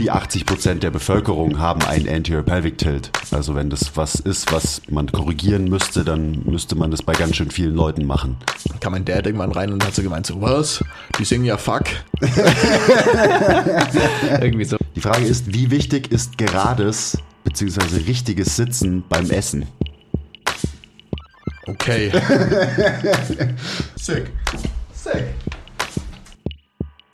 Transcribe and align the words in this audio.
die 0.00 0.10
80 0.10 0.46
Prozent 0.46 0.82
der 0.82 0.90
Bevölkerung 0.90 1.58
haben 1.58 1.82
einen 1.82 2.08
Anterior 2.08 2.42
Pelvic 2.42 2.78
Tilt. 2.78 3.10
Also 3.30 3.54
wenn 3.54 3.68
das 3.68 3.96
was 3.96 4.14
ist, 4.14 4.50
was 4.50 4.80
man 4.88 5.12
korrigieren 5.12 5.68
müsste, 5.68 6.04
dann 6.04 6.42
müsste 6.44 6.74
man 6.74 6.90
das 6.90 7.02
bei 7.02 7.12
ganz 7.12 7.36
schön 7.36 7.50
vielen 7.50 7.74
Leuten 7.74 8.06
machen. 8.06 8.36
Kam 8.80 8.92
mein 8.92 9.04
Dad 9.04 9.26
irgendwann 9.26 9.52
rein 9.52 9.70
und 9.72 9.84
hat 9.84 9.94
so 9.94 10.02
gemeint, 10.02 10.26
so, 10.26 10.40
was? 10.40 10.82
Die 11.18 11.24
singen 11.24 11.44
ja 11.44 11.58
fuck. 11.58 11.84
Irgendwie 14.40 14.64
so. 14.64 14.78
Die 14.96 15.00
Frage 15.00 15.26
ist, 15.26 15.52
wie 15.52 15.70
wichtig 15.70 16.10
ist 16.10 16.38
gerades 16.38 17.18
bzw. 17.44 18.04
richtiges 18.06 18.56
Sitzen 18.56 19.04
beim 19.06 19.30
Essen? 19.30 19.66
Okay. 21.66 22.10
Sick. 23.96 24.30
Sick. 24.94 25.26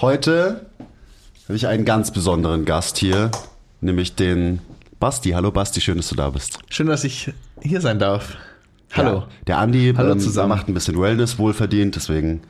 Heute 0.00 0.66
habe 1.44 1.54
ich 1.56 1.68
einen 1.68 1.84
ganz 1.84 2.10
besonderen 2.10 2.64
Gast 2.64 2.98
hier, 2.98 3.30
nämlich 3.80 4.16
den 4.16 4.58
Basti. 4.98 5.30
Hallo 5.30 5.52
Basti, 5.52 5.80
schön, 5.80 5.98
dass 5.98 6.08
du 6.08 6.16
da 6.16 6.30
bist. 6.30 6.58
Schön, 6.68 6.88
dass 6.88 7.04
ich 7.04 7.32
hier 7.62 7.80
sein 7.80 8.00
darf. 8.00 8.36
Hallo. 8.92 9.18
Ja, 9.18 9.28
der 9.46 9.58
Andi 9.58 9.94
Hallo 9.96 10.12
ähm, 10.12 10.18
zusammen. 10.18 10.48
macht 10.48 10.68
ein 10.68 10.74
bisschen 10.74 11.00
Wellness 11.00 11.38
wohlverdient, 11.38 11.94
deswegen 11.94 12.42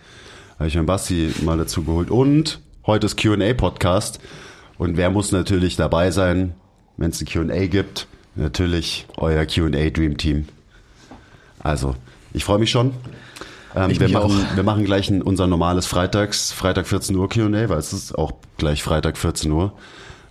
habe 0.59 0.69
ich 0.69 0.75
meinen 0.75 0.87
Basti 0.87 1.35
mal 1.43 1.59
dazu 1.59 1.85
geholt. 1.85 2.11
Und 2.11 2.61
heute 2.87 3.05
ist 3.05 3.21
Q&A-Podcast. 3.21 4.21
Und 4.79 4.97
wer 4.97 5.11
muss 5.11 5.31
natürlich 5.31 5.77
dabei 5.77 6.13
sein, 6.13 6.55
wenn 6.97 7.11
es 7.11 7.21
ein 7.21 7.27
Q&A 7.27 7.67
gibt? 7.67 8.07
Natürlich 8.37 9.07
euer 9.19 9.45
Q&A 9.45 9.91
Dream 9.91 10.17
Team. 10.17 10.49
Also, 11.59 11.95
ich 12.33 12.43
freue 12.43 12.59
mich 12.59 12.71
schon. 12.71 12.95
Ähm, 13.77 13.99
wir, 13.99 14.09
machen, 14.09 14.47
auch. 14.53 14.57
wir 14.57 14.63
machen 14.63 14.85
gleich 14.85 15.11
ein, 15.11 15.23
unser 15.23 15.47
normales 15.47 15.87
Freitags, 15.87 16.53
Freitag 16.53 16.87
14 16.87 17.17
Uhr 17.17 17.29
Q&A, 17.29 17.69
weil 17.69 17.79
es 17.79 17.93
ist 17.93 18.17
auch 18.17 18.33
gleich 18.57 18.83
Freitag 18.83 19.19
14 19.19 19.51
Uhr. 19.51 19.73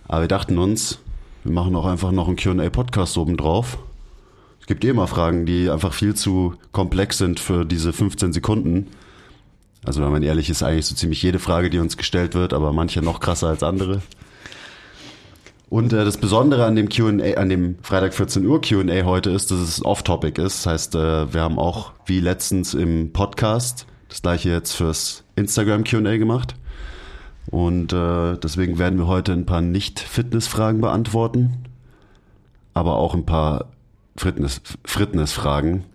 Aber 0.08 0.22
wir 0.22 0.28
dachten 0.28 0.58
uns, 0.58 0.98
wir 1.44 1.52
machen 1.52 1.76
auch 1.76 1.86
einfach 1.86 2.10
noch 2.10 2.28
einen 2.28 2.36
Q&A-Podcast 2.36 3.18
oben 3.18 3.36
drauf. 3.36 3.78
Es 4.60 4.66
gibt 4.66 4.82
eh 4.84 4.88
immer 4.88 5.06
Fragen, 5.06 5.44
die 5.44 5.68
einfach 5.68 5.92
viel 5.92 6.14
zu 6.14 6.54
komplex 6.72 7.18
sind 7.18 7.38
für 7.38 7.66
diese 7.66 7.92
15 7.92 8.32
Sekunden. 8.32 8.88
Also 9.84 10.02
wenn 10.02 10.10
man 10.10 10.22
ehrlich 10.22 10.48
ist, 10.48 10.62
eigentlich 10.62 10.86
so 10.86 10.94
ziemlich 10.94 11.22
jede 11.22 11.38
Frage, 11.38 11.68
die 11.68 11.78
uns 11.78 11.98
gestellt 11.98 12.34
wird, 12.34 12.54
aber 12.54 12.72
manche 12.72 13.02
noch 13.02 13.20
krasser 13.20 13.48
als 13.48 13.62
andere. 13.62 14.00
Und 15.74 15.92
äh, 15.92 16.04
das 16.04 16.18
Besondere 16.18 16.66
an 16.66 16.76
dem 16.76 16.88
Q&A, 16.88 17.34
an 17.36 17.48
dem 17.48 17.74
Freitag 17.82 18.14
14 18.14 18.46
Uhr 18.46 18.60
Q&A 18.60 19.02
heute 19.04 19.30
ist, 19.30 19.50
dass 19.50 19.58
es 19.58 19.84
off-topic 19.84 20.40
ist. 20.40 20.64
Das 20.64 20.72
heißt, 20.72 20.94
äh, 20.94 21.34
wir 21.34 21.40
haben 21.40 21.58
auch 21.58 21.90
wie 22.06 22.20
letztens 22.20 22.74
im 22.74 23.12
Podcast 23.12 23.84
das 24.08 24.22
gleiche 24.22 24.50
jetzt 24.50 24.74
fürs 24.74 25.24
Instagram 25.34 25.82
Q&A 25.82 26.16
gemacht. 26.16 26.54
Und 27.50 27.92
äh, 27.92 28.36
deswegen 28.36 28.78
werden 28.78 29.00
wir 29.00 29.08
heute 29.08 29.32
ein 29.32 29.46
paar 29.46 29.62
Nicht-Fitness-Fragen 29.62 30.80
beantworten, 30.80 31.64
aber 32.72 32.94
auch 32.94 33.14
ein 33.14 33.26
paar 33.26 33.72
Fitness- 34.16 34.60
Fitness-Fragen, 34.84 35.86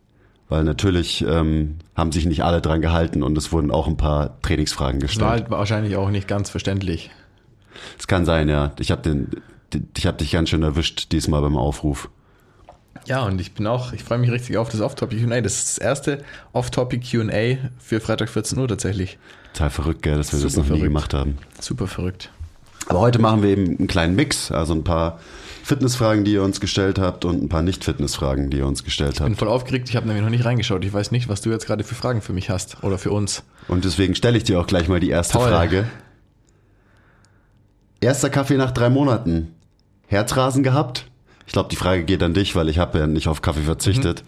weil 0.50 0.66
natürlich 0.66 1.24
ähm, 1.26 1.78
haben 1.96 2.12
sich 2.12 2.26
nicht 2.26 2.44
alle 2.44 2.60
dran 2.60 2.82
gehalten 2.82 3.24
und 3.24 3.38
es 3.38 3.54
wurden 3.54 3.72
auch 3.72 3.88
ein 3.88 3.96
paar 3.96 4.42
Trainingsfragen 4.42 5.02
War 5.02 5.08
gestellt. 5.08 5.30
halt 5.30 5.50
wahrscheinlich 5.52 5.96
auch 5.96 6.10
nicht 6.10 6.28
ganz 6.28 6.50
verständlich. 6.50 7.12
Es 7.98 8.08
kann 8.08 8.26
sein, 8.26 8.50
ja. 8.50 8.74
Ich 8.78 8.92
habe 8.92 9.02
den, 9.04 9.30
ich 9.98 10.06
habe 10.06 10.18
dich 10.18 10.32
ganz 10.32 10.50
schön 10.50 10.64
erwischt 10.64 11.12
diesmal 11.12 11.42
beim 11.42 11.58
Aufruf. 11.58 12.10
Ja, 13.06 13.24
und 13.24 13.40
ich 13.40 13.54
bin 13.54 13.66
auch, 13.66 13.94
ich 13.94 14.04
freue 14.04 14.18
mich 14.18 14.30
richtig 14.32 14.58
auf 14.58 14.70
das 14.70 14.82
Off-Topic 14.82 15.24
Q&A. 15.24 15.42
Das 15.42 15.54
ist 15.56 15.78
das 15.78 15.78
erste 15.78 16.24
Off-Topic 16.54 17.02
Q&A 17.18 17.58
für 17.80 18.00
Freitag 18.02 18.30
14 18.30 18.58
Uhr 18.60 18.68
tatsächlich. 18.68 19.18
Total 19.54 19.70
verrückt, 19.70 20.02
gell, 20.04 20.16
dass 20.18 20.34
wir 20.34 20.40
das 20.42 20.54
Super 20.54 20.68
noch 20.68 20.76
nie 20.76 20.80
verrückt. 20.80 20.84
gemacht 20.94 21.14
haben. 21.14 21.38
Super 21.60 21.88
verrückt. 21.88 22.30
Aber 22.88 23.00
heute 23.00 23.20
machen 23.20 23.42
wir 23.44 23.50
eben 23.50 23.78
einen 23.78 23.88
kleinen 23.88 24.16
Mix, 24.16 24.52
also 24.52 24.74
ein 24.74 24.84
paar 24.84 25.20
Fitnessfragen, 25.64 26.24
die 26.24 26.34
ihr 26.34 26.44
uns 26.44 26.60
gestellt 26.60 26.98
habt 27.00 27.24
und 27.26 27.42
ein 27.44 27.50
paar 27.50 27.62
Nicht-Fitnessfragen, 27.62 28.50
die 28.50 28.58
ihr 28.58 28.66
uns 28.68 28.84
gestellt 28.84 29.14
Ich 29.14 29.20
bin 29.20 29.30
habt. 29.32 29.40
voll 29.40 29.48
aufgeregt, 29.48 29.90
ich 29.90 29.96
habe 29.96 30.08
nämlich 30.08 30.24
noch 30.24 30.32
nicht 30.32 30.46
reingeschaut. 30.46 30.84
Ich 30.84 30.92
weiß 30.92 31.12
nicht, 31.12 31.30
was 31.30 31.42
du 31.42 31.52
jetzt 31.52 31.68
gerade 31.68 31.84
für 31.84 31.96
Fragen 31.96 32.22
für 32.22 32.34
mich 32.34 32.50
hast 32.50 32.84
oder 32.84 32.98
für 32.98 33.12
uns. 33.12 33.44
Und 33.68 33.86
deswegen 33.86 34.16
stelle 34.16 34.38
ich 34.38 34.44
dir 34.44 34.60
auch 34.60 34.68
gleich 34.68 34.88
mal 34.88 35.00
die 35.00 35.10
erste 35.10 35.34
Toll. 35.34 35.50
Frage. 35.50 35.88
Erster 38.02 38.30
Kaffee 38.30 38.58
nach 38.58 38.72
drei 38.72 38.90
Monaten. 38.90 39.54
Herzrasen 40.10 40.64
gehabt? 40.64 41.06
Ich 41.46 41.54
glaube, 41.54 41.70
die 41.70 41.76
Frage 41.76 42.04
geht 42.04 42.22
an 42.24 42.34
dich, 42.34 42.56
weil 42.56 42.68
ich 42.68 42.78
habe 42.80 43.00
ja 43.00 43.08
nicht 43.08 43.28
auf 43.28 43.42
Kaffee 43.42 43.62
verzichtet. 43.62 44.24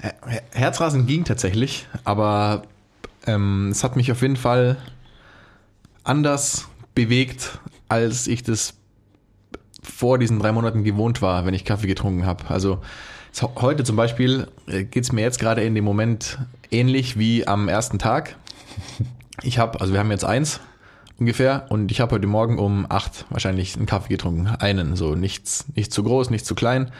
Her- 0.00 0.42
Herzrasen 0.52 1.06
ging 1.06 1.24
tatsächlich, 1.24 1.86
aber 2.04 2.62
ähm, 3.26 3.68
es 3.70 3.82
hat 3.84 3.96
mich 3.96 4.10
auf 4.12 4.22
jeden 4.22 4.36
Fall 4.36 4.76
anders 6.04 6.68
bewegt, 6.94 7.58
als 7.88 8.26
ich 8.26 8.42
das 8.42 8.74
vor 9.82 10.18
diesen 10.18 10.38
drei 10.38 10.52
Monaten 10.52 10.84
gewohnt 10.84 11.22
war, 11.22 11.44
wenn 11.46 11.54
ich 11.54 11.64
Kaffee 11.64 11.86
getrunken 11.86 12.24
habe. 12.26 12.44
Also 12.48 12.78
so- 13.32 13.52
heute 13.56 13.84
zum 13.84 13.96
Beispiel 13.96 14.46
geht 14.66 15.04
es 15.04 15.12
mir 15.12 15.22
jetzt 15.22 15.38
gerade 15.40 15.62
in 15.64 15.74
dem 15.74 15.84
Moment 15.84 16.38
ähnlich 16.70 17.18
wie 17.18 17.46
am 17.46 17.68
ersten 17.68 17.98
Tag. 17.98 18.36
Ich 19.42 19.58
habe, 19.58 19.80
also 19.80 19.92
wir 19.92 20.00
haben 20.00 20.10
jetzt 20.10 20.24
eins 20.24 20.60
ungefähr 21.18 21.66
und 21.68 21.90
ich 21.90 22.00
habe 22.00 22.14
heute 22.14 22.26
Morgen 22.26 22.58
um 22.58 22.86
acht 22.88 23.26
wahrscheinlich 23.30 23.76
einen 23.76 23.86
Kaffee 23.86 24.08
getrunken. 24.08 24.46
Einen, 24.46 24.96
so 24.96 25.14
nichts, 25.14 25.66
nicht 25.74 25.92
zu 25.92 26.02
groß, 26.02 26.30
nicht 26.30 26.46
zu 26.46 26.54
klein. 26.54 26.90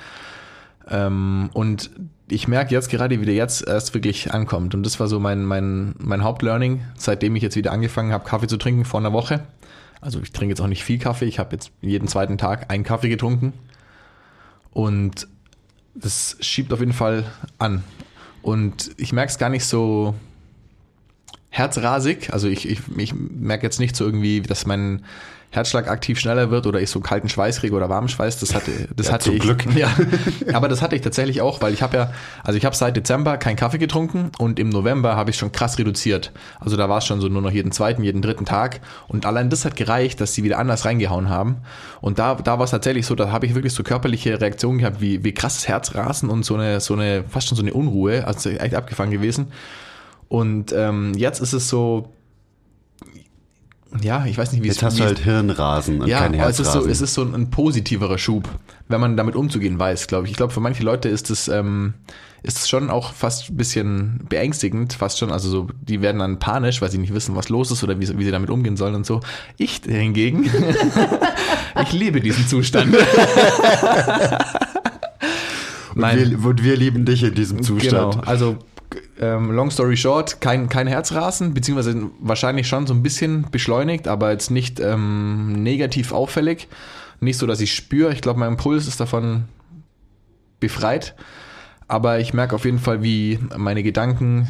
Ähm, 0.89 1.51
und 1.53 1.91
ich 2.29 2.49
merke 2.49 2.75
jetzt 2.75 2.89
gerade, 2.91 3.21
wie 3.21 3.25
der 3.25 3.35
jetzt 3.35 3.67
erst 3.67 3.95
wirklich 3.95 4.33
ankommt. 4.33 4.75
Und 4.75 4.85
das 4.85 4.99
war 5.01 5.09
so 5.09 5.21
mein, 5.21 5.45
mein, 5.45 5.95
mein 5.99 6.25
Hauptlearning, 6.25 6.83
seitdem 6.97 7.37
ich 7.37 7.43
jetzt 7.43 7.57
wieder 7.57 7.73
angefangen 7.73 8.13
habe, 8.13 8.25
Kaffee 8.25 8.47
zu 8.47 8.57
trinken 8.57 8.85
vor 8.85 9.01
einer 9.01 9.13
Woche. 9.13 9.45
Also 10.01 10.21
ich 10.21 10.33
trinke 10.33 10.53
jetzt 10.53 10.61
auch 10.61 10.67
nicht 10.67 10.85
viel 10.85 10.99
Kaffee. 10.99 11.27
Ich 11.27 11.39
habe 11.39 11.53
jetzt 11.53 11.71
jeden 11.81 12.09
zweiten 12.09 12.39
Tag 12.39 12.71
einen 12.71 12.85
Kaffee 12.85 13.09
getrunken. 13.09 13.53
Und 14.73 15.29
das 15.95 16.37
schiebt 16.41 16.73
auf 16.73 16.81
jeden 16.81 16.93
Fall 16.93 17.25
an. 17.59 17.85
Und 18.43 18.93
ich 18.99 19.13
merke 19.13 19.31
es 19.31 19.39
gar 19.39 19.49
nicht 19.49 19.65
so 19.65 20.15
herzrasig. 21.55 22.33
Also 22.33 22.49
ich, 22.49 22.69
ich, 22.69 22.81
ich 22.97 23.15
merke 23.15 23.65
jetzt 23.65 23.79
nicht 23.79 23.95
so 23.95 24.05
irgendwie, 24.05 24.43
dass 24.43 24.67
mein 24.67 25.05
Herzschlag 25.51 25.89
aktiv 25.89 26.19
schneller 26.19 26.51
wird 26.51 26.67
oder 26.67 26.81
ich 26.81 26.91
so 26.91 26.99
kalten 26.99 27.29
Schweiß 27.29 27.61
kriege 27.61 27.77
oder 27.77 27.89
warmen 27.89 28.09
Schweiß. 28.09 28.41
Das 28.41 28.57
hatte, 28.57 28.73
das 28.97 29.07
Ja, 29.07 29.13
hatte 29.13 29.27
zum 29.27 29.37
ich. 29.37 29.41
Glück. 29.41 29.65
Ja, 29.77 29.89
aber 30.53 30.67
das 30.67 30.83
hatte 30.83 30.97
ich 30.97 31.03
tatsächlich 31.03 31.43
auch, 31.43 31.63
weil 31.63 31.73
ich 31.73 31.81
habe 31.81 31.97
ja, 31.97 32.13
also 32.43 32.57
ich 32.59 32.65
habe 32.65 32.75
seit 32.75 32.97
Dezember 32.97 33.37
keinen 33.37 33.55
Kaffee 33.55 33.79
getrunken 33.79 34.33
und 34.39 34.59
im 34.59 34.69
November 34.69 35.15
habe 35.15 35.31
ich 35.31 35.37
schon 35.37 35.53
krass 35.53 35.79
reduziert. 35.79 36.33
Also 36.59 36.77
da 36.77 36.89
war 36.89 36.99
es 36.99 37.07
schon 37.07 37.21
so 37.21 37.29
nur 37.29 37.41
noch 37.41 37.53
jeden 37.53 37.71
zweiten, 37.71 38.03
jeden 38.03 38.21
dritten 38.21 38.47
Tag 38.47 38.81
und 39.07 39.27
allein 39.27 39.49
das 39.49 39.65
hat 39.65 39.77
gereicht, 39.77 40.21
dass 40.21 40.35
sie 40.35 40.43
wieder 40.43 40.59
anders 40.59 40.85
reingehauen 40.85 41.29
haben. 41.29 41.59
Und 42.01 42.19
da, 42.19 42.35
da 42.35 42.59
war 42.59 42.65
es 42.65 42.73
tatsächlich 42.73 43.07
so, 43.07 43.15
da 43.15 43.31
habe 43.31 43.47
ich 43.47 43.55
wirklich 43.55 43.75
so 43.75 43.85
körperliche 43.85 44.41
Reaktionen 44.41 44.79
gehabt, 44.81 45.01
wie, 45.01 45.23
wie 45.23 45.33
krasses 45.33 45.69
Herzrasen 45.69 46.31
und 46.31 46.45
so 46.45 46.57
eine, 46.57 46.81
so 46.81 46.95
eine, 46.95 47.23
fast 47.29 47.47
schon 47.47 47.57
so 47.57 47.63
eine 47.63 47.75
Unruhe, 47.75 48.27
also 48.27 48.51
echt 48.51 48.75
abgefangen 48.75 49.13
gewesen. 49.13 49.53
Und 50.29 50.73
ähm, 50.73 51.13
jetzt 51.17 51.41
ist 51.41 51.53
es 51.53 51.69
so, 51.69 52.13
ja, 54.03 54.27
ich 54.27 54.37
weiß 54.37 54.53
nicht, 54.53 54.63
wie 54.63 54.67
Jetzt 54.69 54.79
es 54.79 54.83
hast 54.83 54.99
du 54.99 55.05
halt 55.05 55.21
Hirnrasen 55.21 56.01
und 56.01 56.09
ja, 56.09 56.21
kein 56.21 56.35
aber 56.35 56.51
es 56.51 56.59
ist, 56.59 56.67
Herzrasen. 56.67 56.83
so, 56.83 56.91
es 56.91 57.01
ist 57.01 57.15
so 57.15 57.23
ein, 57.23 57.35
ein 57.35 57.51
positiverer 57.51 58.19
Schub, 58.19 58.49
wenn 58.89 59.01
man 59.01 59.17
damit 59.17 59.37
umzugehen 59.37 59.79
weiß, 59.79 60.09
glaube 60.09 60.27
ich. 60.27 60.33
Ich 60.33 60.37
glaube, 60.37 60.53
für 60.53 60.61
manche 60.61 60.83
Leute 60.83 61.09
ist 61.09 61.31
es 61.31 61.47
ähm, 61.49 61.95
ist 62.45 62.59
es 62.59 62.69
schon 62.69 62.91
auch 62.91 63.15
fast 63.15 63.51
ein 63.51 63.57
bisschen 63.57 64.21
beängstigend, 64.29 64.93
fast 64.93 65.19
schon. 65.19 65.33
Also 65.33 65.49
so, 65.49 65.67
die 65.81 66.03
werden 66.03 66.19
dann 66.19 66.39
panisch, 66.39 66.83
weil 66.83 66.91
sie 66.91 66.99
nicht 66.99 67.15
wissen, 67.15 67.35
was 67.35 67.49
los 67.49 67.71
ist 67.71 67.83
oder 67.83 67.99
wie, 67.99 68.19
wie 68.19 68.25
sie 68.25 68.31
damit 68.31 68.51
umgehen 68.51 68.77
sollen 68.77 68.95
und 68.95 69.07
so. 69.07 69.21
Ich 69.57 69.81
hingegen, 69.87 70.45
ich 71.83 71.93
liebe 71.93 72.21
diesen 72.21 72.47
Zustand. 72.47 72.95
und, 75.95 76.03
wir, 76.03 76.45
und 76.45 76.63
wir 76.63 76.77
lieben 76.77 77.07
dich 77.07 77.23
in 77.23 77.35
diesem 77.35 77.63
Zustand. 77.63 78.17
Genau, 78.17 78.27
also 78.27 78.59
ähm, 79.21 79.51
long 79.51 79.71
story 79.71 79.97
short, 79.97 80.41
kein, 80.41 80.69
kein 80.69 80.87
Herzrasen, 80.87 81.55
beziehungsweise 81.55 82.11
wahrscheinlich 82.21 82.69
schon 82.69 82.87
so 82.87 82.95
ein 82.95 83.03
bisschen 83.03 83.47
beschleunigt, 83.51 84.09
aber 84.09 84.33
jetzt 84.33 84.51
nicht 84.51 84.81
ähm, 84.81 85.63
negativ 85.63 86.13
auffällig. 86.13 86.69
Nicht 87.21 87.39
so, 87.39 87.47
dass 87.47 87.61
ich 87.61 87.75
spüre. 87.75 88.13
Ich 88.13 88.21
glaube, 88.21 88.41
mein 88.41 88.57
Puls 88.57 88.87
ist 88.87 89.01
davon 89.01 89.45
befreit. 90.61 91.15
Aber 91.89 92.19
ich 92.19 92.35
merke 92.35 92.55
auf 92.55 92.65
jeden 92.65 92.79
Fall, 92.79 93.03
wie 93.03 93.39
meine 93.57 93.83
Gedanken, 93.83 94.49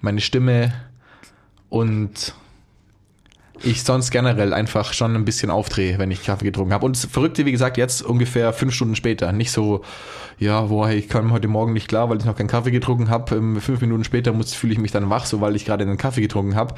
meine 0.00 0.20
Stimme 0.20 0.72
und 1.68 2.34
ich 3.64 3.82
sonst 3.82 4.10
generell 4.10 4.52
einfach 4.52 4.92
schon 4.92 5.14
ein 5.16 5.24
bisschen 5.24 5.50
aufdrehe, 5.50 5.98
wenn 5.98 6.10
ich 6.10 6.24
Kaffee 6.24 6.44
getrunken 6.44 6.72
habe. 6.72 6.86
Und 6.86 6.96
das 6.96 7.06
Verrückte, 7.06 7.46
wie 7.46 7.52
gesagt, 7.52 7.76
jetzt 7.76 8.02
ungefähr 8.02 8.52
fünf 8.52 8.74
Stunden 8.74 8.96
später. 8.96 9.32
Nicht 9.32 9.50
so, 9.50 9.82
ja, 10.38 10.62
boah, 10.62 10.90
ich 10.90 11.08
kam 11.08 11.32
heute 11.32 11.48
Morgen 11.48 11.72
nicht 11.72 11.88
klar, 11.88 12.10
weil 12.10 12.18
ich 12.18 12.24
noch 12.24 12.36
keinen 12.36 12.48
Kaffee 12.48 12.70
getrunken 12.70 13.08
habe. 13.08 13.36
Ähm, 13.36 13.60
fünf 13.60 13.80
Minuten 13.80 14.04
später 14.04 14.34
fühle 14.44 14.72
ich 14.72 14.78
mich 14.78 14.92
dann 14.92 15.10
wach, 15.10 15.26
so 15.26 15.40
weil 15.40 15.56
ich 15.56 15.64
gerade 15.64 15.84
einen 15.84 15.96
Kaffee 15.96 16.20
getrunken 16.20 16.54
habe. 16.54 16.74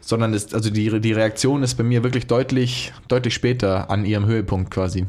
Sondern 0.00 0.34
es, 0.34 0.54
also 0.54 0.70
die, 0.70 1.00
die 1.00 1.12
Reaktion 1.12 1.62
ist 1.62 1.74
bei 1.74 1.84
mir 1.84 2.02
wirklich 2.02 2.26
deutlich, 2.26 2.92
deutlich 3.08 3.34
später 3.34 3.90
an 3.90 4.04
ihrem 4.04 4.26
Höhepunkt 4.26 4.70
quasi. 4.70 5.06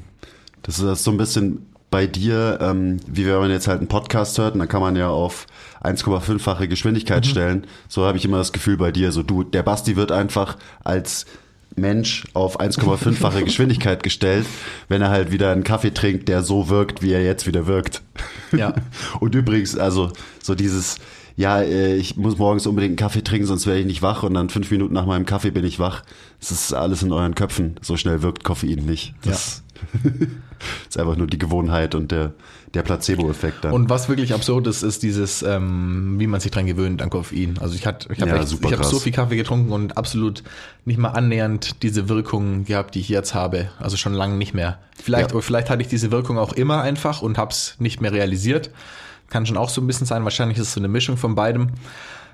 Das 0.63 0.79
ist 0.79 1.03
so 1.03 1.11
ein 1.11 1.17
bisschen 1.17 1.65
bei 1.91 2.06
dir, 2.07 2.59
ähm, 2.62 2.97
wie 3.07 3.25
wenn 3.25 3.39
man 3.39 3.50
jetzt 3.51 3.68
halt 3.68 3.80
einen 3.80 3.88
Podcast 3.88 4.38
hört, 4.38 4.53
und 4.53 4.59
dann 4.59 4.68
kann 4.68 4.81
man 4.81 4.95
ja 4.95 5.09
auf 5.09 5.47
1,5-fache 5.83 6.68
Geschwindigkeit 6.68 7.25
Mhm. 7.25 7.30
stellen. 7.30 7.68
So 7.88 8.06
habe 8.06 8.18
ich 8.18 8.25
immer 8.25 8.38
das 8.38 8.51
Gefühl 8.51 8.77
bei 8.77 8.91
dir. 8.91 9.12
So 9.12 9.24
du, 9.24 9.44
der 9.44 9.63
Basti 9.63 9.95
wird 9.95 10.12
einfach 10.12 10.57
als 10.83 11.25
Mensch 11.75 12.25
auf 12.33 12.59
1,5-fache 12.59 13.44
Geschwindigkeit 13.45 14.03
gestellt, 14.03 14.45
wenn 14.88 15.01
er 15.01 15.09
halt 15.09 15.31
wieder 15.31 15.51
einen 15.51 15.63
Kaffee 15.63 15.91
trinkt, 15.91 16.27
der 16.27 16.44
so 16.44 16.69
wirkt, 16.69 17.01
wie 17.01 17.12
er 17.12 17.24
jetzt 17.24 17.47
wieder 17.47 17.68
wirkt. 17.68 18.01
Ja. 18.56 18.74
Und 19.19 19.33
übrigens, 19.35 19.77
also 19.77 20.12
so 20.44 20.56
dieses, 20.56 20.97
ja, 21.38 21.62
äh, 21.62 21.95
ich 21.95 22.18
muss 22.18 22.38
morgens 22.38 22.68
unbedingt 22.68 22.92
einen 22.92 22.97
Kaffee 22.97 23.24
trinken, 23.24 23.47
sonst 23.47 23.65
werde 23.65 23.80
ich 23.80 23.85
nicht 23.85 24.01
wach 24.01 24.24
und 24.24 24.33
dann 24.33 24.50
fünf 24.50 24.69
Minuten 24.71 24.94
nach 24.94 25.06
meinem 25.06 25.25
Kaffee 25.25 25.51
bin 25.51 25.63
ich 25.63 25.80
wach. 25.80 26.03
Das 26.39 26.51
ist 26.51 26.74
alles 26.74 27.01
in 27.01 27.12
euren 27.13 27.33
Köpfen. 27.35 27.75
So 27.81 27.95
schnell 27.97 28.21
wirkt 28.21 28.44
Koffein 28.44 28.80
nicht. 28.85 29.13
Das 29.24 29.63
ist 30.89 30.97
einfach 30.99 31.15
nur 31.15 31.27
die 31.27 31.37
Gewohnheit 31.37 31.95
und 31.95 32.11
der, 32.11 32.33
der 32.73 32.83
Placebo-Effekt 32.83 33.63
dann. 33.63 33.73
Und 33.73 33.89
was 33.89 34.09
wirklich 34.09 34.33
absurd 34.33 34.67
ist, 34.67 34.83
ist 34.83 35.03
dieses, 35.03 35.41
ähm, 35.43 36.15
wie 36.19 36.27
man 36.27 36.39
sich 36.39 36.51
dran 36.51 36.65
gewöhnt 36.65 37.01
an 37.01 37.09
Koffein. 37.09 37.57
Also 37.59 37.75
ich 37.75 37.85
hatte, 37.85 38.11
ich 38.13 38.21
habe 38.21 38.31
Ja, 38.31 38.37
krass. 38.37 38.89
so 38.89 38.99
viel 38.99 39.11
Kaffee 39.11 39.35
getrunken 39.37 39.71
und 39.71 39.97
absolut 39.97 40.43
nicht 40.85 40.97
mal 40.97 41.09
annähernd 41.09 41.81
diese 41.83 42.09
Wirkung 42.09 42.65
gehabt, 42.65 42.95
die 42.95 42.99
ich 42.99 43.09
jetzt 43.09 43.33
habe. 43.33 43.69
Also 43.79 43.97
schon 43.97 44.13
lange 44.13 44.35
nicht 44.35 44.53
mehr. 44.53 44.79
Vielleicht, 45.01 45.33
Ja. 45.33 45.41
vielleicht 45.41 45.69
hatte 45.69 45.81
ich 45.81 45.87
diese 45.87 46.11
Wirkung 46.11 46.37
auch 46.37 46.53
immer 46.53 46.81
einfach 46.81 47.21
und 47.21 47.37
habe 47.37 47.51
es 47.51 47.75
nicht 47.79 48.01
mehr 48.01 48.11
realisiert. 48.11 48.69
Kann 49.29 49.45
schon 49.45 49.57
auch 49.57 49.69
so 49.69 49.81
ein 49.81 49.87
bisschen 49.87 50.07
sein. 50.07 50.23
Wahrscheinlich 50.23 50.57
ist 50.57 50.67
es 50.67 50.73
so 50.73 50.79
eine 50.79 50.87
Mischung 50.87 51.17
von 51.17 51.35
beidem. 51.35 51.69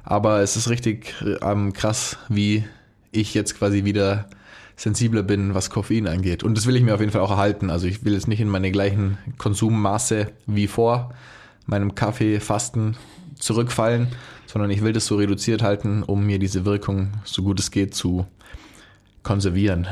Aber 0.03 0.41
es 0.41 0.55
ist 0.55 0.69
richtig 0.69 1.13
ähm, 1.41 1.73
krass, 1.73 2.17
wie 2.29 2.63
ich 3.11 3.33
jetzt 3.33 3.57
quasi 3.57 3.83
wieder 3.85 4.25
sensibler 4.75 5.23
bin, 5.23 5.53
was 5.53 5.69
Koffein 5.69 6.07
angeht. 6.07 6.43
Und 6.43 6.57
das 6.57 6.65
will 6.65 6.75
ich 6.75 6.83
mir 6.83 6.93
auf 6.93 6.99
jeden 6.99 7.11
Fall 7.11 7.21
auch 7.21 7.31
erhalten. 7.31 7.69
Also 7.69 7.87
ich 7.87 8.03
will 8.03 8.13
jetzt 8.13 8.27
nicht 8.27 8.41
in 8.41 8.49
meine 8.49 8.71
gleichen 8.71 9.17
Konsummaße 9.37 10.27
wie 10.47 10.67
vor 10.67 11.13
meinem 11.65 11.95
Kaffeefasten 11.95 12.97
zurückfallen, 13.39 14.07
sondern 14.45 14.69
ich 14.69 14.83
will 14.83 14.93
das 14.93 15.05
so 15.05 15.15
reduziert 15.15 15.63
halten, 15.63 16.03
um 16.03 16.25
mir 16.25 16.39
diese 16.39 16.65
Wirkung, 16.65 17.11
so 17.23 17.43
gut 17.43 17.59
es 17.59 17.71
geht, 17.71 17.95
zu 17.95 18.25
konservieren. 19.23 19.87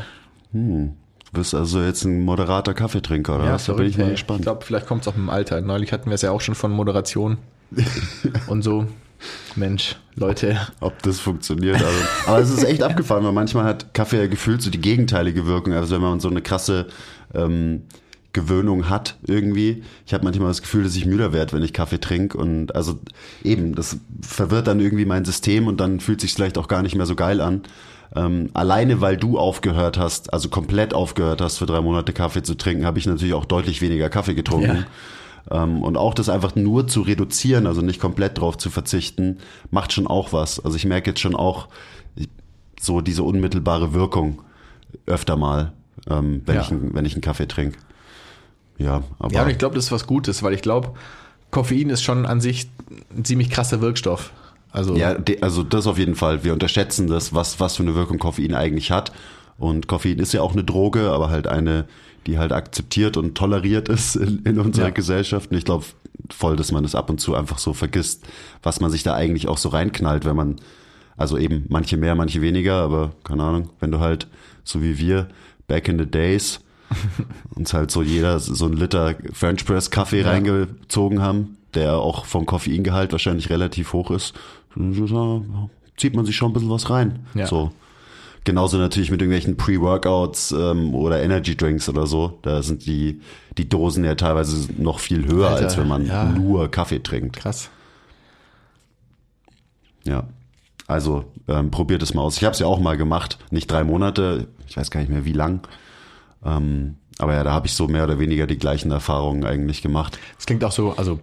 Du 1.26 1.40
bist 1.40 1.56
also 1.56 1.82
jetzt 1.82 2.04
ein 2.04 2.22
moderater 2.22 2.74
Kaffeetrinker, 2.74 3.38
oder? 3.38 3.54
was? 3.54 3.66
da 3.66 3.74
bin 3.74 3.88
ich 3.88 3.98
mal 3.98 4.12
gespannt. 4.12 4.42
Ich 4.42 4.46
glaube, 4.46 4.64
vielleicht 4.64 4.86
kommt 4.86 5.02
es 5.02 5.08
auch 5.08 5.16
im 5.16 5.30
Alter. 5.30 5.62
Neulich 5.62 5.92
hatten 5.92 6.10
wir 6.10 6.16
es 6.16 6.22
ja 6.22 6.32
auch 6.32 6.42
schon 6.42 6.56
von 6.56 6.72
Moderation 6.72 7.38
und 8.48 8.62
so. 8.62 8.86
Mensch, 9.56 9.96
Leute, 10.16 10.60
ob 10.80 11.02
das 11.04 11.20
funktioniert. 11.20 11.76
Also. 11.76 12.00
Aber 12.28 12.40
es 12.40 12.50
ist 12.50 12.64
echt 12.64 12.84
abgefahren, 12.84 13.24
weil 13.24 13.32
manchmal 13.32 13.66
hat 13.66 13.94
Kaffee 13.94 14.18
ja 14.18 14.28
gefühlt 14.28 14.62
so 14.62 14.70
die 14.70 14.82
gegenteilige 14.82 15.46
Wirkung. 15.46 15.74
Also 15.74 15.96
wenn 15.96 16.02
man 16.02 16.20
so 16.20 16.30
eine 16.30 16.42
krasse 16.42 16.88
ähm, 17.34 17.84
Gewöhnung 18.34 18.90
hat 18.90 19.16
irgendwie. 19.28 19.84
Ich 20.08 20.14
habe 20.14 20.24
manchmal 20.24 20.48
das 20.48 20.62
Gefühl, 20.62 20.84
dass 20.84 20.96
ich 20.96 21.06
müder 21.06 21.34
werde, 21.34 21.54
wenn 21.54 21.64
ich 21.64 21.72
Kaffee 21.72 22.00
trinke. 22.00 22.38
Und 22.38 22.76
also 22.76 23.00
eben, 23.44 23.76
das 23.76 23.98
verwirrt 24.22 24.68
dann 24.68 24.80
irgendwie 24.80 25.06
mein 25.06 25.24
System 25.24 25.68
und 25.68 25.80
dann 25.80 26.00
fühlt 26.00 26.20
sich 26.20 26.34
vielleicht 26.34 26.58
auch 26.58 26.68
gar 26.68 26.82
nicht 26.82 26.96
mehr 26.96 27.06
so 27.06 27.16
geil 27.16 27.40
an. 27.40 27.62
Ähm, 28.16 28.50
alleine 28.54 29.02
weil 29.02 29.18
du 29.18 29.38
aufgehört 29.38 29.98
hast, 29.98 30.34
also 30.34 30.50
komplett 30.50 30.94
aufgehört 30.94 31.42
hast, 31.42 31.58
für 31.58 31.66
drei 31.66 31.82
Monate 31.82 32.12
Kaffee 32.12 32.44
zu 32.44 32.56
trinken, 32.56 32.86
habe 32.86 33.00
ich 33.00 33.06
natürlich 33.06 33.34
auch 33.34 33.46
deutlich 33.46 33.82
weniger 33.82 34.10
Kaffee 34.10 34.36
getrunken. 34.36 34.78
Ähm, 34.78 34.86
und 35.50 35.98
auch 35.98 36.14
das 36.14 36.30
einfach 36.30 36.56
nur 36.56 36.88
zu 36.88 37.02
reduzieren, 37.02 37.68
also 37.68 37.82
nicht 37.82 38.00
komplett 38.00 38.38
drauf 38.40 38.58
zu 38.58 38.70
verzichten, 38.70 39.38
macht 39.72 39.92
schon 39.94 40.08
auch 40.08 40.32
was. 40.34 40.64
Also 40.64 40.78
ich 40.78 40.86
merke 40.86 41.10
jetzt 41.12 41.20
schon 41.20 41.36
auch 41.36 41.68
so 42.80 43.02
diese 43.02 43.24
unmittelbare 43.24 43.94
Wirkung 43.94 44.42
öfter 45.06 45.36
mal, 45.36 45.74
ähm, 46.10 46.42
wenn, 46.46 46.56
Ja. 46.56 46.62
ich, 46.62 46.72
einen- 46.72 46.94
wenn 46.94 47.06
ich 47.06 47.14
einen 47.14 47.22
Kaffee 47.22 47.48
trinke. 47.48 47.78
Ja, 48.78 49.04
aber 49.20 49.34
Ja, 49.34 49.44
und 49.44 49.50
ich 49.50 49.58
glaube, 49.58 49.76
das 49.76 49.86
ist 49.86 49.92
was 49.92 50.08
Gutes, 50.08 50.44
weil 50.44 50.54
ich 50.54 50.62
glaube, 50.62 50.92
Koffein 51.52 51.90
ist 51.90 52.04
schon 52.04 52.26
an 52.26 52.42
sich 52.42 52.70
ein 53.16 53.24
ziemlich 53.26 53.50
krasser 53.50 53.82
Wirkstoff. 53.82 54.32
Also 54.72 54.96
Ja, 54.96 55.16
also 55.42 55.62
das 55.64 55.86
auf 55.88 56.00
jeden 56.00 56.16
Fall. 56.16 56.44
Wir 56.44 56.54
unterschätzen 56.54 57.08
das, 57.08 57.34
was, 57.34 57.60
was 57.60 57.76
für 57.76 57.84
eine 57.84 57.94
Wirkung 57.96 58.18
Koffein 58.18 58.56
eigentlich 58.56 58.92
hat. 58.92 59.12
Und 59.60 59.88
Koffein 59.88 60.18
ist 60.20 60.34
ja 60.34 60.42
auch 60.42 60.54
eine 60.54 60.64
Droge, 60.64 61.12
aber 61.12 61.30
halt 61.30 61.48
eine, 61.48 61.86
die 62.28 62.38
halt 62.38 62.52
akzeptiert 62.52 63.18
und 63.18 63.36
toleriert 63.36 63.90
ist 63.90 64.16
in, 64.16 64.40
in 64.44 64.60
unserer 64.60 64.86
Ja. 64.88 64.92
Gesellschaft. 64.92 65.52
Und 65.52 65.58
ich 65.58 65.66
glaube 65.66 65.86
voll, 66.32 66.56
dass 66.56 66.72
man 66.72 66.84
das 66.84 66.96
ab 66.96 67.10
und 67.10 67.20
zu 67.20 67.36
einfach 67.36 67.58
so 67.58 67.74
vergisst, 67.74 68.24
was 68.62 68.80
man 68.80 68.90
sich 68.92 69.04
da 69.04 69.14
eigentlich 69.16 69.48
auch 69.48 69.58
so 69.58 69.70
reinknallt, 69.70 70.26
wenn 70.26 70.36
man, 70.36 70.56
also 71.18 71.38
eben 71.38 71.66
manche 71.70 71.98
mehr, 71.98 72.16
manche 72.16 72.42
weniger, 72.42 72.76
aber 72.76 73.12
keine 73.24 73.44
Ahnung, 73.44 73.70
wenn 73.80 73.92
du 73.92 74.00
halt, 74.00 74.28
so 74.64 74.82
wie 74.82 74.98
wir, 74.98 75.28
back 75.68 75.88
in 75.88 76.00
the 76.00 76.06
days, 76.06 76.62
uns 77.56 77.74
halt 77.74 77.92
so 77.92 78.02
jeder 78.04 78.40
so 78.40 78.66
ein 78.66 78.74
Liter 78.74 79.16
French 79.34 79.66
Press 79.66 79.90
Kaffee 79.92 80.22
Ja. 80.22 80.30
reingezogen 80.30 81.22
haben, 81.22 81.58
der 81.74 81.98
auch 81.98 82.26
vom 82.26 82.46
Koffeingehalt 82.46 83.12
wahrscheinlich 83.12 83.50
relativ 83.50 83.94
hoch 83.94 84.12
ist, 84.12 84.34
zieht 85.98 86.16
man 86.16 86.26
sich 86.26 86.36
schon 86.36 86.52
ein 86.52 86.54
bisschen 86.54 86.70
was 86.70 86.90
rein. 86.90 87.26
Ja. 87.34 87.48
So. 87.48 87.72
Genauso 88.46 88.78
natürlich 88.78 89.10
mit 89.10 89.22
irgendwelchen 89.22 89.56
Pre-Workouts 89.56 90.52
ähm, 90.52 90.94
oder 90.96 91.24
Energy 91.24 91.56
Drinks 91.56 91.88
oder 91.88 92.08
so. 92.08 92.40
Da 92.42 92.62
sind 92.62 92.86
die, 92.86 93.22
die 93.58 93.70
Dosen 93.70 94.04
ja 94.04 94.16
teilweise 94.16 94.70
noch 94.78 95.00
viel 95.00 95.26
höher, 95.26 95.50
Alter, 95.50 95.64
als 95.64 95.78
wenn 95.78 95.88
man 95.88 96.06
ja. 96.06 96.26
nur 96.26 96.70
Kaffee 96.70 97.00
trinkt. 97.00 97.38
krass. 97.38 97.70
Ja. 100.04 100.28
Also 100.88 101.26
ähm, 101.48 101.72
probiert 101.72 102.04
es 102.04 102.14
mal 102.14 102.22
aus. 102.22 102.36
Ich 102.38 102.44
habe 102.44 102.54
es 102.54 102.60
ja 102.60 102.68
auch 102.68 102.80
mal 102.80 102.98
gemacht. 102.98 103.38
Nicht 103.50 103.72
drei 103.72 103.86
Monate, 103.86 104.48
ich 104.68 104.76
weiß 104.76 104.92
gar 104.92 105.00
nicht 105.00 105.10
mehr 105.10 105.24
wie 105.24 105.32
lang. 105.32 105.66
Ähm, 106.44 106.96
aber 107.20 107.34
ja, 107.36 107.44
da 107.44 107.54
habe 107.54 107.68
ich 107.68 107.74
so 107.74 107.88
mehr 107.88 108.04
oder 108.04 108.20
weniger 108.20 108.48
die 108.48 108.58
gleichen 108.58 108.92
Erfahrungen 108.92 109.46
eigentlich 109.46 109.82
gemacht. 109.82 110.20
Das 110.36 110.46
klingt 110.46 110.64
auch 110.66 110.72
so, 110.72 110.92
also 110.98 111.20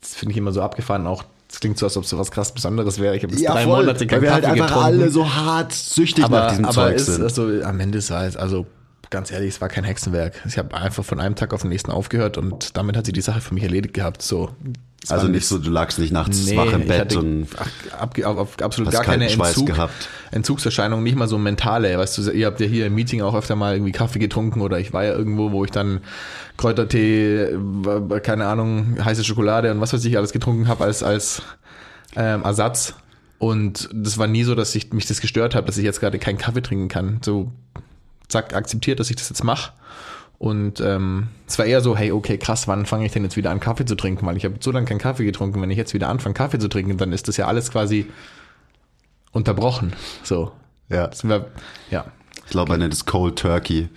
das 0.00 0.14
finde 0.14 0.32
ich 0.32 0.38
immer 0.38 0.52
so 0.52 0.60
abgefahren, 0.62 1.06
auch 1.06 1.24
das 1.54 1.60
klingt 1.60 1.78
so, 1.78 1.86
als 1.86 1.96
ob 1.96 2.02
es 2.02 2.10
so 2.10 2.18
was 2.18 2.32
krass 2.32 2.52
Besonderes 2.52 2.98
wäre. 2.98 3.16
Ich 3.16 3.22
habe 3.22 3.32
jetzt 3.32 3.46
drei 3.46 3.64
Monate 3.64 4.00
weil 4.00 4.06
keinen 4.08 4.22
wir 4.22 4.28
Kaffee 4.28 4.34
halt 4.34 4.44
einfach 4.44 4.66
getrunken. 4.66 4.86
alle 4.86 5.10
so 5.10 5.34
hart 5.34 5.72
süchtig 5.72 6.28
nach 6.28 6.32
aber 6.32 6.48
diesem 6.50 6.64
aber 6.64 6.74
Zeug 6.74 6.96
ist, 6.96 7.06
sind. 7.06 7.22
also 7.22 7.62
am 7.62 7.78
Ende 7.78 7.98
ist 7.98 8.10
es 8.10 8.36
also 8.36 8.66
ganz 9.10 9.30
ehrlich, 9.30 9.50
es 9.50 9.60
war 9.60 9.68
kein 9.68 9.84
Hexenwerk. 9.84 10.42
Ich 10.48 10.58
habe 10.58 10.74
einfach 10.74 11.04
von 11.04 11.20
einem 11.20 11.36
Tag 11.36 11.54
auf 11.54 11.60
den 11.60 11.70
nächsten 11.70 11.92
aufgehört 11.92 12.38
und 12.38 12.76
damit 12.76 12.96
hat 12.96 13.04
sich 13.04 13.14
die 13.14 13.20
Sache 13.20 13.40
für 13.40 13.54
mich 13.54 13.62
erledigt 13.62 13.94
gehabt. 13.94 14.20
So, 14.22 14.50
also 15.08 15.28
nicht 15.28 15.46
so, 15.46 15.58
du 15.58 15.70
lagst 15.70 15.98
nicht 15.98 16.12
nachts 16.12 16.46
Nee, 16.46 16.56
wach 16.56 16.72
im 16.72 16.86
Bett 16.86 17.14
und 17.16 17.48
ach, 17.56 17.68
ab, 17.98 18.18
auf, 18.24 18.60
absolut 18.60 18.92
gar 18.92 19.04
keine 19.04 19.28
Entzug, 19.28 19.66
gehabt. 19.66 20.08
Entzugserscheinung, 20.30 21.02
nicht 21.02 21.16
mal 21.16 21.28
so 21.28 21.38
mentale. 21.38 21.98
Weißt 21.98 22.18
du, 22.18 22.30
ihr 22.30 22.46
habt 22.46 22.60
ja 22.60 22.66
hier 22.66 22.86
im 22.86 22.94
Meeting 22.94 23.22
auch 23.22 23.34
öfter 23.34 23.56
mal 23.56 23.74
irgendwie 23.74 23.92
Kaffee 23.92 24.18
getrunken 24.18 24.60
oder 24.60 24.78
ich 24.78 24.92
war 24.92 25.04
ja 25.04 25.12
irgendwo, 25.12 25.52
wo 25.52 25.64
ich 25.64 25.70
dann 25.70 26.00
Kräutertee, 26.56 27.56
keine 28.22 28.46
Ahnung, 28.46 28.98
heiße 29.04 29.24
Schokolade 29.24 29.70
und 29.70 29.80
was 29.80 29.92
weiß 29.92 30.04
ich 30.04 30.16
alles 30.16 30.32
getrunken 30.32 30.68
habe 30.68 30.84
als, 30.84 31.02
als 31.02 31.42
ähm, 32.16 32.42
Ersatz. 32.42 32.94
Und 33.38 33.88
das 33.92 34.16
war 34.18 34.26
nie 34.26 34.44
so, 34.44 34.54
dass 34.54 34.74
ich 34.74 34.92
mich 34.92 35.06
das 35.06 35.20
gestört 35.20 35.54
habe, 35.54 35.66
dass 35.66 35.76
ich 35.76 35.84
jetzt 35.84 36.00
gerade 36.00 36.18
keinen 36.18 36.38
Kaffee 36.38 36.62
trinken 36.62 36.88
kann. 36.88 37.20
So, 37.22 37.52
zack, 38.28 38.54
akzeptiert, 38.54 39.00
dass 39.00 39.10
ich 39.10 39.16
das 39.16 39.28
jetzt 39.28 39.44
mache. 39.44 39.72
Und 40.38 40.80
ähm, 40.80 41.28
es 41.46 41.58
war 41.58 41.66
eher 41.66 41.80
so, 41.80 41.96
hey, 41.96 42.12
okay, 42.12 42.38
krass, 42.38 42.68
wann 42.68 42.86
fange 42.86 43.06
ich 43.06 43.12
denn 43.12 43.22
jetzt 43.22 43.36
wieder 43.36 43.50
an, 43.50 43.60
Kaffee 43.60 43.84
zu 43.86 43.94
trinken? 43.94 44.26
Weil 44.26 44.36
ich 44.36 44.44
habe 44.44 44.56
so 44.60 44.72
lange 44.72 44.86
keinen 44.86 44.98
Kaffee 44.98 45.24
getrunken. 45.24 45.62
Wenn 45.62 45.70
ich 45.70 45.78
jetzt 45.78 45.94
wieder 45.94 46.08
anfange, 46.08 46.34
Kaffee 46.34 46.58
zu 46.58 46.68
trinken, 46.68 46.96
dann 46.98 47.12
ist 47.12 47.28
das 47.28 47.36
ja 47.36 47.46
alles 47.46 47.70
quasi 47.70 48.06
unterbrochen. 49.32 49.92
So. 50.22 50.52
Ja. 50.88 51.06
Das 51.06 51.26
wär, 51.26 51.46
ja. 51.90 52.04
Ich 52.44 52.50
glaube, 52.50 52.72
man 52.72 52.80
nennt 52.80 52.92
es 52.92 53.06
Cold 53.06 53.38
Turkey, 53.38 53.88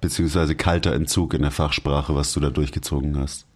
beziehungsweise 0.00 0.54
kalter 0.54 0.92
Entzug 0.92 1.34
in 1.34 1.42
der 1.42 1.50
Fachsprache, 1.50 2.14
was 2.14 2.32
du 2.32 2.40
da 2.40 2.50
durchgezogen 2.50 3.18
hast. 3.18 3.46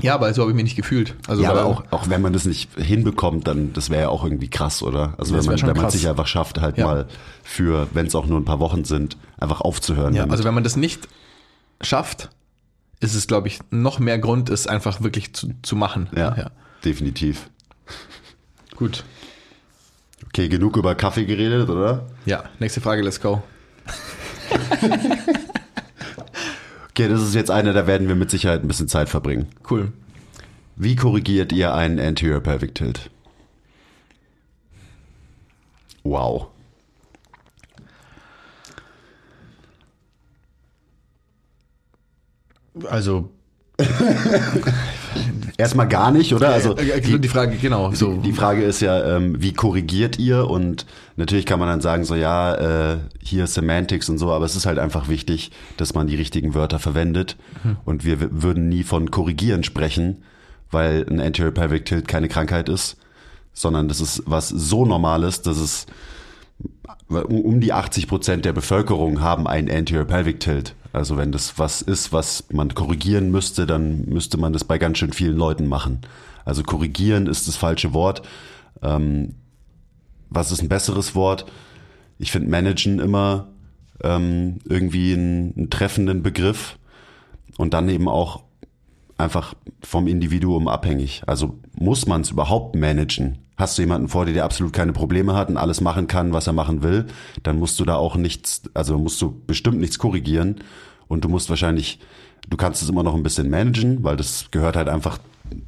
Ja, 0.00 0.14
aber 0.14 0.32
so 0.32 0.42
habe 0.42 0.52
ich 0.52 0.54
mich 0.54 0.64
nicht 0.64 0.76
gefühlt. 0.76 1.16
Also 1.26 1.42
ja, 1.42 1.50
aber 1.50 1.64
auch, 1.64 1.82
auch 1.90 2.08
wenn 2.08 2.22
man 2.22 2.32
das 2.32 2.44
nicht 2.44 2.70
hinbekommt, 2.76 3.48
dann 3.48 3.72
das 3.72 3.90
wäre 3.90 4.02
ja 4.02 4.08
auch 4.10 4.22
irgendwie 4.22 4.48
krass, 4.48 4.82
oder? 4.82 5.14
Also 5.18 5.36
wenn 5.36 5.44
man, 5.44 5.60
wenn 5.60 5.66
man 5.68 5.76
krass. 5.76 5.94
sich 5.94 6.08
einfach 6.08 6.28
schafft, 6.28 6.60
halt 6.60 6.78
Ja. 6.78 6.84
mal 6.86 7.06
für, 7.42 7.88
wenn 7.92 8.06
es 8.06 8.14
auch 8.14 8.26
nur 8.26 8.38
ein 8.38 8.44
paar 8.44 8.60
Wochen 8.60 8.84
sind, 8.84 9.16
einfach 9.38 9.60
aufzuhören. 9.60 10.14
Ja, 10.14 10.20
damit. 10.22 10.32
also 10.32 10.44
wenn 10.44 10.54
man 10.54 10.62
das 10.62 10.76
nicht 10.76 11.08
schafft, 11.80 12.30
ist 13.00 13.14
es, 13.14 13.26
glaube 13.26 13.48
ich, 13.48 13.60
noch 13.70 13.98
mehr 13.98 14.18
Grund, 14.18 14.50
es 14.50 14.66
einfach 14.66 15.02
wirklich 15.02 15.34
zu, 15.34 15.54
zu 15.62 15.76
machen. 15.76 16.08
ja, 16.14 16.50
definitiv. 16.84 17.48
Gut. 18.76 19.04
Okay, 20.26 20.48
genug 20.48 20.76
über 20.76 20.94
Kaffee 20.94 21.24
geredet, 21.24 21.68
oder? 21.68 22.06
Ja, 22.26 22.44
nächste 22.58 22.80
Frage, 22.80 23.02
let's 23.02 23.20
go. 23.20 23.42
Okay, 26.90 27.08
das 27.08 27.22
ist 27.22 27.34
jetzt 27.34 27.50
eine, 27.50 27.72
da 27.72 27.86
werden 27.86 28.08
wir 28.08 28.16
mit 28.16 28.28
Sicherheit 28.28 28.62
ein 28.62 28.66
bisschen 28.68 28.88
Zeit 28.88 29.08
verbringen. 29.08 29.46
Cool. 29.70 29.92
Wie 30.74 30.96
korrigiert 30.96 31.52
ihr 31.52 31.72
einen 31.72 32.00
Anterior 32.00 32.40
Pelvic 32.40 32.74
Tilt? 32.74 33.10
Wow. 36.02 36.48
Also, 42.86 43.30
Erstmal 45.56 45.88
gar 45.88 46.10
nicht, 46.10 46.34
oder? 46.34 46.50
Also 46.50 46.74
die, 46.74 47.20
die 47.20 47.28
Frage, 47.28 47.56
genau. 47.56 47.92
So. 47.92 48.14
Die 48.14 48.32
Frage 48.32 48.62
ist 48.62 48.80
ja, 48.80 49.16
ähm, 49.16 49.40
wie 49.40 49.52
korrigiert 49.52 50.18
ihr? 50.18 50.48
Und 50.48 50.84
natürlich 51.16 51.46
kann 51.46 51.60
man 51.60 51.68
dann 51.68 51.80
sagen, 51.80 52.04
so 52.04 52.14
ja, 52.16 52.54
äh, 52.92 52.98
hier 53.22 53.46
Semantics 53.46 54.08
und 54.08 54.18
so, 54.18 54.32
aber 54.32 54.44
es 54.44 54.56
ist 54.56 54.66
halt 54.66 54.78
einfach 54.78 55.08
wichtig, 55.08 55.52
dass 55.76 55.94
man 55.94 56.08
die 56.08 56.16
richtigen 56.16 56.54
Wörter 56.54 56.78
verwendet. 56.78 57.36
Und 57.84 58.04
wir 58.04 58.42
würden 58.42 58.68
nie 58.68 58.82
von 58.82 59.10
korrigieren 59.10 59.62
sprechen, 59.62 60.24
weil 60.70 61.06
ein 61.08 61.20
Anterior 61.20 61.52
Pelvic 61.52 61.84
Tilt 61.86 62.08
keine 62.08 62.28
Krankheit 62.28 62.68
ist, 62.68 62.96
sondern 63.52 63.88
das 63.88 64.00
ist 64.00 64.22
was 64.26 64.48
so 64.48 64.84
Normales, 64.84 65.42
dass 65.42 65.58
es 65.58 65.86
um 67.08 67.42
um 67.42 67.60
die 67.60 67.72
80 67.72 68.06
Prozent 68.06 68.44
der 68.44 68.52
Bevölkerung 68.52 69.20
haben 69.20 69.46
einen 69.46 69.70
Anterior 69.70 70.04
Pelvic 70.04 70.40
Tilt. 70.40 70.74
Also 70.92 71.16
wenn 71.16 71.32
das 71.32 71.58
was 71.58 71.82
ist, 71.82 72.12
was 72.12 72.44
man 72.50 72.74
korrigieren 72.74 73.30
müsste, 73.30 73.66
dann 73.66 74.04
müsste 74.06 74.38
man 74.38 74.52
das 74.52 74.64
bei 74.64 74.78
ganz 74.78 74.98
schön 74.98 75.12
vielen 75.12 75.36
Leuten 75.36 75.66
machen. 75.66 76.00
Also 76.44 76.62
korrigieren 76.62 77.26
ist 77.26 77.46
das 77.46 77.56
falsche 77.56 77.92
Wort. 77.92 78.22
Ähm, 78.82 79.34
was 80.30 80.50
ist 80.52 80.62
ein 80.62 80.68
besseres 80.68 81.14
Wort? 81.14 81.46
Ich 82.18 82.32
finde 82.32 82.50
managen 82.50 82.98
immer 82.98 83.48
ähm, 84.02 84.58
irgendwie 84.64 85.12
einen, 85.12 85.54
einen 85.56 85.70
treffenden 85.70 86.22
Begriff 86.22 86.78
und 87.56 87.74
dann 87.74 87.88
eben 87.88 88.08
auch 88.08 88.44
einfach 89.18 89.54
vom 89.82 90.06
Individuum 90.06 90.68
abhängig. 90.68 91.22
Also 91.26 91.58
muss 91.78 92.06
man 92.06 92.22
es 92.22 92.30
überhaupt 92.30 92.76
managen? 92.76 93.38
Hast 93.58 93.76
du 93.76 93.82
jemanden 93.82 94.06
vor 94.06 94.24
dir, 94.24 94.32
der 94.32 94.44
absolut 94.44 94.72
keine 94.72 94.92
Probleme 94.92 95.34
hat 95.34 95.48
und 95.48 95.56
alles 95.56 95.80
machen 95.80 96.06
kann, 96.06 96.32
was 96.32 96.46
er 96.46 96.52
machen 96.52 96.84
will, 96.84 97.06
dann 97.42 97.58
musst 97.58 97.80
du 97.80 97.84
da 97.84 97.96
auch 97.96 98.14
nichts, 98.14 98.62
also 98.72 98.96
musst 98.98 99.20
du 99.20 99.34
bestimmt 99.46 99.80
nichts 99.80 99.98
korrigieren 99.98 100.60
und 101.08 101.24
du 101.24 101.28
musst 101.28 101.50
wahrscheinlich, 101.50 101.98
du 102.48 102.56
kannst 102.56 102.82
es 102.82 102.88
immer 102.88 103.02
noch 103.02 103.16
ein 103.16 103.24
bisschen 103.24 103.50
managen, 103.50 104.04
weil 104.04 104.16
das 104.16 104.46
gehört 104.52 104.76
halt 104.76 104.88
einfach, 104.88 105.18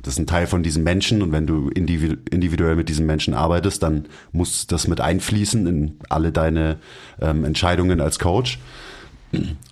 das 0.03 0.15
ist 0.15 0.21
ein 0.21 0.29
Teil 0.29 0.47
von 0.47 0.63
diesem 0.63 0.85
Menschen 0.85 1.21
und 1.21 1.33
wenn 1.33 1.49
du 1.49 1.69
individu 1.71 2.15
individuell 2.31 2.77
mit 2.77 2.89
diesem 2.89 3.07
Menschen 3.07 3.35
arbeitest, 3.35 3.83
dann 3.83 4.07
muss 4.31 4.69
das 4.69 4.87
mit 4.87 5.01
einfließen 5.01 5.67
in 5.67 5.97
alle 6.09 6.31
deine 6.31 6.77
ähm, 7.21 7.45
Entscheidungen 7.45 8.01
als 8.01 8.21
Coach. 8.21 8.61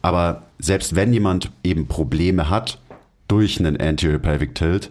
Aber 0.02 0.42
selbst 0.58 0.96
wenn 0.96 1.12
jemand 1.12 1.52
eben 1.62 1.86
Probleme 1.86 2.50
hat 2.50 2.80
durch 3.28 3.60
einen 3.60 3.80
Anterior 3.80 4.18
Pelvic 4.18 4.56
Tilt, 4.56 4.90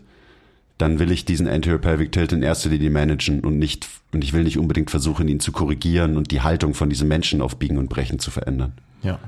dann 0.77 0.99
will 0.99 1.11
ich 1.11 1.25
diesen 1.25 1.47
Anterior 1.47 1.79
Pelvic 1.79 2.11
Tilt 2.11 2.31
in 2.31 2.43
erster 2.43 2.69
Linie 2.69 2.89
managen 2.89 3.41
und 3.41 3.57
nicht, 3.57 3.87
und 4.13 4.23
ich 4.23 4.33
will 4.33 4.43
nicht 4.43 4.57
unbedingt 4.57 4.91
versuchen, 4.91 5.27
ihn 5.27 5.39
zu 5.39 5.51
korrigieren 5.51 6.17
und 6.17 6.31
die 6.31 6.41
Haltung 6.41 6.73
von 6.73 6.89
diesem 6.89 7.07
Menschen 7.07 7.41
auf 7.41 7.57
Biegen 7.57 7.77
und 7.77 7.89
Brechen 7.89 8.19
zu 8.19 8.29
verändern. 8.31 8.73
Ja. 9.01 9.19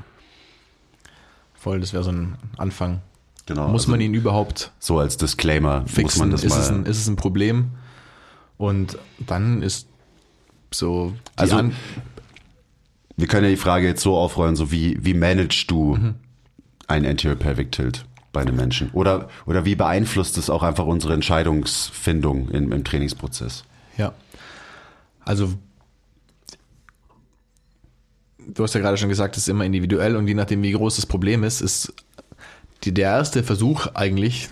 Voll, 1.56 1.80
das 1.80 1.94
wäre 1.94 2.04
so 2.04 2.12
ein 2.12 2.36
Anfang. 2.58 3.02
Genau. 3.46 3.68
Muss 3.70 3.84
also 3.84 3.92
man 3.92 4.02
ihn 4.02 4.14
überhaupt 4.14 4.72
so 4.80 5.00
als 5.00 5.18
Disclaimer 5.18 5.82
muss 5.82 5.92
fixen? 5.92 6.20
man 6.20 6.32
das 6.32 6.44
ist, 6.44 6.52
mal. 6.54 6.60
es 6.62 6.70
ein, 6.70 6.86
ist 6.86 6.98
es 7.00 7.08
ein 7.08 7.16
Problem? 7.16 7.72
Und 8.58 8.98
dann 9.26 9.62
ist 9.64 9.88
so 10.72 11.14
Also, 11.36 11.56
An 11.58 11.74
wir 13.18 13.28
können 13.28 13.44
ja 13.46 13.50
die 13.50 13.58
Frage 13.58 13.88
jetzt 13.88 14.02
so 14.02 14.16
aufrollen, 14.16 14.56
so 14.56 14.72
wie, 14.72 14.98
wie 15.04 15.14
managst 15.14 15.70
du 15.72 15.96
Mhm. 15.96 16.16
einen 16.88 17.06
Anterior 17.06 17.38
Pelvic 17.38 17.72
Tilt 17.72 18.06
bei 18.32 18.42
einem 18.42 18.56
Menschen? 18.56 18.90
Oder, 18.92 19.30
oder 19.46 19.66
wie 19.66 19.76
beeinflusst 19.76 20.38
es 20.38 20.50
auch 20.50 20.64
einfach 20.64 20.86
unsere 20.86 21.14
Entscheidungsfindung 21.14 22.50
im, 22.50 22.72
im 22.72 22.84
Trainingsprozess? 22.84 23.64
Ja. 23.98 24.14
Also, 25.26 25.54
du 28.54 28.64
hast 28.64 28.74
ja 28.74 28.82
gerade 28.82 28.98
schon 28.98 29.10
gesagt, 29.10 29.38
es 29.38 29.44
ist 29.44 29.50
immer 29.50 29.66
individuell 29.66 30.16
und 30.16 30.28
je 30.28 30.34
nachdem, 30.34 30.62
wie 30.64 30.72
groß 30.72 30.96
das 30.96 31.06
Problem 31.06 31.44
ist, 31.44 31.62
ist 31.62 31.94
die, 32.84 32.94
der 32.94 33.10
erste 33.10 33.44
Versuch 33.44 33.88
eigentlich, 33.94 34.50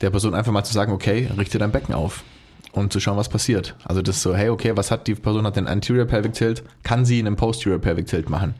der 0.00 0.10
Person 0.10 0.34
einfach 0.34 0.52
mal 0.52 0.64
zu 0.64 0.72
sagen, 0.72 0.92
okay, 0.92 1.28
richte 1.36 1.58
dein 1.58 1.72
Becken 1.72 1.94
auf 1.94 2.24
und 2.72 2.92
zu 2.92 3.00
schauen, 3.00 3.16
was 3.16 3.28
passiert. 3.28 3.76
Also 3.84 4.02
das 4.02 4.16
ist 4.16 4.22
so, 4.22 4.34
hey, 4.34 4.48
okay, 4.48 4.76
was 4.76 4.90
hat 4.90 5.06
die 5.06 5.14
Person, 5.14 5.46
hat 5.46 5.56
den 5.56 5.66
Anterior 5.66 6.06
Pelvic 6.06 6.32
Tilt, 6.32 6.64
kann 6.82 7.04
sie 7.04 7.18
einen 7.18 7.36
Posterior 7.36 7.78
Pelvic 7.78 8.06
Tilt 8.06 8.30
machen? 8.30 8.54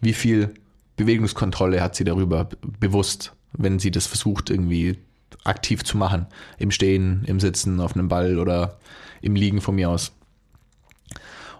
Wie 0.00 0.12
viel 0.12 0.54
Bewegungskontrolle 0.96 1.82
hat 1.82 1.94
sie 1.94 2.04
darüber 2.04 2.48
bewusst, 2.80 3.32
wenn 3.52 3.78
sie 3.78 3.90
das 3.90 4.06
versucht, 4.06 4.50
irgendwie 4.50 4.98
aktiv 5.44 5.84
zu 5.84 5.96
machen? 5.96 6.26
Im 6.58 6.70
Stehen, 6.70 7.24
im 7.26 7.40
Sitzen, 7.40 7.80
auf 7.80 7.94
einem 7.94 8.08
Ball 8.08 8.38
oder 8.38 8.78
im 9.20 9.34
Liegen 9.34 9.60
von 9.60 9.74
mir 9.74 9.90
aus. 9.90 10.12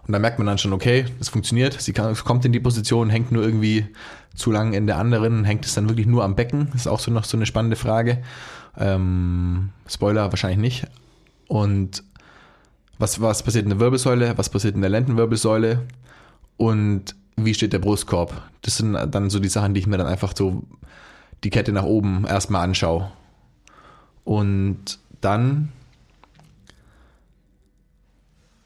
Und 0.07 0.13
da 0.13 0.19
merkt 0.19 0.39
man 0.39 0.47
dann 0.47 0.57
schon, 0.57 0.71
okay, 0.71 1.05
das 1.19 1.29
funktioniert. 1.29 1.79
Sie 1.81 1.91
kann, 1.91 2.15
kommt 2.15 2.45
in 2.45 2.53
die 2.53 2.61
Position, 2.61 3.09
hängt 3.09 3.31
nur 3.31 3.43
irgendwie 3.43 3.87
zu 4.35 4.51
lang 4.51 4.73
in 4.73 4.87
der 4.87 4.97
anderen, 4.97 5.43
hängt 5.43 5.65
es 5.65 5.73
dann 5.73 5.89
wirklich 5.89 6.07
nur 6.07 6.23
am 6.23 6.35
Becken? 6.35 6.67
Das 6.71 6.81
ist 6.81 6.87
auch 6.87 7.01
so 7.01 7.11
noch 7.11 7.25
so 7.25 7.35
eine 7.35 7.45
spannende 7.45 7.75
Frage. 7.75 8.23
Ähm, 8.77 9.69
Spoiler, 9.85 10.31
wahrscheinlich 10.31 10.59
nicht. 10.59 10.87
Und 11.47 12.03
was, 12.99 13.19
was 13.21 13.43
passiert 13.43 13.65
in 13.65 13.69
der 13.69 13.79
Wirbelsäule? 13.79 14.37
Was 14.37 14.49
passiert 14.49 14.75
in 14.75 14.81
der 14.81 14.89
Lendenwirbelsäule? 14.89 15.85
Und 16.55 17.15
wie 17.37 17.53
steht 17.53 17.73
der 17.73 17.79
Brustkorb? 17.79 18.41
Das 18.63 18.77
sind 18.77 18.93
dann 18.93 19.29
so 19.29 19.39
die 19.39 19.47
Sachen, 19.47 19.73
die 19.73 19.79
ich 19.79 19.87
mir 19.87 19.97
dann 19.97 20.07
einfach 20.07 20.33
so 20.35 20.63
die 21.43 21.49
Kette 21.49 21.71
nach 21.71 21.83
oben 21.83 22.25
erstmal 22.27 22.63
anschaue. 22.63 23.11
Und 24.23 24.99
dann 25.21 25.71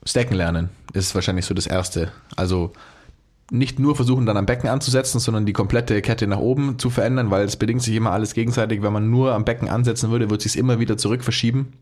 Stacken 0.03 0.35
lernen 0.35 0.69
ist 0.93 1.13
wahrscheinlich 1.13 1.45
so 1.45 1.53
das 1.53 1.67
Erste. 1.67 2.11
Also 2.35 2.73
nicht 3.51 3.79
nur 3.79 3.95
versuchen, 3.95 4.25
dann 4.25 4.37
am 4.37 4.45
Becken 4.45 4.69
anzusetzen, 4.69 5.19
sondern 5.19 5.45
die 5.45 5.53
komplette 5.53 6.01
Kette 6.01 6.25
nach 6.25 6.39
oben 6.39 6.79
zu 6.79 6.89
verändern, 6.89 7.29
weil 7.29 7.43
es 7.43 7.57
bedingt 7.57 7.83
sich 7.83 7.95
immer 7.95 8.11
alles 8.11 8.33
gegenseitig. 8.33 8.81
Wenn 8.81 8.93
man 8.93 9.11
nur 9.11 9.33
am 9.33 9.45
Becken 9.45 9.69
ansetzen 9.69 10.09
würde, 10.09 10.29
wird 10.29 10.41
sich 10.41 10.57
immer 10.57 10.79
wieder 10.79 10.97
zurück 10.97 11.23
verschieben. 11.23 11.73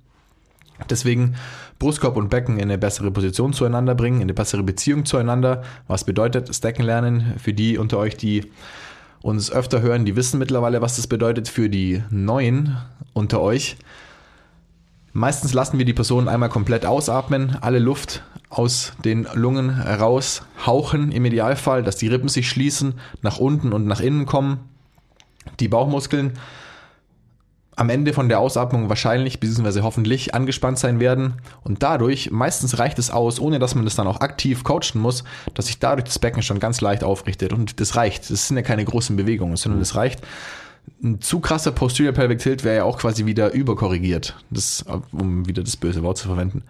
Deswegen 0.90 1.36
Brustkorb 1.78 2.18
und 2.18 2.30
Becken 2.30 2.58
in 2.58 2.64
eine 2.64 2.78
bessere 2.78 3.12
Position 3.12 3.54
zueinander 3.54 3.96
bringen, 3.96 4.18
in 4.18 4.24
eine 4.24 4.34
bessere 4.34 4.64
Beziehung 4.64 5.06
zueinander. 5.06 5.64
Was 5.88 6.04
bedeutet 6.04 6.54
Stacken 6.54 6.84
lernen? 6.84 7.34
Für 7.38 7.54
die 7.54 7.78
unter 7.78 7.98
euch, 7.98 8.18
die 8.18 8.52
uns 9.22 9.52
öfter 9.52 9.82
hören, 9.82 10.06
die 10.06 10.16
wissen 10.16 10.40
mittlerweile, 10.40 10.82
was 10.82 10.96
das 10.96 11.08
bedeutet. 11.08 11.48
Für 11.48 11.70
die 11.70 12.04
Neuen 12.10 12.78
unter 13.14 13.42
euch, 13.42 13.78
Meistens 15.12 15.54
lassen 15.54 15.80
wir 15.80 15.86
die 15.86 15.94
Person 15.94 16.28
einmal 16.28 16.50
komplett 16.50 16.86
ausatmen, 16.86 17.58
alle 17.62 17.80
Luft 17.80 18.24
aus 18.50 18.94
den 19.04 19.28
Lungen 19.34 19.70
raushauchen 19.70 21.12
im 21.12 21.26
Idealfall, 21.26 21.84
dass 21.84 21.96
die 21.96 22.08
Rippen 22.08 22.30
sich 22.30 22.48
schließen, 22.48 22.94
nach 23.22 23.40
unten 23.40 23.74
und 23.74 23.88
nach 23.88 24.02
innen 24.02 24.28
kommen. 24.28 24.60
Die 25.60 25.68
Bauchmuskeln 25.68 26.34
am 27.80 27.90
Ende 27.90 28.12
von 28.12 28.28
der 28.28 28.40
Ausatmung 28.40 28.90
wahrscheinlich 28.90 29.40
bzw. 29.40 29.82
hoffentlich 29.82 30.36
angespannt 30.36 30.78
sein 30.78 31.00
werden 31.00 31.36
und 31.64 31.82
dadurch, 31.82 32.30
meistens 32.30 32.78
reicht 32.78 33.00
es 33.00 33.10
aus, 33.10 33.40
ohne 33.40 33.58
dass 33.58 33.74
man 33.74 33.86
das 33.86 33.96
dann 33.96 34.08
auch 34.08 34.20
aktiv 34.20 34.64
coachen 34.64 35.00
muss, 35.00 35.24
dass 35.54 35.68
sich 35.68 35.80
dadurch 35.80 36.04
das 36.06 36.20
Becken 36.20 36.44
schon 36.44 36.60
ganz 36.60 36.82
leicht 36.82 37.04
aufrichtet 37.04 37.54
und 37.54 37.80
das 37.80 37.96
reicht. 37.96 38.30
Das 38.30 38.48
sind 38.48 38.58
ja 38.58 38.64
keine 38.64 38.84
großen 38.84 39.16
Bewegungen, 39.16 39.56
sondern 39.56 39.80
das 39.80 39.96
reicht 39.96 40.22
ein 41.04 41.22
zu 41.22 41.40
krasser 41.40 41.72
Posterior 41.72 42.14
Pelvic 42.14 42.40
Tilt 42.40 42.64
wäre 42.64 42.78
ja 42.78 42.84
auch 42.84 42.98
quasi 42.98 43.26
wieder 43.26 43.54
überkorrigiert, 43.54 44.36
das, 44.50 44.84
um 45.12 45.48
wieder 45.48 45.64
das 45.64 45.78
böse 45.78 46.04
Wort 46.04 46.18
zu 46.18 46.28
verwenden. 46.28 46.64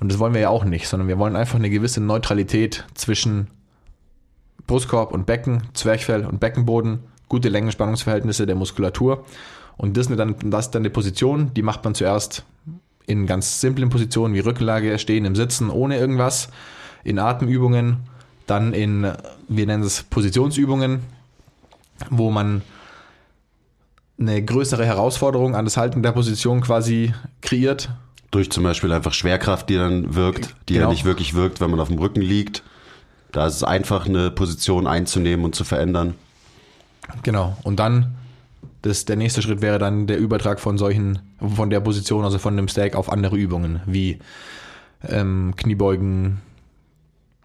Und 0.00 0.10
das 0.10 0.18
wollen 0.18 0.34
wir 0.34 0.40
ja 0.40 0.48
auch 0.48 0.64
nicht, 0.64 0.88
sondern 0.88 1.08
wir 1.08 1.18
wollen 1.18 1.36
einfach 1.36 1.56
eine 1.56 1.70
gewisse 1.70 2.00
Neutralität 2.00 2.84
zwischen 2.94 3.48
Brustkorb 4.66 5.12
und 5.12 5.26
Becken, 5.26 5.62
Zwerchfell 5.74 6.24
und 6.24 6.40
Beckenboden, 6.40 7.00
gute 7.28 7.48
Längenspannungsverhältnisse 7.48 8.46
der 8.46 8.56
Muskulatur. 8.56 9.24
Und 9.78 9.96
das 9.96 10.08
ist 10.08 10.18
dann, 10.18 10.36
das 10.50 10.66
ist 10.66 10.74
dann 10.74 10.82
eine 10.82 10.90
Position, 10.90 11.54
die 11.54 11.62
macht 11.62 11.84
man 11.84 11.94
zuerst 11.94 12.44
in 13.06 13.26
ganz 13.26 13.60
simplen 13.62 13.88
Positionen 13.88 14.34
wie 14.34 14.40
Rückenlage, 14.40 14.98
Stehen 14.98 15.24
im 15.24 15.34
Sitzen, 15.34 15.70
ohne 15.70 15.96
irgendwas, 15.96 16.50
in 17.04 17.18
Atemübungen, 17.18 17.98
dann 18.46 18.74
in, 18.74 19.10
wir 19.48 19.66
nennen 19.66 19.82
es 19.82 20.02
Positionsübungen, 20.02 21.00
wo 22.10 22.30
man 22.30 22.62
eine 24.20 24.44
größere 24.44 24.84
Herausforderung 24.84 25.54
an 25.54 25.64
das 25.64 25.76
Halten 25.76 26.02
der 26.02 26.12
Position 26.12 26.60
quasi 26.60 27.14
kreiert. 27.40 27.88
Durch 28.30 28.50
zum 28.50 28.64
Beispiel 28.64 28.92
einfach 28.92 29.14
Schwerkraft, 29.14 29.70
die 29.70 29.76
dann 29.76 30.14
wirkt, 30.14 30.54
die 30.68 30.74
Genau. 30.74 30.86
ja 30.86 30.90
nicht 30.90 31.04
wirklich 31.04 31.34
wirkt, 31.34 31.60
wenn 31.60 31.70
man 31.70 31.80
auf 31.80 31.88
dem 31.88 31.98
Rücken 31.98 32.20
liegt. 32.20 32.62
Da 33.32 33.46
ist 33.46 33.56
es 33.56 33.64
einfach, 33.64 34.06
eine 34.06 34.30
Position 34.30 34.86
einzunehmen 34.86 35.44
und 35.44 35.54
zu 35.54 35.64
verändern. 35.64 36.14
Genau. 37.22 37.56
Und 37.62 37.76
dann 37.76 38.16
das, 38.82 39.04
der 39.04 39.16
nächste 39.16 39.42
Schritt 39.42 39.60
wäre 39.60 39.78
dann 39.78 40.06
der 40.06 40.18
Übertrag 40.18 40.60
von 40.60 40.78
solchen, 40.78 41.18
von 41.40 41.70
der 41.70 41.80
Position, 41.80 42.24
also 42.24 42.38
von 42.38 42.56
dem 42.56 42.68
Stack 42.68 42.94
auf 42.94 43.10
andere 43.10 43.36
Übungen, 43.36 43.80
wie 43.86 44.18
ähm, 45.06 45.54
Kniebeugen, 45.56 46.40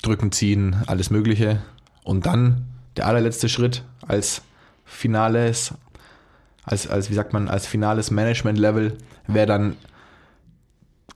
Drücken, 0.01 0.31
Ziehen, 0.31 0.75
alles 0.85 1.09
Mögliche. 1.09 1.61
Und 2.03 2.25
dann 2.25 2.65
der 2.97 3.07
allerletzte 3.07 3.49
Schritt 3.49 3.83
als 4.07 4.41
finales, 4.85 5.73
als, 6.65 6.87
als 6.87 7.09
wie 7.09 7.15
sagt 7.15 7.33
man, 7.33 7.47
als 7.47 7.65
finales 7.65 8.11
Management-Level 8.11 8.97
wäre 9.27 9.47
dann 9.47 9.75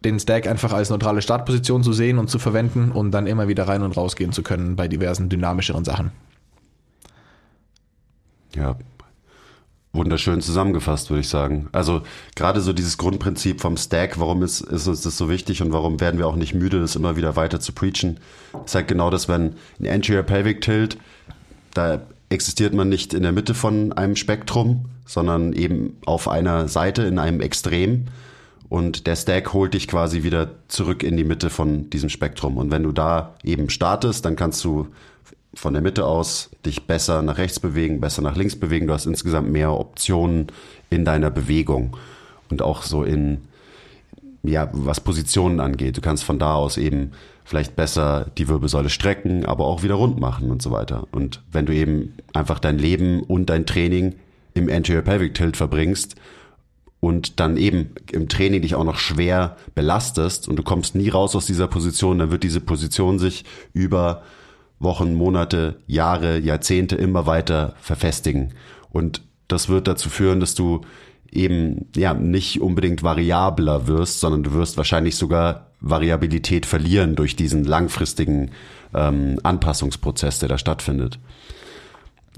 den 0.04 0.20
Stack 0.20 0.48
einfach 0.48 0.74
als 0.74 0.90
neutrale 0.90 1.22
Startposition 1.22 1.84
zu 1.84 1.92
sehen 1.92 2.18
und 2.18 2.30
zu 2.30 2.40
verwenden 2.40 2.92
und 2.92 3.12
dann 3.12 3.28
immer 3.28 3.48
wieder 3.48 3.68
rein 3.68 3.82
und 3.82 3.98
rausgehen 3.98 4.32
zu 4.32 4.44
können 4.44 4.76
bei 4.76 4.88
diversen 4.88 5.30
dynamischeren 5.30 5.84
Sachen. 5.84 6.12
Ja, 8.56 8.78
wunderschön 9.98 10.39
zusammengefasst, 10.39 11.10
würde 11.10 11.22
ich 11.22 11.30
sagen. 11.30 11.68
Also 11.74 12.04
gerade 12.36 12.62
so 12.62 12.72
dieses 12.72 12.98
Grundprinzip 12.98 13.60
vom 13.60 13.75
Stack, 13.75 14.20
warum 14.20 14.44
ist, 14.44 14.62
ist 14.62 14.88
uns 14.88 15.01
das 15.01 15.18
so 15.18 15.30
wichtig 15.30 15.62
und 15.62 15.74
warum 15.74 16.00
werden 16.00 16.18
wir 16.18 16.27
auch 16.27 16.38
nicht 16.38 16.54
müde, 16.54 16.80
das 16.80 16.96
immer 16.96 17.18
wieder 17.18 17.36
weiter 17.36 17.60
zu 17.60 17.74
preachen, 17.74 18.20
ist 18.66 18.75
halt 18.75 18.88
genau 18.88 19.10
das, 19.10 19.27
wenn 19.27 19.56
ein 19.80 19.88
Anterior 19.88 20.24
Pelvic 20.24 20.62
Tilt, 20.62 20.98
da 21.74 22.01
existiert 22.30 22.74
man 22.74 22.89
nicht 22.89 23.13
in 23.13 23.24
der 23.24 23.32
Mitte 23.32 23.54
von 23.54 23.94
einem 23.94 24.16
Spektrum, 24.16 24.86
sondern 25.06 25.54
eben 25.54 25.98
auf 26.06 26.27
einer 26.27 26.68
Seite 26.68 27.04
in 27.04 27.20
einem 27.20 27.42
Extrem. 27.42 28.06
Und 28.70 29.08
der 29.08 29.16
Stack 29.16 29.54
holt 29.54 29.74
dich 29.74 29.88
quasi 29.88 30.24
wieder 30.24 30.50
zurück 30.68 31.04
in 31.04 31.16
die 31.16 31.24
Mitte 31.24 31.50
von 31.50 31.89
diesem 31.89 32.10
Spektrum. 32.10 32.58
Und 32.58 32.70
wenn 32.70 32.84
du 32.84 32.92
da 32.92 33.36
eben 33.44 33.70
startest, 33.70 34.25
dann 34.25 34.36
kannst 34.36 34.63
du 34.66 34.88
von 35.58 35.74
der 35.74 35.82
Mitte 35.82 36.06
aus 36.06 36.52
dich 36.66 36.86
besser 36.86 37.24
nach 37.24 37.40
rechts 37.40 37.60
bewegen, 37.60 38.00
besser 38.00 38.22
nach 38.22 38.36
links 38.36 38.56
bewegen. 38.56 38.86
Du 38.86 38.94
hast 38.94 39.08
insgesamt 39.08 39.50
mehr 39.50 39.74
Optionen 39.74 40.48
in 40.92 41.04
deiner 41.04 41.32
Bewegung 41.32 41.98
und 42.50 42.62
auch 42.62 42.84
so 42.84 43.04
in, 43.04 43.40
ja, 44.44 44.70
was 44.72 45.02
Positionen 45.02 45.60
angeht. 45.60 45.98
Du 45.98 46.02
kannst 46.02 46.24
von 46.24 46.38
da 46.38 46.54
aus 46.54 46.78
eben 46.78 47.12
vielleicht 47.44 47.76
besser 47.76 48.30
die 48.38 48.48
Wirbelsäule 48.48 48.92
strecken, 48.92 49.46
aber 49.46 49.66
auch 49.66 49.82
wieder 49.82 49.96
rund 49.96 50.20
machen 50.20 50.52
und 50.52 50.62
so 50.62 50.70
weiter. 50.70 51.08
Und 51.12 51.42
wenn 51.52 51.66
du 51.66 51.74
eben 51.74 52.14
einfach 52.34 52.60
dein 52.60 52.78
Leben 52.78 53.24
und 53.24 53.50
dein 53.50 53.66
Training 53.66 54.14
im 54.54 54.70
Anterior 54.70 55.02
Pelvic 55.02 55.34
Tilt 55.34 55.58
verbringst 55.58 56.16
und 57.00 57.40
dann 57.40 57.58
eben 57.58 57.96
im 58.12 58.30
Training 58.30 58.62
dich 58.62 58.76
auch 58.76 58.84
noch 58.84 58.98
schwer 58.98 59.58
belastest 59.74 60.48
und 60.48 60.56
du 60.58 60.64
kommst 60.64 60.94
nie 60.94 61.10
raus 61.10 61.36
aus 61.36 61.48
dieser 61.48 61.68
Position, 61.68 62.20
dann 62.20 62.30
wird 62.30 62.44
diese 62.44 62.62
Position 62.62 63.18
sich 63.18 63.44
über 63.74 64.22
Wochen, 64.79 65.13
Monate, 65.15 65.79
Jahre, 65.88 66.39
Jahrzehnte 66.39 66.96
immer 66.96 67.25
weiter 67.25 67.75
verfestigen. 67.81 68.53
Und 68.91 69.22
das 69.48 69.69
wird 69.69 69.88
dazu 69.88 70.10
führen, 70.10 70.39
dass 70.39 70.55
du 70.55 70.81
eben 71.31 71.88
ja 71.96 72.13
nicht 72.13 72.62
unbedingt 72.62 73.03
variabler 73.03 73.88
wirst, 73.88 74.19
sondern 74.19 74.43
du 74.43 74.53
wirst 74.53 74.77
wahrscheinlich 74.77 75.15
sogar 75.15 75.67
Variabilität 75.79 76.65
verlieren 76.65 77.15
durch 77.15 77.36
diesen 77.36 77.63
langfristigen 77.63 78.51
ähm, 78.93 79.39
Anpassungsprozess, 79.43 80.39
der 80.39 80.50
da 80.50 80.57
stattfindet. 80.57 81.19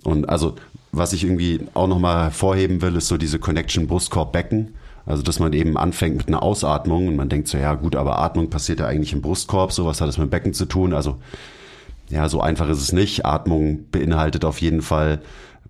Und 0.03 0.29
also 0.29 0.55
was 0.91 1.13
ich 1.13 1.23
irgendwie 1.23 1.61
auch 1.73 1.87
nochmal 1.87 2.23
hervorheben 2.25 2.81
will, 2.81 2.95
ist 2.95 3.07
so 3.07 3.17
diese 3.17 3.39
Connection 3.39 3.87
Brustkorb-Becken. 3.87 4.75
Also, 5.05 5.23
dass 5.23 5.39
man 5.39 5.53
eben 5.53 5.77
anfängt 5.77 6.17
mit 6.17 6.27
einer 6.27 6.43
Ausatmung 6.43 7.07
und 7.07 7.15
man 7.15 7.29
denkt 7.29 7.47
so, 7.47 7.57
ja 7.57 7.73
gut, 7.75 7.95
aber 7.95 8.19
Atmung 8.19 8.49
passiert 8.49 8.79
ja 8.79 8.87
eigentlich 8.87 9.13
im 9.13 9.21
Brustkorb, 9.21 9.71
so 9.71 9.85
was 9.85 10.01
hat 10.01 10.07
das 10.07 10.17
mit 10.17 10.27
dem 10.27 10.29
Becken 10.29 10.53
zu 10.53 10.65
tun? 10.65 10.93
Also, 10.93 11.17
ja, 12.09 12.27
so 12.27 12.41
einfach 12.41 12.69
ist 12.69 12.81
es 12.81 12.91
nicht. 12.91 13.25
Atmung 13.25 13.89
beinhaltet 13.91 14.45
auf 14.45 14.61
jeden 14.61 14.81
Fall, 14.81 15.21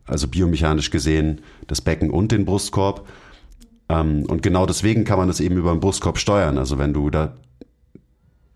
also 0.05 0.27
biomechanisch 0.27 0.89
gesehen, 0.89 1.41
das 1.67 1.81
Becken 1.81 2.10
und 2.10 2.31
den 2.31 2.46
Brustkorb. 2.46 3.08
Ähm, 3.89 4.25
und 4.25 4.41
genau 4.41 4.65
deswegen 4.65 5.03
kann 5.03 5.19
man 5.19 5.27
das 5.27 5.39
eben 5.39 5.58
über 5.58 5.72
den 5.72 5.79
Brustkorb 5.79 6.17
steuern. 6.17 6.58
Also 6.58 6.77
wenn 6.77 6.93
du 6.93 7.10
da 7.10 7.34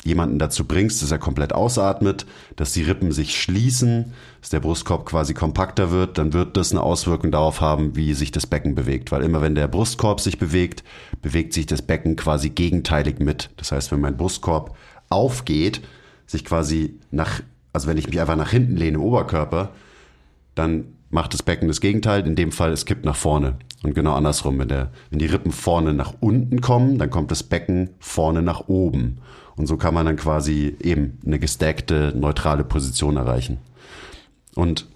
jemanden 0.04 0.38
dazu 0.38 0.66
bringst, 0.66 1.02
dass 1.02 1.12
er 1.12 1.18
komplett 1.18 1.54
ausatmet, 1.54 2.26
dass 2.56 2.74
die 2.74 2.84
Rippen 2.84 3.12
sich 3.12 3.40
schließen, 3.40 4.14
dass 4.42 4.50
der 4.50 4.60
Brustkorb 4.60 5.06
quasi 5.06 5.34
kompakter 5.34 5.92
wird, 5.92 6.18
dann 6.18 6.34
wird 6.34 6.58
das 6.58 6.72
eine 6.72 6.82
Auswirkung 6.82 7.32
darauf 7.32 7.62
haben, 7.62 7.96
wie 7.96 8.14
sich 8.14 8.32
das 8.32 8.48
Becken 8.48 8.76
bewegt. 8.76 9.12
Weil 9.12 9.24
immer 9.24 9.42
wenn 9.42 9.56
der 9.56 9.68
Brustkorb 9.68 10.20
sich 10.20 10.38
bewegt, 10.38 10.84
bewegt 11.22 11.54
sich 11.54 11.66
das 11.66 11.82
Becken 11.82 12.16
quasi 12.16 12.50
gegenteilig 12.50 13.20
mit. 13.20 13.50
Das 13.58 13.72
heißt, 13.72 13.92
wenn 13.92 14.02
mein 14.02 14.18
Brustkorb 14.18 14.76
aufgeht, 15.10 15.82
sich 16.26 16.44
quasi 16.44 17.00
nach, 17.12 17.42
also 17.74 17.88
wenn 17.88 17.98
ich 17.98 18.08
mich 18.08 18.20
einfach 18.22 18.36
nach 18.36 18.52
hinten 18.52 18.78
lehne 18.78 18.98
im 18.98 19.04
Oberkörper, 19.04 19.72
dann 20.56 20.86
macht 21.10 21.34
das 21.34 21.44
Becken 21.44 21.68
das 21.68 21.82
Gegenteil. 21.82 22.26
In 22.26 22.36
dem 22.36 22.52
Fall, 22.52 22.72
es 22.72 22.86
kippt 22.86 23.06
nach 23.06 23.16
vorne. 23.16 23.56
Und 23.84 23.94
genau 23.96 24.14
andersrum, 24.14 24.58
wenn, 24.60 24.68
der, 24.68 24.92
wenn 25.10 25.20
die 25.20 25.26
Rippen 25.26 25.52
vorne 25.52 25.94
nach 25.94 26.14
unten 26.20 26.62
kommen, 26.62 26.98
dann 26.98 27.10
kommt 27.10 27.32
das 27.32 27.44
Becken 27.44 27.90
vorne 28.00 28.42
nach 28.42 28.68
oben. 28.68 29.18
Und 29.56 29.68
so 29.68 29.78
kann 29.78 29.94
man 29.94 30.06
dann 30.06 30.16
quasi 30.16 30.76
eben 30.80 31.20
eine 31.26 31.40
gestackte, 31.40 32.14
neutrale 32.16 32.64
Position 32.64 33.18
erreichen. 33.18 33.58
Und 34.56 34.88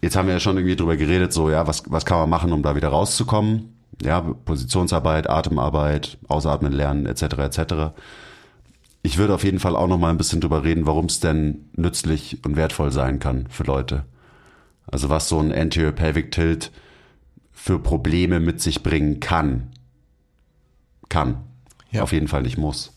jetzt 0.00 0.16
haben 0.16 0.26
wir 0.26 0.34
ja 0.34 0.40
schon 0.40 0.56
irgendwie 0.56 0.76
drüber 0.76 0.96
geredet, 0.96 1.32
so, 1.32 1.50
ja, 1.50 1.66
was, 1.66 1.84
was 1.86 2.04
kann 2.04 2.18
man 2.18 2.30
machen, 2.30 2.52
um 2.52 2.62
da 2.62 2.76
wieder 2.76 2.88
rauszukommen? 2.88 3.76
Ja, 4.02 4.20
Positionsarbeit, 4.20 5.28
Atemarbeit, 5.28 6.18
Ausatmen 6.28 6.72
lernen, 6.72 7.06
etc., 7.06 7.22
etc. 7.38 7.74
Ich 9.02 9.18
würde 9.18 9.34
auf 9.34 9.44
jeden 9.44 9.58
Fall 9.58 9.74
auch 9.74 9.88
noch 9.88 9.98
mal 9.98 10.10
ein 10.10 10.16
bisschen 10.16 10.40
drüber 10.40 10.62
reden, 10.62 10.86
warum 10.86 11.06
es 11.06 11.18
denn 11.18 11.68
nützlich 11.74 12.44
und 12.44 12.56
wertvoll 12.56 12.92
sein 12.92 13.18
kann 13.18 13.48
für 13.48 13.64
Leute. 13.64 14.04
Also 14.86 15.08
was 15.08 15.28
so 15.28 15.40
ein 15.40 15.52
Anterior 15.52 15.92
Pelvic 15.92 16.30
Tilt 16.30 16.70
für 17.50 17.78
Probleme 17.78 18.40
mit 18.40 18.60
sich 18.60 18.82
bringen 18.82 19.20
kann. 19.20 19.72
Kann. 21.08 21.42
Ja. 21.90 22.02
Auf 22.02 22.12
jeden 22.12 22.28
Fall 22.28 22.42
nicht 22.42 22.58
muss. 22.58 22.92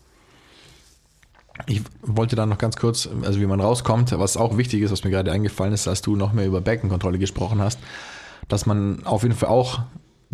Ich 1.67 1.81
wollte 2.01 2.35
da 2.35 2.45
noch 2.45 2.57
ganz 2.57 2.75
kurz, 2.75 3.07
also 3.23 3.39
wie 3.39 3.45
man 3.45 3.61
rauskommt, 3.61 4.11
was 4.11 4.37
auch 4.37 4.57
wichtig 4.57 4.81
ist, 4.81 4.91
was 4.91 5.03
mir 5.03 5.09
gerade 5.09 5.31
eingefallen 5.31 5.73
ist, 5.73 5.87
als 5.87 6.01
du 6.01 6.15
noch 6.15 6.33
mehr 6.33 6.45
über 6.45 6.61
Beckenkontrolle 6.61 7.17
gesprochen 7.17 7.61
hast, 7.61 7.79
dass 8.47 8.65
man 8.65 9.05
auf 9.05 9.23
jeden 9.23 9.35
Fall 9.35 9.49
auch 9.49 9.81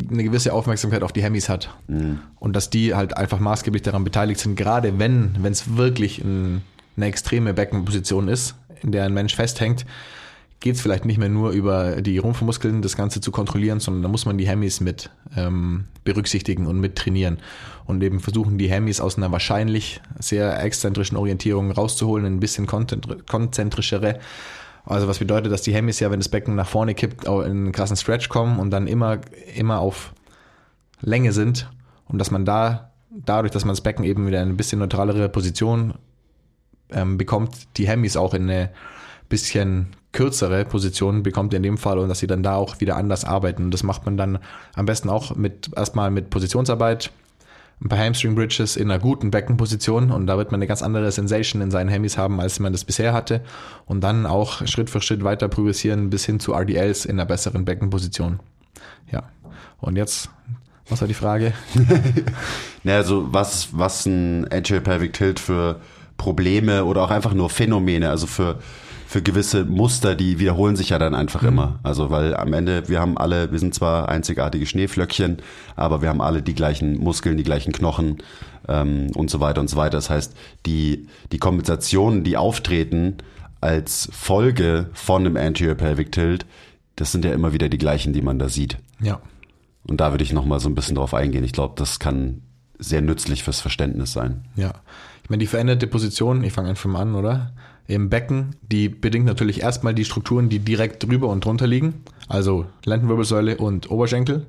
eine 0.09 0.23
gewisse 0.23 0.53
Aufmerksamkeit 0.53 1.03
auf 1.03 1.11
die 1.11 1.21
Hemis 1.21 1.49
hat. 1.49 1.75
Und 2.39 2.55
dass 2.55 2.69
die 2.69 2.95
halt 2.95 3.17
einfach 3.17 3.39
maßgeblich 3.39 3.83
daran 3.83 4.03
beteiligt 4.03 4.39
sind, 4.39 4.55
gerade 4.55 4.99
wenn, 4.99 5.35
wenn 5.41 5.51
es 5.51 5.75
wirklich 5.75 6.23
ein, 6.23 6.61
eine 6.97 7.05
extreme 7.07 7.53
Beckenposition 7.53 8.27
ist, 8.27 8.55
in 8.81 8.91
der 8.91 9.05
ein 9.05 9.13
Mensch 9.13 9.35
festhängt, 9.35 9.85
geht 10.61 10.75
es 10.75 10.81
vielleicht 10.81 11.05
nicht 11.05 11.17
mehr 11.17 11.27
nur 11.27 11.51
über 11.51 12.01
die 12.01 12.19
Rumpfmuskeln, 12.19 12.81
das 12.81 12.95
Ganze 12.95 13.19
zu 13.19 13.31
kontrollieren, 13.31 13.79
sondern 13.79 14.03
da 14.03 14.09
muss 14.09 14.25
man 14.25 14.37
die 14.37 14.47
Hemis 14.47 14.79
mit 14.79 15.09
ähm, 15.35 15.85
berücksichtigen 16.03 16.67
und 16.67 16.79
mit 16.79 16.95
trainieren. 16.95 17.39
Und 17.85 18.01
eben 18.03 18.19
versuchen, 18.19 18.59
die 18.59 18.69
Hemis 18.69 19.01
aus 19.01 19.17
einer 19.17 19.31
wahrscheinlich 19.31 20.01
sehr 20.19 20.63
exzentrischen 20.63 21.17
Orientierung 21.17 21.71
rauszuholen, 21.71 22.25
ein 22.25 22.39
bisschen 22.39 22.67
konzentrischere. 22.67 24.19
Also 24.85 25.07
was 25.07 25.19
bedeutet, 25.19 25.51
dass 25.51 25.61
die 25.61 25.73
Hemis 25.73 25.99
ja, 25.99 26.11
wenn 26.11 26.19
das 26.19 26.29
Becken 26.29 26.55
nach 26.55 26.67
vorne 26.67 26.95
kippt, 26.95 27.27
auch 27.27 27.41
in 27.41 27.51
einen 27.51 27.71
krassen 27.71 27.97
Stretch 27.97 28.29
kommen 28.29 28.59
und 28.59 28.71
dann 28.71 28.87
immer, 28.87 29.19
immer 29.55 29.79
auf 29.79 30.13
Länge 31.01 31.31
sind. 31.33 31.69
Und 32.07 32.19
dass 32.19 32.31
man 32.31 32.45
da, 32.45 32.91
dadurch, 33.09 33.51
dass 33.51 33.65
man 33.65 33.73
das 33.73 33.81
Becken 33.81 34.03
eben 34.05 34.27
wieder 34.27 34.39
in 34.41 34.49
eine 34.49 34.57
bisschen 34.57 34.79
neutralere 34.79 35.29
Position 35.29 35.93
ähm, 36.89 37.17
bekommt, 37.17 37.77
die 37.77 37.87
Hemis 37.87 38.17
auch 38.17 38.33
in 38.33 38.43
eine 38.43 38.71
bisschen 39.29 39.95
kürzere 40.11 40.65
Position 40.65 41.23
bekommt 41.23 41.53
in 41.53 41.63
dem 41.63 41.77
Fall 41.77 41.97
und 41.97 42.09
dass 42.09 42.19
sie 42.19 42.27
dann 42.27 42.43
da 42.43 42.55
auch 42.55 42.81
wieder 42.81 42.97
anders 42.97 43.23
arbeiten. 43.23 43.65
Und 43.65 43.73
das 43.73 43.83
macht 43.83 44.05
man 44.05 44.17
dann 44.17 44.39
am 44.75 44.85
besten 44.85 45.09
auch 45.09 45.35
mit 45.35 45.71
erstmal 45.75 46.11
mit 46.11 46.29
Positionsarbeit, 46.29 47.11
ein 47.83 47.89
paar 47.89 47.99
Hamstring 47.99 48.35
Bridges 48.35 48.75
in 48.75 48.91
einer 48.91 48.99
guten 48.99 49.31
Beckenposition 49.31 50.11
und 50.11 50.27
da 50.27 50.37
wird 50.37 50.51
man 50.51 50.59
eine 50.59 50.67
ganz 50.67 50.83
andere 50.83 51.11
Sensation 51.11 51.61
in 51.61 51.71
seinen 51.71 51.89
Hemis 51.89 52.17
haben, 52.17 52.39
als 52.39 52.59
man 52.59 52.71
das 52.71 52.85
bisher 52.85 53.11
hatte 53.11 53.41
und 53.85 54.01
dann 54.01 54.25
auch 54.25 54.65
Schritt 54.67 54.89
für 54.89 55.01
Schritt 55.01 55.23
weiter 55.23 55.47
progressieren 55.47 56.09
bis 56.09 56.25
hin 56.25 56.39
zu 56.39 56.53
RDLs 56.53 57.05
in 57.05 57.19
einer 57.19 57.25
besseren 57.25 57.65
Beckenposition. 57.65 58.39
Ja. 59.11 59.23
Und 59.79 59.95
jetzt 59.95 60.29
was 60.91 60.99
war 60.99 61.07
die 61.07 61.13
Frage? 61.13 61.53
naja, 62.83 62.97
also 62.97 63.31
was, 63.31 63.69
was 63.71 64.05
ein 64.05 64.45
Anterior 64.51 64.83
Pelvic 64.83 65.13
Tilt 65.13 65.39
für 65.39 65.79
Probleme 66.17 66.83
oder 66.83 67.01
auch 67.03 67.11
einfach 67.11 67.33
nur 67.33 67.49
Phänomene, 67.49 68.09
also 68.09 68.27
für 68.27 68.59
für 69.11 69.21
gewisse 69.21 69.65
Muster, 69.65 70.15
die 70.15 70.39
wiederholen 70.39 70.77
sich 70.77 70.91
ja 70.91 70.97
dann 70.97 71.13
einfach 71.13 71.41
mhm. 71.41 71.49
immer. 71.49 71.79
Also 71.83 72.11
weil 72.11 72.33
am 72.33 72.53
Ende, 72.53 72.87
wir 72.87 73.01
haben 73.01 73.17
alle, 73.17 73.51
wir 73.51 73.59
sind 73.59 73.75
zwar 73.75 74.07
einzigartige 74.07 74.65
Schneeflöckchen, 74.65 75.39
aber 75.75 76.01
wir 76.01 76.07
haben 76.07 76.21
alle 76.21 76.41
die 76.41 76.55
gleichen 76.55 76.97
Muskeln, 76.97 77.35
die 77.35 77.43
gleichen 77.43 77.73
Knochen 77.73 78.19
ähm, 78.69 79.11
und 79.13 79.29
so 79.29 79.41
weiter 79.41 79.59
und 79.59 79.69
so 79.69 79.75
weiter. 79.75 79.97
Das 79.97 80.09
heißt, 80.09 80.33
die, 80.65 81.07
die 81.33 81.39
Kompensationen, 81.39 82.23
die 82.23 82.37
auftreten 82.37 83.17
als 83.59 84.07
Folge 84.13 84.89
von 84.93 85.25
einem 85.25 85.35
Anterior 85.35 85.75
Pelvic 85.75 86.13
Tilt, 86.13 86.45
das 86.95 87.11
sind 87.11 87.25
ja 87.25 87.33
immer 87.33 87.51
wieder 87.51 87.67
die 87.67 87.77
gleichen, 87.77 88.13
die 88.13 88.21
man 88.21 88.39
da 88.39 88.47
sieht. 88.47 88.77
Ja. 89.01 89.19
Und 89.85 89.99
da 89.99 90.11
würde 90.11 90.23
ich 90.23 90.31
nochmal 90.31 90.61
so 90.61 90.69
ein 90.69 90.75
bisschen 90.75 90.95
drauf 90.95 91.13
eingehen. 91.13 91.43
Ich 91.43 91.51
glaube, 91.51 91.73
das 91.75 91.99
kann 91.99 92.43
sehr 92.79 93.01
nützlich 93.01 93.43
fürs 93.43 93.59
Verständnis 93.59 94.13
sein. 94.13 94.45
Ja. 94.55 94.71
Ich 95.21 95.29
meine, 95.29 95.41
die 95.41 95.47
veränderte 95.47 95.87
Position, 95.87 96.45
ich 96.45 96.53
fange 96.53 96.69
einfach 96.69 96.89
mal 96.89 97.01
an, 97.01 97.15
oder? 97.15 97.51
Im 97.91 98.09
Becken, 98.09 98.55
die 98.61 98.87
bedingt 98.87 99.25
natürlich 99.25 99.61
erstmal 99.61 99.93
die 99.93 100.05
Strukturen, 100.05 100.47
die 100.49 100.59
direkt 100.59 101.03
drüber 101.03 101.27
und 101.27 101.43
drunter 101.43 101.67
liegen, 101.67 102.03
also 102.29 102.65
Lendenwirbelsäule 102.85 103.57
und 103.57 103.91
Oberschenkel. 103.91 104.45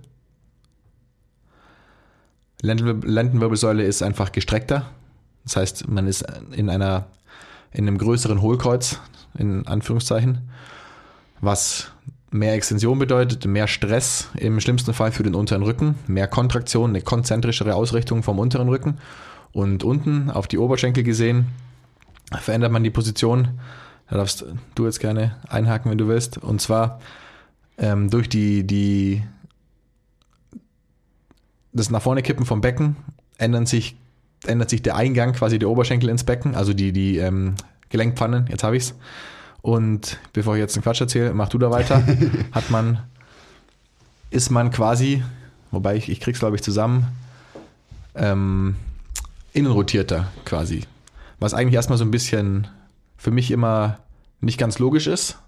Lendenwir- 2.63 3.05
Lendenwirbelsäule 3.05 3.83
ist 3.83 4.03
einfach 4.03 4.31
gestreckter. 4.31 4.89
Das 5.45 5.57
heißt, 5.57 5.89
man 5.89 6.07
ist 6.07 6.25
in 6.53 6.71
einer 6.71 7.07
in 7.73 7.89
einem 7.89 7.99
größeren 7.99 8.43
Hohlkreuz, 8.43 9.01
in 9.37 9.67
Anführungszeichen, 9.67 10.51
was 11.41 11.91
mehr 12.31 12.55
Extension 12.55 12.99
bedeutet, 12.99 13.47
mehr 13.47 13.67
Stress 13.67 14.29
im 14.37 14.61
schlimmsten 14.61 14.93
Fall 14.95 15.11
für 15.11 15.23
den 15.23 15.35
unteren 15.35 15.63
Rücken, 15.63 15.97
mehr 16.07 16.29
Kontraktion, 16.29 16.91
eine 16.91 17.01
konzentrischere 17.01 17.75
Ausrichtung 17.75 18.23
vom 18.23 18.39
unteren 18.39 18.69
Rücken. 18.69 18.99
Und 19.53 19.85
unten 19.85 20.31
auf 20.31 20.49
die 20.49 20.59
Oberschenkel 20.59 21.03
gesehen, 21.03 21.47
verändert 22.41 22.73
man 22.73 22.85
die 22.85 22.91
Position. 22.91 23.61
Da 24.09 24.17
darfst 24.17 24.45
du 24.75 24.85
jetzt 24.85 25.01
gerne 25.01 25.37
einhaken, 25.49 25.91
wenn 25.91 25.99
du 25.99 26.09
willst. 26.09 26.39
Und 26.39 26.61
zwar 26.61 27.01
ähm, 27.79 28.11
durch 28.11 28.29
die, 28.29 28.67
die 28.67 29.23
das 31.73 31.91
nach 31.91 32.03
vorne 32.03 32.23
kippen 32.23 32.45
vom 32.45 32.61
Becken 32.61 32.97
ändern 33.39 33.67
sich, 33.67 33.97
ändert 34.47 34.71
sich 34.71 34.83
der 34.83 34.97
Eingang 34.97 35.33
quasi 35.33 35.59
der 35.59 35.71
Oberschenkel 35.71 36.09
ins 36.09 36.25
Becken, 36.25 36.55
also 36.55 36.75
die, 36.75 36.93
die 36.93 37.19
ähm, 37.19 37.55
Gelenkpfannen, 37.89 38.47
jetzt 38.49 38.65
habe 38.65 38.77
ich's. 38.77 38.95
Und 39.63 40.19
bevor 40.33 40.55
ich 40.55 40.61
jetzt 40.61 40.77
einen 40.77 40.83
Quatsch 40.83 41.01
erzähle, 41.01 41.35
mach 41.35 41.49
du 41.49 41.59
da 41.59 41.71
weiter, 41.71 42.03
hat 42.53 42.71
man, 42.71 42.99
ist 44.31 44.51
man 44.51 44.71
quasi, 44.71 45.23
wobei 45.71 45.97
ich, 45.97 46.09
ich 46.09 46.21
krieg's 46.21 46.41
glaube 46.41 46.57
ich 46.57 46.63
zusammen, 46.63 47.07
ähm, 48.15 48.77
innenrotierter 49.53 50.29
quasi. 50.45 50.83
Was 51.43 51.55
eigentlich 51.55 51.75
erstmal 51.75 51.99
so 51.99 52.05
ein 52.05 52.13
bisschen 52.13 52.69
für 53.17 53.33
mich 53.33 53.51
immer 53.51 53.99
nicht 54.41 54.59
ganz 54.59 54.79
logisch 54.79 55.09
ist, 55.09 55.41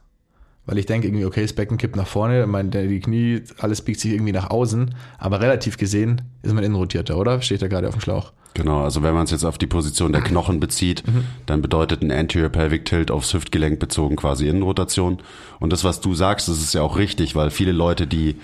weil 0.66 0.76
ich 0.76 0.86
denke 0.86 1.06
irgendwie, 1.06 1.24
okay, 1.24 1.42
das 1.42 1.52
Becken 1.52 1.78
kippt 1.78 1.94
nach 1.94 2.08
vorne, 2.08 2.48
mein, 2.48 2.72
die 2.72 2.98
Knie, 2.98 3.42
alles 3.58 3.80
biegt 3.80 4.00
sich 4.00 4.10
irgendwie 4.10 4.32
nach 4.32 4.50
außen, 4.50 4.92
aber 5.18 5.40
relativ 5.40 5.76
gesehen 5.76 6.22
ist 6.42 6.52
man 6.52 6.64
innenrotierter, 6.64 7.16
oder? 7.16 7.40
Steht 7.42 7.62
da 7.62 7.68
gerade 7.68 7.86
auf 7.86 7.94
dem 7.94 8.00
Schlauch. 8.00 8.32
Genau, 8.54 8.82
also 8.82 9.02
wenn 9.02 9.14
man 9.14 9.24
es 9.24 9.32
jetzt 9.32 9.44
auf 9.44 9.58
die 9.58 9.66
Position 9.66 10.12
der 10.12 10.22
Knochen 10.22 10.60
bezieht, 10.60 11.02
dann 11.46 11.60
bedeutet 11.60 12.02
ein 12.02 12.12
Anterior 12.12 12.50
Pelvic 12.50 12.84
Tilt 12.84 13.10
aufs 13.10 13.34
Hüftgelenk 13.34 13.80
bezogen 13.80 14.14
quasi 14.14 14.48
Innenrotation. 14.48 15.18
Und 15.58 15.72
das, 15.72 15.82
was 15.82 16.00
du 16.00 16.14
sagst, 16.14 16.48
das 16.48 16.58
ist 16.58 16.72
ja 16.72 16.82
auch 16.82 16.96
richtig, 16.96 17.34
weil 17.34 17.50
viele 17.50 17.72
Leute, 17.72 18.06
die 18.06 18.36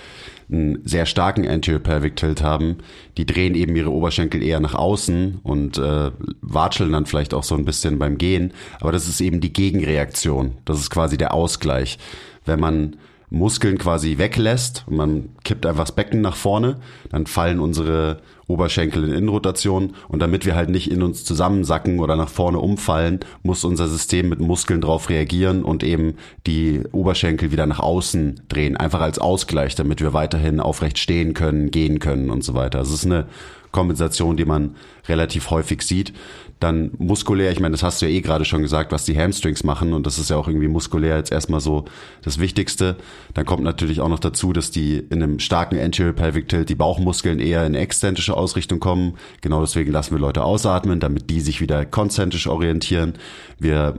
einen 0.51 0.81
sehr 0.85 1.07
starken 1.07 1.47
Anterior 1.47 1.81
Pelvic 1.81 2.17
Tilt 2.17 2.43
haben, 2.43 2.79
die 3.17 3.25
drehen 3.25 3.55
eben 3.55 3.77
ihre 3.77 3.93
Oberschenkel 3.93 4.43
eher 4.43 4.59
nach 4.59 4.75
außen 4.75 5.39
und 5.45 5.79
äh, 5.79 6.11
watscheln 6.41 6.91
dann 6.91 7.07
vielleicht 7.07 7.33
auch 7.33 7.45
so 7.45 7.55
ein 7.55 7.65
bisschen 7.65 8.01
beim 8.01 8.19
Gehen. 8.19 8.53
Aber 8.81 8.91
das 8.91 9.07
ist 9.07 9.21
eben 9.21 9.41
die 9.41 9.53
Gegenreaktion. 9.53 10.55
Das 10.65 10.81
ist 10.81 10.91
quasi 10.91 11.19
der 11.19 11.35
Ausgleich. 11.35 11.99
Wenn 12.45 12.59
man 12.59 12.97
Muskeln 13.31 13.79
quasi 13.79 14.19
weglässt 14.19 14.85
und 14.89 14.97
man 14.97 15.29
kippt 15.45 15.65
einfach 15.65 15.85
das 15.85 15.95
Becken 15.95 16.21
nach 16.21 16.37
vorne, 16.37 16.81
dann 17.11 17.27
fallen 17.27 17.61
unsere 17.61 18.21
Oberschenkel 18.49 19.05
in 19.05 19.13
Innenrotation 19.13 19.95
und 20.09 20.21
damit 20.21 20.45
wir 20.45 20.57
halt 20.57 20.69
nicht 20.69 20.91
in 20.91 21.03
uns 21.03 21.25
zusammensacken 21.25 22.01
oder 22.01 22.17
nach 22.17 22.29
vorne 22.29 22.59
umfallen, 22.59 23.21
muss 23.45 23.65
unser 23.65 23.87
System 23.87 24.29
mit 24.29 24.41
Muskeln 24.41 24.81
drauf 24.81 25.09
reagieren 25.09 25.63
und 25.63 25.85
eben 25.85 26.17
die 26.47 26.83
Oberschenkel 26.91 27.53
wieder 27.53 27.67
nach 27.67 27.79
außen 27.79 28.43
drehen, 28.49 28.77
einfach 28.77 29.01
als 29.01 29.21
Ausgleich, 29.21 29.77
damit 29.77 30.01
wir 30.01 30.13
weiterhin 30.13 30.59
aufrecht 30.59 30.99
stehen 30.99 31.33
können, 31.33 31.71
gehen 31.71 32.01
können 32.01 32.31
und 32.31 32.43
so 32.43 32.55
weiter. 32.55 32.81
Das 32.81 32.91
ist 32.91 33.07
eine 33.07 33.27
Kompensation, 33.73 34.37
die 34.37 34.45
man 34.45 34.77
relativ 35.09 35.51
häufig 35.51 35.83
sieht. 35.83 36.13
Dann 36.61 36.91
muskulär, 36.99 37.51
ich 37.53 37.59
meine, 37.59 37.73
das 37.73 37.83
hast 37.83 38.03
du 38.03 38.07
ja 38.07 38.13
eh 38.13 38.21
gerade 38.21 38.45
schon 38.45 38.61
gesagt, 38.61 38.93
was 38.93 39.07
die 39.07 39.17
Hamstrings 39.17 39.65
machen 39.65 39.95
und 39.95 40.07
das 40.07 40.19
ist 40.19 40.29
ja 40.29 40.37
auch 40.37 40.47
irgendwie 40.47 40.69
muskulär 40.69 41.17
jetzt 41.17 41.33
erstmal 41.33 41.61
so 41.61 41.87
das 42.23 42.39
Wichtigste. 42.39 42.97
Dann 43.33 43.47
kommt 43.47 43.63
natürlich 43.63 44.01
auch 44.01 44.11
noch 44.11 44.19
dazu, 44.19 44.53
dass 44.53 44.71
die 44.71 44.99
in 44.99 45.23
einem 45.23 45.39
starken 45.39 45.79
Anterior 45.79 46.13
Pelvic 46.13 46.49
Tilt 46.49 46.69
die 46.69 46.75
Bauchmuskeln 46.75 47.41
eher 47.41 47.65
in 47.65 47.75
exzentrische 47.75 48.37
Ausrichtung 48.37 48.79
kommen. 48.79 49.15
Genau 49.41 49.63
deswegen 49.63 49.91
lassen 49.91 50.15
wir 50.15 50.21
Leute 50.21 50.45
ausatmen, 50.45 51.01
damit 51.01 51.31
die 51.31 51.41
sich 51.41 51.63
wieder 51.63 51.87
konzentrisch 51.87 52.47
orientieren. 52.47 53.15
Wir 53.59 53.95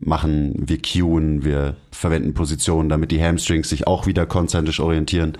machen, 0.00 0.52
wir 0.56 0.80
cueen, 0.82 1.44
wir 1.44 1.76
verwenden 1.92 2.34
Positionen, 2.34 2.90
damit 2.90 3.10
die 3.10 3.22
Hamstrings 3.22 3.70
sich 3.70 3.86
auch 3.86 4.06
wieder 4.06 4.26
konzentrisch 4.26 4.80
orientieren. 4.80 5.38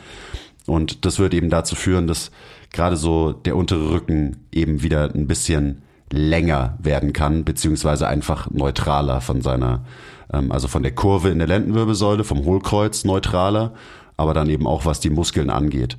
Und 0.67 1.05
das 1.05 1.19
wird 1.19 1.35
eben 1.35 1.51
dazu 1.51 1.75
führen, 1.75 2.07
dass 2.07 2.31
gerade 2.73 2.97
so 2.97 3.33
der 3.33 3.57
untere 3.57 3.91
Rücken 3.91 4.47
eben 4.53 4.83
wieder 4.83 5.15
ein 5.15 5.27
bisschen 5.27 5.83
länger 6.11 6.79
werden 6.81 7.13
kann, 7.13 7.45
beziehungsweise 7.45 8.07
einfach 8.07 8.51
neutraler 8.51 9.21
von 9.21 9.41
seiner, 9.41 9.85
ähm, 10.33 10.53
also 10.53 10.69
von 10.69 10.83
der 10.83 10.95
Kurve 10.95 11.31
in 11.31 11.39
der 11.39 11.49
Lendenwirbelsäule, 11.49 12.25
vom 12.25 12.45
Hohlkreuz 12.45 13.05
neutraler, 13.05 13.73
aber 14.17 14.35
dann 14.35 14.49
eben 14.51 14.67
auch 14.67 14.85
was 14.85 15.01
die 15.01 15.11
Muskeln 15.11 15.51
angeht. 15.51 15.97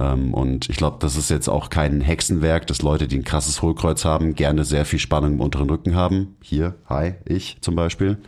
Ähm, 0.00 0.34
und 0.34 0.68
ich 0.68 0.76
glaube, 0.76 0.96
das 1.00 1.16
ist 1.16 1.30
jetzt 1.30 1.48
auch 1.48 1.70
kein 1.70 2.00
Hexenwerk, 2.00 2.66
dass 2.66 2.82
Leute, 2.82 3.06
die 3.06 3.18
ein 3.18 3.24
krasses 3.24 3.62
Hohlkreuz 3.62 4.04
haben, 4.04 4.34
gerne 4.34 4.64
sehr 4.64 4.84
viel 4.84 4.98
Spannung 4.98 5.34
im 5.34 5.40
unteren 5.40 5.70
Rücken 5.70 5.94
haben. 5.94 6.36
Hier, 6.42 6.74
hi, 6.88 7.14
ich 7.24 7.58
zum 7.60 7.76
Beispiel. 7.76 8.18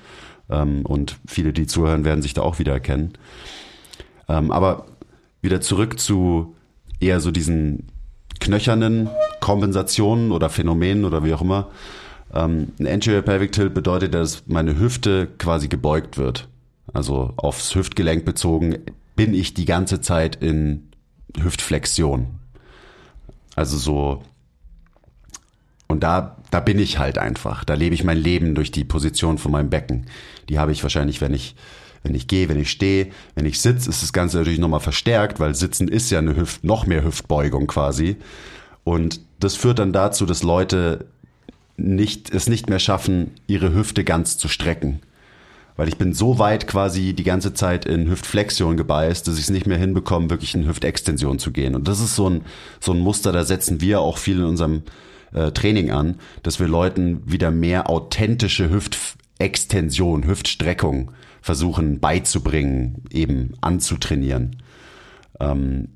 Ähm, 0.48 0.84
und 0.86 1.16
viele, 1.26 1.52
die 1.52 1.66
zuhören, 1.66 2.04
werden 2.04 2.22
sich 2.22 2.34
da 2.34 2.42
auch 2.42 2.58
wiedererkennen. 2.58 3.14
Ähm, 4.28 4.50
aber 4.50 4.86
wieder 5.42 5.60
zurück 5.60 5.98
zu 5.98 6.53
eher 7.04 7.20
so 7.20 7.30
diesen 7.30 7.88
knöchernen 8.40 9.08
Kompensationen 9.40 10.32
oder 10.32 10.50
Phänomenen 10.50 11.04
oder 11.04 11.24
wie 11.24 11.34
auch 11.34 11.42
immer. 11.42 11.68
Ähm, 12.32 12.68
ein 12.78 12.86
Anterior 12.86 13.22
Pelvic 13.22 13.52
Tilt 13.52 13.74
bedeutet, 13.74 14.14
dass 14.14 14.44
meine 14.46 14.78
Hüfte 14.78 15.28
quasi 15.38 15.68
gebeugt 15.68 16.18
wird. 16.18 16.48
Also 16.92 17.32
aufs 17.36 17.74
Hüftgelenk 17.74 18.24
bezogen 18.24 18.78
bin 19.16 19.34
ich 19.34 19.54
die 19.54 19.64
ganze 19.64 20.00
Zeit 20.00 20.36
in 20.36 20.88
Hüftflexion. 21.40 22.26
Also 23.54 23.76
so 23.78 24.22
und 25.86 26.02
da, 26.02 26.36
da 26.50 26.60
bin 26.60 26.78
ich 26.78 26.98
halt 26.98 27.18
einfach. 27.18 27.64
Da 27.64 27.74
lebe 27.74 27.94
ich 27.94 28.04
mein 28.04 28.18
Leben 28.18 28.54
durch 28.54 28.70
die 28.70 28.84
Position 28.84 29.38
von 29.38 29.52
meinem 29.52 29.70
Becken. 29.70 30.06
Die 30.48 30.58
habe 30.58 30.72
ich 30.72 30.82
wahrscheinlich, 30.82 31.20
wenn 31.20 31.34
ich, 31.34 31.54
wenn 32.04 32.14
ich 32.14 32.28
gehe, 32.28 32.48
wenn 32.48 32.60
ich 32.60 32.70
stehe, 32.70 33.08
wenn 33.34 33.46
ich 33.46 33.60
sitze, 33.60 33.88
ist 33.88 34.02
das 34.02 34.12
Ganze 34.12 34.36
natürlich 34.36 34.60
nochmal 34.60 34.80
verstärkt, 34.80 35.40
weil 35.40 35.54
Sitzen 35.54 35.88
ist 35.88 36.10
ja 36.10 36.18
eine 36.18 36.36
Hüft, 36.36 36.62
noch 36.62 36.86
mehr 36.86 37.02
Hüftbeugung 37.02 37.66
quasi. 37.66 38.16
Und 38.84 39.20
das 39.40 39.56
führt 39.56 39.78
dann 39.78 39.92
dazu, 39.92 40.26
dass 40.26 40.42
Leute 40.42 41.06
nicht, 41.76 42.32
es 42.32 42.48
nicht 42.48 42.68
mehr 42.68 42.78
schaffen, 42.78 43.32
ihre 43.46 43.74
Hüfte 43.74 44.04
ganz 44.04 44.36
zu 44.36 44.48
strecken. 44.48 45.00
Weil 45.76 45.88
ich 45.88 45.96
bin 45.96 46.12
so 46.12 46.38
weit 46.38 46.68
quasi 46.68 47.14
die 47.14 47.24
ganze 47.24 47.54
Zeit 47.54 47.86
in 47.86 48.08
Hüftflexion 48.08 48.76
gebeißt, 48.76 49.26
dass 49.26 49.36
ich 49.36 49.44
es 49.44 49.50
nicht 49.50 49.66
mehr 49.66 49.78
hinbekomme, 49.78 50.30
wirklich 50.30 50.54
in 50.54 50.68
Hüftextension 50.68 51.38
zu 51.38 51.50
gehen. 51.50 51.74
Und 51.74 51.88
das 51.88 52.00
ist 52.00 52.14
so 52.14 52.28
ein, 52.28 52.42
so 52.80 52.92
ein 52.92 53.00
Muster, 53.00 53.32
da 53.32 53.44
setzen 53.44 53.80
wir 53.80 54.00
auch 54.00 54.18
viel 54.18 54.38
in 54.38 54.44
unserem 54.44 54.82
äh, 55.32 55.50
Training 55.52 55.90
an, 55.90 56.16
dass 56.42 56.60
wir 56.60 56.68
Leuten 56.68 57.22
wieder 57.24 57.50
mehr 57.50 57.88
authentische 57.88 58.70
Hüftextension, 58.70 60.26
Hüftstreckung 60.26 61.10
versuchen 61.44 62.00
beizubringen, 62.00 63.02
eben 63.10 63.52
anzutrainieren. 63.60 64.62
Ähm, 65.38 65.88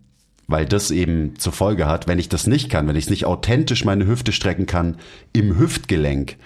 weil 0.46 0.66
das 0.66 0.90
eben 0.90 1.38
zur 1.38 1.54
Folge 1.54 1.86
hat, 1.86 2.06
wenn 2.06 2.18
ich 2.18 2.28
das 2.28 2.46
nicht 2.46 2.68
kann, 2.68 2.86
wenn 2.86 2.96
ich 2.96 3.04
es 3.04 3.10
nicht 3.10 3.24
authentisch 3.24 3.86
meine 3.86 4.06
Hüfte 4.06 4.32
strecken 4.32 4.66
kann 4.66 4.98
im 5.32 5.58
Hüftgelenk, 5.58 6.36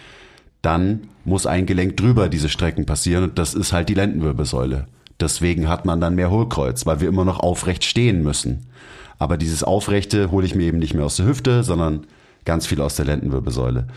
dann 0.63 1.09
muss 1.25 1.47
ein 1.47 1.67
Gelenk 1.67 1.97
drüber 1.97 2.29
diese 2.29 2.49
Strecken 2.49 2.87
passieren 2.87 3.25
und 3.25 3.41
das 3.41 3.55
ist 3.55 3.73
halt 3.73 3.89
die 3.89 3.95
Lendenwirbelsäule. 3.95 4.87
Deswegen 5.19 5.69
hat 5.69 5.85
man 5.85 6.01
dann 6.01 6.15
mehr 6.15 6.31
Hohlkreuz, 6.31 6.87
weil 6.87 7.01
wir 7.01 7.09
immer 7.09 7.25
noch 7.25 7.41
aufrecht 7.41 7.83
stehen 7.83 8.23
müssen. 8.23 8.67
Aber 9.19 9.37
dieses 9.37 9.65
Aufrechte 9.65 10.31
hole 10.31 10.47
ich 10.47 10.55
mir 10.55 10.67
eben 10.67 10.79
nicht 10.79 10.95
mehr 10.95 11.07
aus 11.07 11.17
der 11.17 11.27
Hüfte, 11.27 11.65
sondern 11.65 12.07
ganz 12.45 12.69
viel 12.69 12.81
aus 12.81 12.95
der 12.95 13.07
Lendenwirbelsäule. 13.07 13.89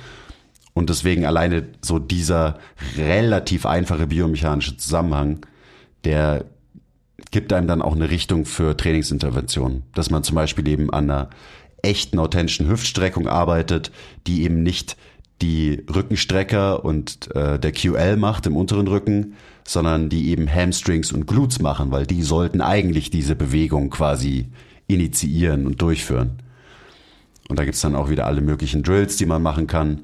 Und 0.76 0.90
deswegen 0.90 1.26
alleine 1.26 1.70
so 1.82 2.00
dieser 2.00 2.60
relativ 2.98 3.66
einfache 3.66 4.08
biomechanische 4.08 4.78
Zusammenhang, 4.78 5.40
der 6.04 6.46
gibt 7.32 7.54
einem 7.54 7.68
dann 7.68 7.82
auch 7.82 7.96
eine 7.96 8.10
Richtung 8.10 8.46
für 8.46 8.76
Trainingsinterventionen. 8.76 9.84
Dass 9.96 10.12
man 10.12 10.24
zum 10.24 10.36
Beispiel 10.36 10.68
eben 10.68 10.92
an 10.92 11.10
einer 11.10 11.30
echten, 11.82 12.20
authentischen 12.20 12.68
Hüftstreckung 12.68 13.28
arbeitet, 13.28 13.92
die 14.28 14.44
eben 14.44 14.64
nicht 14.64 14.98
die 15.42 15.84
Rückenstrecker 15.94 16.84
und 16.84 17.34
äh, 17.36 17.58
der 17.58 17.72
QL 17.72 18.18
macht 18.18 18.46
im 18.46 18.58
unteren 18.58 18.88
Rücken, 18.88 19.36
sondern 19.66 20.10
die 20.10 20.30
eben 20.30 20.54
Hamstrings 20.54 21.12
und 21.12 21.26
Glutes 21.26 21.62
machen, 21.62 21.92
weil 21.92 22.06
die 22.06 22.22
sollten 22.22 22.62
eigentlich 22.62 23.12
diese 23.12 23.36
Bewegung 23.36 23.90
quasi 23.90 24.50
initiieren 24.88 25.66
und 25.68 25.82
durchführen. 25.82 26.42
Und 27.48 27.60
da 27.60 27.66
gibt's 27.66 27.82
dann 27.82 27.96
auch 27.96 28.10
wieder 28.10 28.26
alle 28.26 28.42
möglichen 28.42 28.84
Drills, 28.84 29.18
die 29.18 29.26
man 29.26 29.42
machen 29.42 29.68
kann. 29.68 30.02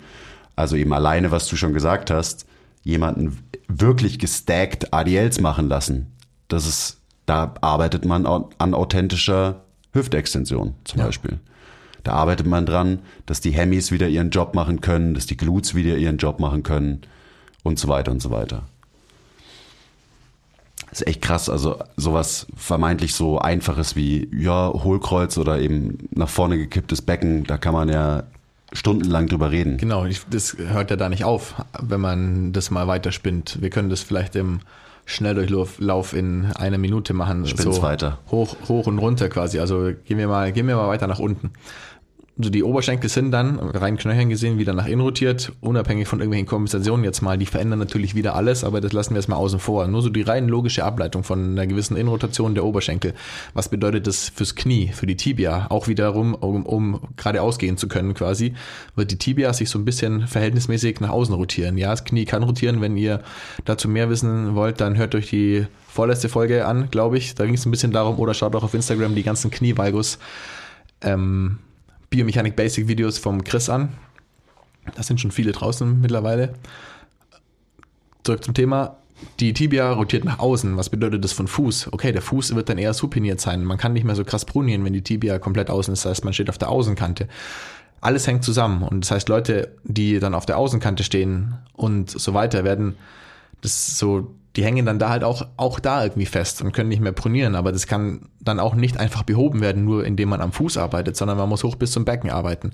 Also 0.56 0.76
eben 0.76 0.94
alleine, 0.94 1.32
was 1.32 1.48
du 1.48 1.56
schon 1.56 1.74
gesagt 1.74 2.12
hast, 2.12 2.46
jemanden 2.84 3.38
wirklich 3.68 4.20
gestackt 4.20 4.94
ADLs 4.94 5.40
machen 5.40 5.68
lassen. 5.70 6.12
Das 6.48 6.68
ist, 6.68 6.98
da 7.26 7.54
arbeitet 7.62 8.06
man 8.06 8.26
an 8.26 8.74
authentischer 8.74 9.62
Hüftextension 9.94 10.76
zum 10.84 11.00
Ja. 11.00 11.06
Beispiel. 11.06 11.40
Da 12.04 12.14
arbeitet 12.14 12.48
man 12.48 12.66
dran, 12.66 13.00
dass 13.26 13.42
die 13.42 13.52
Hemis 13.52 13.92
wieder 13.92 14.08
ihren 14.08 14.32
Job 14.32 14.56
machen 14.56 14.82
können, 14.82 15.14
dass 15.14 15.28
die 15.28 15.38
Glutes 15.38 15.76
wieder 15.76 15.98
ihren 15.98 16.18
Job 16.18 16.40
machen 16.40 16.64
können 16.64 17.02
und 17.64 17.78
so 17.78 17.88
weiter 17.88 18.12
und 18.12 18.22
so 18.22 18.32
weiter. 18.32 18.64
Das 20.90 21.02
ist 21.02 21.08
echt 21.08 21.22
krass, 21.22 21.48
also 21.50 21.80
sowas 21.96 22.48
vermeintlich 22.56 23.14
so 23.14 23.40
einfaches 23.40 23.96
wie, 23.96 24.30
ja, 24.36 24.74
Hohlkreuz 24.74 25.38
oder 25.38 25.60
eben 25.60 26.10
nach 26.12 26.28
vorne 26.28 26.58
gekipptes 26.58 27.02
Becken, 27.02 27.46
da 27.46 27.58
kann 27.58 27.74
man 27.74 27.88
ja 27.88 28.24
stundenlang 28.74 29.28
drüber 29.28 29.52
reden. 29.52 29.78
Genau, 29.78 30.06
ich, 30.06 30.22
das 30.30 30.58
hört 30.58 30.92
ja 30.92 30.96
da 30.96 31.10
nicht 31.10 31.24
auf, 31.24 31.56
wenn 31.80 32.02
man 32.02 32.54
das 32.54 32.72
mal 32.72 32.88
weiterspinnt. 32.88 33.62
Wir 33.62 33.70
können 33.70 33.90
das 33.90 34.02
vielleicht 34.02 34.36
im 34.36 34.62
Schnelldurchlauf 35.06 36.14
in 36.14 36.46
einer 36.54 36.78
Minute 36.78 37.14
machen. 37.14 37.46
Spinn's 37.46 37.82
weiter. 37.82 38.20
Hoch, 38.30 38.56
hoch 38.68 38.88
und 38.88 39.00
runter 39.00 39.30
quasi. 39.30 39.60
Also 39.60 39.92
gehen 40.06 40.18
wir 40.18 40.28
mal, 40.28 40.52
gehen 40.52 40.68
wir 40.68 40.76
mal 40.76 40.88
weiter 40.88 41.08
nach 41.08 41.20
unten. 41.20 41.52
Also 42.42 42.50
die 42.50 42.64
Oberschenkel 42.64 43.08
sind 43.08 43.30
dann, 43.30 43.60
rein 43.60 43.98
knöchern 43.98 44.30
gesehen, 44.30 44.58
wieder 44.58 44.74
nach 44.74 44.88
innen 44.88 45.02
rotiert, 45.02 45.52
unabhängig 45.62 46.08
von 46.08 46.22
irgendwelchen 46.22 46.48
Kompensationen 46.48 47.04
jetzt 47.04 47.22
mal. 47.22 47.38
Die 47.38 47.46
verändern 47.46 47.78
natürlich 47.78 48.16
wieder 48.16 48.34
alles, 48.34 48.64
aber 48.64 48.82
das 48.82 48.94
lassen 48.94 49.12
wir 49.14 49.20
jetzt 49.20 49.28
mal 49.28 49.36
außen 49.36 49.60
vor. 49.60 49.86
Nur 49.86 50.02
so 50.02 50.10
die 50.10 50.24
rein 50.24 50.48
logische 50.48 50.84
Ableitung 50.84 51.24
von 51.24 51.52
einer 51.52 51.68
gewissen 51.68 51.96
Innenrotation 51.96 52.56
der 52.56 52.66
Oberschenkel. 52.66 53.14
Was 53.54 53.70
bedeutet 53.70 54.08
das 54.08 54.30
fürs 54.30 54.56
Knie, 54.56 54.88
für 54.88 55.06
die 55.06 55.18
Tibia? 55.18 55.68
Auch 55.70 55.88
wiederum, 55.88 56.34
um, 56.34 56.66
um 56.66 57.02
geradeaus 57.16 57.60
gehen 57.60 57.78
zu 57.78 57.88
können 57.88 58.16
quasi, 58.16 58.56
wird 58.96 59.12
die 59.12 59.20
Tibia 59.20 59.54
sich 59.54 59.70
so 59.70 59.78
ein 59.78 59.86
bisschen 59.86 60.26
verhältnismäßig 60.26 61.00
nach 61.00 61.10
außen 61.10 61.36
rotieren. 61.36 61.78
Ja, 61.78 61.92
das 61.92 62.06
Knie 62.06 62.26
kann 62.26 62.42
rotieren. 62.42 62.82
Wenn 62.82 62.98
ihr 62.98 63.22
dazu 63.66 63.88
mehr 63.88 64.10
wissen 64.10 64.56
wollt, 64.56 64.82
dann 64.82 64.98
hört 64.98 65.14
euch 65.14 65.30
die 65.30 65.68
vorletzte 65.88 66.28
Folge 66.28 66.66
an, 66.66 66.90
glaube 66.90 67.20
ich. 67.20 67.36
Da 67.36 67.46
ging 67.46 67.54
es 67.54 67.68
ein 67.68 67.72
bisschen 67.72 67.92
darum, 67.92 68.18
oder 68.18 68.34
schaut 68.34 68.56
auch 68.56 68.64
auf 68.64 68.74
Instagram 68.74 69.14
die 69.14 69.22
ganzen 69.22 69.52
Knievalgus. 69.52 70.18
Ähm, 71.04 71.60
Biomechanik 72.12 72.56
Basic 72.58 72.88
Videos 72.88 73.18
vom 73.18 73.44
Chris 73.44 73.70
an. 73.70 73.94
Da 74.96 75.02
sind 75.02 75.20
schon 75.20 75.32
viele 75.32 75.54
draußen 75.54 76.02
mittlerweile. 76.02 76.54
Zurück 78.24 78.44
zum 78.44 78.54
Thema. 78.54 78.98
Die 79.40 79.54
Tibia 79.54 79.94
rotiert 79.94 80.26
nach 80.26 80.40
außen. 80.40 80.76
Was 80.78 80.90
bedeutet 80.90 81.24
das 81.24 81.32
von 81.32 81.48
Fuß? 81.48 81.94
Okay, 81.94 82.12
der 82.12 82.22
Fuß 82.22 82.54
wird 82.54 82.68
dann 82.70 82.78
eher 82.78 82.94
supiniert 82.94 83.40
sein. 83.40 83.64
Man 83.64 83.78
kann 83.78 83.94
nicht 83.94 84.04
mehr 84.04 84.16
so 84.16 84.26
krass 84.26 84.46
prunieren, 84.46 84.84
wenn 84.84 84.94
die 84.94 85.04
Tibia 85.04 85.40
komplett 85.40 85.70
außen 85.70 85.94
ist. 85.94 86.04
Das 86.04 86.12
heißt, 86.12 86.26
man 86.26 86.34
steht 86.34 86.50
auf 86.50 86.58
der 86.58 86.70
Außenkante. 86.70 87.30
Alles 88.02 88.28
hängt 88.28 88.44
zusammen. 88.44 88.84
Und 88.84 89.06
das 89.06 89.12
heißt, 89.12 89.30
Leute, 89.30 89.76
die 89.86 90.20
dann 90.20 90.34
auf 90.34 90.46
der 90.46 90.58
Außenkante 90.58 91.04
stehen 91.04 91.54
und 91.74 92.10
so 92.10 92.34
weiter, 92.34 92.66
werden 92.66 92.98
das 93.62 93.98
so 93.98 94.36
die 94.56 94.66
hängen 94.66 94.86
dann 94.86 95.00
da 95.00 95.10
halt 95.10 95.24
auch, 95.24 95.48
auch 95.56 95.80
da 95.80 96.04
irgendwie 96.04 96.26
fest 96.26 96.62
und 96.62 96.74
können 96.74 96.90
nicht 96.90 97.02
mehr 97.02 97.14
pronieren. 97.14 97.56
Aber 97.56 97.72
das 97.72 97.88
kann 97.88 98.30
dann 98.42 98.60
auch 98.60 98.76
nicht 98.76 98.98
einfach 98.98 99.24
behoben 99.24 99.62
werden, 99.62 99.86
nur 99.86 100.06
indem 100.06 100.30
man 100.30 100.42
am 100.42 100.52
Fuß 100.52 100.78
arbeitet, 100.78 101.16
sondern 101.16 101.38
man 101.38 101.48
muss 101.48 101.64
hoch 101.64 101.76
bis 101.76 101.92
zum 101.92 102.04
Becken 102.04 102.30
arbeiten. 102.30 102.74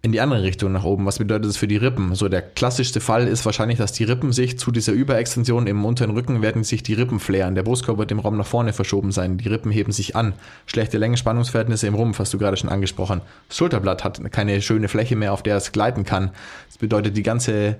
In 0.00 0.12
die 0.12 0.20
andere 0.20 0.42
Richtung 0.44 0.70
nach 0.72 0.84
oben. 0.84 1.04
Was 1.04 1.18
bedeutet 1.18 1.46
das 1.46 1.56
für 1.56 1.66
die 1.66 1.76
Rippen? 1.76 2.14
So 2.14 2.28
der 2.28 2.40
klassischste 2.40 3.00
Fall 3.00 3.26
ist 3.26 3.44
wahrscheinlich, 3.44 3.76
dass 3.76 3.92
die 3.92 4.04
Rippen 4.04 4.32
sich 4.32 4.56
zu 4.56 4.70
dieser 4.70 4.92
Überextension 4.92 5.66
im 5.66 5.84
unteren 5.84 6.12
Rücken 6.12 6.42
werden 6.42 6.62
sich 6.64 6.82
die 6.82 6.94
Rippen 6.94 7.18
flären. 7.18 7.56
Der 7.56 7.64
Brustkorb 7.64 7.98
wird 7.98 8.12
im 8.12 8.20
Raum 8.20 8.36
nach 8.36 8.46
vorne 8.46 8.72
verschoben 8.72 9.10
sein. 9.10 9.36
Die 9.36 9.48
Rippen 9.48 9.72
heben 9.72 9.90
sich 9.90 10.14
an. 10.14 10.34
Schlechte 10.66 10.96
Längenspannungsverhältnisse 10.96 11.88
im 11.88 11.94
Rumpf, 11.94 12.20
hast 12.20 12.32
du 12.32 12.38
gerade 12.38 12.56
schon 12.56 12.70
angesprochen. 12.70 13.20
Das 13.48 13.56
Schulterblatt 13.56 14.04
hat 14.04 14.20
keine 14.30 14.62
schöne 14.62 14.88
Fläche 14.88 15.16
mehr, 15.16 15.32
auf 15.32 15.42
der 15.42 15.56
es 15.56 15.72
gleiten 15.72 16.04
kann. 16.04 16.30
Das 16.68 16.78
bedeutet, 16.78 17.16
die 17.16 17.24
ganze 17.24 17.76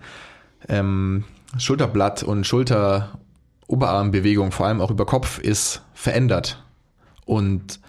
ähm, 0.69 1.25
Schulterblatt 1.59 2.23
und 2.23 2.47
Schulter-Oberarmbewegung, 2.47 4.53
vor 4.53 4.67
allem 4.67 4.81
auch 4.81 4.91
über 4.91 5.07
Kopf, 5.07 5.39
ist 5.39 5.83
verändert. 5.95 6.63
Und 7.25 7.81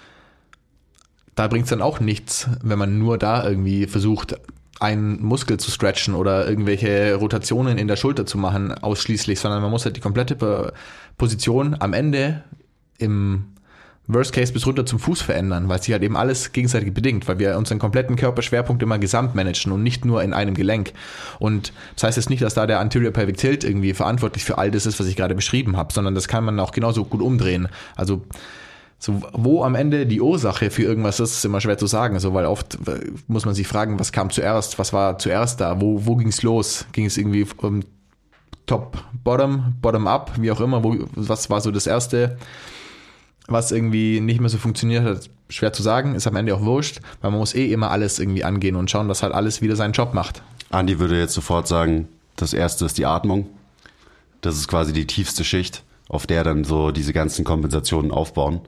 da 1.35 1.47
bringt 1.47 1.65
es 1.65 1.69
dann 1.69 1.81
auch 1.81 1.99
nichts, 1.99 2.49
wenn 2.63 2.79
man 2.79 2.97
nur 2.97 3.17
da 3.17 3.47
irgendwie 3.47 3.87
versucht, 3.87 4.35
einen 4.79 5.23
Muskel 5.23 5.59
zu 5.59 5.71
stretchen 5.71 6.15
oder 6.15 6.47
irgendwelche 6.47 7.15
Rotationen 7.15 7.77
in 7.77 7.87
der 7.87 7.95
Schulter 7.95 8.25
zu 8.25 8.37
machen, 8.37 8.71
ausschließlich, 8.71 9.39
sondern 9.39 9.61
man 9.61 9.71
muss 9.71 9.85
halt 9.85 9.97
die 9.97 10.01
komplette 10.01 10.73
Position 11.17 11.75
am 11.79 11.93
Ende 11.93 12.43
im 12.97 13.53
Worst 14.07 14.31
Case 14.31 14.53
bis 14.53 14.65
runter 14.65 14.85
zum 14.85 14.99
Fuß 14.99 15.21
verändern, 15.21 15.67
weil 15.67 15.81
sich 15.81 15.91
halt 15.91 16.03
eben 16.03 16.15
alles 16.15 16.53
gegenseitig 16.53 16.93
bedingt, 16.93 17.27
weil 17.27 17.39
wir 17.39 17.57
unseren 17.57 17.77
kompletten 17.77 18.15
Körperschwerpunkt 18.15 18.81
immer 18.81 18.99
gesamt 18.99 19.35
managen 19.35 19.71
und 19.71 19.83
nicht 19.83 20.05
nur 20.05 20.23
in 20.23 20.33
einem 20.33 20.53
Gelenk. 20.53 20.93
Und 21.39 21.73
das 21.95 22.03
heißt 22.03 22.17
jetzt 22.17 22.29
nicht, 22.29 22.41
dass 22.41 22.53
da 22.53 22.67
der 22.67 22.79
Anterior 22.79 23.11
Pelvic 23.11 23.37
Tilt 23.37 23.63
irgendwie 23.63 23.93
verantwortlich 23.93 24.45
für 24.45 24.57
all 24.57 24.71
das 24.71 24.85
ist, 24.85 24.99
was 24.99 25.07
ich 25.07 25.17
gerade 25.17 25.35
beschrieben 25.35 25.75
habe, 25.75 25.91
sondern 25.93 26.15
das 26.15 26.27
kann 26.27 26.45
man 26.45 26.59
auch 26.59 26.71
genauso 26.71 27.03
gut 27.03 27.21
umdrehen. 27.21 27.67
Also 27.95 28.21
so, 28.99 29.21
wo 29.33 29.63
am 29.63 29.75
Ende 29.75 30.07
die 30.07 30.21
Ursache 30.21 30.71
für 30.71 30.83
irgendwas 30.83 31.19
ist, 31.19 31.33
ist 31.33 31.45
immer 31.45 31.61
schwer 31.61 31.77
zu 31.77 31.85
sagen. 31.85 32.19
So, 32.19 32.33
weil 32.33 32.45
oft 32.45 32.79
muss 33.27 33.45
man 33.45 33.53
sich 33.53 33.67
fragen, 33.67 33.99
was 33.99 34.11
kam 34.11 34.29
zuerst, 34.29 34.79
was 34.79 34.93
war 34.93 35.19
zuerst 35.19 35.61
da, 35.61 35.81
wo, 35.81 36.05
wo 36.05 36.15
ging 36.15 36.29
es 36.29 36.41
los? 36.41 36.85
Ging 36.93 37.05
es 37.05 37.17
irgendwie 37.17 37.45
um 37.57 37.81
Top, 38.65 38.97
Bottom, 39.23 39.75
Bottom 39.81 40.07
Up, 40.07 40.31
wie 40.39 40.51
auch 40.51 40.59
immer, 40.59 40.83
wo, 40.83 40.95
was 41.15 41.49
war 41.49 41.61
so 41.61 41.71
das 41.71 41.87
erste? 41.87 42.37
Was 43.47 43.71
irgendwie 43.71 44.19
nicht 44.19 44.39
mehr 44.39 44.49
so 44.49 44.57
funktioniert 44.57 45.03
hat, 45.03 45.29
schwer 45.49 45.73
zu 45.73 45.81
sagen, 45.81 46.15
ist 46.15 46.27
am 46.27 46.35
Ende 46.35 46.53
auch 46.55 46.61
wurscht, 46.61 46.99
weil 47.21 47.31
man 47.31 47.39
muss 47.39 47.55
eh 47.55 47.71
immer 47.71 47.91
alles 47.91 48.19
irgendwie 48.19 48.43
angehen 48.43 48.75
und 48.75 48.91
schauen, 48.91 49.07
dass 49.07 49.23
halt 49.23 49.33
alles 49.33 49.61
wieder 49.61 49.75
seinen 49.75 49.93
Job 49.93 50.13
macht. 50.13 50.41
Andi 50.69 50.99
würde 50.99 51.17
jetzt 51.17 51.33
sofort 51.33 51.67
sagen, 51.67 52.07
das 52.35 52.53
erste 52.53 52.85
ist 52.85 52.97
die 52.97 53.05
Atmung. 53.05 53.47
Das 54.41 54.55
ist 54.55 54.67
quasi 54.67 54.93
die 54.93 55.07
tiefste 55.07 55.43
Schicht, 55.43 55.83
auf 56.09 56.27
der 56.27 56.43
dann 56.43 56.63
so 56.63 56.91
diese 56.91 57.13
ganzen 57.13 57.45
Kompensationen 57.45 58.11
aufbauen. 58.11 58.61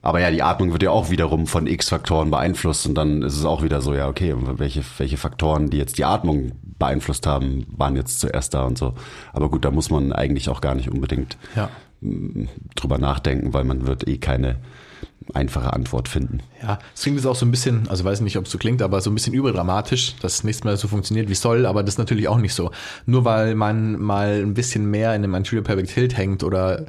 Aber 0.00 0.20
ja, 0.20 0.30
die 0.30 0.42
Atmung 0.42 0.72
wird 0.72 0.82
ja 0.84 0.90
auch 0.90 1.10
wiederum 1.10 1.46
von 1.46 1.66
X-Faktoren 1.66 2.30
beeinflusst 2.30 2.86
und 2.86 2.94
dann 2.94 3.22
ist 3.22 3.36
es 3.36 3.44
auch 3.44 3.62
wieder 3.62 3.80
so, 3.80 3.94
ja, 3.94 4.08
okay, 4.08 4.34
welche, 4.38 4.82
welche 4.96 5.16
Faktoren, 5.16 5.70
die 5.70 5.76
jetzt 5.76 5.98
die 5.98 6.04
Atmung 6.04 6.52
beeinflusst 6.62 7.26
haben, 7.26 7.66
waren 7.76 7.96
jetzt 7.96 8.20
zuerst 8.20 8.54
da 8.54 8.64
und 8.64 8.78
so. 8.78 8.94
Aber 9.32 9.50
gut, 9.50 9.64
da 9.64 9.70
muss 9.70 9.90
man 9.90 10.12
eigentlich 10.12 10.48
auch 10.48 10.60
gar 10.60 10.74
nicht 10.74 10.88
unbedingt 10.88 11.36
ja 11.56 11.68
drüber 12.00 12.98
nachdenken, 12.98 13.52
weil 13.52 13.64
man 13.64 13.86
wird 13.86 14.06
eh 14.06 14.18
keine 14.18 14.56
einfache 15.34 15.72
Antwort 15.72 16.08
finden. 16.08 16.40
Ja, 16.62 16.78
es 16.94 17.02
klingt 17.02 17.18
jetzt 17.18 17.26
auch 17.26 17.36
so 17.36 17.44
ein 17.44 17.50
bisschen, 17.50 17.88
also 17.88 18.04
weiß 18.04 18.20
nicht, 18.20 18.38
ob 18.38 18.46
es 18.46 18.50
so 18.50 18.58
klingt, 18.58 18.82
aber 18.82 19.00
so 19.00 19.10
ein 19.10 19.14
bisschen 19.14 19.34
überdramatisch, 19.34 20.16
dass 20.20 20.44
nichts 20.44 20.64
mehr 20.64 20.76
so 20.76 20.88
funktioniert 20.88 21.28
wie 21.28 21.34
soll, 21.34 21.66
aber 21.66 21.82
das 21.82 21.94
ist 21.94 21.98
natürlich 21.98 22.28
auch 22.28 22.38
nicht 22.38 22.54
so. 22.54 22.70
Nur 23.06 23.24
weil 23.24 23.54
man 23.54 24.00
mal 24.00 24.40
ein 24.42 24.54
bisschen 24.54 24.90
mehr 24.90 25.14
in 25.14 25.24
einem 25.24 25.34
Anterior 25.34 25.64
Pelvic 25.64 25.88
Tilt 25.88 26.16
hängt 26.16 26.44
oder 26.44 26.86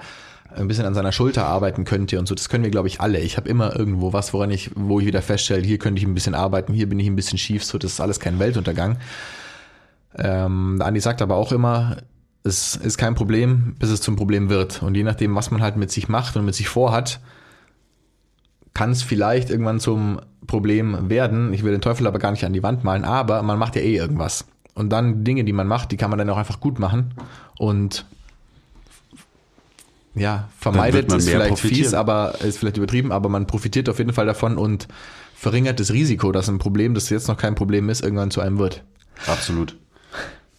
ein 0.56 0.67
bisschen 0.67 0.86
an 0.86 0.93
seiner 0.93 1.12
Schulter 1.12 1.45
arbeiten 1.45 1.86
könnte 1.86 2.17
und 2.17 2.28
so, 2.28 2.34
das 2.34 2.50
können 2.50 2.63
wir 2.63 2.72
glaube 2.72 2.88
ich 2.88 3.02
alle. 3.02 3.19
Ich 3.19 3.38
habe 3.38 3.50
immer 3.50 3.76
irgendwo 3.76 4.13
was, 4.13 4.34
woran 4.34 4.52
ich, 4.52 4.72
wo 4.76 5.00
ich 5.00 5.06
wieder 5.06 5.22
feststelle, 5.22 5.63
hier 5.63 5.78
könnte 5.78 6.02
ich 6.02 6.08
ein 6.08 6.13
bisschen 6.13 6.34
arbeiten, 6.34 6.74
hier 6.74 6.89
bin 6.89 7.00
ich 7.00 7.08
ein 7.08 7.15
bisschen 7.15 7.38
schief, 7.38 7.63
so 7.63 7.78
das 7.78 7.93
ist 7.93 8.00
alles 8.00 8.19
kein 8.19 8.39
Weltuntergang. 8.39 8.98
Ähm, 10.17 10.82
Andi 10.82 11.00
sagt 11.00 11.22
aber 11.22 11.36
auch 11.36 11.52
immer, 11.52 11.98
es 12.43 12.75
ist 12.75 12.97
kein 12.97 13.15
Problem, 13.15 13.75
bis 13.80 13.89
es 13.89 14.02
zum 14.02 14.15
Problem 14.15 14.49
wird. 14.49 14.82
Und 14.82 14.95
je 14.95 15.04
nachdem, 15.04 15.36
was 15.36 15.52
man 15.52 15.62
halt 15.62 15.75
mit 15.75 15.91
sich 15.91 16.08
macht 16.08 16.38
und 16.38 16.45
mit 16.45 16.56
sich 16.56 16.69
vorhat, 16.69 17.19
kann 18.73 18.91
es 18.91 19.04
vielleicht 19.04 19.49
irgendwann 19.49 19.80
zum 19.80 20.21
Problem 20.47 21.10
werden. 21.10 21.54
Ich 21.54 21.63
will 21.63 21.71
den 21.71 21.82
Teufel 21.82 22.08
aber 22.08 22.19
gar 22.19 22.32
nicht 22.32 22.45
an 22.45 22.54
die 22.54 22.63
Wand 22.63 22.84
malen, 22.84 23.04
aber 23.04 23.41
man 23.43 23.60
macht 23.60 23.75
ja 23.75 23.82
eh 23.82 23.95
irgendwas. 23.95 24.45
Und 24.73 24.89
dann 24.89 25.23
Dinge, 25.23 25.43
die 25.43 25.54
man 25.54 25.67
macht, 25.67 25.91
die 25.91 25.97
kann 25.97 26.10
man 26.10 26.17
dann 26.17 26.30
auch 26.30 26.38
einfach 26.38 26.60
gut 26.60 26.80
machen. 26.80 27.13
Und 27.58 28.06
ja, 30.15 30.49
vermeidet 30.58 31.12
ist 31.12 31.30
vielleicht 31.30 31.60
fies, 31.60 31.93
aber 31.93 32.36
ist 32.41 32.58
vielleicht 32.58 32.78
übertrieben, 32.78 33.12
aber 33.12 33.30
man 33.30 33.47
profitiert 33.47 33.89
auf 33.89 33.99
jeden 33.99 34.13
Fall 34.13 34.25
davon 34.25 34.58
und 34.58 34.88
verringert 35.36 35.80
das 35.80 35.91
Risiko, 35.91 36.32
dass 36.32 36.49
ein 36.49 36.60
Problem, 36.60 36.93
das 36.93 37.10
jetzt 37.10 37.28
noch 37.28 37.38
kein 37.38 37.56
Problem 37.56 37.89
ist, 37.89 38.02
irgendwann 38.02 38.32
zu 38.32 38.41
einem 38.41 38.58
wird. 38.58 38.84
Absolut. 39.28 39.75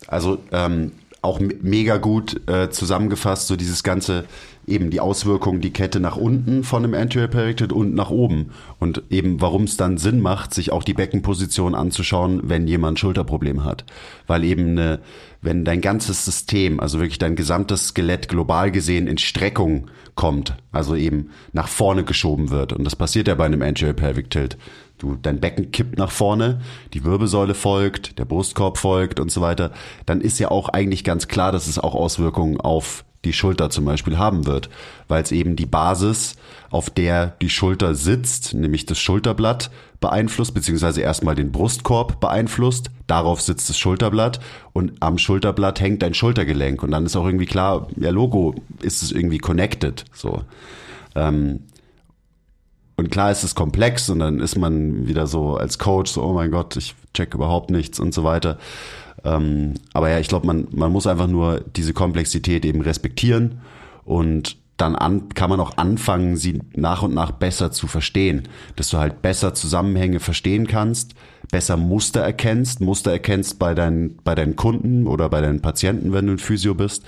Also 0.07 0.39
ähm, 0.53 0.93
auch 1.23 1.41
mega 1.41 1.99
gut 1.99 2.49
äh, 2.49 2.71
zusammengefasst, 2.71 3.47
so 3.47 3.57
dieses 3.57 3.83
ganze, 3.83 4.25
eben 4.67 4.91
die 4.91 5.01
Auswirkungen, 5.01 5.61
die 5.61 5.73
Kette 5.73 6.01
nach 6.01 6.17
unten 6.17 6.65
von 6.65 6.83
dem 6.83 6.95
Anterior 6.95 7.29
Pericut 7.29 7.73
und 7.73 7.95
nach 7.95 8.11
oben. 8.11 8.53
Und 8.79 9.03
eben, 9.11 9.41
warum 9.41 9.65
es 9.65 9.77
dann 9.77 9.99
Sinn 9.99 10.21
macht, 10.21 10.55
sich 10.55 10.73
auch 10.73 10.83
die 10.83 10.95
Beckenposition 10.95 11.75
anzuschauen, 11.75 12.41
wenn 12.45 12.67
jemand 12.67 12.99
Schulterprobleme 12.99 13.65
hat. 13.65 13.85
Weil 14.27 14.45
eben 14.45 14.71
eine, 14.71 15.01
wenn 15.43 15.65
dein 15.65 15.83
ganzes 15.83 16.25
System, 16.25 16.81
also 16.81 17.01
wirklich 17.01 17.19
dein 17.19 17.37
gesamtes 17.37 17.89
Skelett 17.89 18.29
global 18.29 18.71
gesehen 18.71 19.07
in 19.07 19.19
Streckung 19.19 19.89
kommt, 20.15 20.55
also 20.73 20.95
eben 20.95 21.31
nach 21.53 21.69
vorne 21.69 22.05
geschoben 22.05 22.51
wird. 22.51 22.73
Und 22.73 22.85
das 22.85 22.97
passiert 22.97 23.29
ja 23.29 23.35
bei 23.35 23.45
einem 23.45 23.63
Anterior 23.63 23.95
Pelvic 23.95 24.31
Tilt. 24.31 24.57
Du, 25.01 25.17
dein 25.21 25.41
Becken 25.41 25.73
kippt 25.73 25.97
nach 25.97 26.11
vorne, 26.11 26.61
die 26.93 27.05
Wirbelsäule 27.05 27.55
folgt, 27.55 28.19
der 28.19 28.27
Brustkorb 28.27 28.77
folgt 28.77 29.19
und 29.19 29.33
so 29.33 29.41
weiter. 29.41 29.73
Dann 30.05 30.21
ist 30.21 30.39
ja 30.39 30.51
auch 30.51 30.69
eigentlich 30.69 31.05
ganz 31.05 31.27
klar, 31.27 31.53
dass 31.53 31.69
es 31.69 31.79
auch 31.79 31.95
Auswirkungen 31.95 32.61
auf 32.61 33.07
die 33.25 33.33
Schulter 33.33 33.71
zum 33.71 33.87
Beispiel 33.87 34.19
haben 34.19 34.45
wird, 34.45 34.69
weil 35.09 35.23
es 35.23 35.33
eben 35.33 35.57
die 35.57 35.65
Basis, 35.65 36.37
auf 36.69 36.91
der 36.91 37.29
die 37.41 37.49
Schulter 37.49 37.95
sitzt, 37.95 38.53
nämlich 38.53 38.85
das 38.85 38.99
Schulterblatt 38.99 39.71
beeinflusst, 40.01 40.53
beziehungsweise 40.53 41.01
erstmal 41.01 41.35
den 41.35 41.51
Brustkorb 41.51 42.21
beeinflusst, 42.21 42.91
darauf 43.07 43.41
sitzt 43.41 43.71
das 43.71 43.79
Schulterblatt 43.79 44.41
und 44.75 44.93
am 45.01 45.17
Schulterblatt 45.17 45.81
hängt 45.81 46.03
dein 46.03 46.13
Schultergelenk 46.13 46.83
und 46.83 46.91
dann 46.91 47.07
ist 47.07 47.17
auch 47.17 47.25
irgendwie 47.25 47.47
klar, 47.47 47.89
ja 47.97 48.11
Logo 48.11 48.55
ist 48.83 49.03
es 49.03 49.13
irgendwie 49.13 49.39
connected, 49.39 50.05
so. 50.13 50.43
Ähm, 51.15 51.61
und 53.01 53.11
klar 53.11 53.31
ist 53.31 53.43
es 53.43 53.55
komplex 53.55 54.09
und 54.11 54.21
dann 54.21 54.41
ist 54.41 54.57
man 54.57 55.09
wieder 55.09 55.27
so 55.27 55.57
als 55.57 55.79
Coach 55.79 56.13
so, 56.13 56.23
oh 56.23 56.35
mein 56.35 56.51
Gott, 56.51 56.77
ich 56.77 56.95
check 57.15 57.35
überhaupt 57.35 57.71
nichts 57.71 57.99
und 57.99 58.15
so 58.15 58.25
weiter. 58.25 58.59
Ähm, 59.25 59.75
aber 59.93 60.11
ja, 60.11 60.19
ich 60.19 60.29
glaube, 60.29 60.47
man, 60.47 60.69
man 60.71 60.93
muss 60.93 61.07
einfach 61.07 61.27
nur 61.27 61.61
diese 61.77 61.93
Komplexität 61.93 62.65
eben 62.65 62.83
respektieren 62.83 63.63
und 64.05 64.57
dann 64.77 64.97
an, 64.97 65.29
kann 65.31 65.51
man 65.51 65.61
auch 65.61 65.77
anfangen, 65.77 66.37
sie 66.37 66.61
nach 66.75 67.03
und 67.03 67.15
nach 67.15 67.33
besser 67.33 67.71
zu 67.71 67.87
verstehen, 67.87 68.49
dass 68.77 68.91
du 68.91 68.99
halt 68.99 69.23
besser 69.23 69.55
Zusammenhänge 69.55 70.21
verstehen 70.21 70.67
kannst, 70.67 71.15
besser 71.51 71.77
Muster 71.77 72.21
erkennst, 72.21 72.81
Muster 72.81 73.13
erkennst 73.13 73.59
bei 73.59 73.75
deinen, 73.75 74.19
bei 74.25 74.35
deinen 74.35 74.57
Kunden 74.57 75.07
oder 75.07 75.29
bei 75.29 75.41
deinen 75.41 75.61
Patienten, 75.61 76.13
wenn 76.13 76.27
du 76.27 76.33
ein 76.33 76.39
Physio 76.39 76.75
bist. 76.75 77.05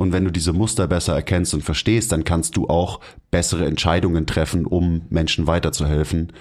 Und 0.00 0.14
wenn 0.14 0.24
du 0.24 0.30
diese 0.32 0.54
Muster 0.54 0.88
besser 0.88 1.14
erkennst 1.14 1.52
und 1.52 1.62
verstehst, 1.62 2.10
dann 2.10 2.24
kannst 2.24 2.56
du 2.56 2.68
auch 2.68 3.00
bessere 3.30 3.66
Entscheidungen 3.66 4.26
treffen, 4.26 4.64
um 4.64 5.02
Menschen 5.10 5.46
weiterzuhelfen 5.46 6.32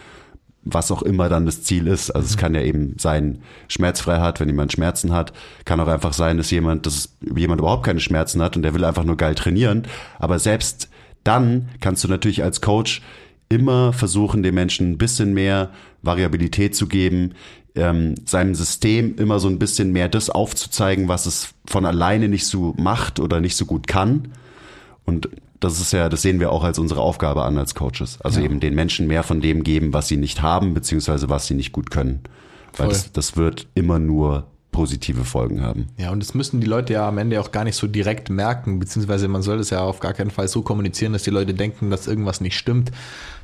was 0.66 0.92
auch 0.92 1.02
immer 1.02 1.30
dann 1.30 1.46
das 1.46 1.64
Ziel 1.64 1.88
ist. 1.88 2.12
Also 2.12 2.28
es 2.28 2.38
kann 2.38 2.54
ja 2.54 2.62
eben 2.62 2.96
sein, 3.00 3.42
schmerzfrei 3.70 4.20
hat, 4.20 4.40
wenn 4.40 4.50
jemand 4.50 4.74
Schmerzen 4.74 5.14
hat. 5.14 5.32
Kann 5.66 5.80
auch 5.80 5.88
einfach 5.88 6.12
sein, 6.12 6.38
dass 6.38 6.52
jemand, 6.52 6.86
dass 6.86 7.16
jemand 7.34 7.62
überhaupt 7.62 7.86
keine 7.86 8.02
Schmerzen 8.02 8.42
hat 8.42 8.58
und 8.58 8.64
der 8.64 8.74
will 8.74 8.84
einfach 8.84 9.06
nur 9.06 9.16
geil 9.16 9.36
trainieren. 9.36 9.88
Aber 10.20 10.38
selbst 10.38 10.90
dann 11.24 11.70
kannst 11.80 12.04
du 12.04 12.08
natürlich 12.10 12.44
als 12.44 12.60
Coach 12.60 13.02
immer 13.48 13.94
versuchen, 13.94 14.44
den 14.44 14.54
Menschen 14.54 14.92
ein 14.92 14.98
bisschen 14.98 15.34
mehr 15.34 15.72
Variabilität 16.02 16.76
zu 16.76 16.88
geben, 16.88 17.34
ähm, 17.76 18.16
seinem 18.26 18.56
System 18.56 19.16
immer 19.16 19.40
so 19.40 19.48
ein 19.48 19.60
bisschen 19.60 19.92
mehr 19.92 20.10
das 20.10 20.30
aufzuzeigen, 20.30 21.08
was 21.08 21.26
es 21.26 21.54
von 21.66 21.86
alleine 21.86 22.28
nicht 22.28 22.46
so 22.46 22.74
macht 22.78 23.20
oder 23.20 23.42
nicht 23.42 23.56
so 23.56 23.66
gut 23.66 23.88
kann. 23.88 24.34
Und 25.06 25.30
das 25.60 25.80
ist 25.80 25.92
ja, 25.92 26.10
das 26.10 26.22
sehen 26.22 26.40
wir 26.40 26.52
auch 26.52 26.64
als 26.64 26.80
unsere 26.80 27.02
Aufgabe 27.02 27.44
an 27.44 27.58
als 27.58 27.76
Coaches. 27.76 28.20
Also 28.22 28.40
ja. 28.40 28.46
eben 28.46 28.60
den 28.60 28.76
Menschen 28.76 29.08
mehr 29.08 29.24
von 29.24 29.42
dem 29.42 29.64
geben, 29.64 29.94
was 29.94 30.08
sie 30.08 30.18
nicht 30.18 30.42
haben, 30.42 30.74
beziehungsweise 30.74 31.30
was 31.30 31.48
sie 31.48 31.56
nicht 31.56 31.72
gut 31.72 31.92
können. 31.92 32.22
Weil 32.78 32.90
das, 32.90 33.12
das 33.12 33.36
wird 33.36 33.68
immer 33.76 34.00
nur 34.00 34.48
positive 34.72 35.26
Folgen 35.26 35.62
haben. 35.62 35.88
Ja, 35.98 36.12
und 36.12 36.22
das 36.22 36.34
müssen 36.34 36.62
die 36.62 36.68
Leute 36.68 36.94
ja 36.94 37.08
am 37.08 37.18
Ende 37.18 37.42
auch 37.42 37.52
gar 37.52 37.64
nicht 37.64 37.76
so 37.76 37.88
direkt 37.88 38.30
merken, 38.30 38.80
beziehungsweise 38.80 39.28
man 39.28 39.42
soll 39.42 39.60
es 39.60 39.72
ja 39.72 39.82
auf 39.82 40.00
gar 40.00 40.14
keinen 40.14 40.32
Fall 40.32 40.48
so 40.48 40.62
kommunizieren, 40.62 41.14
dass 41.14 41.24
die 41.24 41.32
Leute 41.32 41.54
denken, 41.54 41.90
dass 41.90 42.08
irgendwas 42.08 42.40
nicht 42.40 42.58
stimmt. 42.58 42.92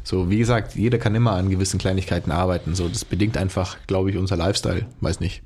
So, 0.03 0.29
wie 0.29 0.37
gesagt, 0.37 0.75
jeder 0.75 0.99
kann 0.99 1.15
immer 1.15 1.31
an 1.31 1.49
gewissen 1.49 1.79
Kleinigkeiten 1.79 2.31
arbeiten. 2.31 2.75
So, 2.75 2.87
das 2.87 3.03
bedingt 3.05 3.37
einfach, 3.37 3.77
glaube 3.87 4.11
ich, 4.11 4.17
unser 4.17 4.37
Lifestyle. 4.37 4.85
Weiß 5.01 5.19
nicht. 5.19 5.41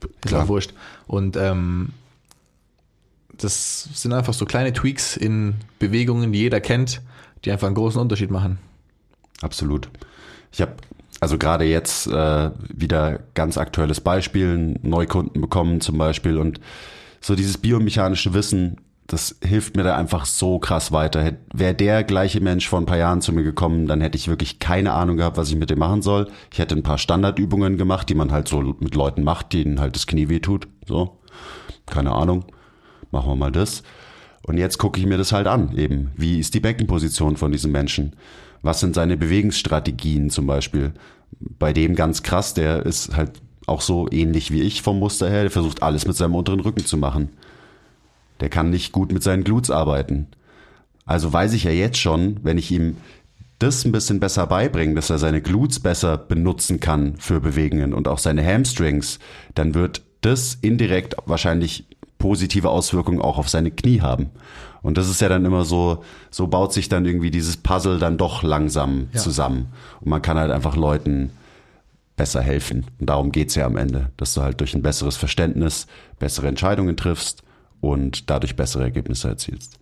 Ist 0.00 0.28
Klar. 0.28 0.48
wurscht. 0.48 0.74
Und 1.06 1.36
ähm, 1.36 1.90
das 3.38 3.88
sind 3.94 4.12
einfach 4.12 4.34
so 4.34 4.44
kleine 4.44 4.72
Tweaks 4.72 5.16
in 5.16 5.54
Bewegungen, 5.78 6.32
die 6.32 6.40
jeder 6.40 6.60
kennt, 6.60 7.00
die 7.44 7.52
einfach 7.52 7.68
einen 7.68 7.76
großen 7.76 8.00
Unterschied 8.00 8.30
machen. 8.30 8.58
Absolut. 9.40 9.88
Ich 10.52 10.60
habe 10.60 10.74
also 11.24 11.38
gerade 11.38 11.64
jetzt 11.64 12.06
äh, 12.06 12.50
wieder 12.68 13.20
ganz 13.32 13.56
aktuelles 13.56 14.02
Beispiel, 14.02 14.78
Neukunden 14.82 15.40
bekommen 15.40 15.80
zum 15.80 15.96
Beispiel 15.96 16.36
und 16.36 16.60
so 17.20 17.34
dieses 17.34 17.56
biomechanische 17.56 18.34
Wissen, 18.34 18.76
das 19.06 19.36
hilft 19.42 19.74
mir 19.74 19.84
da 19.84 19.96
einfach 19.96 20.26
so 20.26 20.58
krass 20.58 20.92
weiter. 20.92 21.32
Wäre 21.54 21.74
der 21.74 22.04
gleiche 22.04 22.42
Mensch 22.42 22.68
vor 22.68 22.78
ein 22.78 22.84
paar 22.84 22.98
Jahren 22.98 23.22
zu 23.22 23.32
mir 23.32 23.42
gekommen, 23.42 23.86
dann 23.86 24.02
hätte 24.02 24.18
ich 24.18 24.28
wirklich 24.28 24.58
keine 24.58 24.92
Ahnung 24.92 25.16
gehabt, 25.16 25.38
was 25.38 25.48
ich 25.48 25.56
mit 25.56 25.70
dem 25.70 25.78
machen 25.78 26.02
soll. 26.02 26.30
Ich 26.52 26.58
hätte 26.58 26.74
ein 26.74 26.82
paar 26.82 26.98
Standardübungen 26.98 27.78
gemacht, 27.78 28.10
die 28.10 28.14
man 28.14 28.30
halt 28.30 28.46
so 28.46 28.60
mit 28.60 28.94
Leuten 28.94 29.24
macht, 29.24 29.54
denen 29.54 29.80
halt 29.80 29.96
das 29.96 30.06
Knie 30.06 30.28
weh 30.28 30.40
tut. 30.40 30.68
So, 30.86 31.18
keine 31.86 32.12
Ahnung 32.12 32.44
machen 33.14 33.30
wir 33.30 33.36
mal 33.36 33.52
das. 33.52 33.82
Und 34.42 34.58
jetzt 34.58 34.76
gucke 34.76 35.00
ich 35.00 35.06
mir 35.06 35.16
das 35.16 35.32
halt 35.32 35.46
an, 35.46 35.74
eben. 35.74 36.10
Wie 36.16 36.38
ist 36.38 36.52
die 36.52 36.60
Beckenposition 36.60 37.38
von 37.38 37.50
diesem 37.50 37.72
Menschen? 37.72 38.14
Was 38.60 38.80
sind 38.80 38.94
seine 38.94 39.16
Bewegungsstrategien 39.16 40.28
zum 40.28 40.46
Beispiel? 40.46 40.92
Bei 41.40 41.72
dem 41.72 41.94
ganz 41.94 42.22
krass, 42.22 42.54
der 42.54 42.84
ist 42.86 43.16
halt 43.16 43.32
auch 43.66 43.80
so 43.80 44.08
ähnlich 44.10 44.50
wie 44.50 44.62
ich 44.62 44.82
vom 44.82 44.98
Muster 44.98 45.28
her, 45.28 45.42
der 45.42 45.50
versucht 45.50 45.82
alles 45.82 46.06
mit 46.06 46.16
seinem 46.16 46.34
unteren 46.34 46.60
Rücken 46.60 46.84
zu 46.84 46.96
machen. 46.96 47.30
Der 48.40 48.48
kann 48.48 48.70
nicht 48.70 48.92
gut 48.92 49.12
mit 49.12 49.22
seinen 49.22 49.44
Glutes 49.44 49.70
arbeiten. 49.70 50.26
Also 51.06 51.32
weiß 51.32 51.52
ich 51.52 51.64
ja 51.64 51.70
jetzt 51.70 51.98
schon, 51.98 52.40
wenn 52.42 52.58
ich 52.58 52.70
ihm 52.70 52.96
das 53.58 53.84
ein 53.84 53.92
bisschen 53.92 54.20
besser 54.20 54.46
beibringe, 54.46 54.94
dass 54.94 55.10
er 55.10 55.18
seine 55.18 55.40
Glutes 55.40 55.80
besser 55.80 56.18
benutzen 56.18 56.80
kann 56.80 57.16
für 57.18 57.40
Bewegungen 57.40 57.94
und 57.94 58.08
auch 58.08 58.18
seine 58.18 58.44
Hamstrings, 58.44 59.18
dann 59.54 59.74
wird 59.74 60.02
das 60.22 60.58
indirekt 60.60 61.16
wahrscheinlich 61.26 61.86
positive 62.18 62.70
Auswirkungen 62.70 63.20
auch 63.20 63.38
auf 63.38 63.48
seine 63.48 63.70
Knie 63.70 64.00
haben. 64.00 64.30
Und 64.84 64.98
das 64.98 65.08
ist 65.08 65.22
ja 65.22 65.30
dann 65.30 65.46
immer 65.46 65.64
so, 65.64 66.04
so 66.30 66.46
baut 66.46 66.74
sich 66.74 66.90
dann 66.90 67.06
irgendwie 67.06 67.30
dieses 67.30 67.56
Puzzle 67.56 67.98
dann 67.98 68.18
doch 68.18 68.42
langsam 68.42 69.08
ja. 69.12 69.20
zusammen. 69.20 69.72
Und 70.00 70.10
man 70.10 70.20
kann 70.20 70.36
halt 70.36 70.50
einfach 70.50 70.76
Leuten 70.76 71.30
besser 72.16 72.42
helfen. 72.42 72.84
Und 73.00 73.08
darum 73.08 73.32
geht's 73.32 73.54
ja 73.54 73.64
am 73.64 73.78
Ende, 73.78 74.10
dass 74.18 74.34
du 74.34 74.42
halt 74.42 74.60
durch 74.60 74.74
ein 74.74 74.82
besseres 74.82 75.16
Verständnis 75.16 75.86
bessere 76.18 76.48
Entscheidungen 76.48 76.98
triffst 76.98 77.42
und 77.80 78.28
dadurch 78.28 78.56
bessere 78.56 78.82
Ergebnisse 78.82 79.28
erzielst. 79.28 79.78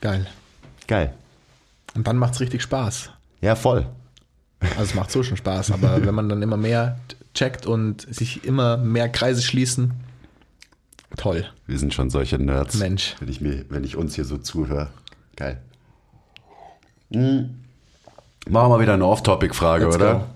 Geil. 0.00 0.24
Geil. 0.86 1.14
Und 1.96 2.06
dann 2.06 2.16
macht's 2.16 2.38
richtig 2.38 2.62
Spaß. 2.62 3.10
Ja, 3.40 3.56
voll. 3.56 3.86
Also 4.60 4.82
es 4.82 4.94
macht 4.94 5.10
so 5.10 5.24
schon 5.24 5.36
Spaß, 5.36 5.72
aber 5.72 6.00
wenn 6.06 6.14
man 6.14 6.28
dann 6.28 6.42
immer 6.42 6.56
mehr 6.56 7.00
checkt 7.34 7.66
und 7.66 8.02
sich 8.02 8.44
immer 8.44 8.76
mehr 8.76 9.08
Kreise 9.08 9.42
schließen. 9.42 9.94
Toll. 11.16 11.46
Wir 11.66 11.78
sind 11.78 11.94
schon 11.94 12.10
solche 12.10 12.38
Nerds. 12.38 12.76
Mensch. 12.76 13.14
Wenn 13.20 13.28
ich, 13.28 13.40
mir, 13.40 13.64
wenn 13.68 13.84
ich 13.84 13.96
uns 13.96 14.14
hier 14.14 14.24
so 14.24 14.38
zuhöre. 14.38 14.88
Geil. 15.36 15.60
Hm. 17.12 17.62
Machen 18.48 18.72
wir 18.72 18.80
wieder 18.80 18.94
eine 18.94 19.06
Off-Topic-Frage, 19.06 19.88
oder? 19.88 20.28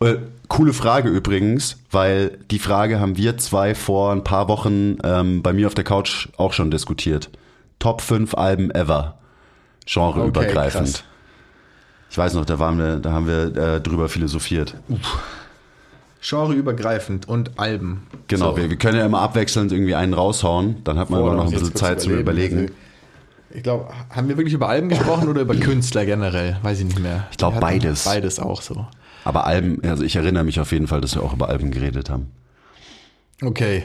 Äh, 0.00 0.16
coole 0.48 0.72
Frage 0.72 1.08
übrigens, 1.08 1.78
weil 1.90 2.38
die 2.50 2.58
Frage 2.58 3.00
haben 3.00 3.16
wir 3.16 3.36
zwei 3.38 3.74
vor 3.74 4.12
ein 4.12 4.24
paar 4.24 4.48
Wochen 4.48 4.96
ähm, 5.04 5.42
bei 5.42 5.52
mir 5.52 5.66
auf 5.66 5.74
der 5.74 5.84
Couch 5.84 6.28
auch 6.36 6.52
schon 6.52 6.70
diskutiert. 6.70 7.30
Top 7.78 8.00
5 8.00 8.34
Alben 8.34 8.70
ever. 8.70 9.18
Genreübergreifend. 9.86 10.88
Okay, 10.88 11.04
ich 12.10 12.18
weiß 12.18 12.34
noch, 12.34 12.44
da, 12.44 12.58
waren 12.58 12.78
wir, 12.78 12.96
da 12.96 13.12
haben 13.12 13.26
wir 13.26 13.56
äh, 13.56 13.80
drüber 13.80 14.08
philosophiert. 14.08 14.74
Uff 14.88 15.18
genreübergreifend 16.20 17.28
und 17.28 17.58
Alben. 17.58 18.06
Genau, 18.28 18.52
so. 18.52 18.56
wir, 18.58 18.70
wir, 18.70 18.76
können 18.76 18.98
ja 18.98 19.06
immer 19.06 19.20
abwechselnd 19.20 19.72
irgendwie 19.72 19.94
einen 19.94 20.14
raushauen, 20.14 20.82
dann 20.84 20.98
hat 20.98 21.10
man 21.10 21.20
Boah, 21.20 21.32
immer 21.32 21.36
noch 21.36 21.46
ein 21.46 21.52
bisschen 21.52 21.74
Zeit 21.74 22.00
zu 22.00 22.10
überlegen. 22.10 22.58
Also, 22.58 22.74
ich 23.52 23.62
glaube, 23.62 23.88
haben 24.10 24.28
wir 24.28 24.36
wirklich 24.36 24.54
über 24.54 24.68
Alben 24.68 24.88
gesprochen 24.88 25.28
oder 25.28 25.40
über 25.40 25.56
Künstler 25.56 26.04
generell? 26.04 26.58
Weiß 26.62 26.78
ich 26.78 26.84
nicht 26.84 27.00
mehr. 27.00 27.26
Ich 27.30 27.36
glaube 27.36 27.58
beides. 27.58 28.04
Beides 28.04 28.38
auch 28.38 28.62
so. 28.62 28.86
Aber 29.24 29.46
Alben, 29.46 29.82
also 29.84 30.04
ich 30.04 30.14
erinnere 30.16 30.44
mich 30.44 30.60
auf 30.60 30.72
jeden 30.72 30.86
Fall, 30.86 31.00
dass 31.00 31.14
wir 31.14 31.22
auch 31.22 31.32
über 31.32 31.48
Alben 31.48 31.70
geredet 31.70 32.10
haben. 32.10 32.30
Okay, 33.42 33.84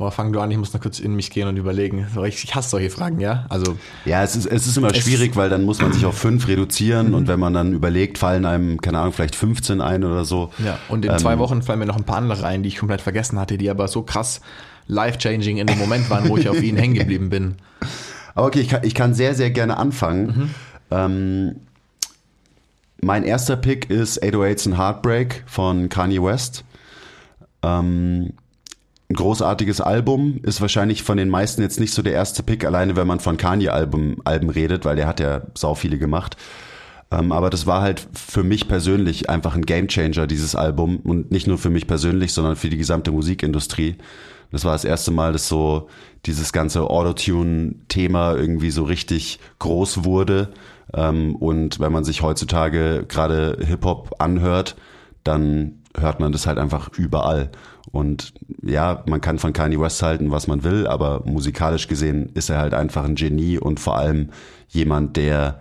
Boah, 0.00 0.10
fang 0.10 0.32
du 0.32 0.40
an, 0.40 0.50
ich 0.50 0.56
muss 0.56 0.72
noch 0.72 0.80
kurz 0.80 0.98
in 0.98 1.14
mich 1.14 1.28
gehen 1.28 1.46
und 1.46 1.58
überlegen. 1.58 2.06
Ich 2.26 2.54
hasse 2.54 2.70
solche 2.70 2.88
Fragen, 2.88 3.20
ja? 3.20 3.44
Also. 3.50 3.76
Ja, 4.06 4.22
es 4.22 4.34
ist, 4.34 4.46
es 4.46 4.66
ist 4.66 4.78
immer 4.78 4.94
schwierig, 4.94 5.36
weil 5.36 5.50
dann 5.50 5.62
muss 5.62 5.82
man 5.82 5.92
sich 5.92 6.06
auf 6.06 6.16
fünf 6.16 6.48
reduzieren 6.48 7.12
und 7.12 7.28
wenn 7.28 7.38
man 7.38 7.52
dann 7.52 7.74
überlegt, 7.74 8.16
fallen 8.16 8.46
einem, 8.46 8.80
keine 8.80 8.98
Ahnung, 8.98 9.12
vielleicht 9.12 9.36
15 9.36 9.82
ein 9.82 10.02
oder 10.02 10.24
so. 10.24 10.54
Ja, 10.64 10.78
und 10.88 11.04
in 11.04 11.10
ähm, 11.10 11.18
zwei 11.18 11.38
Wochen 11.38 11.60
fallen 11.60 11.80
mir 11.80 11.84
noch 11.84 11.98
ein 11.98 12.04
paar 12.04 12.16
andere 12.16 12.46
ein, 12.46 12.62
die 12.62 12.70
ich 12.70 12.78
komplett 12.78 13.02
vergessen 13.02 13.38
hatte, 13.38 13.58
die 13.58 13.68
aber 13.68 13.88
so 13.88 14.00
krass 14.00 14.40
life-changing 14.86 15.58
in 15.58 15.66
dem 15.66 15.76
Moment 15.76 16.08
waren, 16.08 16.30
wo 16.30 16.38
ich 16.38 16.48
auf 16.48 16.62
ihnen 16.62 16.78
hängen 16.78 16.94
geblieben 16.94 17.28
bin. 17.28 17.56
Aber 18.34 18.46
okay, 18.46 18.60
ich 18.60 18.68
kann, 18.68 18.80
ich 18.84 18.94
kann 18.94 19.12
sehr, 19.12 19.34
sehr 19.34 19.50
gerne 19.50 19.76
anfangen. 19.76 20.26
Mhm. 20.26 20.50
Ähm, 20.90 21.56
mein 23.02 23.24
erster 23.24 23.56
Pick 23.56 23.90
ist 23.90 24.22
808s 24.22 24.66
and 24.68 24.78
Heartbreak 24.78 25.42
von 25.44 25.90
Kanye 25.90 26.22
West. 26.22 26.64
Ähm, 27.62 28.32
ein 29.10 29.14
großartiges 29.14 29.80
Album, 29.80 30.40
ist 30.44 30.60
wahrscheinlich 30.60 31.02
von 31.02 31.16
den 31.16 31.28
meisten 31.28 31.62
jetzt 31.62 31.80
nicht 31.80 31.92
so 31.92 32.00
der 32.00 32.12
erste 32.12 32.44
Pick, 32.44 32.64
alleine 32.64 32.94
wenn 32.94 33.08
man 33.08 33.18
von 33.18 33.36
Kanye-Alben 33.36 34.18
Alben 34.24 34.50
redet, 34.50 34.84
weil 34.84 34.96
der 34.96 35.08
hat 35.08 35.18
ja 35.18 35.42
sau 35.54 35.74
viele 35.74 35.98
gemacht. 35.98 36.36
Ähm, 37.10 37.32
aber 37.32 37.50
das 37.50 37.66
war 37.66 37.82
halt 37.82 38.06
für 38.14 38.44
mich 38.44 38.68
persönlich 38.68 39.28
einfach 39.28 39.56
ein 39.56 39.66
Gamechanger 39.66 40.28
dieses 40.28 40.54
Album. 40.54 40.98
Und 40.98 41.32
nicht 41.32 41.48
nur 41.48 41.58
für 41.58 41.70
mich 41.70 41.88
persönlich, 41.88 42.32
sondern 42.32 42.54
für 42.54 42.70
die 42.70 42.76
gesamte 42.76 43.10
Musikindustrie. 43.10 43.96
Das 44.52 44.64
war 44.64 44.72
das 44.72 44.84
erste 44.84 45.10
Mal, 45.10 45.32
dass 45.32 45.48
so 45.48 45.88
dieses 46.26 46.52
ganze 46.52 46.88
Autotune-Thema 46.88 48.36
irgendwie 48.36 48.70
so 48.70 48.84
richtig 48.84 49.40
groß 49.58 50.04
wurde. 50.04 50.50
Ähm, 50.94 51.34
und 51.34 51.80
wenn 51.80 51.92
man 51.92 52.04
sich 52.04 52.22
heutzutage 52.22 53.04
gerade 53.08 53.58
Hip-Hop 53.60 54.14
anhört, 54.20 54.76
dann 55.24 55.80
hört 55.96 56.20
man 56.20 56.30
das 56.30 56.46
halt 56.46 56.58
einfach 56.58 56.90
überall. 56.96 57.50
Und 57.92 58.34
ja, 58.62 59.02
man 59.06 59.20
kann 59.20 59.38
von 59.38 59.52
Kanye 59.52 59.80
West 59.80 60.02
halten, 60.02 60.30
was 60.30 60.46
man 60.46 60.64
will, 60.64 60.86
aber 60.86 61.22
musikalisch 61.24 61.88
gesehen 61.88 62.30
ist 62.34 62.50
er 62.50 62.58
halt 62.58 62.74
einfach 62.74 63.04
ein 63.04 63.14
Genie 63.14 63.58
und 63.58 63.80
vor 63.80 63.96
allem 63.96 64.30
jemand, 64.68 65.16
der 65.16 65.60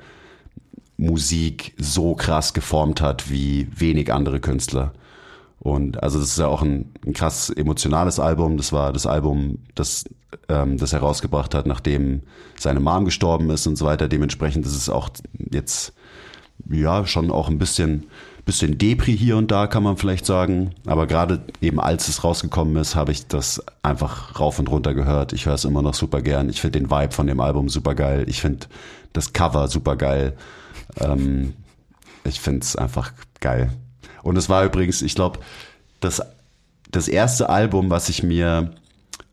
Musik 0.98 1.74
so 1.78 2.14
krass 2.14 2.54
geformt 2.54 3.02
hat 3.02 3.32
wie 3.32 3.68
wenig 3.76 4.12
andere 4.14 4.40
Künstler. 4.40 4.92
Und 5.60 6.04
also 6.04 6.20
das 6.20 6.30
ist 6.30 6.40
ja 6.40 6.48
auch 6.48 6.62
ein, 6.62 6.92
ein 7.06 7.14
krass 7.14 7.50
emotionales 7.50 8.20
Album. 8.20 8.58
Das 8.58 8.72
war 8.72 8.94
das 8.94 9.06
Album, 9.06 9.60
das, 9.76 10.06
ähm, 10.48 10.78
das 10.78 10.94
er 10.94 11.00
rausgebracht 11.00 11.54
hat, 11.54 11.66
nachdem 11.66 12.22
seine 12.58 12.80
Mom 12.80 13.06
gestorben 13.06 13.50
ist 13.50 13.68
und 13.68 13.78
so 13.78 13.86
weiter. 13.86 14.08
Dementsprechend 14.08 14.66
ist 14.66 14.76
es 14.76 14.90
auch 14.90 15.10
jetzt 15.52 15.94
ja 16.70 17.06
schon 17.06 17.32
auch 17.32 17.50
ein 17.50 17.60
bisschen 17.60 18.06
bisschen 18.50 18.80
Depri 18.80 19.16
hier 19.16 19.38
und 19.38 19.52
da, 19.52 19.68
kann 19.68 19.84
man 19.84 19.96
vielleicht 19.96 20.26
sagen. 20.26 20.72
Aber 20.88 21.06
gerade 21.06 21.40
eben 21.62 21.80
als 21.80 22.08
es 22.08 22.24
rausgekommen 22.24 22.76
ist, 22.78 22.96
habe 22.96 23.12
ich 23.12 23.28
das 23.28 23.64
einfach 23.84 24.40
rauf 24.40 24.58
und 24.58 24.72
runter 24.72 24.96
gehört. 24.96 25.34
Ich 25.34 25.46
höre 25.46 25.54
es 25.54 25.66
immer 25.66 25.84
noch 25.84 25.94
super 25.94 26.24
gern. 26.24 26.50
Ich 26.50 26.60
finde 26.60 26.80
den 26.80 26.90
Vibe 26.90 27.14
von 27.14 27.28
dem 27.28 27.42
Album 27.42 27.70
super 27.70 27.94
geil. 27.94 28.26
Ich 28.28 28.42
finde 28.42 28.66
das 29.14 29.34
Cover 29.34 29.68
super 29.68 29.96
geil. 29.96 30.36
Ähm, 31.00 31.54
ich 32.24 32.40
finde 32.40 32.62
es 32.62 32.76
einfach 32.76 33.14
geil. 33.40 33.70
Und 34.24 34.36
es 34.36 34.50
war 34.50 34.66
übrigens, 34.66 35.04
ich 35.04 35.14
glaube, 35.14 35.40
das, 36.00 36.20
das 36.90 37.08
erste 37.08 37.50
Album, 37.50 37.92
was 37.92 38.10
ich 38.10 38.24
mir 38.24 38.72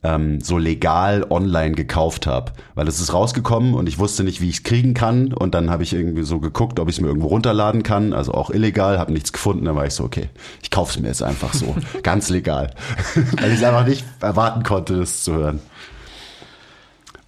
ähm, 0.02 0.40
so 0.40 0.58
legal 0.58 1.26
online 1.30 1.74
gekauft 1.74 2.26
habe. 2.26 2.52
Weil 2.74 2.88
es 2.88 3.00
ist 3.00 3.12
rausgekommen 3.12 3.74
und 3.74 3.88
ich 3.88 3.98
wusste 3.98 4.24
nicht, 4.24 4.40
wie 4.40 4.48
ich 4.48 4.56
es 4.56 4.62
kriegen 4.62 4.94
kann. 4.94 5.32
Und 5.32 5.54
dann 5.54 5.70
habe 5.70 5.82
ich 5.82 5.92
irgendwie 5.92 6.22
so 6.22 6.38
geguckt, 6.38 6.78
ob 6.78 6.88
ich 6.88 6.96
es 6.96 7.00
mir 7.00 7.08
irgendwo 7.08 7.28
runterladen 7.28 7.82
kann. 7.82 8.12
Also 8.12 8.32
auch 8.32 8.50
illegal, 8.50 8.98
habe 8.98 9.12
nichts 9.12 9.32
gefunden. 9.32 9.64
Dann 9.64 9.76
war 9.76 9.86
ich 9.86 9.94
so, 9.94 10.04
okay, 10.04 10.28
ich 10.62 10.70
kaufe 10.70 10.92
es 10.92 11.00
mir 11.00 11.08
jetzt 11.08 11.22
einfach 11.22 11.52
so. 11.54 11.74
ganz 12.02 12.28
legal. 12.30 12.70
Weil 13.14 13.52
ich 13.52 13.58
es 13.58 13.64
einfach 13.64 13.86
nicht 13.86 14.04
erwarten 14.20 14.62
konnte, 14.62 14.98
das 14.98 15.24
zu 15.24 15.34
hören. 15.34 15.60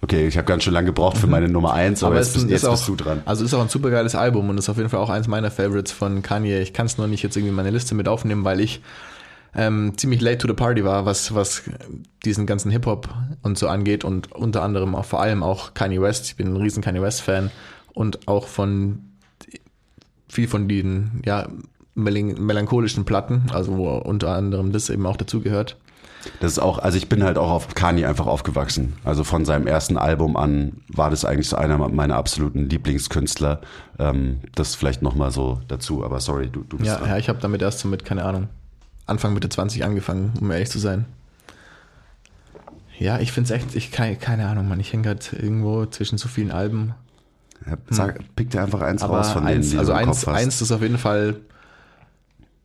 Okay, 0.01 0.27
ich 0.27 0.37
habe 0.37 0.45
ganz 0.45 0.63
schön 0.63 0.73
lange 0.73 0.87
gebraucht 0.87 1.17
für 1.17 1.27
meine 1.27 1.49
Nummer 1.49 1.73
eins, 1.73 2.03
aber, 2.03 2.15
aber 2.15 2.21
jetzt, 2.21 2.33
bist, 2.33 2.49
jetzt 2.49 2.65
auch, 2.65 2.71
bist 2.71 2.87
du 2.87 2.95
dran. 2.95 3.21
Also 3.25 3.43
ist 3.43 3.53
auch 3.53 3.61
ein 3.61 3.67
super 3.67 3.89
geiles 3.89 4.15
Album 4.15 4.49
und 4.49 4.57
ist 4.57 4.69
auf 4.69 4.77
jeden 4.77 4.89
Fall 4.89 5.01
auch 5.01 5.09
eins 5.09 5.27
meiner 5.27 5.51
Favorites 5.51 5.91
von 5.91 6.21
Kanye. 6.21 6.61
Ich 6.61 6.71
kann 6.71 6.85
es 6.85 6.97
nur 6.97 7.07
nicht 7.07 7.21
jetzt 7.21 7.35
irgendwie 7.35 7.49
in 7.49 7.55
meine 7.55 7.69
Liste 7.69 7.95
mit 7.95 8.07
aufnehmen, 8.07 8.45
weil 8.45 8.61
ich 8.61 8.81
ähm, 9.55 9.93
ziemlich 9.97 10.21
late 10.21 10.37
to 10.39 10.47
the 10.47 10.53
party 10.53 10.83
war, 10.83 11.05
was, 11.05 11.33
was 11.33 11.63
diesen 12.25 12.45
ganzen 12.45 12.71
Hip-Hop 12.71 13.09
und 13.41 13.57
so 13.57 13.67
angeht 13.67 14.03
und 14.03 14.31
unter 14.31 14.61
anderem 14.61 14.95
auch 14.95 15.05
vor 15.05 15.21
allem 15.21 15.43
auch 15.43 15.73
Kanye 15.73 16.01
West. 16.01 16.25
Ich 16.27 16.35
bin 16.35 16.53
ein 16.53 16.57
riesen 16.57 16.83
Kanye 16.83 17.01
West-Fan 17.01 17.49
und 17.93 18.27
auch 18.27 18.47
von 18.47 18.99
viel 20.27 20.47
von 20.47 20.67
den 20.67 21.21
ja, 21.25 21.47
melancholischen 21.95 23.05
Platten, 23.05 23.43
also 23.51 23.75
wo 23.77 23.89
unter 23.97 24.29
anderem 24.35 24.71
das 24.71 24.89
eben 24.89 25.05
auch 25.05 25.17
dazugehört. 25.17 25.77
Das 26.41 26.51
ist 26.51 26.59
auch, 26.59 26.79
also 26.79 26.97
ich 26.97 27.07
bin 27.07 27.23
halt 27.23 27.37
auch 27.37 27.49
auf 27.49 27.73
Kanye 27.75 28.05
einfach 28.05 28.27
aufgewachsen. 28.27 28.93
Also 29.05 29.23
von 29.23 29.45
seinem 29.45 29.67
ersten 29.67 29.97
Album 29.97 30.35
an 30.35 30.81
war 30.89 31.09
das 31.09 31.23
eigentlich 31.23 31.47
so 31.47 31.55
einer 31.55 31.77
meiner 31.89 32.15
absoluten 32.17 32.69
Lieblingskünstler. 32.69 33.61
Ähm, 33.99 34.39
das 34.53 34.75
vielleicht 34.75 35.01
nochmal 35.01 35.31
so 35.31 35.61
dazu, 35.69 36.03
aber 36.03 36.19
sorry, 36.19 36.49
du, 36.49 36.63
du 36.67 36.77
bist 36.77 36.89
Ja, 36.89 36.97
dran. 36.97 37.09
ja 37.09 37.17
ich 37.17 37.29
habe 37.29 37.39
damit 37.39 37.61
erst 37.61 37.79
so 37.79 37.87
mit, 37.87 38.03
keine 38.03 38.25
Ahnung, 38.25 38.49
Anfang 39.09 39.33
Mitte 39.33 39.49
20 39.49 39.83
angefangen, 39.83 40.33
um 40.39 40.51
ehrlich 40.51 40.69
zu 40.69 40.79
sein. 40.79 41.05
Ja, 42.97 43.19
ich 43.19 43.31
finde 43.31 43.53
es 43.53 43.61
echt, 43.61 43.75
ich 43.75 43.91
keine, 43.91 44.17
keine 44.17 44.47
Ahnung, 44.47 44.67
man, 44.67 44.79
ich 44.79 44.91
hänge 44.91 45.03
gerade 45.03 45.21
irgendwo 45.37 45.85
zwischen 45.85 46.17
so 46.17 46.27
vielen 46.27 46.51
Alben. 46.51 46.93
Ja, 47.65 47.77
sag, 47.89 48.19
hm. 48.19 48.25
pick 48.35 48.49
dir 48.49 48.61
einfach 48.61 48.81
eins 48.81 49.01
Aber 49.03 49.17
raus 49.17 49.31
von 49.31 49.45
eins, 49.45 49.67
denen, 49.67 49.71
die 49.71 49.77
Also 49.79 49.93
du 49.93 49.97
im 49.99 50.07
eins, 50.09 50.17
Kopf 50.19 50.27
hast. 50.27 50.41
eins 50.41 50.61
ist 50.61 50.71
auf 50.71 50.81
jeden 50.81 50.97
Fall, 50.97 51.37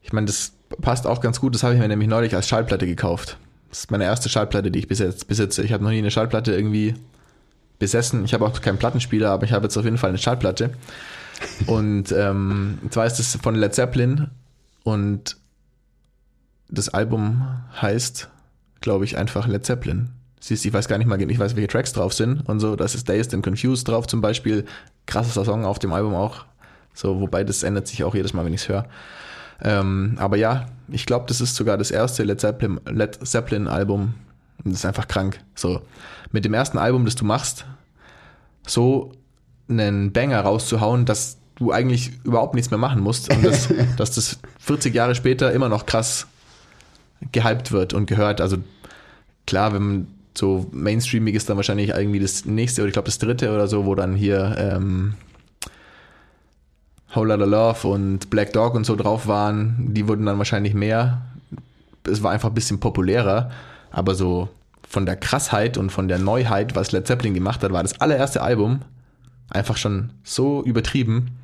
ich 0.03 0.13
meine, 0.13 0.27
das 0.27 0.53
passt 0.81 1.07
auch 1.07 1.21
ganz 1.21 1.41
gut, 1.41 1.55
das 1.55 1.63
habe 1.63 1.75
ich 1.75 1.81
mir 1.81 1.89
nämlich 1.89 2.09
neulich 2.09 2.35
als 2.35 2.49
Schallplatte 2.49 2.87
gekauft. 2.87 3.39
Das 3.71 3.81
ist 3.81 3.91
meine 3.91 4.05
erste 4.05 4.29
Schallplatte, 4.29 4.71
die 4.71 4.79
ich 4.79 4.89
bis 4.89 4.99
jetzt 4.99 5.29
besitze. 5.29 5.63
Ich 5.63 5.73
habe 5.73 5.83
noch 5.83 5.91
nie 5.91 5.99
eine 5.99 6.11
Schallplatte 6.11 6.53
irgendwie 6.55 6.95
besessen. 7.79 8.25
Ich 8.25 8.35
habe 8.35 8.45
auch 8.47 8.61
keinen 8.61 8.79
Plattenspieler, 8.79 9.31
aber 9.31 9.45
ich 9.45 9.53
habe 9.53 9.65
jetzt 9.65 9.77
auf 9.77 9.85
jeden 9.85 9.99
Fall 9.99 10.11
eine 10.11 10.19
Schallplatte. 10.19 10.71
Und 11.67 12.13
ähm, 12.13 12.79
zwar 12.91 13.07
ist 13.07 13.19
es 13.19 13.37
von 13.43 13.55
Led 13.57 13.75
Zeppelin 13.75 14.29
und 14.85 15.37
das 16.69 16.89
Album 16.89 17.47
heißt, 17.81 18.29
glaube 18.81 19.05
ich, 19.05 19.17
einfach 19.17 19.47
Led 19.47 19.65
Zeppelin. 19.65 20.11
Siehst, 20.41 20.67
ich 20.67 20.73
weiß 20.73 20.89
gar 20.89 20.99
nicht 20.99 21.07
mal, 21.07 21.21
ich 21.21 21.39
weiß, 21.39 21.57
welche 21.57 21.69
Tracks 21.69 21.93
drauf 21.93 22.13
sind 22.13 22.47
und 22.49 22.61
so. 22.61 22.77
Das 22.77 22.95
ist 22.95 23.09
Dazed 23.09 23.33
and 23.33 23.45
Confused 23.45 23.89
drauf 23.89 24.07
zum 24.07 24.21
Beispiel. 24.21 24.65
Krassester 25.07 25.45
Song 25.45 25.65
auf 25.65 25.79
dem 25.79 25.93
Album 25.93 26.15
auch. 26.15 26.45
So, 26.93 27.21
wobei 27.21 27.45
das 27.45 27.63
ändert 27.63 27.89
sich 27.89 28.05
auch 28.05 28.15
jedes 28.15 28.35
Mal, 28.35 28.45
wenn 28.45 28.55
ich 28.55 28.63
es 28.63 28.69
höre. 28.69 28.87
Ähm, 29.63 30.17
aber 30.19 30.37
ja, 30.37 30.67
ich 30.89 31.07
glaube, 31.07 31.27
das 31.29 31.41
ist 31.41 31.57
sogar 31.57 31.79
das 31.79 31.91
erste 31.91 32.25
Led 32.25 32.41
Zeppelin, 32.41 32.81
Led 32.87 33.27
Zeppelin 33.27 33.69
Album. 33.69 34.15
Das 34.65 34.75
ist 34.75 34.87
einfach 34.87 35.09
krank. 35.09 35.41
So, 35.55 35.81
mit 36.31 36.45
dem 36.45 36.55
ersten 36.55 36.79
Album, 36.79 37.05
das 37.05 37.15
du 37.15 37.25
machst, 37.25 37.65
so 38.67 39.13
einen 39.69 40.13
Banger 40.13 40.41
rauszuhauen, 40.41 41.05
dass 41.05 41.39
du 41.57 41.73
eigentlich 41.73 42.13
überhaupt 42.25 42.55
nichts 42.55 42.71
mehr 42.71 42.79
machen 42.79 43.01
musst 43.01 43.33
und 43.33 43.45
das, 43.45 43.69
dass 43.97 44.13
das 44.13 44.39
40 44.59 44.95
Jahre 44.95 45.15
später 45.15 45.53
immer 45.53 45.69
noch 45.69 45.87
krass 45.87 46.27
gehypt 47.33 47.73
wird 47.73 47.93
und 47.93 48.07
gehört. 48.07 48.41
Also 48.41 48.59
klar, 49.47 49.73
wenn 49.75 49.83
man 49.83 50.07
so 50.37 50.67
mainstreamig 50.73 51.35
ist, 51.35 51.49
dann 51.49 51.57
wahrscheinlich 51.57 51.91
irgendwie 51.91 52.21
das 52.21 52.45
nächste 52.45 52.83
oder 52.83 52.89
ich 52.89 52.93
glaube 52.95 53.07
das 53.07 53.19
dritte 53.19 53.53
oder 53.53 53.69
so, 53.69 53.87
wo 53.87 53.95
dann 53.95 54.15
hier 54.15 54.57
ähm, 54.59 55.15
Whole 57.15 57.29
Lotta 57.29 57.45
Love 57.45 57.89
und 57.89 58.31
Black 58.31 58.53
Dog 58.53 58.75
und 58.75 58.85
so 58.85 58.97
drauf 58.97 59.27
waren. 59.27 59.95
Die 59.95 60.09
wurden 60.09 60.27
dann 60.27 60.39
wahrscheinlich 60.39 60.75
mehr. 60.75 61.23
Es 62.07 62.23
war 62.23 62.33
einfach 62.33 62.49
ein 62.49 62.55
bisschen 62.55 62.81
populärer, 62.81 63.51
aber 63.91 64.15
so 64.15 64.49
von 64.89 65.07
der 65.07 65.17
Krassheit 65.17 65.79
und 65.79 65.91
von 65.91 66.09
der 66.09 66.19
Neuheit, 66.19 66.75
was 66.75 66.93
Led 66.93 67.07
Zeppelin 67.07 67.35
gemacht 67.35 67.63
hat, 67.63 67.73
war 67.73 67.83
das 67.83 68.01
allererste 68.01 68.43
Album 68.43 68.83
einfach 69.51 69.77
schon 69.77 70.11
so 70.25 70.63
übertrieben. 70.65 71.39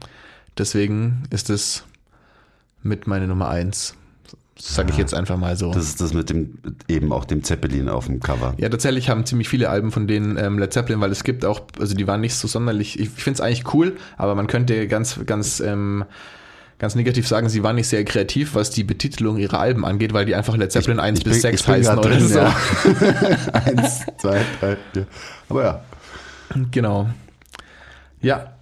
Deswegen 0.59 1.23
ist 1.31 1.51
es 1.51 1.85
mit 2.83 3.07
meiner 3.07 3.27
Nummer 3.27 3.49
eins 3.49 3.95
sage 4.61 4.91
ich 4.91 4.99
jetzt 4.99 5.15
einfach 5.15 5.37
mal 5.37 5.57
so. 5.57 5.73
Das 5.73 5.85
ist 5.85 6.01
das 6.01 6.13
mit 6.13 6.31
dem, 6.31 6.59
eben 6.89 7.13
auch 7.13 7.25
dem 7.25 7.43
Zeppelin 7.43 7.89
auf 7.89 8.07
dem 8.07 8.21
Cover. 8.21 8.55
Ja, 8.59 8.69
tatsächlich 8.69 9.09
haben 9.09 9.25
ziemlich 9.25 9.49
viele 9.49 9.71
Alben 9.71 9.91
von 9.91 10.07
denen 10.07 10.37
ähm, 10.37 10.59
Led 10.59 10.73
Zeppelin, 10.73 11.01
weil 11.01 11.11
es 11.11 11.25
gibt 11.25 11.45
auch, 11.45 11.63
also 11.79 11.95
die 11.95 12.07
waren 12.07 12.21
nicht 12.21 12.35
so 12.35 12.47
sonderlich, 12.47 12.99
ich, 12.99 13.11
finde 13.11 13.37
es 13.37 13.41
eigentlich 13.41 13.73
cool, 13.75 13.97
aber 14.17 14.35
man 14.35 14.47
könnte 14.47 14.87
ganz, 14.87 15.21
ganz, 15.27 15.61
ähm, 15.61 16.05
ganz 16.79 16.95
negativ 16.95 17.27
sagen, 17.27 17.49
sie 17.49 17.63
waren 17.63 17.77
nicht 17.77 17.89
sehr 17.89 18.05
kreativ, 18.05 18.55
was 18.55 18.71
die 18.71 18.85
Betitelung 18.85 19.39
ihrer 19.39 19.61
Alben 19.61 19.85
angeht, 19.85 20.13
weil 20.13 20.27
die 20.27 20.35
einfach 20.35 20.57
Led 20.57 20.73
Zeppelin 20.73 20.99
ich, 20.99 21.05
1 21.05 21.19
ich 21.19 21.25
bis 21.25 21.33
bin, 21.35 21.41
6 21.43 21.69
heißen 21.69 21.99
oder 21.99 22.09
drin, 22.09 22.29
so. 22.29 22.39
Ja. 22.39 22.57
1, 23.53 24.07
2, 24.19 24.41
3, 24.61 24.77
4. 24.93 25.07
Aber 25.49 25.65
ja. 25.65 25.85
Genau. 26.71 27.09
Ja. 28.21 28.55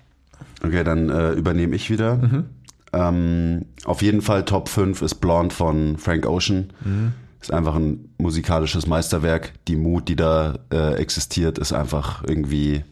Okay, 0.62 0.84
dann 0.84 1.08
äh, 1.08 1.32
übernehme 1.32 1.74
ich 1.76 1.90
wieder. 1.90 2.16
Mhm. 2.16 2.46
Ähm, 2.92 3.66
auf 3.84 4.02
jeden 4.02 4.22
Fall 4.22 4.44
Top 4.44 4.68
5 4.68 5.02
ist 5.02 5.16
Blonde 5.16 5.54
von 5.54 5.98
Frank 5.98 6.26
Ocean. 6.26 6.72
Mhm. 6.84 7.12
Ist 7.40 7.52
einfach 7.52 7.76
ein 7.76 8.12
musikalisches 8.18 8.86
Meisterwerk. 8.86 9.52
Die 9.68 9.76
Mut, 9.76 10.08
die 10.08 10.16
da 10.16 10.58
äh, 10.72 10.94
existiert, 10.94 11.58
ist 11.58 11.72
einfach 11.72 12.24
irgendwie 12.26 12.84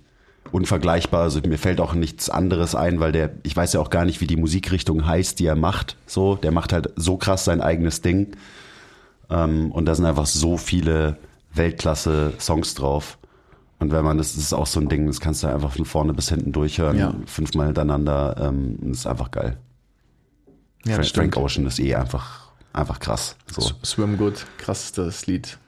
unvergleichbar. 0.52 1.22
Also 1.22 1.40
mir 1.40 1.58
fällt 1.58 1.80
auch 1.80 1.94
nichts 1.94 2.30
anderes 2.30 2.74
ein, 2.74 3.00
weil 3.00 3.12
der, 3.12 3.30
ich 3.42 3.56
weiß 3.56 3.72
ja 3.72 3.80
auch 3.80 3.90
gar 3.90 4.04
nicht, 4.04 4.20
wie 4.20 4.26
die 4.26 4.36
Musikrichtung 4.36 5.06
heißt, 5.06 5.38
die 5.40 5.46
er 5.46 5.56
macht. 5.56 5.96
So, 6.06 6.36
der 6.36 6.52
macht 6.52 6.72
halt 6.72 6.92
so 6.96 7.16
krass 7.16 7.44
sein 7.44 7.60
eigenes 7.60 8.02
Ding. 8.02 8.36
Ähm, 9.30 9.72
und 9.72 9.86
da 9.86 9.94
sind 9.94 10.04
einfach 10.04 10.26
so 10.26 10.56
viele 10.56 11.16
Weltklasse-Songs 11.54 12.74
drauf. 12.74 13.18
Und 13.78 13.92
wenn 13.92 14.04
man, 14.04 14.16
das, 14.18 14.34
das 14.34 14.44
ist 14.44 14.52
auch 14.52 14.66
so 14.66 14.80
ein 14.80 14.88
Ding, 14.88 15.06
das 15.06 15.20
kannst 15.20 15.42
du 15.42 15.48
einfach 15.48 15.72
von 15.72 15.84
vorne 15.84 16.14
bis 16.14 16.28
hinten 16.28 16.52
durchhören, 16.52 16.98
ja. 16.98 17.14
fünfmal 17.26 17.66
hintereinander. 17.66 18.36
Ähm, 18.38 18.78
das 18.80 18.98
ist 18.98 19.06
einfach 19.06 19.30
geil. 19.30 19.58
Ja, 20.86 20.94
Frank, 20.94 21.14
Frank 21.14 21.36
Ocean 21.36 21.66
ist 21.66 21.80
eh 21.80 21.94
einfach, 21.94 22.50
einfach 22.72 23.00
krass. 23.00 23.36
So. 23.50 23.72
Swim 23.84 24.16
Good, 24.16 24.46
krassestes 24.58 25.26
Lied. 25.26 25.58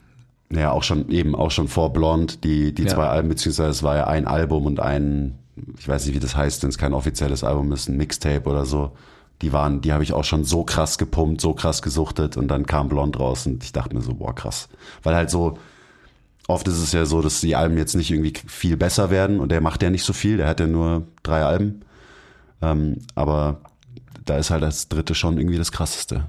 Ja, 0.51 0.71
auch 0.71 0.83
schon, 0.83 1.11
eben 1.11 1.35
auch 1.35 1.51
schon 1.51 1.69
vor 1.69 1.93
Blond, 1.93 2.45
die, 2.45 2.73
die 2.73 2.85
ja. 2.85 2.89
zwei 2.89 3.07
Alben, 3.07 3.29
beziehungsweise 3.29 3.71
es 3.71 3.83
war 3.83 3.97
ja 3.97 4.07
ein 4.07 4.27
Album 4.27 4.65
und 4.65 4.81
ein, 4.81 5.39
ich 5.79 5.89
weiß 5.89 6.07
nicht, 6.07 6.15
wie 6.15 6.21
das 6.21 6.37
heißt, 6.37 6.63
wenn 6.63 6.71
es 6.71 6.79
kein 6.79 6.95
offizielles 6.95 7.45
Album 7.45 7.73
ist, 7.73 7.89
ein 7.89 7.97
Mixtape 7.97 8.49
oder 8.49 8.65
so. 8.65 8.93
Die 9.43 9.53
waren, 9.53 9.81
die 9.83 9.93
habe 9.93 10.03
ich 10.03 10.13
auch 10.13 10.25
schon 10.25 10.45
so 10.45 10.65
krass 10.65 10.99
gepumpt, 10.99 11.41
so 11.41 11.53
krass 11.53 11.83
gesuchtet 11.83 12.37
und 12.37 12.49
dann 12.49 12.67
kam 12.67 12.89
Blond 12.89 13.19
raus 13.21 13.47
und 13.47 13.63
ich 13.63 13.73
dachte 13.73 13.95
mir 13.95 14.03
so, 14.03 14.15
boah, 14.15 14.35
krass. 14.35 14.69
Weil 15.03 15.15
halt 15.15 15.31
so, 15.31 15.59
oft 16.49 16.67
ist 16.67 16.79
es 16.79 16.93
ja 16.93 17.05
so, 17.05 17.23
dass 17.23 17.41
die 17.41 17.55
Alben 17.55 17.77
jetzt 17.77 17.95
nicht 17.95 18.11
irgendwie 18.11 18.33
viel 18.47 18.77
besser 18.77 19.11
werden 19.11 19.39
und 19.39 19.53
der 19.53 19.61
macht 19.61 19.83
ja 19.83 19.91
nicht 19.91 20.05
so 20.05 20.13
viel, 20.13 20.39
der 20.39 20.49
hat 20.49 20.61
ja 20.61 20.67
nur 20.67 21.07
drei 21.23 21.45
Alben. 21.45 21.83
Ähm, 22.63 22.99
aber 23.15 23.61
da 24.29 24.37
ist 24.37 24.51
halt 24.51 24.63
das 24.63 24.89
dritte 24.89 25.15
schon 25.15 25.39
irgendwie 25.39 25.59
das 25.59 25.73
krasseste. 25.73 26.27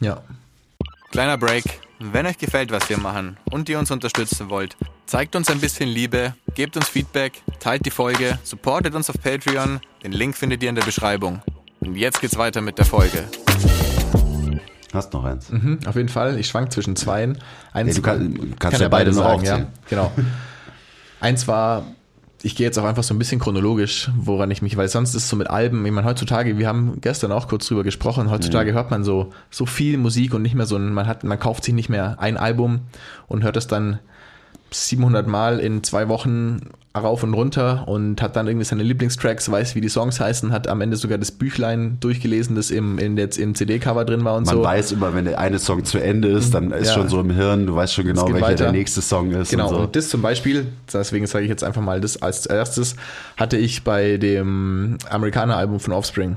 Ja. 0.00 0.22
Kleiner 1.10 1.36
Break. 1.36 1.64
Wenn 1.98 2.26
euch 2.26 2.38
gefällt, 2.38 2.70
was 2.70 2.88
wir 2.88 2.98
machen 2.98 3.36
und 3.50 3.68
ihr 3.68 3.78
uns 3.78 3.90
unterstützen 3.90 4.50
wollt, 4.50 4.76
zeigt 5.06 5.34
uns 5.34 5.50
ein 5.50 5.58
bisschen 5.58 5.88
Liebe, 5.88 6.34
gebt 6.54 6.76
uns 6.76 6.88
Feedback, 6.88 7.42
teilt 7.58 7.84
die 7.86 7.90
Folge, 7.90 8.38
supportet 8.44 8.94
uns 8.94 9.10
auf 9.10 9.20
Patreon. 9.20 9.80
Den 10.04 10.12
Link 10.12 10.36
findet 10.36 10.62
ihr 10.62 10.68
in 10.68 10.76
der 10.76 10.84
Beschreibung. 10.84 11.42
Und 11.80 11.96
jetzt 11.96 12.20
geht's 12.20 12.36
weiter 12.38 12.60
mit 12.60 12.78
der 12.78 12.84
Folge. 12.84 13.24
Hast 14.92 15.12
noch 15.12 15.24
eins? 15.24 15.50
Mhm, 15.50 15.80
auf 15.86 15.96
jeden 15.96 16.08
Fall. 16.08 16.38
Ich 16.38 16.46
schwank 16.46 16.72
zwischen 16.72 16.94
zweien. 16.94 17.38
Eins 17.72 17.90
ja, 17.90 17.94
du 17.96 18.02
kann, 18.02 18.54
kannst 18.58 18.60
kann 18.60 18.72
ja 18.80 18.88
beide, 18.88 19.10
beide 19.10 19.12
sagen, 19.12 19.44
ja. 19.44 19.66
Genau. 19.88 20.12
eins 21.20 21.48
war 21.48 21.84
ich 22.42 22.54
gehe 22.54 22.66
jetzt 22.66 22.78
auch 22.78 22.84
einfach 22.84 23.02
so 23.02 23.14
ein 23.14 23.18
bisschen 23.18 23.40
chronologisch, 23.40 24.10
woran 24.16 24.50
ich 24.50 24.62
mich, 24.62 24.76
weil 24.76 24.88
sonst 24.88 25.10
ist 25.10 25.24
es 25.24 25.28
so 25.28 25.36
mit 25.36 25.50
Alben, 25.50 25.84
ich 25.84 25.92
meine, 25.92 26.06
heutzutage, 26.06 26.58
wir 26.58 26.68
haben 26.68 27.00
gestern 27.00 27.32
auch 27.32 27.48
kurz 27.48 27.66
drüber 27.66 27.82
gesprochen, 27.82 28.30
heutzutage 28.30 28.72
hört 28.72 28.90
man 28.90 29.02
so, 29.02 29.32
so 29.50 29.66
viel 29.66 29.98
Musik 29.98 30.34
und 30.34 30.42
nicht 30.42 30.54
mehr 30.54 30.66
so, 30.66 30.76
ein, 30.76 30.92
man 30.92 31.06
hat, 31.06 31.24
man 31.24 31.38
kauft 31.40 31.64
sich 31.64 31.74
nicht 31.74 31.88
mehr 31.88 32.20
ein 32.20 32.36
Album 32.36 32.80
und 33.26 33.42
hört 33.42 33.56
es 33.56 33.66
dann 33.66 33.98
700 34.70 35.26
Mal 35.26 35.58
in 35.58 35.82
zwei 35.82 36.08
Wochen 36.08 36.70
rauf 37.00 37.22
und 37.22 37.34
runter 37.34 37.86
und 37.88 38.20
hat 38.22 38.36
dann 38.36 38.46
irgendwie 38.46 38.64
seine 38.64 38.82
Lieblingstracks, 38.82 39.50
weiß, 39.50 39.74
wie 39.74 39.80
die 39.80 39.88
Songs 39.88 40.20
heißen, 40.20 40.52
hat 40.52 40.68
am 40.68 40.80
Ende 40.80 40.96
sogar 40.96 41.18
das 41.18 41.30
Büchlein 41.32 41.98
durchgelesen, 42.00 42.56
das 42.56 42.70
im, 42.70 42.98
in 42.98 43.16
jetzt 43.16 43.38
im 43.38 43.54
CD-Cover 43.54 44.04
drin 44.04 44.24
war 44.24 44.36
und 44.36 44.46
Man 44.46 44.56
so. 44.56 44.62
weiß 44.64 44.92
immer, 44.92 45.14
wenn 45.14 45.24
der 45.24 45.38
eine 45.38 45.58
Song 45.58 45.84
zu 45.84 45.98
Ende 45.98 46.28
ist, 46.28 46.54
dann 46.54 46.70
ist 46.70 46.88
Ja. 46.88 46.94
schon 46.94 47.08
so 47.08 47.20
im 47.20 47.30
Hirn, 47.30 47.66
du 47.66 47.74
weißt 47.74 47.94
schon 47.94 48.06
genau, 48.06 48.26
welcher 48.26 48.40
weiter. 48.40 48.54
der 48.64 48.72
nächste 48.72 49.00
Song 49.02 49.30
ist. 49.32 49.50
Genau, 49.50 49.68
Und 49.68 49.74
so. 49.74 49.80
und 49.82 49.96
das 49.96 50.08
zum 50.08 50.22
Beispiel, 50.22 50.66
deswegen 50.92 51.26
sage 51.26 51.44
ich 51.44 51.50
jetzt 51.50 51.64
einfach 51.64 51.82
mal 51.82 52.00
das 52.00 52.20
als 52.22 52.46
erstes, 52.46 52.96
hatte 53.36 53.56
ich 53.56 53.84
bei 53.84 54.16
dem 54.16 54.98
Amerikaner-Album 55.10 55.80
von 55.80 55.92
Offspring. 55.92 56.36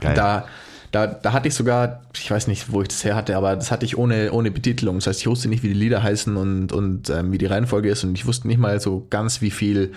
Geil. 0.00 0.14
Da, 0.14 0.44
da, 0.90 1.06
da 1.06 1.32
hatte 1.32 1.48
ich 1.48 1.54
sogar, 1.54 2.02
ich 2.14 2.30
weiß 2.30 2.46
nicht, 2.46 2.72
wo 2.72 2.82
ich 2.82 2.88
das 2.88 3.04
her 3.04 3.14
hatte, 3.14 3.36
aber 3.36 3.54
das 3.54 3.70
hatte 3.70 3.84
ich 3.84 3.98
ohne, 3.98 4.32
ohne 4.32 4.50
Betitelung. 4.50 4.96
Das 4.96 5.06
heißt, 5.06 5.20
ich 5.20 5.26
wusste 5.26 5.48
nicht, 5.48 5.62
wie 5.62 5.68
die 5.68 5.74
Lieder 5.74 6.02
heißen 6.02 6.36
und, 6.36 6.72
und 6.72 7.10
ähm, 7.10 7.32
wie 7.32 7.38
die 7.38 7.46
Reihenfolge 7.46 7.90
ist 7.90 8.04
und 8.04 8.14
ich 8.14 8.26
wusste 8.26 8.48
nicht 8.48 8.58
mal 8.58 8.80
so 8.80 9.06
ganz, 9.10 9.40
wie 9.40 9.50
viel 9.50 9.92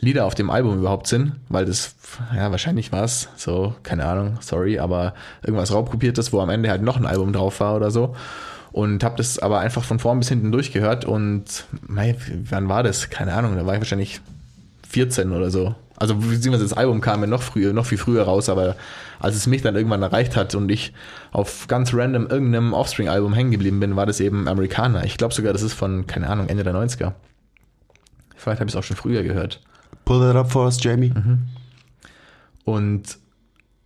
Lieder 0.00 0.26
auf 0.26 0.34
dem 0.34 0.50
Album 0.50 0.78
überhaupt 0.78 1.06
sind, 1.06 1.32
weil 1.48 1.64
das, 1.64 1.94
ja, 2.36 2.50
wahrscheinlich 2.50 2.92
war 2.92 3.04
es 3.04 3.28
so, 3.36 3.74
keine 3.82 4.04
Ahnung, 4.04 4.38
sorry, 4.40 4.78
aber 4.78 5.14
irgendwas 5.42 5.72
raubkopiertes, 5.72 6.32
wo 6.32 6.40
am 6.40 6.50
Ende 6.50 6.68
halt 6.68 6.82
noch 6.82 6.96
ein 6.96 7.06
Album 7.06 7.32
drauf 7.32 7.60
war 7.60 7.76
oder 7.76 7.90
so. 7.90 8.14
Und 8.72 9.04
habe 9.04 9.16
das 9.16 9.38
aber 9.38 9.60
einfach 9.60 9.84
von 9.84 10.00
vorn 10.00 10.18
bis 10.18 10.28
hinten 10.28 10.50
durchgehört 10.50 11.04
und, 11.04 11.64
mei, 11.86 12.16
wann 12.50 12.68
war 12.68 12.82
das? 12.82 13.08
Keine 13.08 13.32
Ahnung, 13.32 13.56
da 13.56 13.64
war 13.64 13.74
ich 13.74 13.80
wahrscheinlich 13.80 14.20
14 14.88 15.30
oder 15.32 15.50
so. 15.50 15.76
Also 15.96 16.16
beziehungsweise 16.16 16.64
das 16.64 16.72
Album 16.72 17.00
kam 17.00 17.20
ja 17.20 17.26
noch 17.26 17.42
früher, 17.42 17.72
noch 17.72 17.86
viel 17.86 17.98
früher 17.98 18.24
raus, 18.24 18.48
aber 18.48 18.76
als 19.20 19.36
es 19.36 19.46
mich 19.46 19.62
dann 19.62 19.76
irgendwann 19.76 20.02
erreicht 20.02 20.36
hat 20.36 20.54
und 20.54 20.70
ich 20.70 20.92
auf 21.30 21.68
ganz 21.68 21.94
random 21.94 22.26
irgendeinem 22.26 22.72
Offspring-Album 22.72 23.32
hängen 23.32 23.52
geblieben 23.52 23.80
bin, 23.80 23.94
war 23.94 24.06
das 24.06 24.20
eben 24.20 24.48
Amerikaner. 24.48 25.04
Ich 25.04 25.16
glaube 25.16 25.34
sogar, 25.34 25.52
das 25.52 25.62
ist 25.62 25.74
von, 25.74 26.06
keine 26.06 26.28
Ahnung, 26.28 26.48
Ende 26.48 26.64
der 26.64 26.74
90er. 26.74 27.12
Vielleicht 28.34 28.60
habe 28.60 28.68
ich 28.68 28.74
es 28.74 28.76
auch 28.76 28.82
schon 28.82 28.96
früher 28.96 29.22
gehört. 29.22 29.60
Pull 30.04 30.20
that 30.20 30.36
up 30.36 30.50
for 30.50 30.64
us, 30.64 30.82
Jamie. 30.82 31.12
Und 32.64 33.18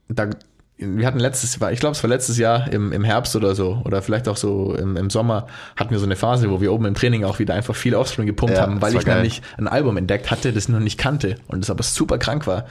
da, 0.09 0.31
wir 0.79 1.07
hatten 1.07 1.19
letztes 1.19 1.59
Jahr, 1.59 1.73
ich 1.73 1.81
glaube, 1.81 1.97
es 1.97 2.03
war 2.03 2.09
letztes 2.09 2.39
Jahr 2.39 2.71
im, 2.73 2.93
im 2.93 3.03
Herbst 3.03 3.35
oder 3.35 3.55
so, 3.55 3.83
oder 3.85 4.01
vielleicht 4.01 4.29
auch 4.29 4.37
so 4.37 4.75
im, 4.75 4.97
im 4.97 5.11
Sommer, 5.11 5.47
hatten 5.77 5.91
wir 5.91 5.99
so 5.99 6.05
eine 6.05 6.15
Phase, 6.17 6.51
wo 6.51 6.61
wir 6.61 6.73
oben 6.73 6.85
im 6.85 6.95
Training 6.95 7.25
auch 7.25 7.39
wieder 7.41 7.55
einfach 7.55 7.75
viel 7.75 7.95
Offspring 7.95 8.27
gepumpt 8.27 8.55
Ja, 8.57 8.63
haben, 8.63 8.81
weil 8.81 8.95
ich 8.95 9.05
geil. 9.05 9.17
nämlich 9.17 9.43
ein 9.57 9.67
Album 9.67 9.97
entdeckt 9.97 10.31
hatte, 10.31 10.53
das 10.53 10.65
ich 10.65 10.69
noch 10.69 10.79
nicht 10.79 10.99
kannte 10.99 11.37
und 11.49 11.63
das 11.63 11.71
aber 11.71 11.83
super 11.83 12.19
krank 12.19 12.47
war. 12.47 12.67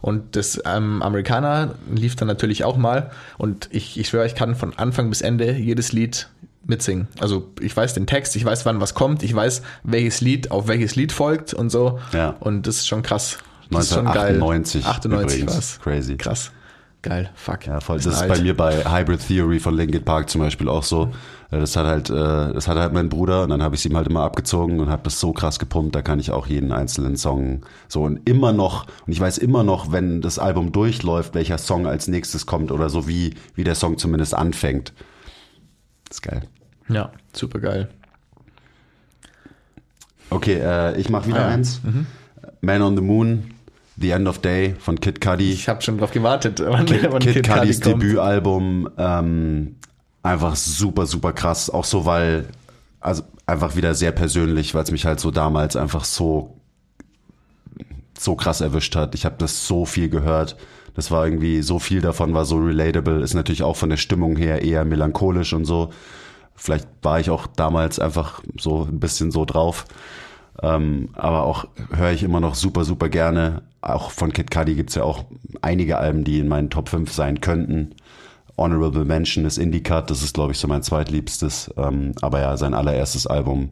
Und 0.00 0.36
das 0.36 0.60
ähm, 0.64 1.02
Amerikaner 1.02 1.74
lief 1.94 2.16
dann 2.16 2.28
natürlich 2.28 2.64
auch 2.64 2.78
mal 2.78 3.10
und 3.36 3.68
ich, 3.70 4.00
ich 4.00 4.08
schwöre, 4.08 4.24
ich 4.24 4.34
kann 4.34 4.54
von 4.54 4.78
Anfang 4.78 5.10
bis 5.10 5.20
Ende 5.20 5.52
jedes 5.52 5.92
Lied 5.92 6.28
mitsingen. 6.64 7.08
Also 7.20 7.50
ich 7.60 7.76
weiß 7.76 7.92
den 7.92 8.06
Text, 8.06 8.36
ich 8.36 8.44
weiß, 8.44 8.64
wann 8.64 8.80
was 8.80 8.94
kommt, 8.94 9.22
ich 9.22 9.34
weiß, 9.34 9.60
welches 9.82 10.22
Lied 10.22 10.50
auf 10.50 10.68
welches 10.68 10.96
Lied 10.96 11.12
folgt 11.12 11.52
und 11.52 11.68
so. 11.68 11.98
Ja. 12.14 12.36
Und 12.40 12.66
das 12.66 12.76
ist 12.76 12.88
schon 12.88 13.02
krass. 13.02 13.38
Das 13.70 13.84
ist 13.84 13.94
schon 13.94 14.06
geil. 14.06 14.34
1998 14.34 14.86
98 14.86 15.38
übrigens. 15.42 15.54
war's. 15.54 15.80
Crazy. 15.82 16.16
Krass. 16.16 16.50
Geil. 17.02 17.30
Fuck. 17.34 17.66
Ja, 17.66 17.80
voll. 17.80 17.96
Das 17.96 18.06
ist 18.06 18.20
alt. 18.20 18.28
bei 18.30 18.40
mir 18.42 18.54
bei 18.54 18.84
Hybrid 18.84 19.26
Theory 19.26 19.58
von 19.58 19.74
Linkin 19.74 20.04
Park 20.04 20.28
zum 20.28 20.42
Beispiel 20.42 20.68
auch 20.68 20.82
so. 20.82 21.10
Äh, 21.50 21.58
Das 21.60 21.74
hat 21.74 21.86
halt, 21.86 22.10
äh, 22.10 22.12
das 22.52 22.68
hat 22.68 22.76
halt 22.76 22.92
mein 22.92 23.08
Bruder 23.08 23.42
und 23.44 23.48
dann 23.48 23.62
habe 23.62 23.74
ich 23.74 23.80
es 23.80 23.86
ihm 23.86 23.96
halt 23.96 24.06
immer 24.06 24.20
abgezogen 24.22 24.80
und 24.80 24.90
habe 24.90 25.02
das 25.04 25.18
so 25.18 25.32
krass 25.32 25.58
gepumpt. 25.58 25.94
Da 25.94 26.02
kann 26.02 26.20
ich 26.20 26.30
auch 26.30 26.46
jeden 26.46 26.72
einzelnen 26.72 27.16
Song 27.16 27.62
so 27.88 28.02
und 28.02 28.28
immer 28.28 28.52
noch 28.52 28.86
und 29.06 29.12
ich 29.14 29.20
weiß 29.20 29.38
immer 29.38 29.62
noch, 29.62 29.92
wenn 29.92 30.20
das 30.20 30.38
Album 30.38 30.72
durchläuft, 30.72 31.34
welcher 31.34 31.56
Song 31.56 31.86
als 31.86 32.06
nächstes 32.06 32.44
kommt 32.44 32.70
oder 32.70 32.90
so 32.90 33.08
wie 33.08 33.34
wie 33.54 33.64
der 33.64 33.76
Song 33.76 33.96
zumindest 33.96 34.34
anfängt. 34.34 34.92
Das 36.08 36.18
ist 36.18 36.22
geil. 36.22 36.42
Ja, 36.88 37.12
super 37.32 37.60
geil. 37.60 37.88
Okay, 40.28 40.58
äh, 40.62 40.96
ich 41.00 41.08
mache 41.08 41.28
wieder 41.28 41.46
Ah, 41.46 41.48
eins. 41.48 41.80
Man 42.60 42.82
on 42.82 42.94
the 42.96 43.02
Moon, 43.02 43.54
The 44.00 44.10
End 44.10 44.28
of 44.28 44.38
Day 44.38 44.74
von 44.78 44.98
Kid 44.98 45.20
Cudi. 45.20 45.52
Ich 45.52 45.68
habe 45.68 45.82
schon 45.82 45.98
drauf 45.98 46.10
gewartet, 46.10 46.62
wann, 46.64 46.86
Kid, 46.86 47.06
wann 47.10 47.20
Kid, 47.20 47.34
Kid 47.34 47.46
Cudi 47.46 47.60
Cudis. 47.60 47.80
Debütalbum 47.80 48.88
ähm, 48.96 49.76
einfach 50.22 50.56
super, 50.56 51.06
super 51.06 51.32
krass. 51.32 51.70
Auch 51.70 51.84
so, 51.84 52.06
weil, 52.06 52.46
also 53.00 53.22
einfach 53.46 53.76
wieder 53.76 53.94
sehr 53.94 54.12
persönlich, 54.12 54.74
weil 54.74 54.84
es 54.84 54.90
mich 54.90 55.04
halt 55.04 55.20
so 55.20 55.30
damals 55.30 55.76
einfach 55.76 56.04
so, 56.04 56.56
so 58.18 58.34
krass 58.36 58.60
erwischt 58.60 58.96
hat. 58.96 59.14
Ich 59.14 59.24
habe 59.24 59.36
das 59.38 59.66
so 59.66 59.84
viel 59.84 60.08
gehört. 60.08 60.56
Das 60.94 61.10
war 61.10 61.24
irgendwie, 61.24 61.62
so 61.62 61.78
viel 61.78 62.00
davon 62.00 62.34
war 62.34 62.44
so 62.44 62.56
relatable. 62.56 63.22
Ist 63.22 63.34
natürlich 63.34 63.62
auch 63.62 63.76
von 63.76 63.90
der 63.90 63.96
Stimmung 63.96 64.36
her 64.36 64.62
eher 64.62 64.84
melancholisch 64.84 65.52
und 65.52 65.64
so. 65.64 65.90
Vielleicht 66.54 66.88
war 67.02 67.20
ich 67.20 67.30
auch 67.30 67.46
damals 67.46 67.98
einfach 67.98 68.42
so 68.58 68.84
ein 68.84 69.00
bisschen 69.00 69.30
so 69.30 69.44
drauf. 69.44 69.84
Ähm, 70.62 71.10
aber 71.14 71.44
auch 71.44 71.66
höre 71.94 72.12
ich 72.12 72.22
immer 72.22 72.40
noch 72.40 72.54
super, 72.54 72.84
super 72.84 73.08
gerne. 73.08 73.62
Auch 73.80 74.10
von 74.10 74.32
Kid 74.32 74.50
Cudi 74.50 74.74
gibt's 74.74 74.94
ja 74.94 75.04
auch 75.04 75.24
einige 75.62 75.98
Alben, 75.98 76.24
die 76.24 76.38
in 76.38 76.48
meinen 76.48 76.70
Top 76.70 76.88
5 76.88 77.12
sein 77.12 77.40
könnten. 77.40 77.94
Honorable 78.58 79.06
Mention 79.06 79.46
ist 79.46 79.56
Indie 79.56 79.82
Cut, 79.82 80.10
das 80.10 80.22
ist, 80.22 80.34
glaube 80.34 80.52
ich, 80.52 80.58
so 80.58 80.68
mein 80.68 80.82
zweitliebstes. 80.82 81.72
Ähm, 81.78 82.12
aber 82.20 82.40
ja, 82.40 82.56
sein 82.58 82.74
allererstes 82.74 83.26
Album. 83.26 83.70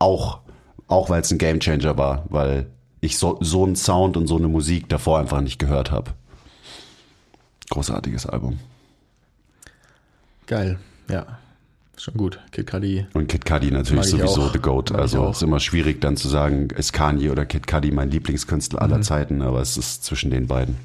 Auch, 0.00 0.40
auch 0.88 1.08
weil 1.08 1.20
es 1.20 1.30
ein 1.30 1.38
Gamechanger 1.38 1.96
war, 1.96 2.24
weil 2.28 2.66
ich 3.00 3.16
so, 3.16 3.38
so 3.40 3.64
einen 3.64 3.76
Sound 3.76 4.16
und 4.16 4.26
so 4.26 4.36
eine 4.36 4.48
Musik 4.48 4.88
davor 4.88 5.20
einfach 5.20 5.40
nicht 5.40 5.60
gehört 5.60 5.92
habe. 5.92 6.12
Großartiges 7.70 8.26
Album. 8.26 8.58
Geil, 10.46 10.78
ja. 11.08 11.38
Schon 11.96 12.14
gut. 12.14 12.40
Kid 12.50 12.66
Cudi. 12.70 13.06
Und 13.14 13.28
Kid 13.28 13.44
Cudi 13.44 13.70
natürlich 13.70 14.04
ich 14.06 14.10
sowieso 14.10 14.42
auch. 14.42 14.52
The 14.52 14.58
Goat. 14.58 14.90
Mag 14.90 15.00
Also 15.00 15.20
auch. 15.22 15.30
ist 15.32 15.42
immer 15.42 15.60
schwierig 15.60 16.00
dann 16.00 16.16
zu 16.16 16.28
sagen, 16.28 16.68
ist 16.76 16.92
Kanye 16.92 17.30
oder 17.30 17.46
Kid 17.46 17.66
Cudi 17.66 17.90
mein 17.92 18.10
Lieblingskünstler 18.10 18.80
Mhm. 18.84 18.92
aller 18.92 19.02
Zeiten, 19.02 19.42
aber 19.42 19.60
es 19.60 19.76
ist 19.76 20.04
zwischen 20.04 20.30
den 20.30 20.46
beiden. 20.48 20.76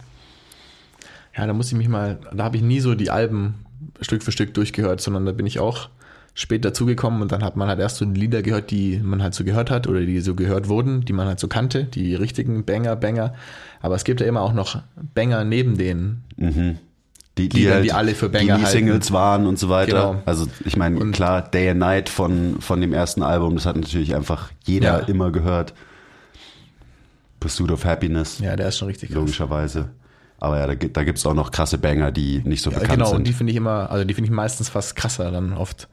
Ja, 1.36 1.48
da 1.48 1.54
muss 1.54 1.72
ich 1.72 1.78
mich 1.78 1.88
mal, 1.90 2.20
da 2.34 2.44
habe 2.44 2.58
ich 2.58 2.64
nie 2.64 2.80
so 2.80 2.96
die 2.96 3.10
Alben 3.10 3.56
Stück 4.02 4.24
für 4.24 4.32
Stück 4.32 4.54
durchgehört, 4.54 5.02
sondern 5.02 5.26
da 5.26 5.32
bin 5.32 5.46
ich 5.46 5.60
auch 5.60 5.90
spät 6.36 6.64
dazugekommen 6.64 7.22
und 7.22 7.32
dann 7.32 7.44
hat 7.44 7.56
man 7.58 7.68
halt 7.70 7.80
erst 7.80 7.98
so 7.98 8.06
die 8.06 8.20
Lieder 8.20 8.42
gehört, 8.42 8.72
die 8.72 9.00
man 9.04 9.22
halt 9.24 9.34
so 9.34 9.44
gehört 9.44 9.72
hat 9.72 9.88
oder 9.88 10.02
die 10.02 10.20
so 10.22 10.36
gehört 10.36 10.70
wurden, 10.70 11.04
die 11.06 11.12
man 11.14 11.28
halt 11.28 11.40
so 11.40 11.48
kannte, 11.48 11.84
die 11.86 12.14
richtigen 12.16 12.66
Banger, 12.66 12.96
Banger. 12.96 13.34
Aber 13.82 13.96
es 13.96 14.04
gibt 14.04 14.22
ja 14.22 14.28
immer 14.28 14.42
auch 14.42 14.54
noch 14.54 14.82
Banger 15.16 15.44
neben 15.44 15.78
denen. 15.78 16.24
Die, 17.48 17.60
Lieder, 17.60 17.82
die 17.82 17.94
alle 17.94 18.14
für 18.16 18.28
Banger 18.28 18.58
die, 18.58 18.64
die 18.66 18.70
Singles 18.70 19.12
waren 19.14 19.48
und 19.48 19.58
so 19.58 19.70
weiter. 19.70 20.12
Genau. 20.12 20.22
Also 20.26 20.48
ich 20.66 20.76
meine, 20.76 21.00
Und- 21.00 21.14
klar, 21.14 21.42
Day 21.42 21.70
and 21.70 21.80
Night 21.80 22.10
von, 22.10 22.58
von 22.60 22.82
dem 22.82 22.92
ersten 22.92 23.24
Album, 23.24 23.56
das 23.56 23.66
hat 23.66 23.78
natürlich 23.78 24.16
einfach 24.16 24.50
jeder 24.66 25.00
Ja. 25.02 25.06
immer 25.08 25.32
gehört. 25.32 25.74
Pursuit 27.40 27.72
of 27.72 27.86
Happiness, 27.86 28.40
Ja, 28.40 28.56
der 28.56 28.68
ist 28.68 28.78
schon 28.78 28.88
richtig 28.90 29.10
krass. 29.10 29.16
logischerweise. 29.20 29.90
Aber 30.40 30.58
ja, 30.58 30.68
da, 30.68 30.76
gibt- 30.76 30.96
da 30.98 31.04
gibt's 31.04 31.26
auch 31.26 31.34
noch 31.34 31.52
krasse 31.52 31.78
Banger, 31.78 32.12
die 32.12 32.42
nicht 32.46 32.62
so 32.62 32.70
Ja, 32.72 32.80
bekannt 32.80 32.98
genau, 33.00 33.10
und 33.12 33.16
sind. 33.18 33.28
die 33.28 33.34
finde 33.34 33.52
ich 33.52 33.58
immer, 33.58 33.90
also 33.92 34.04
die 34.06 34.14
finde 34.14 34.30
ich 34.30 34.36
meistens 34.36 34.70
fast 34.70 34.96
krasser 34.96 35.32
dann 35.32 35.54
oft. 35.54 35.88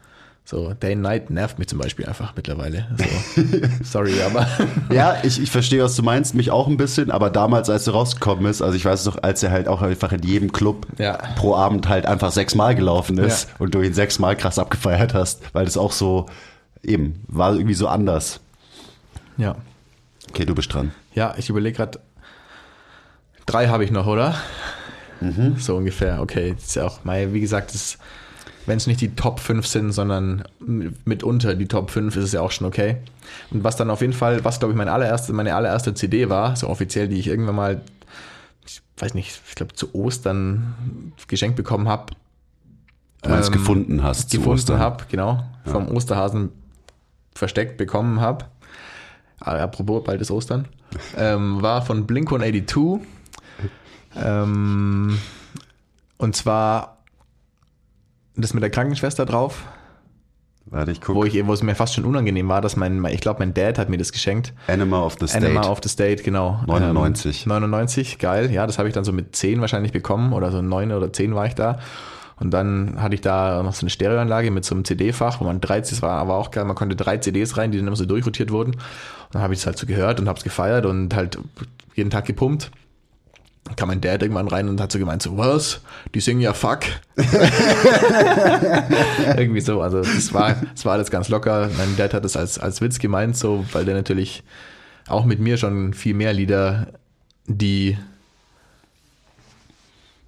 So, 0.49 0.75
Day 0.75 0.93
and 0.93 1.03
Night 1.03 1.29
nervt 1.29 1.59
mich 1.59 1.67
zum 1.67 1.81
Beispiel 1.81 2.07
einfach 2.07 2.35
mittlerweile. 2.37 2.87
So, 2.97 3.43
sorry, 3.83 4.23
aber 4.23 4.47
Ja, 4.95 5.17
ich, 5.25 5.43
ich 5.43 5.51
verstehe, 5.51 5.83
was 5.83 5.97
du 5.97 6.05
meinst, 6.05 6.37
mich 6.37 6.53
auch 6.53 6.69
ein 6.69 6.77
bisschen, 6.77 7.11
aber 7.11 7.31
damals, 7.31 7.69
als 7.69 7.89
er 7.89 7.95
rausgekommen 7.95 8.47
ist, 8.47 8.63
also 8.63 8.77
ich 8.77 8.85
weiß 8.85 9.07
noch, 9.07 9.21
als 9.25 9.43
er 9.43 9.51
halt 9.51 9.67
auch 9.67 9.83
einfach 9.83 10.13
in 10.13 10.23
jedem 10.23 10.53
Club 10.53 10.87
Ja. 10.99 11.17
pro 11.35 11.57
Abend 11.57 11.89
halt 11.89 12.07
einfach 12.07 12.31
sechsmal 12.31 12.77
gelaufen 12.77 13.19
ist 13.19 13.49
Ja. 13.49 13.55
und 13.59 13.75
du 13.75 13.83
ihn 13.83 13.93
sechsmal 13.93 14.37
krass 14.37 14.61
abgefeiert 14.61 15.15
hast, 15.15 15.43
weil 15.53 15.65
das 15.65 15.77
auch 15.77 15.91
so, 15.91 16.27
eben, 16.85 17.25
war 17.27 17.53
irgendwie 17.55 17.75
so 17.75 17.89
anders. 17.89 18.39
ja. 19.37 19.57
Okay, 20.31 20.45
du 20.45 20.55
bist 20.55 20.73
dran. 20.75 20.93
Ja, 21.15 21.35
ich 21.39 21.49
überlege 21.51 21.77
gerade, 21.77 21.99
drei 23.47 23.69
habe 23.69 23.85
ich 23.85 23.91
noch, 23.91 24.07
oder? 24.07 24.35
Mhm. 25.21 25.57
So 25.59 25.77
ungefähr, 25.77 26.21
okay. 26.21 26.53
Das 26.57 26.65
ist 26.67 26.75
ja 26.77 26.85
auch, 26.85 26.99
wie 27.05 27.41
gesagt, 27.41 27.73
wenn 28.67 28.77
es 28.77 28.87
nicht 28.87 29.01
die 29.01 29.15
Top 29.15 29.41
5 29.41 29.67
sind, 29.67 29.93
sondern 29.93 30.45
mitunter 31.05 31.55
die 31.55 31.67
Top 31.67 31.91
5, 31.91 32.17
ist 32.17 32.25
es 32.25 32.33
ja 32.33 32.41
auch 32.41 32.51
schon 32.51 32.67
okay. 32.67 32.97
Und 33.51 33.65
was 33.65 33.77
dann 33.77 33.91
auf 33.91 34.01
jeden 34.01 34.13
Fall, 34.13 34.45
was 34.45 34.59
glaube 34.59 34.73
ich 34.73 34.79
meine 34.79 34.93
allererste, 34.93 35.33
meine 35.33 35.55
allererste 35.55 35.95
CD 35.95 36.29
war, 36.29 36.57
so 36.57 36.69
offiziell, 36.69 37.09
die 37.09 37.19
ich 37.19 37.29
irgendwann 37.29 37.55
mal, 37.57 37.81
ich 38.67 38.83
weiß 38.99 39.15
nicht, 39.15 39.41
ich 39.49 39.55
glaube 39.55 39.75
zu 39.75 39.95
Ostern 39.95 41.13
geschenkt 41.29 41.57
bekommen 41.57 41.89
habe, 41.89 42.13
Du 43.23 43.31
meinst 43.31 43.49
Ähm, 43.49 43.55
gefunden 43.55 44.03
hast 44.03 44.31
zu 44.31 44.39
gefunden 44.39 44.59
Ostern. 44.61 44.79
habe, 44.79 45.05
genau, 45.09 45.45
vom 45.65 45.89
Osterhasen 45.89 46.51
versteckt 47.35 47.77
bekommen 47.77 48.21
habe. 48.21 48.47
Apropos, 49.41 50.05
bald 50.05 50.21
ist 50.21 50.31
Ostern. 50.31 50.69
ähm, 51.17 51.61
war 51.61 51.83
von 51.83 52.07
Blink 52.07 52.29
182. 52.33 53.07
Ähm, 54.17 55.19
und 56.19 56.37
zwar 56.37 56.96
das 58.43 58.55
mit 58.55 58.63
der 58.63 58.71
Krankenschwester 58.71 59.27
drauf. 59.27 59.65
Warte, 60.69 60.91
ich 60.91 61.01
guck. 61.01 61.15
wo, 61.15 61.25
ich, 61.25 61.47
wo 61.47 61.53
es 61.53 61.63
mir 61.63 61.77
fast 61.77 61.95
schon 61.95 62.05
unangenehm 62.05 62.49
war, 62.49 62.61
dass 62.61 62.75
mein, 62.75 63.05
ich 63.07 63.21
glaube, 63.21 63.39
mein 63.39 63.55
Dad 63.55 63.79
hat 63.79 63.89
mir 63.89 63.99
das 63.99 64.11
geschenkt. 64.11 64.53
Animal 64.67 65.03
of 65.05 65.17
the 65.21 65.29
State. 65.29 65.47
Animal 65.47 65.71
of 65.71 65.79
the 65.83 65.89
State, 65.89 66.25
genau. 66.25 66.61
99. 66.67 67.45
Ähm, 67.45 67.49
99, 67.51 68.19
geil. 68.19 68.51
Ja, 68.51 68.67
das 68.67 68.79
habe 68.79 68.89
ich 68.89 68.95
dann 68.95 69.05
so 69.05 69.13
mit 69.13 69.37
10 69.37 69.61
wahrscheinlich 69.61 69.93
bekommen 69.93 70.33
oder 70.33 70.51
so 70.51 70.61
9 70.61 70.91
oder 70.91 71.13
10 71.13 71.35
war 71.37 71.47
ich 71.47 71.55
da. 71.55 71.79
Und 72.39 72.51
dann 72.51 73.01
hatte 73.01 73.15
ich 73.15 73.21
da 73.21 73.63
noch 73.63 73.75
so 73.75 73.83
eine 73.83 73.91
Stereoanlage 73.91 74.51
mit 74.51 74.65
so 74.65 74.75
einem 74.75 74.85
CD-Fach, 74.85 75.41
wo 75.41 75.45
man 75.45 75.61
drei, 75.61 75.81
das 75.81 76.03
war 76.03 76.19
aber 76.19 76.35
auch 76.35 76.51
geil, 76.51 76.65
man 76.65 76.77
konnte 76.77 76.97
drei 76.97 77.17
CDs 77.17 77.57
rein, 77.57 77.71
die 77.71 77.79
dann 77.79 77.87
immer 77.87 77.97
so 77.97 78.05
durchrotiert 78.05 78.51
wurden. 78.51 78.73
Und 78.73 78.81
dann 79.33 79.43
habe 79.43 79.55
ich 79.55 79.61
es 79.61 79.67
halt 79.67 79.79
so 79.79 79.87
gehört 79.87 80.21
und 80.21 80.29
habe 80.29 80.37
es 80.37 80.45
gefeiert 80.45 80.85
und 80.85 81.15
halt 81.15 81.39
jeden 81.95 82.11
Tag 82.11 82.27
gepumpt. 82.27 82.71
Kam 83.75 83.89
mein 83.89 84.01
Dad 84.01 84.23
irgendwann 84.23 84.49
rein 84.49 84.69
und 84.69 84.81
hat 84.81 84.93
so 84.93 84.99
gemeint, 84.99 85.23
so, 85.23 85.37
was? 85.37 85.81
Die 86.15 86.21
singen 86.21 86.41
ja 86.41 86.53
fuck. 86.53 86.81
Irgendwie 89.37 89.61
so, 89.61 89.83
also 89.83 90.03
das 90.03 90.33
war, 90.33 90.55
war 90.85 90.93
alles 90.93 91.11
ganz 91.11 91.29
locker. 91.29 91.69
Mein 91.77 91.97
Dad 91.97 92.15
hat 92.15 92.25
das 92.25 92.37
als, 92.37 92.59
als 92.59 92.81
Witz 92.81 93.01
gemeint, 93.01 93.37
so, 93.37 93.65
weil 93.73 93.85
der 93.85 93.95
natürlich 93.95 94.45
auch 95.09 95.25
mit 95.25 95.41
mir 95.41 95.57
schon 95.57 95.95
viel 95.95 96.15
mehr 96.15 96.33
Lieder, 96.33 96.89
die 97.47 97.99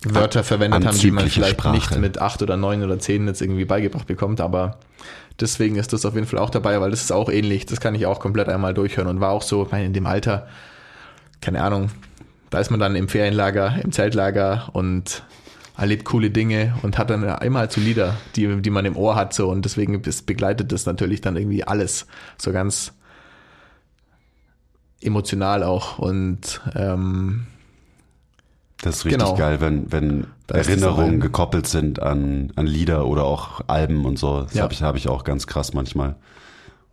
Wörter 0.05 0.45
verwendet 0.45 0.87
haben, 0.87 0.99
die 0.99 1.11
man 1.11 1.29
vielleicht 1.29 1.61
Sprache. 1.61 1.75
nicht 1.75 1.97
mit 1.99 2.21
acht 2.21 2.41
oder 2.43 2.57
neun 2.57 2.83
oder 2.85 2.99
zehn 2.99 3.27
jetzt 3.27 3.43
irgendwie 3.43 3.65
beigebracht 3.65 4.07
bekommt, 4.07 4.41
aber 4.41 4.79
deswegen 5.41 5.77
ist 5.77 5.93
das 5.93 6.05
auf 6.05 6.15
jeden 6.15 6.27
Fall 6.27 6.39
auch 6.39 6.51
dabei, 6.51 6.81
weil 6.81 6.91
das 6.91 7.03
ist 7.03 7.13
auch 7.13 7.29
ähnlich. 7.29 7.67
Das 7.67 7.81
kann 7.81 7.95
ich 7.95 8.07
auch 8.07 8.21
komplett 8.21 8.49
einmal 8.49 8.75
durchhören 8.75 9.09
und 9.09 9.21
war 9.21 9.31
auch 9.31 9.43
so, 9.43 9.65
ich 9.65 9.73
meine, 9.73 9.87
in 9.87 9.93
dem 9.93 10.07
Alter, 10.07 10.47
keine 11.41 11.63
Ahnung, 11.63 11.91
da 12.51 12.59
ist 12.61 12.71
man 12.71 12.81
dann 12.81 12.97
im 12.97 13.09
Ferienlager, 13.09 13.77
im 13.83 13.93
Zeltlager 13.93 14.69
und 14.73 15.23
erlebt 15.77 16.05
coole 16.05 16.31
Dinge 16.31 16.75
und 16.83 16.99
hat 16.99 17.11
dann 17.11 17.23
immer 17.43 17.61
halt 17.61 17.73
so 17.73 17.81
Lieder, 17.81 18.15
die, 18.37 18.61
die 18.63 18.71
man 18.71 18.85
im 18.85 18.97
Ohr 18.97 19.15
hat 19.15 19.33
so 19.33 19.49
und 19.51 19.65
deswegen 19.65 20.03
begleitet 20.27 20.73
das 20.73 20.87
natürlich 20.87 21.21
dann 21.21 21.37
irgendwie 21.37 21.63
alles 21.65 22.07
so 22.37 22.51
ganz 22.53 22.93
emotional 25.01 25.63
auch 25.63 25.99
und 25.99 26.61
ähm, 26.75 27.47
Das 28.83 28.97
ist 28.97 29.05
richtig 29.05 29.19
Genau. 29.21 29.37
geil, 29.37 29.61
wenn, 29.61 29.91
wenn 29.93 30.27
Erinnerungen 30.53 31.21
gekoppelt 31.21 31.67
sind 31.69 32.03
an, 32.03 32.53
an 32.57 32.67
Lieder 32.67 33.07
oder 33.07 33.25
auch 33.25 33.61
Alben 33.69 34.05
und 34.05 34.19
so. 34.19 34.43
Das 34.43 34.55
Ja. 34.55 34.63
habe 34.65 34.73
ich, 34.73 34.83
hab 34.83 34.97
ich 34.97 35.09
auch 35.09 35.23
ganz 35.23 35.47
krass 35.47 35.75
manchmal, 35.75 36.17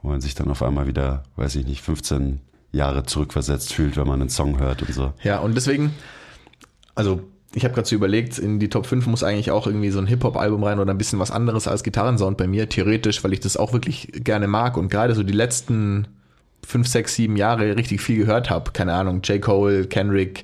wo 0.04 0.10
man 0.10 0.22
sich 0.22 0.36
dann 0.36 0.50
auf 0.50 0.62
einmal 0.62 0.86
wieder, 0.86 1.24
weiß 1.38 1.56
ich 1.56 1.66
nicht, 1.66 1.82
15 1.82 2.42
Jahre 2.76 3.04
zurückversetzt 3.04 3.74
fühlt, 3.74 3.98
wenn 3.98 4.08
man 4.08 4.22
einen 4.22 4.30
Song 4.30 4.60
hört 4.60 4.82
und 4.82 4.94
so. 4.94 5.14
Ja, 5.24 5.40
und 5.40 5.56
deswegen, 5.56 5.94
also 6.94 7.22
ich 7.54 7.64
habe 7.64 7.74
gerade 7.74 7.88
so 7.88 7.96
überlegt, 7.96 8.38
in 8.38 8.60
die 8.60 8.70
Top 8.70 8.86
5 8.86 9.08
muss 9.08 9.24
eigentlich 9.24 9.50
auch 9.50 9.66
irgendwie 9.66 9.90
so 9.90 10.00
ein 10.00 10.08
Hip-Hop-Album 10.08 10.64
rein 10.64 10.80
oder 10.80 10.94
ein 10.94 10.98
bisschen 10.98 11.20
was 11.20 11.32
anderes 11.32 11.68
als 11.68 11.84
Gitarrensound 11.84 12.38
bei 12.38 12.48
mir, 12.48 12.68
theoretisch, 12.68 13.24
weil 13.24 13.34
ich 13.34 13.40
das 13.40 13.56
auch 13.56 13.72
wirklich 13.72 14.12
gerne 14.12 14.48
mag 14.48 14.76
und 14.76 14.90
gerade 14.90 15.16
so 15.16 15.24
die 15.24 15.34
letzten 15.34 16.08
5, 16.68 16.88
6, 16.88 17.16
7 17.16 17.38
Jahre 17.38 17.78
richtig 17.78 18.02
viel 18.02 18.18
gehört 18.18 18.50
habe. 18.50 18.72
Keine 18.72 18.94
Ahnung, 18.94 19.22
J. 19.24 19.42
Cole, 19.42 19.86
Kendrick, 19.86 20.44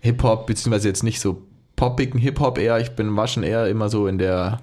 Hip-Hop, 0.00 0.46
beziehungsweise 0.46 0.88
jetzt 0.88 1.04
nicht 1.04 1.20
so 1.20 1.42
poppigen 1.74 2.20
Hip-Hop 2.20 2.58
eher. 2.58 2.80
Ich 2.80 2.90
bin 2.90 3.16
war 3.16 3.28
schon 3.28 3.42
eher 3.42 3.68
immer 3.68 3.88
so 3.88 4.06
in 4.06 4.18
der 4.18 4.60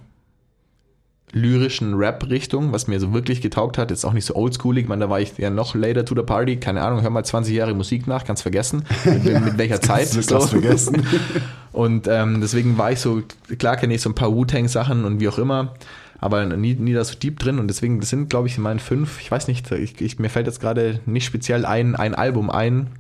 lyrischen 1.34 1.96
Rap-Richtung, 1.96 2.72
was 2.72 2.88
mir 2.88 3.00
so 3.00 3.12
wirklich 3.12 3.42
getaugt 3.42 3.78
hat. 3.78 3.90
Jetzt 3.92 4.06
auch 4.06 4.14
nicht 4.14 4.26
so 4.26 4.36
oldschoolig, 4.36 4.88
man, 4.88 5.00
da 5.00 5.10
war 5.10 5.20
ich 5.20 5.38
ja 5.38 5.50
noch 5.50 5.76
later 5.76 6.06
to 6.06 6.16
the 6.16 6.22
party. 6.22 6.58
Keine 6.58 6.82
Ahnung, 6.82 7.02
hör 7.02 7.10
mal 7.10 7.24
20 7.24 7.54
Jahre 7.54 7.74
Musik 7.74 8.08
nach, 8.08 8.24
kannst 8.24 8.44
vergessen, 8.44 8.86
mit, 9.04 9.26
mit 9.26 9.58
welcher 9.58 9.82
Zeit. 9.82 10.16
du 10.16 10.22
krass 10.22 10.50
vergessen. 10.52 11.06
Und 11.72 12.08
ähm, 12.08 12.40
deswegen 12.40 12.78
war 12.78 12.92
ich 12.92 13.00
so, 13.00 13.24
klar 13.58 13.78
kenne 13.78 13.96
ich 13.96 14.02
so 14.02 14.10
ein 14.10 14.16
paar 14.16 14.32
Wu-Tang-Sachen 14.32 15.06
und 15.06 15.20
wie 15.20 15.28
auch 15.28 15.40
immer, 15.40 15.74
aber 16.20 16.46
nie, 16.46 16.76
nie 16.76 16.94
da 16.94 17.04
so 17.04 17.16
deep 17.16 17.40
drin 17.40 17.58
und 17.58 17.68
deswegen, 17.68 18.00
das 18.00 18.10
sind, 18.10 18.30
glaube 18.30 18.48
ich, 18.48 18.58
in 18.58 18.64
meinen 18.64 18.78
fünf, 18.78 19.20
ich 19.20 19.32
weiß 19.32 19.48
nicht, 19.48 19.72
ich, 19.72 20.00
ich, 20.00 20.20
mir 20.20 20.30
fällt 20.30 20.46
jetzt 20.46 20.62
gerade 20.62 21.00
nicht 21.08 21.26
speziell 21.26 21.66
ein, 21.66 21.96
ein 21.96 22.14
Album 22.14 22.52
ein, 22.52 22.92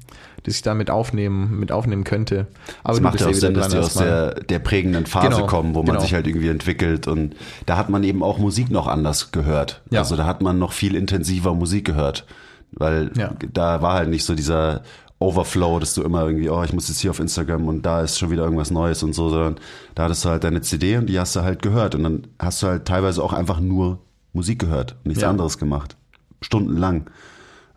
das 0.43 0.55
ich 0.55 0.61
da 0.61 0.73
mit 0.73 0.89
aufnehmen, 0.89 1.59
mit 1.59 1.71
aufnehmen 1.71 2.03
könnte. 2.03 2.47
Aber 2.83 2.97
du 2.97 3.03
macht 3.03 3.19
ja 3.21 3.27
auch 3.27 3.33
Sinn, 3.33 3.53
dass 3.53 3.69
die 3.69 3.77
aus 3.77 3.93
der, 3.95 4.35
der 4.43 4.59
prägenden 4.59 5.05
Phase 5.05 5.29
Genau, 5.29 5.45
kommen, 5.47 5.73
wo 5.75 5.79
man 5.79 5.87
genau. 5.95 6.01
sich 6.01 6.13
halt 6.13 6.27
irgendwie 6.27 6.49
entwickelt 6.49 7.07
und 7.07 7.35
da 7.65 7.77
hat 7.77 7.89
man 7.89 8.03
eben 8.03 8.21
auch 8.23 8.37
Musik 8.37 8.69
noch 8.69 8.87
anders 8.87 9.31
gehört. 9.31 9.81
Ja. 9.89 9.99
Also 9.99 10.15
da 10.15 10.25
hat 10.25 10.41
man 10.41 10.59
noch 10.59 10.71
viel 10.73 10.95
intensiver 10.95 11.53
Musik 11.53 11.85
gehört, 11.85 12.25
weil 12.71 13.11
Ja. 13.17 13.33
da 13.53 13.81
war 13.81 13.93
halt 13.93 14.09
nicht 14.09 14.25
so 14.25 14.35
dieser 14.35 14.83
Overflow, 15.19 15.79
dass 15.79 15.93
du 15.93 16.03
immer 16.03 16.25
irgendwie, 16.25 16.49
oh, 16.49 16.63
ich 16.63 16.73
muss 16.73 16.89
jetzt 16.89 16.99
hier 16.99 17.11
auf 17.11 17.19
Instagram 17.21 17.67
und 17.69 17.83
da 17.85 18.01
ist 18.01 18.19
schon 18.19 18.29
wieder 18.29 18.43
irgendwas 18.43 18.71
Neues 18.71 19.03
und 19.03 19.13
so, 19.13 19.29
sondern 19.29 19.55
da 19.95 20.03
hattest 20.03 20.25
du 20.25 20.29
halt 20.29 20.43
deine 20.43 20.59
CD 20.61 20.97
und 20.97 21.05
die 21.07 21.17
hast 21.17 21.35
du 21.37 21.41
halt 21.43 21.61
gehört 21.61 21.95
und 21.95 22.03
dann 22.03 22.27
hast 22.39 22.61
du 22.61 22.67
halt 22.67 22.85
teilweise 22.85 23.23
auch 23.23 23.31
einfach 23.31 23.61
nur 23.61 23.99
Musik 24.33 24.59
gehört 24.59 24.93
und 25.03 25.07
nichts 25.07 25.21
Ja. 25.23 25.29
anderes 25.29 25.57
gemacht. 25.57 25.95
Stundenlang. 26.41 27.09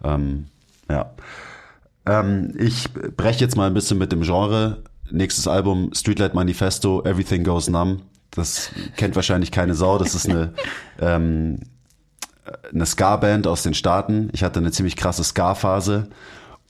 Ähm, 0.03 0.47
ja. 0.91 1.13
Ähm, 2.07 2.55
ich 2.57 2.93
breche 2.93 3.41
jetzt 3.41 3.57
mal 3.57 3.67
ein 3.67 3.75
bisschen 3.75 3.99
mit 3.99 4.13
dem 4.13 4.23
Genre. 4.23 4.83
Nächstes 5.11 5.47
Album, 5.47 5.91
Streetlight 5.95 6.35
Manifesto, 6.35 7.05
Everything 7.05 7.45
Goes 7.45 7.69
Numb. 7.69 8.03
Das 8.31 8.71
kennt 8.97 9.17
wahrscheinlich 9.17 9.51
keine 9.51 9.75
Sau. 9.75 9.99
Das 9.99 10.15
ist 10.15 10.29
eine, 10.29 10.53
ähm, 11.01 11.61
eine 12.73 12.87
Ska-Band 12.87 13.47
aus 13.47 13.63
den 13.63 13.75
Staaten. 13.75 14.31
Ich 14.33 14.43
hatte 14.43 14.61
eine 14.61 14.73
ziemlich 14.73 14.97
krasse 14.97 15.25
Ska-Phase. 15.25 16.09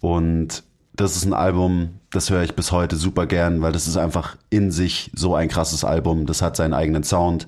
Und 0.00 0.62
das 0.94 1.16
ist 1.16 1.24
ein 1.24 1.34
Album, 1.34 2.00
das 2.10 2.30
höre 2.30 2.42
ich 2.42 2.54
bis 2.54 2.72
heute 2.72 2.96
super 2.96 3.26
gern, 3.26 3.60
weil 3.60 3.72
das 3.72 3.86
ist 3.86 3.98
einfach 3.98 4.36
in 4.48 4.70
sich 4.70 5.10
so 5.14 5.34
ein 5.34 5.48
krasses 5.48 5.84
Album. 5.84 6.24
Das 6.26 6.40
hat 6.40 6.56
seinen 6.56 6.72
eigenen 6.72 7.04
Sound. 7.04 7.46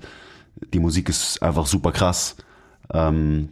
Die 0.74 0.80
Musik 0.80 1.08
ist 1.08 1.42
einfach 1.42 1.66
super 1.66 1.92
krass. 1.92 2.36
Ähm, 2.92 3.50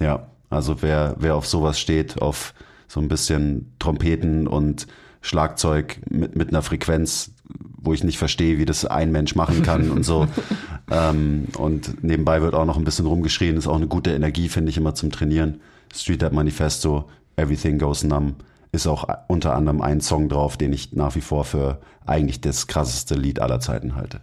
ja, 0.00 0.26
also 0.48 0.80
wer, 0.80 1.16
wer 1.18 1.34
auf 1.36 1.46
sowas 1.46 1.78
steht, 1.78 2.22
auf 2.22 2.54
so 2.94 3.00
ein 3.00 3.08
bisschen 3.08 3.74
Trompeten 3.80 4.46
und 4.46 4.86
Schlagzeug 5.20 6.00
mit, 6.08 6.36
mit 6.36 6.50
einer 6.50 6.62
Frequenz, 6.62 7.32
wo 7.76 7.92
ich 7.92 8.04
nicht 8.04 8.18
verstehe, 8.18 8.56
wie 8.58 8.66
das 8.66 8.84
ein 8.84 9.10
Mensch 9.10 9.34
machen 9.34 9.64
kann 9.64 9.90
und 9.90 10.04
so. 10.04 10.28
ähm, 10.92 11.48
und 11.58 12.04
nebenbei 12.04 12.40
wird 12.40 12.54
auch 12.54 12.64
noch 12.64 12.76
ein 12.76 12.84
bisschen 12.84 13.06
rumgeschrien, 13.06 13.56
ist 13.56 13.66
auch 13.66 13.74
eine 13.74 13.88
gute 13.88 14.14
Energie, 14.14 14.48
finde 14.48 14.70
ich 14.70 14.76
immer 14.76 14.94
zum 14.94 15.10
Trainieren. 15.10 15.60
Street 15.92 16.22
Art 16.22 16.32
Manifesto, 16.32 17.10
Everything 17.34 17.80
Goes 17.80 18.04
Numb, 18.04 18.44
ist 18.70 18.86
auch 18.86 19.08
unter 19.26 19.56
anderem 19.56 19.80
ein 19.80 20.00
Song 20.00 20.28
drauf, 20.28 20.56
den 20.56 20.72
ich 20.72 20.92
nach 20.92 21.16
wie 21.16 21.20
vor 21.20 21.44
für 21.44 21.80
eigentlich 22.06 22.42
das 22.42 22.68
krasseste 22.68 23.16
Lied 23.16 23.40
aller 23.40 23.58
Zeiten 23.58 23.96
halte. 23.96 24.20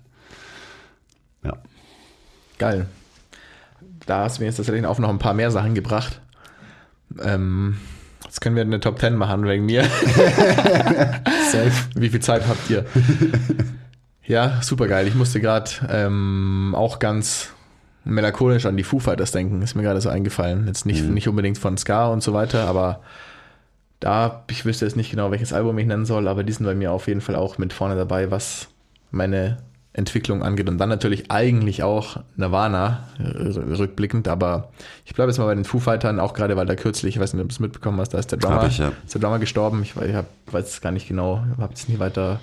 Ja. 1.43 1.57
Geil. 2.57 2.86
Da 4.05 4.24
hast 4.24 4.38
du 4.38 4.43
mir 4.43 4.47
jetzt 4.47 4.55
tatsächlich 4.55 4.86
auch 4.86 4.99
noch 4.99 5.09
ein 5.09 5.19
paar 5.19 5.34
mehr 5.34 5.51
Sachen 5.51 5.76
gebracht. 5.76 6.22
Ähm, 7.22 7.76
können 8.42 8.58
wir 8.58 8.64
eine 8.64 8.82
Top 8.82 9.00
10 9.00 9.16
machen 9.16 9.46
wegen 9.46 9.66
mir. 9.66 9.84
Wie 11.96 12.10
viel 12.10 12.20
Zeit 12.20 12.46
habt 12.48 12.70
ihr? 12.70 12.86
Ja, 14.24 14.62
super 14.62 14.88
geil. 14.88 15.08
Ich 15.08 15.16
musste 15.16 15.42
gerade 15.42 15.72
ähm, 15.89 16.74
auch 16.78 17.00
ganz 17.00 17.50
melancholisch 18.06 18.66
an 18.66 18.78
die 18.78 18.84
Foo 18.84 19.00
Fighters 19.00 19.32
denken. 19.34 19.62
Ist 19.62 19.76
mir 19.76 19.82
gerade 19.82 20.00
so 20.00 20.08
eingefallen. 20.08 20.68
Jetzt 20.68 20.86
nicht, 20.86 21.04
nicht 21.04 21.28
unbedingt 21.28 21.58
von 21.58 21.78
Ska 21.78 22.08
und 22.08 22.24
so 22.24 22.32
weiter, 22.32 22.66
aber 22.66 23.02
da, 24.00 24.46
ich 24.50 24.64
wüsste 24.64 24.86
jetzt 24.86 24.96
nicht 24.96 25.12
genau, 25.12 25.32
welches 25.32 25.52
Album 25.52 25.78
ich 25.80 25.86
nennen 25.86 26.06
soll, 26.06 26.30
aber 26.30 26.46
die 26.46 26.54
sind 26.54 26.66
bei 26.66 26.76
mir 26.76 26.94
auf 26.94 27.08
jeden 27.08 27.20
Fall 27.20 27.36
auch 27.36 27.58
mit 27.58 27.74
vorne 27.74 27.96
dabei, 27.96 28.32
was 28.32 28.70
meine 29.10 29.58
Entwicklung 29.94 30.42
angeht. 30.42 30.70
Und 30.70 30.78
dann 30.78 30.88
natürlich 30.89 31.32
eigentlich 31.32 31.84
auch 31.84 32.18
Nirvana 32.38 33.04
äh, 33.20 33.24
rückblickend, 33.50 34.28
aber 34.30 34.70
ich 35.06 35.14
bleibe 35.14 35.32
jetzt 35.32 35.38
mal 35.38 35.46
bei 35.46 35.56
den 35.56 35.66
Foo 35.66 35.80
Fightern, 35.80 36.20
auch 36.20 36.34
gerade 36.34 36.56
weil 36.56 36.66
da 36.66 36.76
kürzlich, 36.76 37.16
ich 37.18 37.22
weiß 37.22 37.34
nicht, 37.34 37.42
ob 37.44 37.50
du 37.50 37.54
es 37.54 37.60
mitbekommen 37.60 38.00
hast, 38.00 38.10
da 38.14 38.18
ist 38.18 38.32
der 38.32 38.39
Drummer, 38.39 38.68
ich, 38.68 38.78
ja. 38.78 38.92
ist 39.06 39.14
der 39.14 39.20
Drummer 39.22 39.39
gestorben. 39.39 39.82
Ich, 39.84 39.94
weiß- 39.94 40.06
ich 40.06 40.16
hab, 40.16 40.28
weiß 40.52 40.70
es 40.70 40.82
gar 40.82 40.92
nicht 40.92 41.08
genau, 41.10 41.44
habe 41.60 41.74
es 41.74 41.89
nie 41.89 42.00
weiter 42.00 42.39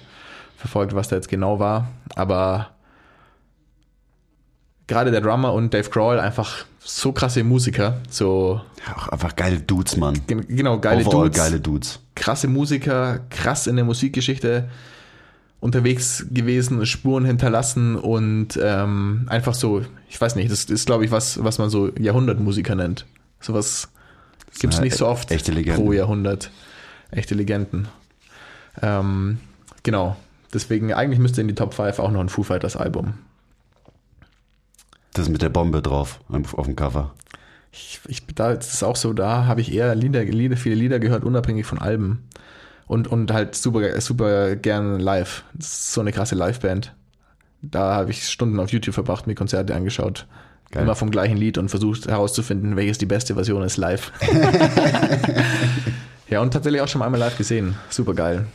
verfolgt, 0.56 0.94
was 0.94 1.08
da 1.08 1.16
jetzt 1.16 1.28
genau 1.28 1.58
war, 1.58 1.88
aber 2.16 2.68
gerade 4.86 5.10
der 5.10 5.20
Drummer 5.20 5.52
und 5.52 5.72
Dave 5.74 5.88
Grohl 5.90 6.18
einfach 6.18 6.64
so 6.80 7.12
krasse 7.12 7.44
Musiker, 7.44 7.98
so 8.08 8.60
auch 8.96 9.08
einfach 9.08 9.36
geile 9.36 9.60
Dudes, 9.60 9.96
Mann. 9.96 10.18
gen- 10.26 10.46
genau 10.48 10.78
geile 10.78 11.04
Overall 11.04 11.24
Dudes, 11.28 11.36
geile 11.38 11.60
Dudes. 11.60 12.00
krasse 12.14 12.48
Musiker, 12.48 13.20
krass 13.30 13.66
in 13.66 13.76
der 13.76 13.84
Musikgeschichte 13.84 14.68
unterwegs 15.60 16.26
gewesen, 16.30 16.84
Spuren 16.86 17.24
hinterlassen 17.24 17.96
und 17.96 18.58
ähm, 18.62 19.26
einfach 19.28 19.54
so, 19.54 19.82
ich 20.08 20.20
weiß 20.20 20.36
nicht, 20.36 20.50
das 20.50 20.64
ist 20.64 20.86
glaube 20.86 21.04
ich 21.04 21.10
was, 21.10 21.42
was 21.42 21.58
man 21.58 21.70
so 21.70 21.90
Jahrhundertmusiker 21.96 22.74
nennt. 22.74 23.06
Sowas 23.40 23.88
gibt 24.58 24.74
es 24.74 24.80
nicht 24.80 24.96
so 24.96 25.04
e- 25.04 25.08
oft 25.08 25.30
echte 25.30 25.52
Legenden. 25.52 25.84
pro 25.84 25.92
Jahrhundert. 25.92 26.50
Echte 27.10 27.34
Legenden. 27.34 27.88
Ähm, 28.82 29.38
genau. 29.82 30.16
Deswegen, 30.52 30.92
eigentlich 30.92 31.18
müsste 31.18 31.40
in 31.40 31.48
die 31.48 31.54
Top 31.54 31.74
5 31.74 31.98
auch 31.98 32.10
noch 32.10 32.20
ein 32.20 32.28
Foo 32.28 32.42
Fighters 32.42 32.76
Album. 32.76 33.14
Das 35.14 35.28
mit 35.28 35.42
der 35.42 35.48
Bombe 35.48 35.82
drauf 35.82 36.20
auf 36.28 36.54
auf 36.54 36.66
dem 36.66 36.76
Cover. 36.76 37.14
Ich, 37.72 38.00
ich, 38.06 38.26
da 38.26 38.54
das 38.54 38.74
ist 38.74 38.82
auch 38.82 38.96
so, 38.96 39.12
da 39.12 39.46
habe 39.46 39.60
ich 39.60 39.72
eher 39.72 39.94
Lieder, 39.94 40.24
Lieder, 40.24 40.56
viele 40.56 40.74
Lieder 40.74 40.98
gehört, 40.98 41.24
unabhängig 41.24 41.66
von 41.66 41.78
Alben. 41.78 42.28
Und, 42.88 43.06
und 43.06 43.30
halt 43.32 43.54
super, 43.54 44.00
super 44.00 44.56
gern 44.56 44.98
live. 44.98 45.44
Das 45.54 45.66
ist 45.66 45.92
so 45.92 46.00
eine 46.00 46.10
krasse 46.10 46.34
Liveband. 46.34 46.94
Da 47.60 47.94
habe 47.94 48.10
ich 48.10 48.28
Stunden 48.28 48.58
auf 48.58 48.70
YouTube 48.70 48.94
verbracht, 48.94 49.26
mir 49.26 49.34
Konzerte 49.34 49.74
angeschaut. 49.74 50.26
Geil. 50.70 50.82
Immer 50.82 50.94
vom 50.94 51.10
gleichen 51.10 51.36
Lied 51.36 51.58
und 51.58 51.68
versucht 51.68 52.06
herauszufinden, 52.06 52.76
welches 52.76 52.98
die 52.98 53.06
beste 53.06 53.34
Version 53.34 53.62
ist 53.62 53.76
live. 53.76 54.12
ja, 56.28 56.40
und 56.40 56.52
tatsächlich 56.52 56.82
auch 56.82 56.88
schon 56.88 57.02
einmal 57.02 57.20
live 57.20 57.38
gesehen. 57.38 57.76
Super 57.88 58.14
geil. 58.14 58.46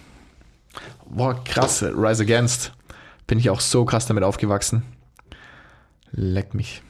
Boah, 1.09 1.43
krass. 1.43 1.83
Rise 1.83 2.23
Against. 2.23 2.71
Bin 3.25 3.39
ich 3.39 3.49
auch 3.49 3.59
so 3.59 3.85
krass 3.85 4.05
damit 4.05 4.23
aufgewachsen. 4.23 4.83
Leck 6.11 6.53
mich. 6.53 6.83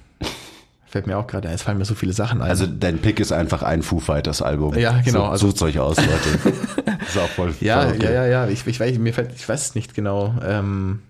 Fällt 0.94 1.08
mir 1.08 1.18
auch 1.18 1.26
gerade 1.26 1.50
ein. 1.50 1.56
Es 1.56 1.64
fallen 1.64 1.80
mir 1.80 1.86
so 1.86 1.96
viele 1.96 2.14
Sachen 2.14 2.44
ein. 2.44 2.48
Also 2.52 2.68
dein 2.68 3.00
Pick 3.00 3.20
ist 3.20 3.32
einfach 3.32 3.64
ein 3.64 3.82
Foo 3.82 4.00
Fighters 4.00 4.44
Album. 4.44 4.78
Ja, 4.78 5.02
genau, 5.02 5.22
So, 5.22 5.26
also- 5.26 5.48
sucht 5.50 5.64
euch 5.64 5.80
aus, 5.80 5.98
Leute. 5.98 6.54
ist 7.08 7.18
auch 7.18 7.30
voll. 7.30 7.56
Ja, 7.62 7.82
voll 7.82 7.96
okay. 7.96 8.06
ja, 8.06 8.12
ja, 8.12 8.26
ja. 8.28 8.48
Ich, 8.48 8.68
ich, 8.68 8.80
weiß, 8.80 9.00
mir 9.00 9.12
fällt, 9.12 9.34
ich 9.34 9.50
weiß 9.50 9.70
es 9.70 9.74
nicht 9.74 9.96
genau. 9.96 10.36
Ähm, 10.46 11.02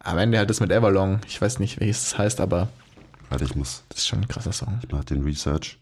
am 0.00 0.18
Ende 0.18 0.38
halt 0.38 0.50
das 0.50 0.58
mit 0.58 0.72
Everlong. 0.72 1.20
Ich 1.28 1.40
weiß 1.40 1.60
nicht, 1.60 1.78
welches 1.78 2.02
das 2.10 2.18
heißt, 2.18 2.40
aber 2.40 2.66
Warte, 3.30 3.44
ich 3.44 3.54
muss, 3.54 3.84
das 3.90 3.98
ist 3.98 4.08
schon 4.08 4.22
ein 4.22 4.26
krasser 4.26 4.50
Song. 4.50 4.80
ich 4.82 4.90
mach 4.90 5.04
den 5.04 5.22
Research. 5.22 5.78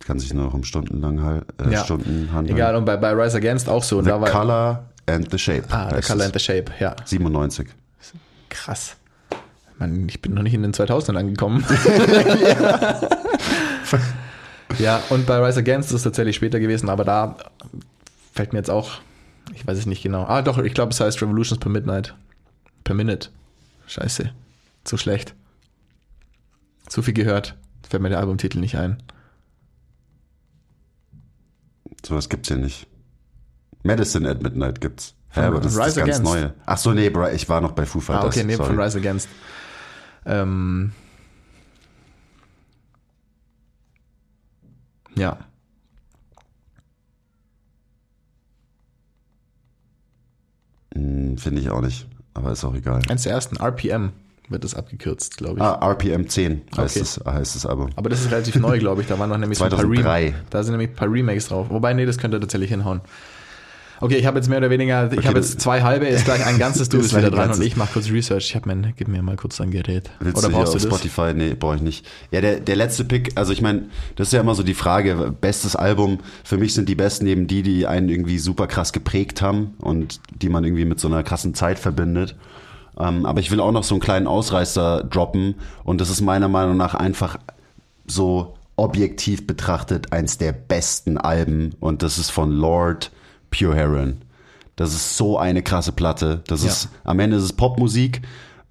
Kann 0.00 0.18
sich 0.18 0.34
noch 0.34 0.52
um 0.52 0.64
Stunden 0.64 1.00
lang 1.00 1.44
äh, 1.56 1.72
Ja. 1.72 1.82
Stunden 1.82 2.30
handeln. 2.30 2.58
Egal, 2.58 2.76
und 2.76 2.84
bei, 2.84 2.98
bei 2.98 3.12
Rise 3.12 3.38
Against 3.38 3.70
auch 3.70 3.82
so. 3.82 4.02
The 4.02 4.10
Color 4.10 4.84
and 5.08 5.30
the 5.30 5.38
Shape. 5.38 5.64
ah, 5.70 5.94
The 5.94 6.02
Color 6.02 6.24
and 6.24 6.34
the 6.34 6.40
Shape, 6.40 6.72
ja. 6.80 6.96
97. 7.04 7.68
Krass. 8.48 8.96
Mann, 9.78 10.08
ich 10.08 10.20
bin 10.20 10.34
noch 10.34 10.42
nicht 10.42 10.54
in 10.54 10.62
den 10.62 10.72
2000ern 10.72 11.16
angekommen. 11.16 11.64
ja, 14.78 15.02
und 15.10 15.26
bei 15.26 15.38
Rise 15.38 15.60
Against 15.60 15.90
ist 15.90 15.96
es 15.96 16.02
tatsächlich 16.02 16.36
später 16.36 16.60
gewesen, 16.60 16.88
aber 16.88 17.04
da 17.04 17.36
fällt 18.32 18.52
mir 18.52 18.58
jetzt 18.58 18.70
auch, 18.70 18.92
ich 19.54 19.66
weiß 19.66 19.78
es 19.78 19.86
nicht 19.86 20.02
genau. 20.02 20.24
Ah, 20.24 20.42
doch, 20.42 20.58
ich 20.58 20.74
glaube, 20.74 20.92
es 20.92 21.00
heißt 21.00 21.22
Revolutions 21.22 21.60
per 21.60 21.70
Midnight. 21.70 22.14
Per 22.84 22.94
Minute. 22.94 23.30
Scheiße. 23.86 24.30
Zu 24.84 24.96
schlecht. 24.96 25.34
Zu 26.88 27.02
viel 27.02 27.14
gehört. 27.14 27.56
Fällt 27.88 28.02
mir 28.02 28.10
der 28.10 28.18
Albumtitel 28.18 28.58
nicht 28.58 28.76
ein. 28.76 29.02
Sowas 32.04 32.28
gibt's 32.28 32.48
hier 32.48 32.58
nicht. 32.58 32.86
Medicine 33.82 34.28
at 34.28 34.42
Midnight 34.42 34.80
gibt's. 34.80 35.14
Hä, 35.30 35.40
Von 35.40 35.44
aber 35.44 35.60
das 35.60 35.72
ist 35.72 35.78
das 35.78 35.86
Rise 35.88 36.00
ganz 36.00 36.08
Against. 36.20 36.24
Neue. 36.34 36.54
Ach 36.66 36.78
so, 36.78 36.92
nee, 36.92 37.12
ich 37.34 37.48
war 37.48 37.60
noch 37.60 37.72
bei 37.72 37.84
Foo 37.86 38.00
Fighters. 38.00 38.24
Ah, 38.24 38.28
okay, 38.28 38.44
nee, 38.44 38.54
sorry. 38.56 38.68
von 38.74 38.80
Rise 38.80 38.98
Against. 38.98 39.28
Ähm, 40.24 40.92
ja. 45.16 45.38
Hm, 50.94 51.36
Finde 51.38 51.60
ich 51.60 51.70
auch 51.70 51.80
nicht. 51.80 52.06
Aber 52.34 52.52
ist 52.52 52.64
auch 52.64 52.74
egal. 52.74 53.02
Eins 53.08 53.22
der 53.24 53.32
ersten, 53.32 53.56
RPM 53.56 54.12
wird 54.48 54.64
das 54.64 54.74
abgekürzt, 54.74 55.36
glaube 55.36 55.56
ich. 55.56 55.62
Ah, 55.62 55.74
RPM 55.90 56.28
10 56.28 56.62
heißt, 56.76 56.96
Okay. 56.96 57.00
es, 57.00 57.20
heißt 57.24 57.54
das 57.56 57.66
Album. 57.66 57.90
Aber 57.96 58.08
das 58.08 58.20
ist 58.20 58.30
relativ 58.30 58.54
neu, 58.56 58.78
glaube 58.78 59.02
ich. 59.02 59.08
Da 59.08 59.18
waren 59.18 59.28
noch 59.28 59.36
nämlich 59.38 59.58
so 59.58 59.64
ein 59.64 59.70
paar 59.70 59.80
2003. 59.80 60.24
Remakes. 60.26 60.40
Da 60.50 60.62
sind 60.62 60.72
nämlich 60.72 60.90
ein 60.90 60.96
paar 60.96 61.10
Remakes 61.12 61.48
drauf. 61.48 61.68
Wobei, 61.70 61.92
nee, 61.92 62.06
das 62.06 62.16
könnte 62.18 62.40
tatsächlich 62.40 62.70
hinhauen. 62.70 63.00
Okay, 64.00 64.16
ich 64.16 64.26
habe 64.26 64.38
jetzt 64.38 64.48
mehr 64.48 64.58
oder 64.58 64.70
weniger, 64.70 65.10
ich 65.12 65.18
Okay, 65.18 65.26
habe 65.28 65.38
das- 65.40 65.50
jetzt 65.52 65.60
zwei 65.62 65.82
halbe, 65.82 66.06
ist 66.06 66.24
gleich 66.24 66.44
ein 66.46 66.58
ganzes, 66.58 66.88
du 66.88 66.98
bist 66.98 67.10
wieder 67.16 67.26
ein 67.26 67.30
dran 67.32 67.40
ganzes. 67.46 67.60
und 67.60 67.66
ich 67.66 67.76
mache 67.76 67.94
kurz 67.94 68.10
Research. 68.10 68.46
Ich 68.50 68.54
habe 68.54 68.68
mein, 68.68 68.92
gib 68.96 69.08
mir 69.08 69.22
mal 69.22 69.36
kurz 69.36 69.56
dein 69.56 69.70
Gerät. 69.70 70.10
Willst 70.20 70.38
Oder 70.38 70.48
du 70.48 70.54
brauchst 70.54 70.74
du 70.74 70.78
das? 70.78 70.86
Spotify? 70.86 71.32
Nee, 71.34 71.54
brauche 71.54 71.76
ich 71.76 71.82
nicht. 71.82 72.06
Ja, 72.30 72.40
der, 72.40 72.60
der 72.60 72.76
letzte 72.76 73.04
Pick, 73.04 73.32
also 73.34 73.52
ich 73.52 73.60
meine, 73.62 73.86
das 74.16 74.28
ist 74.28 74.32
ja 74.32 74.40
immer 74.40 74.54
so 74.54 74.62
die 74.62 74.74
Frage, 74.74 75.34
bestes 75.40 75.74
Album, 75.76 76.18
für 76.44 76.58
mich 76.58 76.74
sind 76.74 76.88
die 76.88 76.94
besten 76.94 77.26
eben 77.26 77.46
die, 77.46 77.62
die 77.62 77.86
einen 77.86 78.08
irgendwie 78.08 78.38
super 78.38 78.66
krass 78.66 78.92
geprägt 78.92 79.42
haben 79.42 79.74
und 79.80 80.20
die 80.40 80.48
man 80.48 80.64
irgendwie 80.64 80.84
mit 80.84 81.00
so 81.00 81.08
einer 81.08 81.22
krassen 81.22 81.54
Zeit 81.54 81.78
verbindet. 81.78 82.36
Ähm, 83.00 83.26
aber 83.26 83.40
ich 83.40 83.50
will 83.50 83.60
auch 83.60 83.72
noch 83.72 83.84
so 83.84 83.94
einen 83.94 84.00
kleinen 84.00 84.26
Ausreißer 84.26 85.04
droppen 85.04 85.54
und 85.84 86.00
das 86.00 86.10
ist 86.10 86.20
meiner 86.20 86.48
Meinung 86.48 86.76
nach 86.76 86.94
einfach 86.94 87.38
so 88.06 88.54
objektiv 88.76 89.46
betrachtet 89.46 90.12
eins 90.12 90.38
der 90.38 90.52
besten 90.52 91.18
Alben 91.18 91.74
und 91.80 92.02
das 92.02 92.18
ist 92.18 92.30
von 92.30 92.50
Lord 92.52 93.10
Pure 93.50 93.74
Heron. 93.74 94.18
Das 94.76 94.94
ist 94.94 95.16
so 95.16 95.38
eine 95.38 95.62
krasse 95.62 95.92
Platte. 95.92 96.42
Das 96.46 96.62
Ja. 96.62 96.68
ist, 96.68 96.88
am 97.04 97.18
Ende 97.18 97.36
ist 97.36 97.42
es 97.42 97.52
Popmusik, 97.52 98.22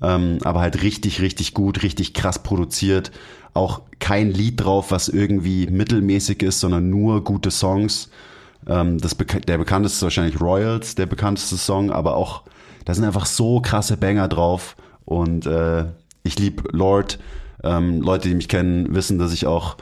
ähm, 0.01 0.37
aber 0.43 0.61
halt 0.61 0.81
richtig, 0.83 1.21
richtig 1.21 1.53
gut, 1.53 1.83
richtig 1.83 2.13
krass 2.13 2.41
produziert. 2.43 3.11
Auch 3.53 3.81
kein 3.99 4.31
Lied 4.31 4.63
drauf, 4.63 4.91
was 4.91 5.09
irgendwie 5.09 5.67
mittelmäßig 5.67 6.43
ist, 6.43 6.59
sondern 6.59 6.89
nur 6.89 7.23
gute 7.23 7.51
Songs. 7.51 8.09
Ähm, 8.67 8.99
das 8.99 9.15
der 9.47 9.57
bekannteste 9.57 9.97
ist 9.97 10.03
wahrscheinlich 10.03 10.39
Royals, 10.39 10.95
der 10.95 11.07
bekannteste 11.07 11.57
Song, 11.57 11.91
aber 11.91 12.15
auch, 12.15 12.43
da 12.85 12.93
sind 12.93 13.03
einfach 13.03 13.25
so 13.25 13.59
krasse 13.61 13.97
Banger 13.97 14.27
drauf. 14.27 14.75
Und 15.05 15.45
äh, 15.45 15.85
ich 16.23 16.37
lieb 16.39 16.63
Lord. 16.71 17.19
Ähm, 17.63 18.01
Leute, 18.01 18.29
die 18.29 18.35
mich 18.35 18.49
kennen, 18.49 18.93
wissen, 18.93 19.17
dass 19.17 19.33
ich 19.33 19.47
auch 19.47 19.77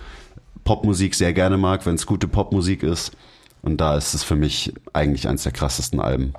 Popmusik 0.63 1.13
sehr 1.13 1.33
gerne 1.33 1.57
mag, 1.57 1.85
wenn 1.85 1.95
es 1.95 2.05
gute 2.05 2.27
Popmusik 2.27 2.83
ist. 2.83 3.11
Und 3.65 3.81
da 3.81 3.97
ist 3.97 4.13
es 4.13 4.23
für 4.23 4.35
mich 4.35 4.73
eigentlich 4.93 5.27
eins 5.27 5.43
der 5.43 5.51
krassesten 5.51 5.99
Alben. 5.99 6.33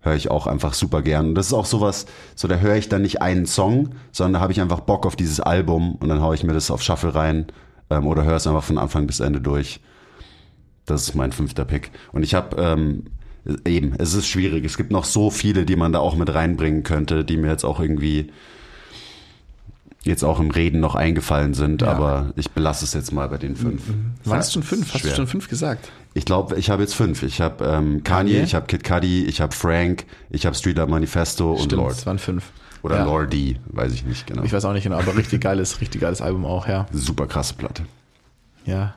Höre 0.00 0.16
ich 0.16 0.30
auch 0.30 0.48
einfach 0.48 0.74
super 0.74 1.02
gern. 1.02 1.28
Und 1.28 1.34
das 1.36 1.46
ist 1.46 1.52
auch 1.52 1.64
sowas, 1.64 2.06
so 2.34 2.48
da 2.48 2.56
höre 2.56 2.74
ich 2.74 2.88
dann 2.88 3.02
nicht 3.02 3.22
einen 3.22 3.46
Song, 3.46 3.94
sondern 4.10 4.34
da 4.34 4.40
habe 4.40 4.52
ich 4.52 4.60
einfach 4.60 4.80
Bock 4.80 5.06
auf 5.06 5.14
dieses 5.14 5.38
Album 5.38 5.94
und 5.94 6.08
dann 6.08 6.20
haue 6.20 6.34
ich 6.34 6.42
mir 6.42 6.52
das 6.52 6.70
auf 6.72 6.82
Shuffle 6.82 7.14
rein 7.14 7.46
ähm, 7.90 8.06
oder 8.06 8.24
höre 8.24 8.36
es 8.36 8.46
einfach 8.48 8.64
von 8.64 8.78
Anfang 8.78 9.06
bis 9.06 9.20
Ende 9.20 9.40
durch. 9.40 9.80
Das 10.84 11.02
ist 11.02 11.14
mein 11.14 11.30
fünfter 11.30 11.64
Pick. 11.64 11.92
Und 12.12 12.24
ich 12.24 12.34
habe 12.34 12.60
ähm, 12.60 13.04
eben, 13.64 13.94
es 13.98 14.14
ist 14.14 14.26
schwierig. 14.26 14.64
Es 14.64 14.76
gibt 14.76 14.90
noch 14.90 15.04
so 15.04 15.30
viele, 15.30 15.64
die 15.64 15.76
man 15.76 15.92
da 15.92 16.00
auch 16.00 16.16
mit 16.16 16.34
reinbringen 16.34 16.82
könnte, 16.82 17.24
die 17.24 17.36
mir 17.36 17.50
jetzt 17.50 17.64
auch 17.64 17.78
irgendwie 17.78 18.32
jetzt 20.04 20.22
auch 20.24 20.40
im 20.40 20.50
Reden 20.50 20.80
noch 20.80 20.94
eingefallen 20.94 21.54
sind, 21.54 21.82
Ja. 21.82 21.88
aber 21.88 22.32
ich 22.36 22.50
belasse 22.50 22.84
es 22.84 22.94
jetzt 22.94 23.12
mal 23.12 23.28
bei 23.28 23.36
den 23.38 23.56
fünf. 23.56 23.82
Waren 24.24 24.38
es 24.40 24.52
schon 24.52 24.62
fünf? 24.62 24.92
Hast 24.94 25.00
Schwer. 25.02 25.10
du 25.10 25.16
schon 25.16 25.26
fünf 25.26 25.48
gesagt? 25.48 25.90
Ich 26.14 26.24
glaube, 26.24 26.56
ich 26.56 26.70
habe 26.70 26.82
jetzt 26.82 26.94
fünf. 26.94 27.22
Ich 27.22 27.40
habe 27.40 27.64
ähm, 27.64 28.02
Kanye, 28.04 28.32
Kanye? 28.32 28.42
ich 28.44 28.54
habe 28.54 28.66
Kid 28.66 28.84
Cudi, 28.84 29.24
ich 29.26 29.40
habe 29.40 29.54
Frank, 29.54 30.06
ich 30.30 30.46
habe 30.46 30.56
Street 30.56 30.78
Art 30.78 30.88
Manifesto 30.88 31.52
und 31.52 31.58
Stimmt, 31.64 31.72
Lord. 31.82 31.92
es 31.92 32.06
waren 32.06 32.18
fünf. 32.18 32.44
Oder 32.82 32.98
ja. 32.98 33.04
Lordi, 33.04 33.58
weiß 33.66 33.92
ich 33.92 34.04
nicht 34.04 34.26
genau. 34.26 34.44
Ich 34.44 34.52
weiß 34.52 34.64
auch 34.64 34.72
nicht 34.72 34.84
genau, 34.84 34.98
aber 34.98 35.16
richtig 35.16 35.40
geiles, 35.42 35.80
richtig 35.80 36.00
geiles 36.00 36.22
Album 36.22 36.44
auch, 36.46 36.68
ja. 36.68 36.86
Super 36.92 37.26
krasse 37.26 37.54
Platte. 37.54 37.82
Ja, 38.64 38.94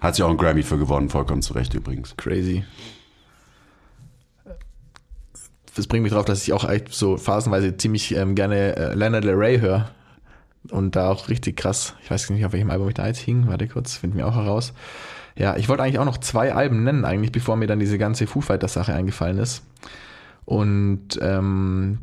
Hat 0.00 0.16
sich 0.16 0.24
auch 0.24 0.28
einen 0.28 0.38
Grammy 0.38 0.64
für 0.64 0.76
gewonnen, 0.78 1.08
vollkommen 1.08 1.40
zu 1.42 1.52
Recht 1.54 1.72
übrigens. 1.74 2.16
crazy. 2.16 2.64
Das 5.74 5.86
bringt 5.86 6.02
mich 6.02 6.12
drauf, 6.12 6.24
dass 6.24 6.42
ich 6.42 6.52
auch 6.52 6.68
echt 6.68 6.92
so 6.92 7.16
phasenweise 7.16 7.76
ziemlich 7.76 8.14
ähm, 8.14 8.34
gerne 8.34 8.76
äh, 8.76 8.94
Lana 8.94 9.20
Del 9.20 9.34
Rey 9.34 9.58
höre. 9.60 9.90
Und 10.70 10.94
da 10.96 11.10
auch 11.10 11.28
richtig 11.28 11.56
krass, 11.56 11.94
ich 12.02 12.10
weiß 12.10 12.30
nicht, 12.30 12.44
auf 12.46 12.52
welchem 12.52 12.70
Album 12.70 12.88
ich 12.88 12.94
da 12.94 13.06
jetzt 13.06 13.18
hing, 13.18 13.48
warte 13.48 13.66
kurz, 13.66 13.96
finden 13.96 14.16
wir 14.16 14.26
auch 14.28 14.36
heraus. 14.36 14.72
Ja, 15.36 15.56
ich 15.56 15.68
wollte 15.68 15.82
eigentlich 15.82 15.98
auch 15.98 16.04
noch 16.04 16.18
zwei 16.18 16.52
Alben 16.54 16.84
nennen, 16.84 17.04
eigentlich, 17.04 17.32
bevor 17.32 17.56
mir 17.56 17.66
dann 17.66 17.80
diese 17.80 17.98
ganze 17.98 18.26
Foo 18.26 18.40
Fighters 18.40 18.74
Sache 18.74 18.94
eingefallen 18.94 19.38
ist. 19.38 19.64
Und 20.44 21.18
ähm, 21.20 21.98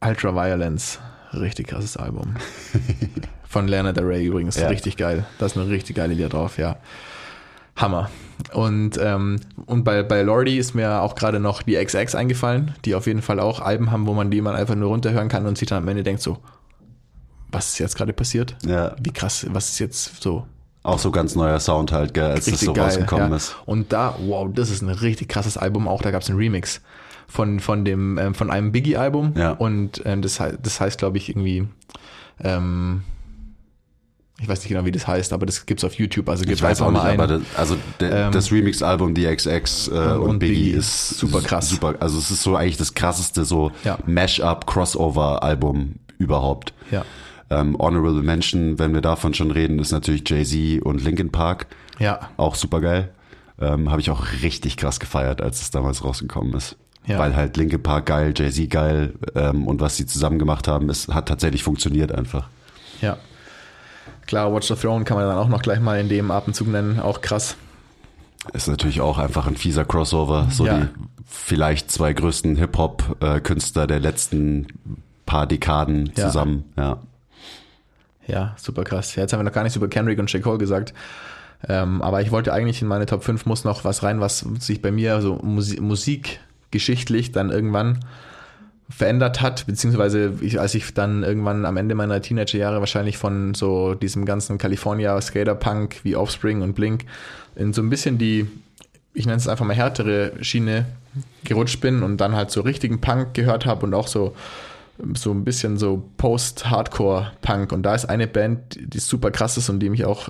Ultraviolence, 0.00 0.98
richtig 1.34 1.68
krasses 1.68 1.96
Album. 1.96 2.34
Von 3.44 3.68
Lana 3.68 3.92
Del 3.92 4.04
Rey 4.04 4.24
übrigens, 4.24 4.56
Ja. 4.56 4.68
richtig 4.68 4.96
geil. 4.96 5.26
Da 5.38 5.46
ist 5.46 5.56
eine 5.56 5.68
richtig 5.68 5.96
geile 5.96 6.14
Lieder 6.14 6.28
drauf, 6.28 6.56
ja. 6.56 6.76
Hammer. 7.76 8.10
Und, 8.52 8.98
ähm, 9.00 9.40
und 9.66 9.84
bei, 9.84 10.02
bei 10.02 10.22
Lordi 10.22 10.58
ist 10.58 10.74
mir 10.74 11.02
auch 11.02 11.14
gerade 11.14 11.40
noch 11.40 11.62
die 11.62 11.82
XX 11.82 12.14
eingefallen, 12.14 12.74
die 12.84 12.94
auf 12.94 13.06
jeden 13.06 13.22
Fall 13.22 13.40
auch 13.40 13.60
Alben 13.60 13.90
haben, 13.90 14.06
wo 14.06 14.14
man 14.14 14.30
die 14.30 14.40
man 14.40 14.54
einfach 14.54 14.74
nur 14.74 14.88
runterhören 14.88 15.28
kann 15.28 15.46
und 15.46 15.56
sich 15.58 15.68
dann 15.68 15.82
am 15.82 15.88
Ende 15.88 16.02
denkt 16.02 16.22
so, 16.22 16.38
was 17.52 17.68
ist 17.68 17.78
jetzt 17.78 17.96
gerade 17.96 18.12
passiert? 18.12 18.56
Ja. 18.64 18.94
Wie 19.00 19.12
krass, 19.12 19.46
was 19.50 19.70
ist 19.70 19.78
jetzt 19.78 20.22
so 20.22 20.46
Auch 20.82 20.98
so 20.98 21.10
ganz 21.10 21.34
neuer 21.34 21.60
Sound 21.60 21.92
halt, 21.92 22.14
gell, 22.14 22.24
als 22.24 22.44
das 22.44 22.54
richtig 22.54 22.66
so 22.66 22.72
geil. 22.72 22.84
rausgekommen 22.86 23.30
ja. 23.30 23.36
ist. 23.36 23.56
Und 23.66 23.92
da, 23.92 24.14
wow, 24.20 24.48
das 24.52 24.70
ist 24.70 24.82
ein 24.82 24.88
richtig 24.88 25.28
krasses 25.28 25.56
Album. 25.56 25.88
Auch 25.88 26.02
da 26.02 26.10
gab 26.10 26.22
es 26.22 26.30
einen 26.30 26.38
Remix 26.38 26.80
von, 27.26 27.60
von, 27.60 27.84
dem, 27.84 28.18
ähm, 28.18 28.34
von 28.34 28.50
einem 28.50 28.72
Biggie-Album. 28.72 29.34
Ja. 29.36 29.52
Und 29.52 30.02
ähm, 30.04 30.22
das, 30.22 30.40
das 30.62 30.80
heißt, 30.80 30.98
glaube 30.98 31.18
ich, 31.18 31.28
irgendwie, 31.28 31.68
ähm, 32.42 33.02
ich 34.40 34.48
weiß 34.48 34.60
nicht 34.60 34.68
genau, 34.68 34.84
wie 34.86 34.90
das 34.90 35.06
heißt, 35.06 35.32
aber 35.32 35.44
das 35.44 35.66
gibt's 35.66 35.84
auf 35.84 35.94
YouTube. 35.94 36.28
Also 36.28 36.42
Ich 36.42 36.48
gibt's 36.48 36.62
weiß 36.62 36.80
auch 36.80 36.90
nicht, 36.90 37.02
mal 37.02 37.12
aber 37.12 37.26
das, 37.26 37.42
also 37.56 37.76
der, 38.00 38.26
Ähm, 38.26 38.32
das 38.32 38.50
Remix-Album 38.50 39.14
XX 39.14 39.88
äh, 39.88 39.90
und, 39.90 40.20
und 40.20 40.38
Biggie, 40.38 40.54
Biggie 40.54 40.70
ist 40.70 41.10
super 41.10 41.40
krass. 41.42 41.68
Super, 41.68 41.94
also 42.00 42.18
es 42.18 42.30
ist 42.30 42.42
so 42.42 42.56
eigentlich 42.56 42.78
das 42.78 42.94
krasseste 42.94 43.44
so 43.44 43.70
Ja. 43.84 43.98
Mash-up-Crossover-Album 44.06 45.96
überhaupt. 46.18 46.72
Ja. 46.90 47.04
Ähm, 47.50 47.76
Honorable 47.78 48.22
Mention, 48.22 48.78
wenn 48.78 48.94
wir 48.94 49.00
davon 49.00 49.34
schon 49.34 49.50
reden, 49.50 49.78
ist 49.78 49.92
natürlich 49.92 50.22
Jay-Z 50.28 50.82
und 50.82 51.02
Linkin 51.02 51.30
Park. 51.32 51.66
Ja. 51.98 52.30
Auch 52.36 52.54
super 52.54 52.80
geil. 52.80 53.10
Ähm, 53.60 53.90
Habe 53.90 54.00
ich 54.00 54.10
auch 54.10 54.24
richtig 54.42 54.76
krass 54.76 55.00
gefeiert, 55.00 55.42
als 55.42 55.60
es 55.60 55.70
damals 55.70 56.04
rausgekommen 56.04 56.54
ist. 56.54 56.76
Ja. 57.06 57.18
Weil 57.18 57.34
halt 57.34 57.56
Linkin 57.56 57.82
Park 57.82 58.06
geil, 58.06 58.32
Jay-Z 58.36 58.70
geil 58.70 59.14
ähm, 59.34 59.66
und 59.66 59.80
was 59.80 59.96
sie 59.96 60.06
zusammen 60.06 60.38
gemacht 60.38 60.68
haben, 60.68 60.88
es 60.90 61.08
hat 61.08 61.28
tatsächlich 61.28 61.62
funktioniert 61.62 62.12
einfach. 62.12 62.48
Ja. 63.00 63.18
Klar, 64.30 64.54
Watch 64.54 64.68
the 64.68 64.74
Throne 64.76 65.04
kann 65.04 65.16
man 65.16 65.26
dann 65.26 65.36
auch 65.38 65.48
noch 65.48 65.60
gleich 65.60 65.80
mal 65.80 65.98
in 65.98 66.08
dem 66.08 66.30
Atemzug 66.30 66.68
nennen. 66.68 67.00
Auch 67.00 67.20
krass. 67.20 67.56
Ist 68.52 68.68
natürlich 68.68 69.00
auch 69.00 69.18
einfach 69.18 69.48
ein 69.48 69.56
fieser 69.56 69.84
Crossover. 69.84 70.46
So 70.52 70.66
Ja. 70.66 70.78
die 70.78 70.86
vielleicht 71.26 71.90
zwei 71.90 72.12
größten 72.12 72.54
Hip-Hop-Künstler 72.54 73.88
der 73.88 73.98
letzten 73.98 74.68
paar 75.26 75.48
Dekaden 75.48 76.12
Ja. 76.16 76.26
zusammen. 76.28 76.64
Ja. 76.78 76.98
Ja, 78.28 78.54
super 78.56 78.84
krass. 78.84 79.16
Ja, 79.16 79.22
Jetzt 79.22 79.32
haben 79.32 79.40
wir 79.40 79.44
noch 79.44 79.52
gar 79.52 79.64
nichts 79.64 79.74
über 79.74 79.88
Kendrick 79.88 80.20
und 80.20 80.32
J. 80.32 80.40
Cole 80.44 80.58
gesagt. 80.58 80.94
Ähm, 81.68 82.00
aber 82.00 82.22
ich 82.22 82.30
wollte 82.30 82.52
eigentlich 82.52 82.80
in 82.82 82.86
meine 82.86 83.06
Top 83.06 83.24
5 83.24 83.46
muss 83.46 83.64
noch 83.64 83.82
was 83.84 84.04
rein, 84.04 84.20
was 84.20 84.46
sich 84.60 84.80
bei 84.80 84.92
mir 84.92 85.20
so 85.22 85.40
Musi 85.42 85.80
musikgeschichtlich 85.80 87.32
dann 87.32 87.50
irgendwann 87.50 87.98
verändert 88.90 89.40
hat, 89.40 89.66
beziehungsweise 89.66 90.34
ich, 90.40 90.60
als 90.60 90.74
ich 90.74 90.92
dann 90.92 91.22
irgendwann 91.22 91.64
am 91.64 91.76
Ende 91.76 91.94
meiner 91.94 92.20
Teenagerjahre 92.20 92.80
wahrscheinlich 92.80 93.16
von 93.16 93.54
so 93.54 93.94
diesem 93.94 94.24
ganzen 94.24 94.58
California 94.58 95.18
Skater-Punk 95.20 96.00
wie 96.02 96.16
Offspring 96.16 96.60
und 96.62 96.74
Blink 96.74 97.04
in 97.56 97.72
so 97.72 97.82
ein 97.82 97.90
bisschen 97.90 98.18
die, 98.18 98.46
ich 99.14 99.26
nenne 99.26 99.38
es 99.38 99.48
einfach 99.48 99.64
mal 99.64 99.76
härtere 99.76 100.32
Schiene 100.42 100.86
gerutscht 101.44 101.80
bin 101.80 102.02
und 102.02 102.18
dann 102.18 102.34
halt 102.34 102.50
so 102.50 102.60
richtigen 102.60 103.00
Punk 103.00 103.34
gehört 103.34 103.64
habe 103.66 103.86
und 103.86 103.94
auch 103.94 104.08
so 104.08 104.34
so 105.14 105.30
ein 105.30 105.44
bisschen 105.44 105.78
so 105.78 106.02
Post-Hardcore-Punk. 106.18 107.72
Und 107.72 107.82
da 107.84 107.94
ist 107.94 108.04
eine 108.04 108.26
Band, 108.26 108.78
die 108.78 108.98
super 108.98 109.30
krass 109.30 109.56
ist 109.56 109.70
und 109.70 109.80
die 109.80 109.88
mich 109.88 110.04
auch 110.04 110.28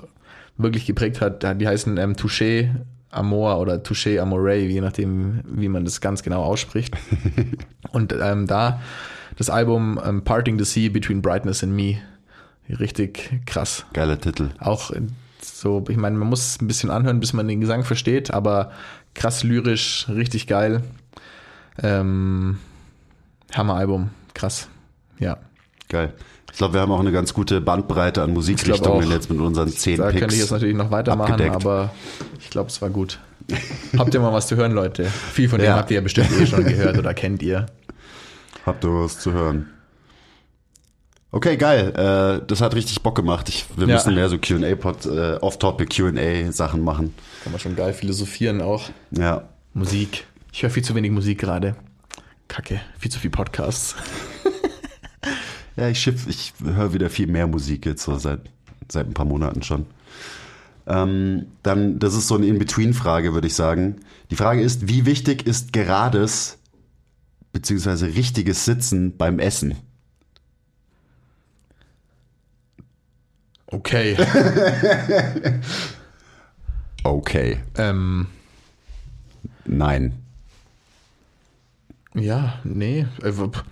wirklich 0.57 0.85
geprägt 0.85 1.21
hat. 1.21 1.43
Die 1.59 1.67
heißen 1.67 1.97
ähm, 1.97 2.13
Touché 2.13 2.69
Amor 3.11 3.59
oder 3.59 3.83
Touché 3.83 4.19
Amore, 4.19 4.55
je 4.55 4.81
nachdem, 4.81 5.41
wie 5.45 5.67
man 5.67 5.85
das 5.85 6.01
ganz 6.01 6.23
genau 6.23 6.43
ausspricht. 6.43 6.95
und 7.91 8.13
ähm, 8.19 8.47
da 8.47 8.81
das 9.37 9.49
Album 9.49 9.99
ähm, 10.03 10.23
Parting 10.23 10.57
the 10.59 10.65
Sea 10.65 10.89
Between 10.89 11.21
Brightness 11.21 11.63
and 11.63 11.73
Me. 11.73 11.97
Richtig 12.69 13.41
krass. 13.45 13.85
Geiler 13.93 14.19
Titel. 14.19 14.49
Auch 14.59 14.91
so, 15.41 15.83
ich 15.89 15.97
meine, 15.97 16.17
man 16.17 16.29
muss 16.29 16.47
es 16.47 16.61
ein 16.61 16.67
bisschen 16.67 16.91
anhören, 16.91 17.19
bis 17.19 17.33
man 17.33 17.47
den 17.47 17.59
Gesang 17.59 17.83
versteht, 17.83 18.31
aber 18.31 18.71
krass 19.13 19.43
lyrisch, 19.43 20.07
richtig 20.09 20.47
geil. 20.47 20.81
Ähm, 21.81 22.59
Hammer-Album, 23.53 24.11
krass. 24.33 24.69
Ja, 25.19 25.37
Geil. 25.91 26.13
Ich 26.51 26.57
glaube, 26.57 26.73
wir 26.75 26.81
haben 26.81 26.91
auch 26.91 26.99
eine 26.99 27.11
ganz 27.11 27.33
gute 27.33 27.61
Bandbreite 27.61 28.21
an 28.21 28.33
Musikrichtungen 28.33 29.09
jetzt 29.09 29.29
mit 29.29 29.39
unseren 29.39 29.69
zehn 29.69 29.97
da 29.97 30.07
Picks. 30.07 30.19
könnte 30.19 30.35
ich 30.35 30.41
jetzt 30.41 30.51
natürlich 30.51 30.75
noch 30.75 30.91
weitermachen, 30.91 31.31
abgedeckt. 31.33 31.55
aber 31.55 31.91
ich 32.39 32.49
glaube, 32.49 32.69
es 32.69 32.81
war 32.81 32.89
gut. 32.89 33.19
habt 33.97 34.13
ihr 34.13 34.19
mal 34.19 34.33
was 34.33 34.47
zu 34.47 34.55
hören, 34.55 34.71
Leute? 34.73 35.05
Viel 35.05 35.49
von 35.49 35.59
dem 35.59 35.65
Ja. 35.67 35.75
habt 35.77 35.89
ihr 35.91 35.95
ja 35.95 36.01
bestimmt 36.01 36.29
eh 36.39 36.45
schon 36.45 36.63
gehört 36.65 36.97
oder 36.97 37.13
kennt 37.13 37.41
ihr. 37.41 37.65
Habt 38.65 38.83
ihr 38.83 38.89
was 38.93 39.19
zu 39.19 39.31
hören? 39.33 39.69
Okay, 41.33 41.55
geil. 41.55 41.93
Äh, 41.95 42.45
das 42.45 42.59
hat 42.59 42.75
richtig 42.75 43.01
Bock 43.01 43.15
gemacht. 43.15 43.47
Ich, 43.47 43.65
wir 43.77 43.87
Ja. 43.87 43.95
müssen 43.95 44.13
mehr 44.13 44.27
so 44.27 44.37
Q&A-Pod, 44.37 45.05
äh, 45.05 45.35
Off-Topic 45.37 45.95
Q&A-Sachen 45.95 46.83
machen. 46.83 47.13
Kann 47.43 47.53
man 47.53 47.59
schon 47.59 47.75
geil 47.77 47.93
philosophieren 47.93 48.61
auch. 48.61 48.89
Ja. 49.11 49.43
Musik. 49.73 50.25
Ich 50.51 50.61
höre 50.63 50.69
viel 50.69 50.83
zu 50.83 50.93
wenig 50.95 51.11
Musik 51.11 51.39
gerade. 51.39 51.75
Kacke, 52.49 52.81
viel 52.99 53.09
zu 53.09 53.17
viel 53.19 53.29
Podcasts. 53.29 53.95
Ja, 55.75 55.87
ich 55.87 55.99
schiff, 55.99 56.27
ich 56.27 56.53
höre 56.63 56.93
wieder 56.93 57.09
viel 57.09 57.27
mehr 57.27 57.47
Musik 57.47 57.85
jetzt 57.85 58.03
so 58.03 58.17
seit, 58.17 58.41
seit 58.89 59.07
ein 59.07 59.13
paar 59.13 59.25
Monaten 59.25 59.63
schon. 59.63 59.85
Ähm, 60.87 61.47
dann, 61.63 61.99
das 61.99 62.13
ist 62.15 62.27
so 62.27 62.35
eine 62.35 62.47
In-Between-Frage, 62.47 63.33
würde 63.33 63.47
ich 63.47 63.55
sagen. 63.55 63.97
Die 64.29 64.35
Frage 64.35 64.61
ist, 64.61 64.87
wie 64.87 65.05
wichtig 65.05 65.45
ist 65.47 65.73
gerades 65.73 66.57
beziehungsweise 67.53 68.07
richtiges 68.07 68.65
Sitzen 68.65 69.17
beim 69.17 69.39
Essen? 69.39 69.75
Okay. 73.67 74.17
Okay. 77.03 77.57
ähm, 77.77 78.27
Nein. 79.65 80.20
Ja, 82.13 82.55
nee. 82.63 83.05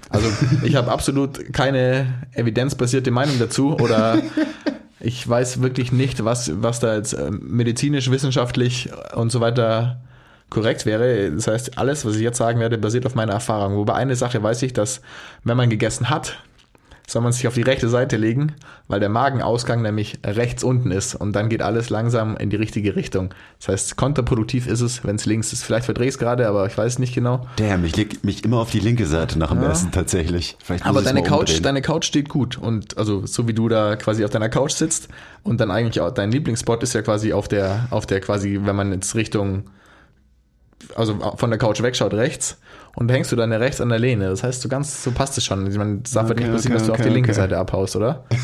Also 0.10 0.28
ich 0.64 0.76
habe 0.76 0.92
absolut 0.92 1.52
keine 1.54 2.26
evidenzbasierte 2.34 3.12
Meinung 3.12 3.38
dazu 3.38 3.76
oder 3.76 4.22
ich 5.00 5.28
weiß 5.28 5.62
wirklich 5.62 5.92
nicht, 5.92 6.24
was, 6.24 6.52
was 6.62 6.80
da 6.80 6.96
jetzt 6.96 7.14
ähm, 7.14 7.42
medizinisch, 7.44 8.10
wissenschaftlich 8.10 8.90
und 9.14 9.32
so 9.32 9.42
weiter 9.42 10.00
korrekt 10.50 10.86
wäre. 10.86 11.32
Das 11.32 11.48
heißt, 11.48 11.78
alles, 11.78 12.06
was 12.06 12.16
ich 12.16 12.22
jetzt 12.22 12.38
sagen 12.38 12.60
werde, 12.60 12.78
basiert 12.78 13.06
auf 13.06 13.16
meiner 13.16 13.34
Erfahrung. 13.34 13.76
Wobei 13.76 13.94
eine 13.94 14.16
Sache 14.16 14.42
weiß 14.42 14.62
ich, 14.64 14.74
dass 14.74 15.02
wenn 15.44 15.58
man 15.58 15.70
gegessen 15.70 16.10
hat, 16.10 16.42
soll 17.10 17.22
man 17.22 17.32
sich 17.32 17.48
auf 17.48 17.56
die 17.56 17.64
rechte 17.64 17.90
Seite 17.90 18.18
legen, 18.18 18.54
weil 18.88 19.00
der 19.00 19.10
Magenausgang 19.10 19.82
nämlich 19.82 20.20
rechts 20.24 20.64
unten 20.64 20.92
ist 20.92 21.16
und 21.16 21.34
dann 21.34 21.50
geht 21.50 21.62
alles 21.62 21.90
langsam 21.90 22.38
in 22.38 22.50
die 22.50 22.56
richtige 22.56 22.96
Richtung. 22.96 23.34
Das 23.58 23.70
heißt, 23.70 23.98
kontraproduktiv 23.98 24.68
ist 24.68 24.82
es, 24.82 25.04
wenn 25.04 25.16
es 25.16 25.26
links 25.26 25.52
ist. 25.52 25.64
Vielleicht 25.64 25.86
verdrehe 25.86 26.08
ich 26.08 26.14
es 26.14 26.20
gerade, 26.20 26.48
aber 26.48 26.68
ich 26.68 26.78
weiß 26.78 26.94
es 26.94 27.00
nicht 27.00 27.16
genau. 27.16 27.48
Damn, 27.56 27.84
ich 27.84 27.96
leg 27.96 28.24
mich 28.24 28.46
immer 28.46 28.58
auf 28.58 28.72
die 28.72 28.80
linke 28.80 29.06
Seite 29.06 29.40
nach 29.40 29.50
dem 29.50 29.64
Essen 29.64 29.92
tatsächlich. 29.92 30.58
Aber 30.82 31.02
deine 31.02 31.24
Couch, 31.24 31.50
umdrehen. 31.50 31.64
deine 31.64 31.82
Couch 31.82 32.06
steht 32.06 32.30
gut. 32.30 32.58
Und 32.58 32.98
also 32.98 33.26
so 33.26 33.48
wie 33.48 33.54
du 33.54 33.70
da 33.70 33.96
quasi 33.96 34.24
auf 34.24 34.30
deiner 34.30 34.50
Couch 34.50 34.74
sitzt 34.74 35.10
und 35.44 35.60
dann 35.60 35.72
eigentlich 35.72 36.02
auch 36.02 36.12
dein 36.12 36.32
Lieblingsspot 36.32 36.84
ist 36.84 36.94
ja 36.94 37.02
quasi 37.02 37.34
auf 37.34 37.48
der, 37.48 37.88
auf 37.90 38.06
der 38.06 38.22
quasi, 38.22 38.60
wenn 38.64 38.76
man 38.76 38.94
jetzt 38.94 39.16
Richtung, 39.16 39.70
also 40.96 41.20
von 41.38 41.50
der 41.50 41.60
Couch 41.60 41.82
wegschaut, 41.82 42.14
rechts. 42.14 42.58
Und 43.00 43.08
da 43.08 43.14
hängst 43.16 43.32
du 43.32 43.36
dann 43.38 43.52
rechts 43.54 43.80
an 43.82 43.90
der 43.90 43.98
Lehne. 44.00 44.30
Das 44.30 44.44
heißt, 44.44 44.62
so 44.62 44.68
ganz, 44.70 45.04
so 45.04 45.12
passt 45.12 45.38
es 45.38 45.46
schon. 45.46 45.66
Ich 45.72 45.78
meine, 45.78 46.00
das 46.00 46.12
darf 46.12 46.30
Okay, 46.30 46.42
nicht 46.44 46.52
passieren, 46.52 46.74
okay, 46.74 46.80
dass 46.80 46.88
du 46.88 46.94
auf 46.94 47.00
okay, 47.00 47.08
die 47.10 47.14
linke 47.16 47.32
okay. 47.32 47.40
Seite 47.40 47.58
abhaust, 47.58 47.96
oder? 47.96 48.26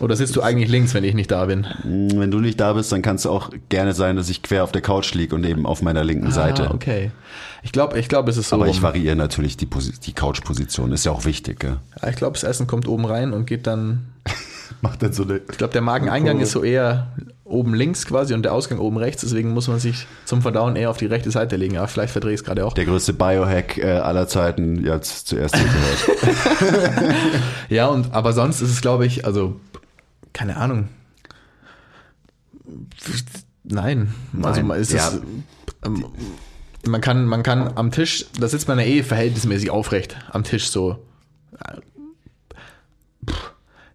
Oder 0.00 0.16
sitzt 0.16 0.34
du 0.34 0.42
eigentlich 0.42 0.68
links, 0.68 0.94
wenn 0.94 1.04
ich 1.04 1.14
nicht 1.14 1.30
da 1.30 1.44
bin? 1.44 1.60
Mm, 1.84 2.18
Wenn 2.18 2.30
du 2.32 2.40
nicht 2.40 2.58
da 2.58 2.72
bist, 2.72 2.90
dann 2.90 3.02
kann 3.02 3.14
es 3.16 3.24
auch 3.26 3.50
gerne 3.68 3.92
sein, 3.94 4.16
dass 4.16 4.28
ich 4.28 4.42
quer 4.42 4.64
auf 4.64 4.72
der 4.72 4.82
Couch 4.82 5.14
liege 5.14 5.32
und 5.36 5.44
eben 5.44 5.64
auf 5.64 5.80
meiner 5.80 6.02
linken 6.02 6.32
Seite. 6.32 6.70
Ah, 6.70 6.74
okay. 6.74 7.12
Ich 7.62 7.70
glaube, 7.70 7.96
ich 8.00 8.08
glaube, 8.08 8.30
es 8.32 8.36
ist 8.36 8.48
so. 8.48 8.56
Aber 8.56 8.66
ich 8.66 8.76
rum. 8.78 8.82
variiere 8.82 9.14
natürlich 9.14 9.56
die, 9.56 9.66
Posi- 9.66 10.00
die 10.00 10.12
Couch-Position, 10.12 10.90
ist 10.90 11.04
ja 11.04 11.12
auch 11.12 11.24
wichtig. 11.24 11.60
Gell? 11.60 11.76
Ja, 12.02 12.08
ich 12.08 12.16
glaube, 12.16 12.32
das 12.34 12.42
Essen 12.42 12.66
kommt 12.66 12.88
oben 12.88 13.04
rein 13.04 13.32
und 13.32 13.46
geht 13.46 13.68
dann 13.68 14.06
Macht 14.80 15.02
dann 15.02 15.12
so 15.12 15.22
eine. 15.22 15.40
Ich 15.50 15.58
glaube, 15.58 15.72
der 15.72 15.82
Mageneingang 15.82 16.40
ist 16.40 16.52
so 16.52 16.62
eher 16.62 17.12
oben 17.44 17.74
links 17.74 18.06
quasi 18.06 18.34
und 18.34 18.42
der 18.42 18.52
Ausgang 18.52 18.78
oben 18.78 18.96
rechts. 18.96 19.22
Deswegen 19.22 19.50
muss 19.50 19.68
man 19.68 19.78
sich 19.78 20.06
zum 20.24 20.42
Verdauen 20.42 20.76
eher 20.76 20.90
auf 20.90 20.96
die 20.96 21.06
rechte 21.06 21.30
Seite 21.30 21.56
legen. 21.56 21.76
Aber 21.76 21.88
vielleicht 21.88 22.12
verdrehe 22.12 22.32
ich 22.34 22.40
es 22.40 22.44
gerade 22.44 22.64
auch. 22.64 22.72
Der 22.72 22.84
größte 22.84 23.12
Biohack 23.12 23.78
äh, 23.78 23.84
aller 23.84 24.26
Zeiten, 24.28 24.86
es 24.86 25.24
zuerst 25.24 25.54
gehört. 25.54 27.14
Ja, 27.68 27.88
und 27.88 28.12
aber 28.12 28.32
sonst 28.32 28.60
ist 28.60 28.70
es, 28.70 28.80
glaube 28.80 29.06
ich, 29.06 29.24
also 29.24 29.58
keine 30.32 30.56
Ahnung. 30.56 30.88
Nein, 33.64 34.12
also 34.42 34.60
Nein, 34.60 34.66
man 34.66 34.80
ist 34.80 34.92
ja. 34.92 35.08
es. 35.08 35.20
Ähm, 35.84 36.04
man 36.86 37.00
kann, 37.00 37.26
man 37.26 37.42
kann 37.42 37.76
am 37.76 37.90
Tisch, 37.90 38.26
da 38.38 38.46
sitzt 38.46 38.68
man 38.68 38.78
ja 38.78 38.84
eh 38.84 39.02
verhältnismäßig 39.02 39.70
aufrecht 39.70 40.16
am 40.30 40.44
Tisch 40.44 40.68
so. 40.68 40.98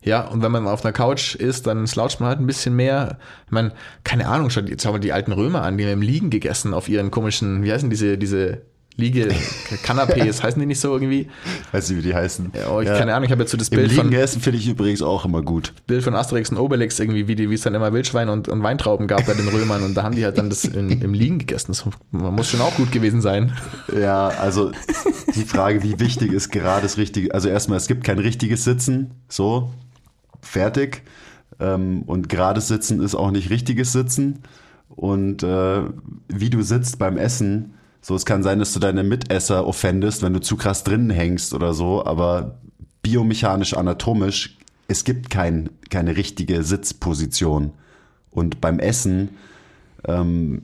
Ja, 0.10 0.28
und 0.28 0.41
wenn 0.41 0.51
man 0.51 0.68
auf 0.68 0.84
einer 0.84 0.91
Couch 0.91 1.36
ist, 1.36 1.68
dann 1.68 1.86
sloucht 1.86 2.20
man 2.20 2.30
halt 2.30 2.39
ein 2.39 2.47
bisschen 2.47 2.76
mehr. 2.76 3.20
Ich 3.45 3.51
meine, 3.51 3.74
keine 4.03 4.28
Ahnung, 4.28 4.49
schau, 4.49 4.62
jetzt 4.62 4.82
schau 4.82 4.91
mal 4.91 4.99
die 4.99 5.14
alten 5.14 5.32
Römer 5.32 5.62
an, 5.62 5.78
die 5.78 5.86
haben 5.86 5.93
im 5.93 6.01
Liegen 6.01 6.32
gegessen 6.32 6.74
auf 6.74 6.89
ihren 6.89 7.12
komischen, 7.12 7.64
wie 7.64 7.72
heißen 7.72 7.91
diese, 7.91 8.18
diese 8.18 8.62
Liege, 8.95 9.30
Kanapés, 9.86 10.41
heißen 10.43 10.60
die 10.60 10.66
nicht 10.66 10.80
so 10.80 10.91
irgendwie? 10.91 11.28
Weißt 11.72 11.91
du, 11.91 11.97
wie 11.97 12.01
die 12.01 12.16
heißen? 12.16 12.51
Ja, 12.55 12.72
oh, 12.72 12.82
ich, 12.82 12.88
Keine 12.88 13.14
Ahnung, 13.14 13.26
ich 13.26 13.32
habe 13.32 13.43
jetzt 13.43 13.51
so 13.51 13.57
das 13.57 13.70
Im 13.70 13.78
Bild 13.78 13.91
Liegen 13.91 14.10
von, 14.10 14.14
essen 14.14 14.41
finde 14.41 14.57
ich 14.57 14.68
übrigens 14.68 15.03
auch 15.03 15.26
immer 15.26 15.43
gut. 15.43 15.74
Bild 15.86 16.03
von 16.03 16.16
Asterix 16.16 16.49
und 16.49 16.57
Obelix 16.57 16.99
irgendwie, 16.99 17.28
wie, 17.28 17.36
die, 17.36 17.51
wie 17.51 17.53
es 17.53 17.62
dann 17.62 17.76
immer 17.76 17.93
Wildschwein 17.93 18.30
und, 18.30 18.47
und 18.47 18.62
Weintrauben 18.64 19.07
gab 19.07 19.28
bei 19.28 19.36
den 19.36 19.47
Römern 19.47 19.84
und 19.84 19.93
da 19.93 20.01
haben 20.01 20.16
die 20.16 20.26
halt 20.26 20.39
dann 20.39 20.49
das 20.49 20.66
in, 20.66 20.89
im 21.01 21.14
Liegen 21.14 21.38
gegessen. 21.38 21.68
Das 21.68 21.86
man 22.10 22.34
muss 22.34 22.49
schon 22.49 22.62
auch 22.62 22.76
gut 22.76 22.91
gewesen 22.91 23.22
sein. 23.22 23.53
Ja, 23.95 24.28
also 24.28 24.72
die 25.36 25.43
Frage, 25.43 25.84
wie 25.84 25.99
wichtig 25.99 26.34
ist 26.34 26.49
gerade 26.49 26.82
das 26.82 26.97
Richtige. 26.97 27.34
Also 27.34 27.47
erstmal, 27.47 27.78
es 27.78 27.88
gibt 27.88 28.03
kein 28.03 28.20
richtiges 28.20 28.64
Sitzen, 28.64 29.12
so, 29.28 29.72
fertig. 30.41 31.03
Ähm, 31.59 32.03
und 32.03 32.29
gerades 32.29 32.67
Sitzen 32.67 33.01
ist 33.01 33.15
auch 33.15 33.31
nicht 33.31 33.49
richtiges 33.49 33.91
Sitzen. 33.91 34.39
Und 34.89 35.43
äh, 35.43 35.83
wie 36.27 36.49
du 36.49 36.61
sitzt 36.61 36.99
beim 36.99 37.17
Essen, 37.17 37.73
so, 38.01 38.15
es 38.15 38.25
kann 38.25 38.43
sein, 38.43 38.59
dass 38.59 38.73
du 38.73 38.79
deine 38.79 39.03
Mitesser 39.03 39.67
offendest, 39.67 40.23
wenn 40.23 40.33
du 40.33 40.39
zu 40.39 40.55
krass 40.55 40.83
drinnen 40.83 41.09
hängst 41.09 41.53
oder 41.53 41.73
so, 41.73 42.05
aber 42.05 42.59
biomechanisch, 43.01 43.73
anatomisch, 43.73 44.57
es 44.87 45.03
gibt 45.03 45.29
kein, 45.29 45.69
keine 45.89 46.15
richtige 46.15 46.63
Sitzposition. 46.63 47.73
Und 48.31 48.61
beim 48.61 48.79
Essen, 48.79 49.29
ähm, 50.05 50.63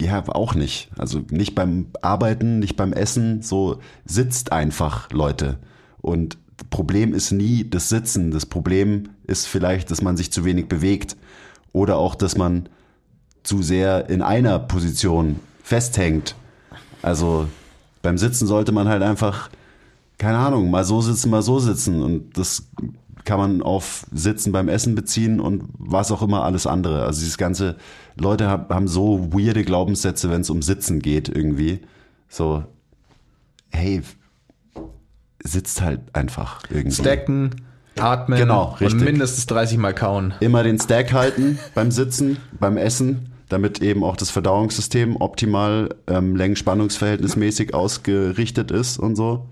ja, 0.00 0.24
auch 0.28 0.54
nicht. 0.54 0.90
Also 0.98 1.22
nicht 1.30 1.54
beim 1.54 1.86
Arbeiten, 2.00 2.58
nicht 2.58 2.76
beim 2.76 2.92
Essen, 2.92 3.42
so 3.42 3.80
sitzt 4.04 4.52
einfach, 4.52 5.10
Leute. 5.12 5.58
Und 6.00 6.38
Problem 6.70 7.14
ist 7.14 7.32
nie 7.32 7.68
das 7.68 7.88
Sitzen. 7.88 8.30
Das 8.30 8.46
Problem 8.46 9.10
ist 9.24 9.46
vielleicht, 9.46 9.90
dass 9.90 10.02
man 10.02 10.16
sich 10.16 10.32
zu 10.32 10.44
wenig 10.44 10.68
bewegt 10.68 11.16
oder 11.72 11.96
auch, 11.96 12.14
dass 12.14 12.36
man 12.36 12.68
zu 13.42 13.62
sehr 13.62 14.08
in 14.08 14.22
einer 14.22 14.58
Position 14.58 15.40
festhängt. 15.62 16.34
Also 17.02 17.46
beim 18.02 18.18
Sitzen 18.18 18.46
sollte 18.46 18.72
man 18.72 18.88
halt 18.88 19.02
einfach, 19.02 19.50
keine 20.18 20.38
Ahnung, 20.38 20.70
mal 20.70 20.84
so 20.84 21.00
sitzen, 21.00 21.30
mal 21.30 21.42
so 21.42 21.58
sitzen. 21.58 22.02
Und 22.02 22.38
das 22.38 22.68
kann 23.24 23.38
man 23.38 23.62
auf 23.62 24.06
Sitzen 24.12 24.52
beim 24.52 24.68
Essen 24.68 24.94
beziehen 24.94 25.40
und 25.40 25.64
was 25.78 26.12
auch 26.12 26.22
immer 26.22 26.44
alles 26.44 26.66
andere. 26.66 27.04
Also 27.04 27.20
dieses 27.20 27.38
ganze 27.38 27.76
Leute 28.16 28.48
hab, 28.48 28.72
haben 28.72 28.88
so 28.88 29.32
weirde 29.32 29.64
Glaubenssätze, 29.64 30.30
wenn 30.30 30.42
es 30.42 30.50
um 30.50 30.62
Sitzen 30.62 31.00
geht 31.00 31.28
irgendwie. 31.28 31.80
So, 32.28 32.64
hey, 33.70 34.02
sitzt 35.44 35.82
halt 35.82 36.00
einfach 36.14 36.60
irgendwie. 36.70 36.96
Stacken, 37.02 37.50
atmen 37.98 38.38
Genau, 38.38 38.76
richtig. 38.80 38.94
und 38.94 39.04
mindestens 39.04 39.46
30 39.46 39.78
Mal 39.78 39.94
kauen. 39.94 40.34
Immer 40.40 40.62
den 40.62 40.78
Stack 40.78 41.12
halten 41.12 41.58
beim 41.74 41.90
Sitzen, 41.90 42.38
beim 42.58 42.76
Essen, 42.76 43.28
damit 43.48 43.82
eben 43.82 44.02
auch 44.02 44.16
das 44.16 44.30
Verdauungssystem 44.30 45.16
optimal 45.16 45.90
ähm, 46.06 46.34
Längen-Spannungsverhältnismäßig 46.36 47.74
ausgerichtet 47.74 48.70
ist 48.70 48.98
und 48.98 49.16
so. 49.16 49.46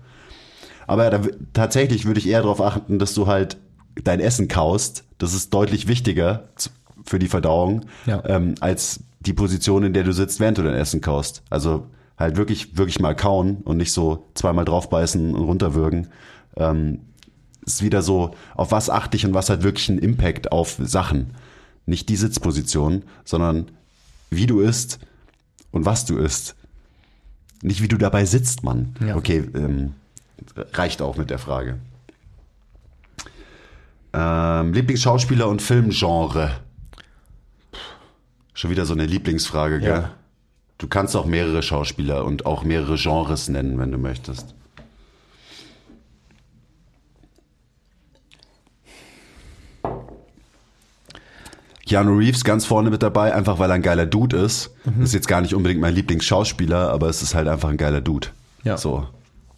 Aber 0.87 1.09
da, 1.09 1.21
tatsächlich 1.53 2.05
würde 2.05 2.19
ich 2.19 2.27
eher 2.27 2.41
darauf 2.41 2.59
achten, 2.61 2.99
dass 2.99 3.13
du 3.13 3.27
halt 3.27 3.57
dein 4.03 4.19
Essen 4.19 4.47
kaust. 4.47 5.03
Das 5.17 5.33
ist 5.33 5.53
deutlich 5.53 5.87
wichtiger 5.87 6.49
für 7.05 7.19
die 7.19 7.27
Verdauung, 7.27 7.85
Ja. 8.05 8.21
ähm, 8.25 8.55
als 8.59 8.99
die 9.21 9.33
Position, 9.33 9.83
in 9.83 9.93
der 9.93 10.03
du 10.03 10.11
sitzt, 10.11 10.39
während 10.39 10.57
du 10.57 10.63
dein 10.63 10.73
Essen 10.73 10.99
kaust. 10.99 11.43
Also 11.49 11.85
halt 12.17 12.37
wirklich, 12.37 12.77
wirklich 12.77 12.99
mal 12.99 13.15
kauen 13.15 13.57
und 13.63 13.77
nicht 13.77 13.91
so 13.91 14.27
zweimal 14.33 14.65
draufbeißen 14.65 15.35
und 15.35 15.43
runterwürgen. 15.43 16.09
Ähm, 16.55 16.99
ist 17.65 17.81
wieder 17.81 18.01
so, 18.01 18.35
auf 18.55 18.71
was 18.71 18.89
achte 18.89 19.17
ich 19.17 19.25
und 19.25 19.33
was 19.33 19.49
hat 19.49 19.63
wirklich 19.63 19.89
einen 19.89 19.99
Impact 19.99 20.51
auf 20.51 20.77
Sachen. 20.79 21.35
Nicht 21.85 22.09
die 22.09 22.15
Sitzposition, 22.15 23.03
sondern 23.23 23.71
wie 24.29 24.47
du 24.47 24.59
isst 24.59 24.99
und 25.71 25.85
was 25.85 26.05
du 26.05 26.17
isst. 26.17 26.55
Nicht 27.61 27.81
wie 27.81 27.87
du 27.87 27.97
dabei 27.97 28.25
sitzt, 28.25 28.63
Mann. 28.63 28.95
Ja. 29.05 29.15
Okay, 29.15 29.43
ähm, 29.55 29.93
reicht 30.73 31.01
auch 31.01 31.15
mit 31.17 31.29
der 31.29 31.39
Frage. 31.39 31.79
Ähm, 34.11 34.73
Lieblingsschauspieler 34.73 35.47
und 35.47 35.61
Filmgenre. 35.61 36.51
Schon 38.53 38.69
wieder 38.69 38.85
so 38.85 38.93
eine 38.93 39.05
Lieblingsfrage, 39.05 39.79
gell? 39.79 39.89
Ja. 39.89 40.11
Du 40.83 40.89
kannst 40.89 41.15
auch 41.15 41.25
mehrere 41.25 41.63
Schauspieler 41.63 42.25
und 42.25 42.45
auch 42.45 42.65
mehrere 42.65 42.97
Genres 42.97 43.47
nennen, 43.47 43.79
wenn 43.79 43.93
du 43.93 43.97
möchtest. 43.97 44.53
Keanu 51.87 52.17
Reeves 52.17 52.43
ganz 52.43 52.65
vorne 52.65 52.89
mit 52.89 53.01
dabei, 53.01 53.33
einfach 53.33 53.59
weil 53.59 53.71
er 53.71 53.75
ein 53.75 53.81
geiler 53.81 54.05
Dude 54.05 54.35
ist. 54.35 54.71
Ist 55.01 55.13
jetzt 55.13 55.29
gar 55.29 55.39
nicht 55.39 55.55
unbedingt 55.55 55.79
mein 55.79 55.95
Lieblingsschauspieler, 55.95 56.89
aber 56.89 57.07
es 57.07 57.21
ist 57.21 57.33
halt 57.33 57.47
einfach 57.47 57.69
ein 57.69 57.77
geiler 57.77 58.01
Dude. 58.01 58.27
Ja. 58.65 58.75
So. 58.75 59.07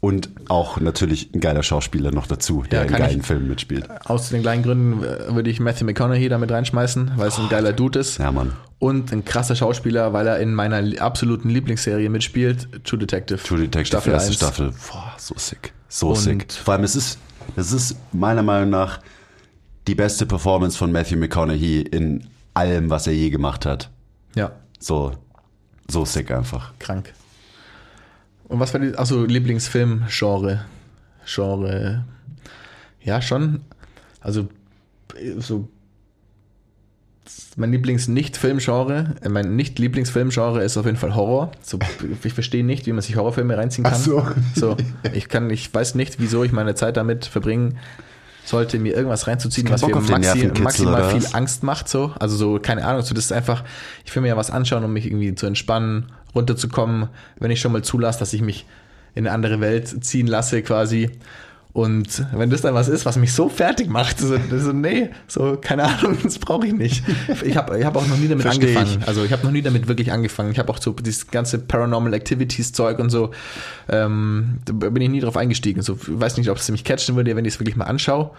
Und 0.02 0.30
auch 0.50 0.80
natürlich 0.80 1.34
ein 1.34 1.40
geiler 1.40 1.64
Schauspieler 1.64 2.12
noch 2.12 2.28
dazu, 2.28 2.64
der 2.70 2.84
in 2.84 2.90
kann 2.90 3.00
geilen 3.00 3.24
Filmen 3.24 3.48
mitspielt. 3.48 3.90
Aus 4.06 4.30
den 4.30 4.44
gleichen 4.44 4.62
Gründen 4.62 5.04
äh, 5.04 5.34
würde 5.34 5.50
ich 5.50 5.60
Matthew 5.60 5.86
McConaughey 5.86 6.30
damit 6.30 6.52
reinschmeißen, 6.52 7.14
weil 7.16 7.30
es 7.30 7.40
ein 7.40 7.50
geiler 7.50 7.74
Dude 7.74 7.98
ist. 7.98 8.20
Ja, 8.20 8.32
Mann. 8.32 8.54
Und 8.78 9.12
ein 9.14 9.24
krasser 9.24 9.56
Schauspieler, 9.56 10.12
weil 10.14 10.28
er 10.28 10.40
in 10.40 10.54
meiner 10.54 10.84
absoluten 11.02 11.50
Lieblingsserie 11.50 12.10
mitspielt, 12.10 12.68
True 12.84 13.00
Detective. 13.00 13.42
True 13.42 13.60
Detective, 13.60 13.86
Staffel 13.86 14.14
erste 14.14 14.30
1. 14.30 14.36
Staffel. 14.36 14.72
Boah, 14.92 15.14
so 15.18 15.34
sick. 15.38 15.74
So 15.88 16.10
Und- 16.10 16.16
sick. 16.18 16.52
Vor 16.52 16.74
allem, 16.74 16.84
es 16.84 16.96
ist, 16.96 17.18
es 17.56 17.72
ist 17.72 17.96
meiner 18.12 18.44
Meinung 18.44 18.70
nach 18.70 19.00
die 19.88 19.96
beste 19.96 20.26
Performance 20.26 20.78
von 20.78 20.92
Matthew 20.92 21.18
McConaughey 21.18 21.82
in 21.82 22.28
allem, 22.54 22.90
was 22.90 23.08
er 23.08 23.14
je 23.14 23.30
gemacht 23.30 23.66
hat. 23.66 23.90
Ja, 24.36 24.52
So, 24.80 25.14
so 25.90 26.04
sick 26.06 26.32
einfach. 26.32 26.74
krank. 26.80 27.14
Und 28.48 28.60
was 28.60 28.74
war 28.74 28.82
die, 28.82 28.96
achso, 28.98 29.24
Lieblingsfilm-Genre? 29.26 30.66
Genre, 31.26 32.06
ja, 33.02 33.22
schon. 33.22 33.62
Also, 34.20 34.48
so, 35.40 35.68
mein 37.56 37.72
Lieblings-Nicht-Film-Genre, 37.72 39.16
äh, 39.22 39.30
mein 39.30 39.56
Nicht-Lieblingsfilm-Genre 39.56 40.64
ist 40.64 40.78
auf 40.78 40.86
jeden 40.86 40.98
Fall 40.98 41.16
Horror. 41.16 41.52
So, 41.62 41.80
ich 42.24 42.34
verstehe 42.34 42.64
nicht, 42.64 42.86
wie 42.86 42.94
man 42.94 43.02
sich 43.02 43.16
Horrorfilme 43.16 43.58
reinziehen 43.58 43.84
kann. 43.84 43.94
Ach 43.96 44.00
so. 44.00 44.28
so. 44.56 44.78
Ich 45.14 45.30
kann, 45.30 45.50
ich 45.50 45.74
weiß 45.74 45.96
nicht, 45.96 46.20
wieso 46.20 46.44
ich 46.44 46.52
meine 46.52 46.76
Zeit 46.76 46.98
damit 46.98 47.26
verbringen 47.26 47.78
sollte, 48.44 48.78
mir 48.78 48.96
irgendwas 48.96 49.28
reinzuziehen, 49.28 49.70
was 49.70 49.82
Bock 49.82 49.96
mir 49.96 50.02
maxi 50.02 50.52
maximal 50.60 51.02
oder 51.02 51.10
viel? 51.10 51.28
Angst 51.34 51.64
macht, 51.64 51.90
so. 51.90 52.14
Also 52.20 52.36
so, 52.36 52.60
keine 52.60 52.86
Ahnung, 52.86 53.02
so 53.02 53.16
das 53.16 53.26
ist 53.26 53.32
einfach, 53.32 53.64
ich 54.06 54.16
will 54.16 54.22
mir 54.22 54.30
ja 54.30 54.38
was 54.38 54.52
anschauen, 54.52 54.84
um 54.84 54.94
mich 54.94 55.08
irgendwie 55.08 55.34
zu 55.34 55.48
entspannen, 55.48 56.12
runterzukommen, 56.36 57.10
wenn 57.40 57.52
ich 57.52 57.60
schon 57.60 57.72
mal 57.72 57.84
zulasse, 57.84 58.20
dass 58.20 58.34
ich 58.34 58.42
mich 58.42 58.66
in 59.16 59.26
eine 59.26 59.34
andere 59.34 59.62
Welt 59.62 60.04
ziehen 60.04 60.28
lasse, 60.28 60.62
quasi. 60.62 61.10
Und 61.76 62.26
wenn 62.32 62.50
das 62.50 62.62
dann 62.62 62.74
was 62.74 62.88
ist, 62.88 63.06
was 63.06 63.18
mich 63.18 63.34
so 63.34 63.50
fertig 63.50 63.90
macht, 63.90 64.18
so, 64.18 64.38
so 64.50 64.72
nee, 64.72 65.10
so, 65.28 65.58
keine 65.60 65.84
Ahnung, 65.84 66.18
das 66.24 66.40
brauche 66.40 66.66
ich 66.66 66.72
nicht. 66.72 67.04
Ich 67.44 67.58
habe 67.58 67.78
ich 67.78 67.84
hab 67.84 67.98
auch 67.98 68.08
noch 68.08 68.16
nie 68.16 68.30
damit 68.30 68.44
Versteh 68.44 68.68
angefangen. 68.78 69.02
ich. 69.02 69.08
Also 69.10 69.26
ich 69.26 69.34
habe 69.34 69.44
noch 69.44 69.52
nie 69.52 69.62
damit 69.62 69.90
wirklich 69.90 70.14
angefangen. 70.14 70.52
Ich 70.52 70.58
habe 70.58 70.72
auch 70.72 70.82
so 70.82 70.94
dieses 70.94 71.28
ganze 71.28 71.60
Paranormal 71.60 72.14
Activities 72.14 72.72
Zeug 72.72 72.98
und 73.00 73.10
so, 73.10 73.32
ähm, 73.90 74.60
da 74.64 74.72
bin 74.72 75.02
ich 75.02 75.10
nie 75.10 75.20
drauf 75.20 75.36
eingestiegen. 75.36 75.82
So, 75.82 75.96
ich 76.02 76.08
weiß 76.08 76.38
nicht, 76.38 76.50
ob 76.50 76.56
es 76.60 76.72
mich 76.72 76.86
catchen 76.86 77.18
würde, 77.18 77.36
wenn 77.36 77.44
ich 77.44 77.56
es 77.56 77.60
wirklich 77.60 77.76
mal 77.76 77.84
anschaue. 77.84 78.32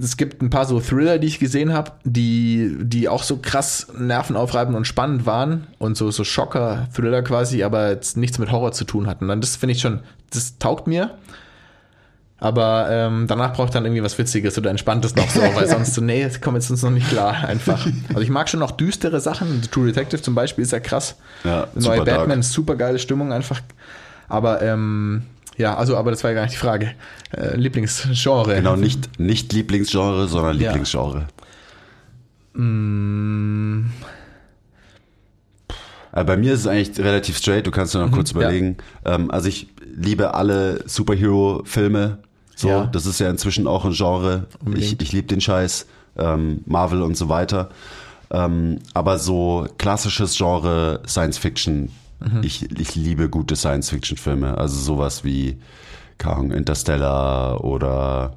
Es 0.00 0.16
gibt 0.16 0.40
ein 0.40 0.48
paar 0.48 0.64
so 0.64 0.80
Thriller, 0.80 1.18
die 1.18 1.26
ich 1.26 1.38
gesehen 1.38 1.74
habe, 1.74 1.92
die, 2.04 2.74
die 2.80 3.10
auch 3.10 3.22
so 3.22 3.36
krass 3.36 3.88
nervenaufreibend 3.98 4.74
und 4.74 4.86
spannend 4.86 5.26
waren 5.26 5.66
und 5.76 5.98
so, 5.98 6.10
so 6.10 6.24
Schocker-Thriller 6.24 7.20
quasi, 7.20 7.62
aber 7.64 7.90
jetzt 7.90 8.16
nichts 8.16 8.38
mit 8.38 8.50
Horror 8.50 8.72
zu 8.72 8.84
tun 8.84 9.08
hatten. 9.08 9.28
Und 9.28 9.42
das 9.42 9.56
finde 9.56 9.74
ich 9.74 9.82
schon, 9.82 10.00
das 10.30 10.56
taugt 10.56 10.86
mir. 10.86 11.18
Aber 12.44 12.88
ähm, 12.90 13.24
danach 13.26 13.54
braucht 13.54 13.74
dann 13.74 13.86
irgendwie 13.86 14.02
was 14.02 14.18
Witziges 14.18 14.58
oder 14.58 14.68
Entspanntes 14.68 15.14
noch 15.16 15.30
so, 15.30 15.40
weil 15.40 15.66
sonst 15.76 15.94
so, 15.94 16.02
nee, 16.02 16.22
das 16.24 16.42
kommt 16.42 16.56
jetzt 16.58 16.70
uns 16.70 16.82
noch 16.82 16.90
nicht 16.90 17.08
klar, 17.08 17.32
einfach. 17.48 17.86
Also 18.10 18.20
ich 18.20 18.28
mag 18.28 18.50
schon 18.50 18.60
noch 18.60 18.72
düstere 18.72 19.18
Sachen. 19.20 19.62
True 19.70 19.86
Detective 19.86 20.20
zum 20.20 20.34
Beispiel 20.34 20.62
ist 20.62 20.72
ja 20.72 20.80
krass. 20.80 21.16
Ja, 21.44 21.68
Neue 21.74 21.82
super 21.82 22.04
dark. 22.04 22.18
Batman, 22.18 22.42
super 22.42 22.76
geile 22.76 22.98
Stimmung 22.98 23.32
einfach. 23.32 23.60
Aber 24.28 24.60
ähm, 24.60 25.22
ja, 25.56 25.74
also, 25.74 25.96
aber 25.96 26.10
das 26.10 26.22
war 26.22 26.32
ja 26.32 26.34
gar 26.34 26.42
nicht 26.42 26.52
die 26.54 26.58
Frage. 26.58 26.90
Äh, 27.34 27.56
Lieblingsgenre. 27.56 28.56
Genau, 28.56 28.76
nicht, 28.76 29.18
nicht 29.18 29.52
Lieblingsgenre, 29.54 30.28
sondern 30.28 30.58
Ja. 30.58 30.68
Lieblingsgenre. 30.72 31.26
Mm, 32.52 33.86
Äh, 36.12 36.24
Bei 36.24 36.36
mir 36.36 36.52
ist 36.52 36.60
es 36.60 36.66
eigentlich 36.66 36.98
relativ 36.98 37.38
straight, 37.38 37.66
du 37.66 37.70
kannst 37.70 37.94
dir 37.94 38.00
noch 38.00 38.12
kurz 38.12 38.34
Mhm, 38.34 38.40
ja. 38.40 38.46
überlegen. 38.48 38.76
Ähm, 39.04 39.30
also 39.30 39.48
ich 39.48 39.68
liebe 39.96 40.34
alle 40.34 40.82
Superhero-Filme. 40.86 42.18
So, 42.56 42.68
Ja. 42.68 42.86
das 42.86 43.06
ist 43.06 43.18
ja 43.20 43.28
inzwischen 43.30 43.66
auch 43.66 43.84
ein 43.84 43.92
Genre. 43.92 44.46
Ich, 44.50 44.66
Unbedingt. 44.66 45.02
ich 45.02 45.12
liebe 45.12 45.26
den 45.28 45.40
Scheiß, 45.40 45.86
ähm, 46.16 46.62
Marvel 46.66 47.02
und 47.02 47.16
so 47.16 47.28
weiter. 47.28 47.70
Ähm, 48.30 48.78
aber 48.94 49.18
so 49.18 49.66
klassisches 49.78 50.36
Genre 50.36 51.00
Science 51.06 51.38
Fiction. 51.38 51.90
Mhm. 52.20 52.42
Ich, 52.42 52.70
ich 52.78 52.94
liebe 52.94 53.28
gute 53.28 53.56
Science 53.56 53.90
Fiction 53.90 54.16
Filme. 54.16 54.56
Also 54.58 54.76
sowas 54.80 55.24
wie 55.24 55.58
Ahnung, 56.22 56.52
Interstellar 56.52 57.62
oder 57.64 58.36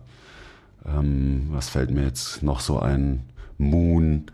ähm, 0.86 1.48
was 1.52 1.70
fällt 1.70 1.92
mir 1.92 2.04
jetzt 2.04 2.44
noch 2.44 2.60
so 2.60 2.80
ein? 2.80 3.24
Moon. 3.58 4.26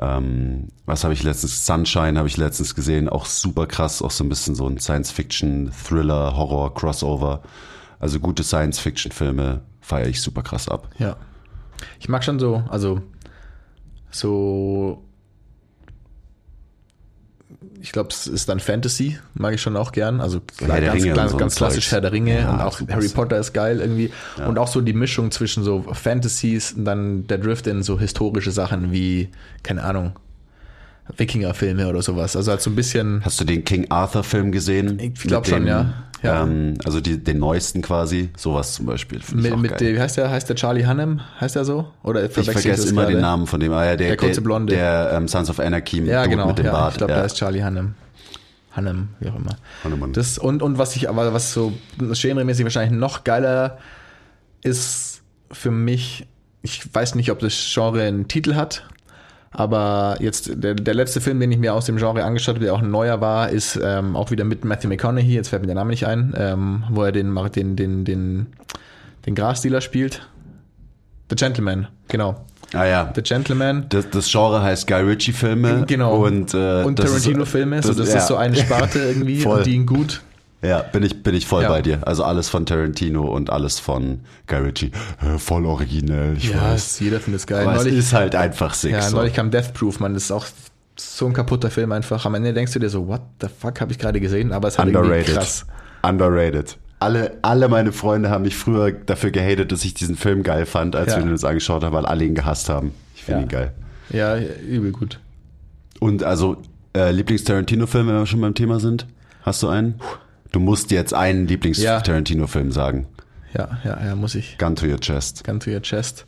Ähm, 0.00 0.68
was 0.86 1.04
habe 1.04 1.12
ich 1.14 1.22
letztens? 1.22 1.66
Sunshine 1.66 2.16
habe 2.18 2.28
ich 2.28 2.36
letztens 2.36 2.74
gesehen. 2.74 3.08
Auch 3.08 3.26
super 3.26 3.66
krass. 3.66 4.02
Auch 4.02 4.10
so 4.10 4.24
ein 4.24 4.28
bisschen 4.28 4.54
so 4.54 4.66
ein 4.66 4.78
Science-Fiction, 4.78 5.72
Thriller, 5.72 6.36
Horror, 6.36 6.72
Crossover. 6.74 7.42
Also 8.02 8.18
gute 8.18 8.42
Science-Fiction-Filme 8.42 9.62
feiere 9.80 10.08
ich 10.08 10.20
super 10.20 10.42
krass 10.42 10.68
ab. 10.68 10.88
ja. 10.98 11.16
Ich 11.98 12.08
mag 12.08 12.22
schon 12.22 12.38
so, 12.38 12.62
also 12.68 13.00
so 14.10 15.02
ich 17.80 17.90
glaube, 17.90 18.10
es 18.10 18.26
ist 18.28 18.48
dann 18.48 18.60
Fantasy, 18.60 19.18
mag 19.34 19.54
ich 19.54 19.62
schon 19.62 19.76
auch 19.76 19.90
gern. 19.90 20.20
Also 20.20 20.40
Herr 20.60 20.80
ganz, 20.80 21.04
ganz, 21.04 21.30
so 21.32 21.36
ganz 21.36 21.54
klassisch. 21.56 21.90
Herr 21.90 22.00
der 22.00 22.12
Ringe 22.12 22.40
Ja, 22.40 22.52
und 22.52 22.60
auch. 22.60 22.80
Harry 22.88 23.08
Potter 23.08 23.38
ist 23.38 23.52
geil 23.52 23.80
irgendwie. 23.80 24.12
Und 24.46 24.58
auch 24.58 24.68
so 24.68 24.80
die 24.80 24.92
Mischung 24.92 25.30
zwischen 25.32 25.64
so 25.64 25.82
Fantasies 25.92 26.72
und 26.72 26.84
dann 26.84 27.26
der 27.26 27.38
Drift 27.38 27.66
in 27.66 27.82
so 27.82 27.98
historische 27.98 28.52
Sachen 28.52 28.92
wie, 28.92 29.30
keine 29.62 29.82
Ahnung, 29.82 30.12
Wikinger-Filme 31.16 31.88
oder 31.88 32.02
sowas. 32.02 32.36
Also 32.36 32.50
halt 32.50 32.60
so 32.60 32.70
ein 32.70 32.76
bisschen. 32.76 33.24
Hast 33.24 33.40
du 33.40 33.44
den 33.44 33.64
King 33.64 33.86
Arthur-Film 33.90 34.52
gesehen? 34.52 34.98
Ich 34.98 35.14
glaub 35.14 35.42
Mit 35.42 35.50
schon, 35.50 35.66
ja. 35.66 35.92
Ja. 36.22 36.44
Ähm, 36.44 36.74
also 36.84 37.00
die, 37.00 37.22
den 37.22 37.38
neuesten 37.38 37.82
quasi. 37.82 38.30
Sowas 38.36 38.74
zum 38.74 38.86
Beispiel. 38.86 39.20
Mit, 39.34 39.56
mit 39.56 39.80
dem, 39.80 39.96
wie 39.96 40.00
heißt 40.00 40.16
der, 40.16 40.30
heißt 40.30 40.48
der 40.48 40.56
Charlie 40.56 40.86
Hannem? 40.86 41.20
Heißt 41.40 41.56
der 41.56 41.64
so? 41.64 41.88
Oder 42.04 42.24
ich 42.24 42.32
vergesse 42.32 42.88
immer 42.88 43.06
den 43.06 43.20
Namen 43.20 43.46
von 43.46 43.58
dem. 43.58 43.72
Ah, 43.72 43.84
ja, 43.84 43.96
der, 43.96 44.08
Der 44.08 44.16
kurze 44.16 44.34
der, 44.34 44.40
Blonde. 44.42 44.74
Der 44.74 45.12
ähm, 45.14 45.26
Sons 45.26 45.50
of 45.50 45.58
Anarchy 45.58 46.02
Ja, 46.04 46.26
genau. 46.26 46.46
mit 46.46 46.58
dem 46.58 46.66
ja, 46.66 46.72
Bart. 46.72 46.92
ich 46.92 46.98
glaube, 46.98 47.12
ja. 47.12 47.18
da 47.18 47.24
ist 47.24 47.36
Charlie 47.36 47.62
Hannem. 47.62 47.94
Hannem, 48.70 49.08
wie 49.20 49.28
auch 49.28 49.36
immer. 49.36 49.56
Hannemann. 49.84 50.12
Das, 50.12 50.38
und, 50.38 50.62
und 50.62 50.78
was 50.78 50.96
ich 50.96 51.08
aber, 51.08 51.34
was 51.34 51.52
so 51.52 51.72
genremäßig 51.98 52.64
wahrscheinlich 52.64 52.98
noch 52.98 53.24
geiler 53.24 53.78
ist 54.62 55.22
für 55.50 55.70
mich, 55.70 56.26
ich 56.62 56.82
weiß 56.94 57.16
nicht, 57.16 57.30
ob 57.30 57.40
das 57.40 57.52
Genre 57.74 58.02
einen 58.02 58.28
Titel 58.28 58.54
hat, 58.54 58.86
aber 59.52 60.16
jetzt 60.20 60.50
der, 60.54 60.74
der 60.74 60.94
letzte 60.94 61.20
Film, 61.20 61.38
den 61.38 61.52
ich 61.52 61.58
mir 61.58 61.74
aus 61.74 61.84
dem 61.84 61.96
Genre 61.96 62.24
angeschaut 62.24 62.54
habe, 62.56 62.64
der 62.64 62.74
auch 62.74 62.82
ein 62.82 62.90
neuer 62.90 63.20
war, 63.20 63.50
ist 63.50 63.78
ähm, 63.82 64.16
auch 64.16 64.30
wieder 64.30 64.44
mit 64.44 64.64
Matthew 64.64 64.88
McConaughey, 64.88 65.34
jetzt 65.34 65.48
fällt 65.48 65.62
mir 65.62 65.66
der 65.66 65.74
Name 65.76 65.90
nicht 65.90 66.06
ein, 66.06 66.34
ähm, 66.36 66.84
wo 66.90 67.02
er 67.04 67.12
den, 67.12 67.34
den, 67.54 67.76
den, 67.76 68.04
den, 68.04 68.46
den 69.26 69.34
Grasdealer 69.34 69.80
spielt. 69.82 70.26
The 71.28 71.36
Gentleman, 71.36 71.88
genau. 72.08 72.44
Ah 72.74 72.86
ja. 72.86 73.12
The 73.14 73.22
Gentleman. 73.22 73.86
Das, 73.90 74.08
das 74.10 74.30
Genre 74.30 74.62
heißt 74.62 74.86
Guy 74.86 75.02
Ritchie-Filme. 75.02 75.84
Genau. 75.86 76.24
Und, 76.24 76.54
äh, 76.54 76.82
und 76.82 76.98
das 76.98 77.06
ist- 77.10 77.24
Tarantino-Filme, 77.24 77.82
so 77.82 77.92
das 77.92 78.08
ja. 78.10 78.18
ist 78.18 78.28
so 78.28 78.36
eine 78.36 78.56
Sparte 78.56 78.98
irgendwie 79.00 79.40
Voll. 79.40 79.58
und 79.58 79.66
die 79.66 79.74
ihn 79.74 79.84
gut. 79.86 80.22
Ja, 80.62 80.80
bin 80.82 81.02
ich, 81.02 81.22
bin 81.24 81.34
ich 81.34 81.46
voll 81.46 81.64
Ja. 81.64 81.68
bei 81.68 81.82
dir. 81.82 82.06
Also 82.06 82.22
alles 82.22 82.48
von 82.48 82.64
Tarantino 82.66 83.24
und 83.24 83.50
alles 83.50 83.80
von 83.80 84.20
Guy 84.46 84.58
Ritchie. 84.58 84.92
Voll 85.38 85.66
originell, 85.66 86.36
ich 86.36 86.50
Ja, 86.50 86.62
weiß. 86.62 86.92
es- 86.92 87.00
jeder 87.00 87.18
findet 87.20 87.40
es 87.40 87.46
geil. 87.46 87.66
Aber 87.66 87.76
es 87.76 87.84
Neulich, 87.84 87.98
ist 87.98 88.12
halt 88.12 88.34
einfach 88.36 88.74
sick. 88.74 88.92
ja, 88.92 89.02
so. 89.02 89.16
neulich 89.16 89.34
kam 89.34 89.50
Death 89.50 89.74
Proof, 89.74 89.98
man, 89.98 90.14
das 90.14 90.24
ist 90.24 90.30
auch 90.30 90.46
so 90.96 91.26
ein 91.26 91.32
kaputter 91.32 91.70
Film 91.70 91.90
einfach. 91.90 92.24
Am 92.26 92.34
Ende 92.34 92.52
denkst 92.54 92.72
du 92.72 92.78
dir 92.78 92.88
so, 92.90 93.08
what 93.08 93.22
the 93.40 93.48
fuck 93.48 93.80
habe 93.80 93.90
ich 93.92 93.98
gerade 93.98 94.20
gesehen? 94.20 94.52
Aber 94.52 94.68
es 94.68 94.78
hat 94.78 94.86
irgendwie 94.86 95.00
Underrated. 95.08 95.34
krass. 95.34 95.66
Underrated. 96.02 96.78
Alle, 97.00 97.38
alle 97.42 97.68
meine 97.68 97.90
Freunde 97.90 98.30
haben 98.30 98.42
mich 98.42 98.54
früher 98.56 98.92
dafür 98.92 99.32
gehatet, 99.32 99.72
dass 99.72 99.84
ich 99.84 99.94
diesen 99.94 100.14
Film 100.14 100.44
geil 100.44 100.66
fand, 100.66 100.94
als 100.94 101.08
Ja. 101.12 101.16
wir 101.18 101.24
ihn 101.24 101.32
uns 101.32 101.42
angeschaut 101.42 101.82
haben, 101.82 101.92
weil 101.94 102.06
alle 102.06 102.24
ihn 102.24 102.36
gehasst 102.36 102.68
haben. 102.68 102.92
Ich 103.16 103.24
finde 103.24 103.42
ihn 103.42 103.48
geil. 103.48 103.72
Ja, 104.10 104.36
übel 104.38 104.92
gut. 104.92 105.18
Und 105.98 106.22
also, 106.22 106.58
äh, 106.96 107.10
Lieblings-Tarantino-Film, 107.10 108.06
wenn 108.06 108.14
wir 108.14 108.26
schon 108.26 108.40
beim 108.40 108.54
Thema 108.54 108.78
sind? 108.78 109.06
Hast 109.42 109.62
du 109.64 109.68
einen? 109.68 109.94
Du 110.52 110.60
musst 110.60 110.90
jetzt 110.90 111.14
einen 111.14 111.46
Ja. 111.46 111.48
Lieblings-Tarantino-Film 111.50 112.72
sagen. 112.72 113.06
Ja, 113.54 113.78
ja, 113.84 113.98
ja, 114.04 114.14
muss 114.16 114.34
ich. 114.34 114.56
Gun 114.58 114.76
to 114.76 114.86
your 114.86 114.98
chest. 115.00 115.44
Gun 115.44 115.60
to 115.60 115.70
your 115.70 115.82
chest. 115.82 116.24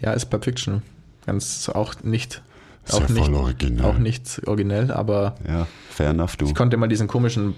Ja, 0.00 0.12
ist 0.12 0.26
Pulp 0.26 0.44
Fiction. 0.44 0.82
Ganz 1.26 1.68
auch 1.72 1.94
nicht, 2.02 2.42
Ist 2.86 2.94
auch 2.94 3.00
ja 3.00 3.06
voll 3.06 3.16
nicht, 3.16 3.30
originell. 3.32 3.84
auch 3.84 3.98
nicht 3.98 4.42
originell, 4.46 4.90
aber 4.92 5.34
Ja, 5.48 5.66
fair 5.90 6.10
enough, 6.10 6.36
du. 6.36 6.46
ich 6.46 6.54
konnte 6.54 6.76
mal 6.76 6.86
diesen 6.86 7.08
komischen 7.08 7.54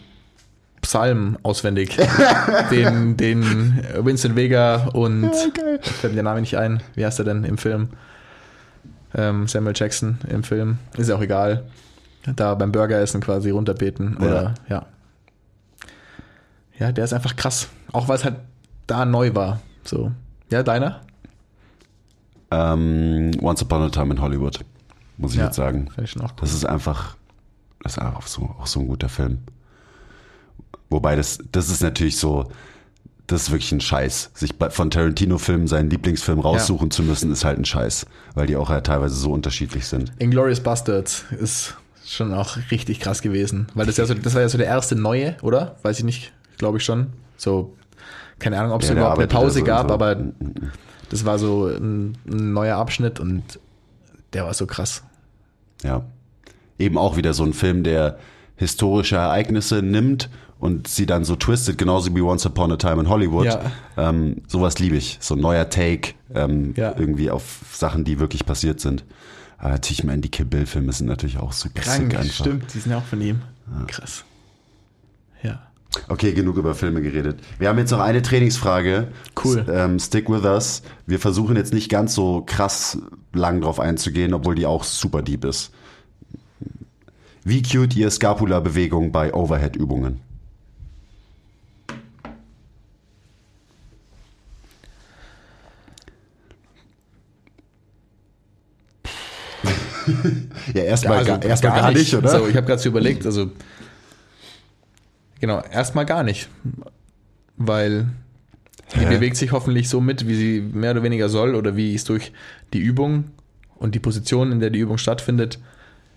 Psalm 0.81 1.37
auswendig, 1.43 1.97
den, 2.71 3.17
den 3.17 3.83
Vincent 4.01 4.37
Vega 4.37 4.87
und 4.95 5.31
geil. 5.55 5.81
ich 5.83 5.91
fällt 5.91 6.13
mir 6.13 6.17
der 6.19 6.23
Name 6.25 6.41
nicht 6.41 6.57
ein. 6.57 6.81
Wie 6.95 7.05
heißt 7.05 7.19
er 7.19 7.25
denn 7.25 7.43
im 7.45 7.59
Film? 7.59 7.89
Ähm, 9.15 9.49
Samuel 9.49 9.75
Jackson 9.77 10.19
im 10.29 10.45
Film. 10.45 10.79
Ist 10.97 11.09
ja 11.09 11.17
auch 11.17 11.21
egal. 11.23 11.65
Da 12.37 12.55
beim 12.55 12.71
Burgeressen 12.73 13.21
quasi 13.21 13.51
runterbeten 13.51 14.17
oder 14.19 14.55
ja. 14.69 14.77
Ja, 14.77 14.87
der 16.93 17.05
ist 17.05 17.13
einfach 17.13 17.37
krass. 17.37 17.69
Auch 17.93 18.09
weil 18.09 18.17
es 18.17 18.25
halt 18.25 18.37
da 18.87 19.05
neu 19.05 19.35
war. 19.35 19.61
So. 19.85 20.13
Ja, 20.51 20.63
deiner? 20.63 21.03
Ähm, 22.51 23.33
Once 23.43 23.63
Upon 23.63 23.83
a 23.83 23.91
Time 23.91 24.15
in 24.15 24.21
Hollywood, 24.21 24.61
muss 25.19 25.33
ich 25.33 25.39
Ja, 25.39 25.47
jetzt 25.47 25.57
sagen. 25.57 25.91
Ich 26.03 26.17
cool. 26.17 26.29
Das 26.41 26.55
ist 26.55 26.65
einfach, 26.65 27.17
das 27.83 27.93
ist 27.93 27.99
einfach 27.99 28.27
so, 28.27 28.43
auch 28.59 28.67
so 28.67 28.81
ein 28.81 28.87
guter 28.89 29.09
Film. 29.09 29.39
Wobei 30.89 31.17
das, 31.17 31.39
das 31.53 31.69
ist 31.69 31.83
natürlich 31.83 32.17
so, 32.17 32.51
das 33.27 33.43
ist 33.43 33.51
wirklich 33.51 33.73
ein 33.73 33.81
Scheiß. 33.81 34.31
Sich 34.33 34.55
von 34.71 34.91
Tarantino-Filmen 34.91 35.67
seinen 35.67 35.91
Lieblingsfilm 35.91 36.41
raussuchen 36.41 36.91
zu 36.91 37.03
müssen, 37.03 37.31
ist 37.31 37.45
halt 37.45 37.59
ein 37.59 37.67
Scheiß, 37.67 38.07
weil 38.35 38.47
die 38.47 38.57
auch 38.57 38.71
ja 38.71 38.81
teilweise 38.81 39.15
so 39.17 39.33
unterschiedlich 39.33 39.87
sind. 39.87 40.13
Inglourious 40.19 40.61
Bastards 40.61 41.25
ist 41.39 41.77
schon 42.07 42.33
auch 42.33 42.57
richtig 42.71 43.01
krass 43.01 43.21
gewesen. 43.21 43.67
Weil 43.75 43.85
das 43.85 43.99
ja 43.99 44.07
so, 44.07 44.15
das 44.15 44.35
war 44.35 44.41
ja 44.41 44.49
so 44.49 44.57
der 44.57 44.67
erste 44.67 44.97
neue, 44.97 45.37
oder? 45.43 45.77
Weiß 45.83 45.99
ich 45.99 46.05
nicht, 46.05 46.33
glaube 46.59 46.79
ich 46.79 46.85
schon. 46.85 47.09
So, 47.37 47.75
keine 48.39 48.59
Ahnung, 48.59 48.73
ob 48.73 48.83
es 48.83 48.89
Ja, 48.89 48.95
überhaupt 48.95 49.19
eine 49.19 49.29
Pause 49.29 49.61
ja 49.61 49.65
so 49.65 49.65
gab, 49.65 49.89
so. 49.89 49.95
aber 49.95 50.17
das 51.11 51.25
war 51.25 51.39
so 51.39 51.67
ein, 51.67 52.17
ein 52.29 52.53
neuer 52.53 52.77
Abschnitt 52.77 53.21
und 53.21 53.43
der 54.33 54.45
war 54.45 54.55
so 54.55 54.67
krass. 54.67 55.03
Ja. 55.83 56.03
Eben 56.79 56.99
auch 56.99 57.17
wieder 57.17 57.33
so 57.35 57.45
ein 57.45 57.53
Film, 57.53 57.83
der 57.83 58.19
historische 58.57 59.17
Ereignisse 59.17 59.83
nimmt 59.83 60.29
und 60.59 60.89
sie 60.89 61.07
dann 61.07 61.25
so 61.25 61.37
twistet, 61.37 61.79
genauso 61.79 62.15
wie 62.15 62.21
Once 62.21 62.45
Upon 62.45 62.73
a 62.73 62.77
Time 62.77 63.01
in 63.01 63.09
Hollywood. 63.09 63.47
Ja. 63.47 63.61
Ähm, 63.97 64.43
sowas 64.49 64.79
liebe 64.81 64.97
ich. 64.97 65.19
So 65.21 65.35
ein 65.35 65.41
neuer 65.41 65.71
Take 65.71 66.15
ähm, 66.35 66.75
Ja. 66.77 66.95
irgendwie 66.99 67.31
auf 67.31 67.61
Sachen, 67.73 68.05
die 68.05 68.19
wirklich 68.19 68.45
passiert 68.45 68.81
sind. 68.81 69.05
Aber 69.59 69.71
natürlich, 69.71 70.01
ich 70.01 70.05
meine, 70.05 70.21
die 70.21 70.29
Kill 70.31 70.45
Bill-Filme 70.47 70.93
sind 70.93 71.07
natürlich 71.07 71.39
auch 71.39 71.53
super 71.53 71.81
Krank, 71.81 72.11
sick 72.13 72.19
einfach. 72.19 72.33
stimmt, 72.35 72.75
die 72.75 72.79
sind 72.79 72.93
ja 72.93 72.99
auch 72.99 73.05
von 73.05 73.21
ihm. 73.21 73.41
Krass. 73.87 74.25
Ja. 75.43 75.61
Okay, 76.09 76.33
genug 76.33 76.57
über 76.57 76.75
Filme 76.75 77.03
geredet. 77.03 77.41
Wir 77.59 77.69
haben 77.69 77.79
jetzt 77.79 77.91
noch 77.91 78.01
eine 78.01 78.23
Trainingsfrage. 78.23 79.09
Cool. 79.43 79.59
S 79.59 79.67
ähm, 79.69 79.99
stick 79.99 80.31
with 80.31 80.45
us. 80.45 80.83
Wir 81.07 81.19
versuchen 81.19 81.57
jetzt 81.57 81.73
nicht 81.73 81.91
ganz 81.91 82.15
so 82.15 82.43
krass 82.47 82.99
lang 83.33 83.61
drauf 83.61 83.81
einzugehen, 83.81 84.35
obwohl 84.35 84.55
die 84.55 84.67
auch 84.67 84.85
super 84.85 85.23
deep 85.23 85.45
ist. 85.45 85.73
Wie 87.45 87.63
cute 87.63 87.97
ihr 87.97 88.11
Scapula-Bewegung 88.11 89.11
bei 89.11 89.33
Overhead-Übungen? 89.33 90.21
ja, 100.75 100.83
erstmal 100.83 101.19
Also 101.19 101.33
gar, 101.33 101.43
erstmal 101.45 101.81
gar, 101.81 101.93
nicht, 101.93 102.15
oder? 102.15 102.29
So, 102.29 102.49
ich 102.49 102.57
habe 102.57 102.67
gerade 102.67 102.81
so 102.81 102.89
überlegt, 102.89 103.27
also 103.27 103.51
genau, 105.41 105.61
erstmal 105.61 106.07
gar 106.07 106.23
nicht. 106.23 106.49
Weil 107.57 108.09
die 108.95 109.01
Hä? 109.01 109.09
bewegt 109.09 109.37
sich 109.37 109.53
hoffentlich 109.53 109.89
so 109.89 110.01
mit, 110.01 110.27
wie 110.27 110.35
sie 110.35 110.61
mehr 110.61 110.93
oder 110.93 111.03
weniger 111.03 111.29
soll 111.29 111.55
oder 111.55 111.77
wie 111.77 111.91
ich 111.91 111.97
es 111.97 112.05
durch 112.05 112.33
die 112.73 112.79
Übung 112.79 113.25
und 113.77 113.95
die 113.95 114.01
Position, 114.01 114.53
in 114.53 114.61
der 114.61 114.71
die 114.71 114.79
Übung 114.79 114.99
stattfindet, 114.99 115.59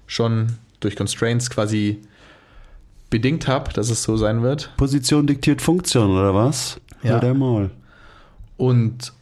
schon 0.08 0.54
durch 0.80 0.96
Constraints 0.96 1.50
quasi 1.50 2.00
bedingt 3.10 3.48
habe, 3.48 3.72
dass 3.74 3.90
es 3.90 4.04
so 4.04 4.18
sein 4.18 4.42
wird. 4.42 4.72
Position 4.78 5.28
diktiert 5.28 5.62
Funktion, 5.62 6.12
oder 6.12 6.34
was? 6.34 6.80
Ja. 7.04 7.18
Oder 7.18 7.34
mal. 7.34 7.72
Und, 8.58 9.14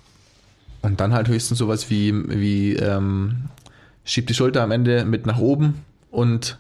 und 0.82 1.00
dann 1.00 1.14
halt 1.14 1.28
höchstens 1.28 1.58
sowas 1.58 1.90
wie, 1.90 2.14
wie 2.30 2.76
ähm, 2.76 3.46
schiebt 4.04 4.30
die 4.30 4.34
Schulter 4.34 4.64
am 4.64 4.72
Ende 4.72 5.06
mit 5.06 5.26
nach 5.26 5.40
oben 5.40 5.86
und 6.12 6.60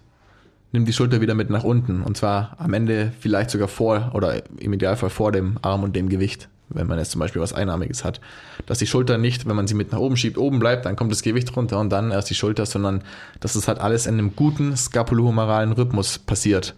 nimmt 0.71 0.87
die 0.87 0.93
Schulter 0.93 1.21
wieder 1.21 1.35
mit 1.35 1.49
nach 1.49 1.63
unten. 1.63 2.01
Und 2.01 2.17
zwar 2.17 2.55
am 2.59 2.73
Ende 2.73 3.11
vielleicht 3.19 3.49
sogar 3.49 3.67
vor 3.67 4.11
oder 4.13 4.41
im 4.59 4.73
Idealfall 4.73 5.09
vor 5.09 5.31
dem 5.31 5.57
Arm 5.61 5.83
und 5.83 5.95
dem 5.95 6.09
Gewicht, 6.09 6.47
wenn 6.69 6.87
man 6.87 6.99
jetzt 6.99 7.11
zum 7.11 7.19
Beispiel 7.19 7.41
was 7.41 7.53
Einarmiges 7.53 8.03
hat. 8.03 8.21
Dass 8.65 8.77
die 8.79 8.87
Schulter 8.87 9.17
nicht, 9.17 9.47
wenn 9.47 9.55
man 9.55 9.67
sie 9.67 9.73
mit 9.73 9.91
nach 9.91 9.99
oben 9.99 10.17
schiebt, 10.17 10.37
oben 10.37 10.59
bleibt, 10.59 10.85
dann 10.85 10.95
kommt 10.95 11.11
das 11.11 11.23
Gewicht 11.23 11.55
runter 11.55 11.79
und 11.79 11.89
dann 11.89 12.11
erst 12.11 12.29
die 12.29 12.35
Schulter, 12.35 12.65
sondern 12.65 13.03
dass 13.39 13.55
es 13.55 13.67
halt 13.67 13.79
alles 13.79 14.05
in 14.05 14.15
einem 14.15 14.35
guten 14.35 14.75
scapulohumeralen 14.77 15.71
Rhythmus 15.71 16.19
passiert. 16.19 16.75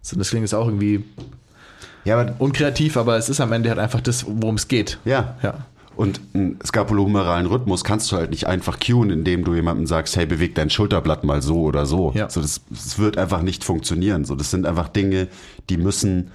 So, 0.00 0.16
das 0.16 0.30
klingt 0.30 0.44
jetzt 0.44 0.54
auch 0.54 0.66
irgendwie 0.66 1.04
Ja, 2.04 2.18
aber 2.18 2.34
unkreativ, 2.38 2.96
aber 2.96 3.16
es 3.16 3.28
ist 3.28 3.40
am 3.40 3.52
Ende 3.52 3.68
halt 3.68 3.78
einfach 3.78 4.00
das, 4.00 4.24
worum 4.26 4.56
es 4.56 4.68
geht. 4.68 4.98
Ja. 5.04 5.36
Ja. 5.42 5.66
Und 5.94 6.20
einen 6.32 6.58
scapulohumeralen 6.64 7.46
Rhythmus 7.46 7.84
kannst 7.84 8.10
du 8.10 8.16
halt 8.16 8.30
nicht 8.30 8.46
einfach 8.46 8.78
cueen, 8.80 9.10
indem 9.10 9.44
du 9.44 9.54
jemandem 9.54 9.86
sagst, 9.86 10.16
hey, 10.16 10.26
beweg 10.26 10.54
dein 10.54 10.70
Schulterblatt 10.70 11.24
mal 11.24 11.42
so 11.42 11.62
oder 11.62 11.86
so. 11.86 12.12
Ja. 12.14 12.30
so 12.30 12.40
das, 12.40 12.62
das 12.70 12.98
wird 12.98 13.18
einfach 13.18 13.42
nicht 13.42 13.62
funktionieren. 13.62 14.24
So, 14.24 14.34
das 14.34 14.50
sind 14.50 14.66
einfach 14.66 14.88
Dinge, 14.88 15.28
die 15.68 15.76
müssen 15.76 16.30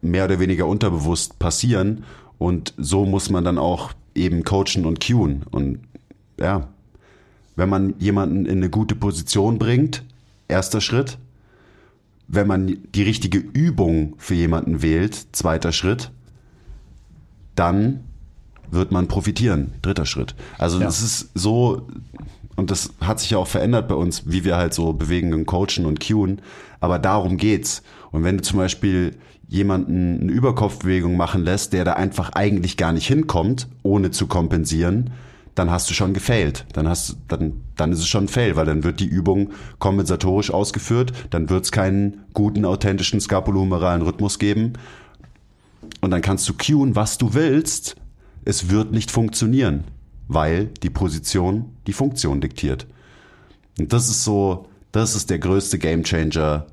mehr 0.00 0.24
oder 0.24 0.40
weniger 0.40 0.66
unterbewusst 0.66 1.38
passieren. 1.38 2.04
Und 2.38 2.74
so 2.78 3.04
muss 3.04 3.30
man 3.30 3.44
dann 3.44 3.58
auch 3.58 3.92
eben 4.14 4.42
coachen 4.42 4.86
und 4.86 5.06
cueen. 5.06 5.42
Und 5.50 5.80
ja, 6.38 6.68
wenn 7.56 7.68
man 7.68 7.94
jemanden 7.98 8.46
in 8.46 8.58
eine 8.58 8.70
gute 8.70 8.94
Position 8.94 9.58
bringt, 9.58 10.02
erster 10.48 10.80
Schritt. 10.80 11.18
Wenn 12.26 12.46
man 12.46 12.78
die 12.94 13.02
richtige 13.02 13.38
Übung 13.38 14.14
für 14.18 14.34
jemanden 14.34 14.82
wählt, 14.82 15.14
zweiter 15.32 15.72
Schritt, 15.72 16.10
dann 17.54 18.00
wird 18.74 18.92
man 18.92 19.08
profitieren. 19.08 19.72
Dritter 19.82 20.06
Schritt. 20.06 20.34
Also 20.58 20.80
Ja. 20.80 20.88
es 20.88 21.02
ist 21.02 21.30
so, 21.34 21.88
und 22.56 22.70
das 22.70 22.90
hat 23.00 23.20
sich 23.20 23.30
ja 23.30 23.38
auch 23.38 23.46
verändert 23.48 23.88
bei 23.88 23.94
uns, 23.94 24.22
wie 24.26 24.44
wir 24.44 24.56
halt 24.56 24.74
so 24.74 24.92
bewegen 24.92 25.32
und 25.32 25.46
coachen 25.46 25.86
und 25.86 26.00
cueen. 26.06 26.40
Aber 26.80 26.98
darum 26.98 27.36
geht's. 27.36 27.82
Und 28.10 28.24
wenn 28.24 28.36
du 28.36 28.42
zum 28.42 28.58
Beispiel 28.58 29.16
jemanden 29.48 30.20
eine 30.22 30.32
Überkopfbewegung 30.32 31.16
machen 31.16 31.44
lässt, 31.44 31.72
der 31.72 31.84
da 31.84 31.94
einfach 31.94 32.30
eigentlich 32.34 32.76
gar 32.76 32.92
nicht 32.92 33.06
hinkommt, 33.06 33.68
ohne 33.82 34.10
zu 34.10 34.26
kompensieren, 34.26 35.10
dann 35.54 35.70
hast 35.70 35.88
du 35.88 35.94
schon 35.94 36.14
gefailt. 36.14 36.66
Dann 36.72 36.88
hast 36.88 37.16
dann, 37.28 37.60
dann 37.76 37.92
ist 37.92 38.00
es 38.00 38.08
schon 38.08 38.24
ein 38.24 38.28
Fail, 38.28 38.56
weil 38.56 38.66
dann 38.66 38.82
wird 38.84 39.00
die 39.00 39.06
Übung 39.06 39.50
kompensatorisch 39.78 40.50
ausgeführt, 40.50 41.12
dann 41.30 41.48
wird 41.48 41.64
es 41.64 41.72
keinen 41.72 42.24
guten, 42.34 42.64
authentischen 42.64 43.20
scapulohumeralen 43.20 44.02
Rhythmus 44.02 44.38
geben. 44.38 44.72
Und 46.00 46.10
dann 46.10 46.22
kannst 46.22 46.48
du 46.48 46.54
cueen, 46.54 46.96
was 46.96 47.18
du 47.18 47.34
willst. 47.34 47.96
Es 48.44 48.70
wird 48.70 48.92
nicht 48.92 49.10
funktionieren, 49.10 49.84
weil 50.28 50.66
die 50.82 50.90
Position 50.90 51.76
die 51.86 51.92
Funktion 51.92 52.40
diktiert. 52.40 52.86
Und 53.78 53.92
das 53.92 54.08
ist 54.08 54.24
so, 54.24 54.66
das 54.92 55.14
ist 55.14 55.30
der 55.30 55.38
größte 55.38 55.78
Gamechanger 55.78 56.66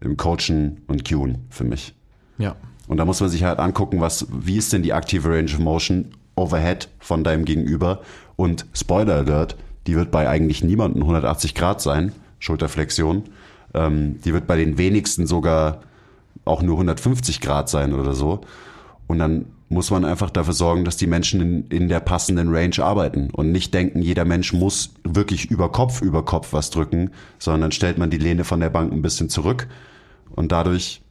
im 0.00 0.16
Coachen 0.16 0.82
und 0.86 1.08
Cueen 1.08 1.38
für 1.50 1.64
mich. 1.64 1.94
Ja. 2.38 2.56
Und 2.88 2.98
da 2.98 3.04
muss 3.04 3.20
man 3.20 3.28
sich 3.28 3.44
halt 3.44 3.58
angucken, 3.58 4.00
was, 4.00 4.26
wie 4.30 4.56
ist 4.56 4.72
denn 4.72 4.82
die 4.82 4.92
aktive 4.92 5.28
Range 5.28 5.52
of 5.52 5.58
Motion 5.58 6.12
overhead 6.36 6.88
von 6.98 7.24
deinem 7.24 7.44
Gegenüber? 7.44 8.02
Und 8.36 8.66
Spoiler 8.72 9.16
Alert, 9.16 9.56
die 9.86 9.96
wird 9.96 10.10
bei 10.10 10.28
eigentlich 10.28 10.62
niemandem 10.62 11.02
180 11.02 11.54
Grad 11.54 11.80
sein, 11.80 12.12
Schulterflexion. 12.38 13.24
Ähm, 13.74 14.20
die 14.22 14.32
wird 14.32 14.46
bei 14.46 14.56
den 14.56 14.78
wenigsten 14.78 15.26
sogar 15.26 15.80
auch 16.44 16.62
nur 16.62 16.76
150 16.76 17.40
Grad 17.40 17.68
sein 17.68 17.92
oder 17.92 18.14
so. 18.14 18.42
Und 19.06 19.18
dann 19.18 19.46
muss 19.68 19.90
man 19.90 20.04
einfach 20.04 20.30
dafür 20.30 20.54
sorgen, 20.54 20.84
dass 20.84 20.96
die 20.96 21.06
Menschen 21.06 21.40
in, 21.40 21.66
in 21.68 21.88
der 21.88 22.00
passenden 22.00 22.54
Range 22.54 22.78
arbeiten 22.80 23.30
und 23.32 23.50
nicht 23.50 23.74
denken, 23.74 24.00
jeder 24.00 24.24
Mensch 24.24 24.52
muss 24.52 24.94
wirklich 25.02 25.50
über 25.50 25.72
Kopf 25.72 26.02
über 26.02 26.24
Kopf 26.24 26.52
was 26.52 26.70
drücken, 26.70 27.10
sondern 27.38 27.72
stellt 27.72 27.98
man 27.98 28.10
die 28.10 28.18
Lehne 28.18 28.44
von 28.44 28.60
der 28.60 28.70
Bank 28.70 28.92
ein 28.92 29.02
bisschen 29.02 29.28
zurück 29.28 29.66
und 30.30 30.52
dadurch 30.52 31.02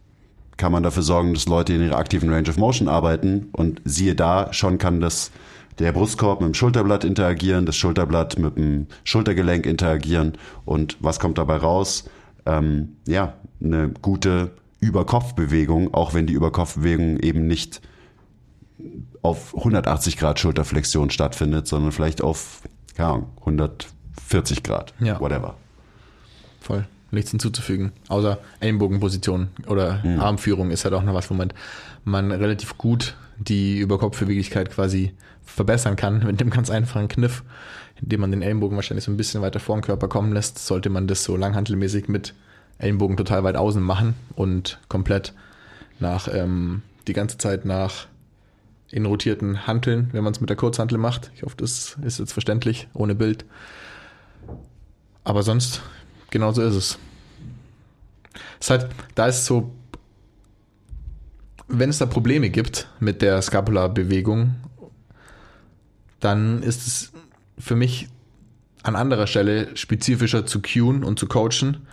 kann 0.58 0.72
man 0.72 0.84
dafür 0.84 1.04
sorgen, 1.04 1.34
dass 1.34 1.48
Leute 1.48 1.74
in 1.74 1.82
ihrer 1.82 1.98
aktiven 1.98 2.30
Range 2.30 2.50
of 2.50 2.58
Motion 2.58 2.88
arbeiten 2.88 3.50
und 3.52 3.82
siehe 3.84 4.16
da, 4.16 4.54
schon 4.54 4.78
kann 4.78 5.02
das 5.02 5.32
der 5.80 5.92
Brustkorb 5.92 6.40
mit 6.40 6.48
dem 6.48 6.54
Schulterblatt 6.54 7.04
interagieren, 7.04 7.66
das 7.66 7.76
Schulterblatt 7.76 8.40
mit 8.40 8.56
dem 8.56 8.88
Schultergelenk 9.04 9.66
interagieren 9.66 10.38
und 10.64 10.96
was 11.02 11.20
kommt 11.20 11.38
dabei 11.38 11.58
raus? 11.58 12.10
Ähm, 12.46 12.96
ja, 13.06 13.34
eine 13.62 13.92
gute 14.02 14.52
Überkopfbewegung, 14.80 15.94
auch 15.94 16.14
wenn 16.14 16.28
die 16.28 16.34
Überkopfbewegung 16.34 17.20
eben 17.20 17.48
nicht 17.48 17.82
auf 19.22 19.56
180 19.56 20.18
Grad 20.18 20.40
Schulterflexion 20.40 21.10
stattfindet, 21.10 21.68
sondern 21.68 21.92
vielleicht 21.92 22.22
auf, 22.22 22.62
keine 22.96 23.10
Ahnung, 23.10 23.30
140 23.40 24.64
Grad, 24.64 24.94
Ja. 25.00 25.20
whatever. 25.20 25.56
Voll. 26.62 26.86
Nichts 27.12 27.32
hinzuzufügen. 27.32 27.92
Außer 28.10 28.40
Ellenbogenposition 28.60 29.50
oder 29.68 30.04
Armführung 30.20 30.72
ist 30.72 30.84
halt 30.84 30.94
auch 30.96 31.04
noch 31.04 31.14
was, 31.14 31.30
wo 31.30 31.34
man, 31.34 31.54
man 32.04 32.32
relativ 32.32 32.78
gut 32.78 33.16
die 33.38 33.78
Überkopfbeweglichkeit 33.80 34.72
quasi 34.72 35.14
verbessern 35.44 35.96
kann 35.96 36.26
mit 36.26 36.40
dem 36.42 36.50
ganz 36.50 36.70
einfachen 36.70 37.08
Kniff, 37.08 37.44
indem 38.02 38.22
man 38.22 38.32
den 38.32 38.42
Ellenbogen 38.42 38.76
wahrscheinlich 38.76 39.06
so 39.06 39.12
ein 39.12 39.18
bisschen 39.18 39.42
weiter 39.42 39.60
vor 39.60 39.78
den 39.78 39.84
Körper 39.84 40.08
kommen 40.08 40.34
lässt, 40.34 40.60
sollte 40.60 40.90
man 40.90 41.08
das 41.08 41.24
so 41.24 41.38
langhantelmäßig 41.38 42.08
mit 42.10 42.34
Ellenbogen 42.80 43.16
total 43.16 43.44
weit 43.44 43.56
außen 43.56 43.82
machen 43.82 44.16
und 44.36 44.80
komplett 44.90 45.34
nach 46.00 46.28
ähm, 46.34 46.82
die 47.08 47.14
ganze 47.14 47.38
Zeit 47.38 47.64
nach 47.66 48.08
in 48.96 49.06
rotierten 49.06 49.68
Hanteln, 49.68 50.08
wenn 50.14 50.24
man 50.24 50.32
es 50.32 50.40
mit 50.40 50.50
der 50.50 50.56
Kurzhantel 50.56 50.98
macht. 50.98 51.30
Ich 51.36 51.44
hoffe, 51.44 51.58
das 51.58 51.98
ist 52.02 52.18
jetzt 52.18 52.32
verständlich, 52.32 52.88
ohne 52.94 53.14
Bild. 53.14 53.44
Aber 55.26 55.44
sonst, 55.44 55.82
genau 56.30 56.54
so 56.54 56.62
ist 56.62 56.76
es. 56.76 56.98
Es 58.62 58.70
halt, 58.70 58.88
da 59.14 59.28
ist 59.28 59.44
so, 59.44 59.74
wenn 61.68 61.90
es 61.90 61.98
da 61.98 62.06
Probleme 62.06 62.50
gibt 62.50 62.88
mit 63.02 63.22
der 63.22 63.42
Scapula-Bewegung, 63.42 64.56
dann 66.22 66.64
ist 66.64 66.88
es 66.88 67.12
für 67.60 67.76
mich 67.76 68.08
an 68.82 68.96
anderer 68.96 69.28
Stelle 69.28 69.76
spezifischer 69.76 70.46
zu 70.46 70.62
cueen 70.62 71.04
und 71.04 71.20
zu 71.20 71.28
coachen, 71.28 71.86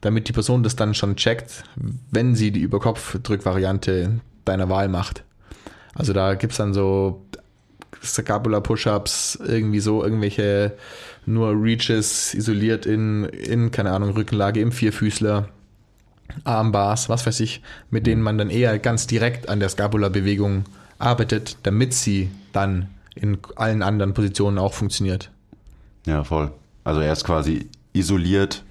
damit 0.00 0.26
die 0.26 0.32
Person 0.32 0.64
das 0.64 0.74
dann 0.74 0.94
schon 0.94 1.14
checkt, 1.14 1.62
wenn 2.10 2.34
sie 2.34 2.50
die 2.50 2.60
Überkopfdrückvariante 2.60 4.18
deiner 4.44 4.68
Wahl 4.68 4.88
macht. 4.88 5.22
Also 5.98 6.12
da 6.12 6.34
gibt 6.34 6.52
es 6.52 6.58
dann 6.58 6.72
so 6.72 7.22
Scapula 8.02 8.60
Push-Ups, 8.60 9.38
irgendwie 9.44 9.80
so 9.80 10.02
irgendwelche 10.02 10.72
nur 11.26 11.50
Reaches 11.50 12.32
isoliert 12.34 12.86
in, 12.86 13.24
in, 13.24 13.70
keine 13.70 13.90
Ahnung, 13.90 14.10
Rückenlage 14.10 14.60
im 14.60 14.72
Vierfüßler, 14.72 15.48
Armbars, 16.44 17.08
was 17.08 17.26
weiß 17.26 17.40
ich, 17.40 17.62
mit 17.90 18.06
denen 18.06 18.22
man 18.22 18.38
dann 18.38 18.50
eher 18.50 18.78
ganz 18.78 19.06
direkt 19.06 19.48
an 19.48 19.60
der 19.60 19.68
Scapula-Bewegung 19.68 20.64
arbeitet, 20.98 21.58
damit 21.64 21.92
sie 21.94 22.30
dann 22.52 22.88
in 23.14 23.38
allen 23.56 23.82
anderen 23.82 24.14
Positionen 24.14 24.58
auch 24.58 24.74
funktioniert. 24.74 25.30
Ja, 26.06 26.24
voll. 26.24 26.52
Also 26.84 27.00
erst 27.00 27.24
quasi 27.24 27.68
isoliert 27.92 28.62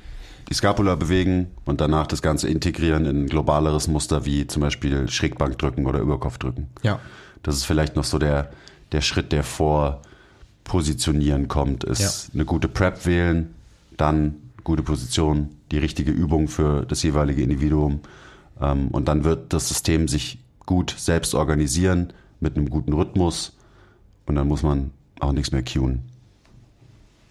die 0.50 0.54
Scapula 0.54 0.96
bewegen 0.96 1.48
und 1.66 1.82
danach 1.82 2.08
das 2.08 2.22
Ganze 2.22 2.48
integrieren 2.48 3.06
in 3.06 3.24
ein 3.24 3.28
globaleres 3.28 3.88
Muster 3.88 4.26
wie 4.26 4.48
zum 4.48 4.62
Beispiel 4.62 5.10
Schrägbankdrücken 5.10 5.86
oder 5.86 6.00
Überkopfdrücken. 6.00 6.68
Ja. 6.84 7.00
Das 7.44 7.56
ist 7.56 7.66
vielleicht 7.66 7.96
noch 7.96 8.04
so 8.06 8.18
der, 8.18 8.52
der 8.92 9.02
Schritt, 9.02 9.32
der 9.32 9.44
vor 9.44 10.02
Positionieren 10.64 11.48
kommt, 11.48 11.84
ist 11.84 12.00
Ja. 12.00 12.34
eine 12.34 12.46
gute 12.46 12.68
Prep 12.68 13.06
wählen, 13.06 13.54
dann 13.96 14.36
gute 14.64 14.84
Position, 14.84 15.50
die 15.72 15.78
richtige 15.78 16.12
Übung 16.12 16.48
für 16.50 16.86
das 16.86 17.04
jeweilige 17.04 17.42
Individuum 17.42 18.02
ähm, 18.62 18.90
und 18.90 19.08
dann 19.08 19.24
wird 19.24 19.54
das 19.54 19.68
System 19.70 20.08
sich 20.10 20.40
gut 20.66 20.94
selbst 20.98 21.36
organisieren 21.36 22.12
mit 22.42 22.58
einem 22.58 22.70
guten 22.70 22.92
Rhythmus 22.94 23.54
und 24.26 24.36
dann 24.36 24.48
muss 24.48 24.62
man 24.64 24.92
auch 25.20 25.32
nichts 25.32 25.52
mehr 25.52 25.64
cueen. 25.64 26.02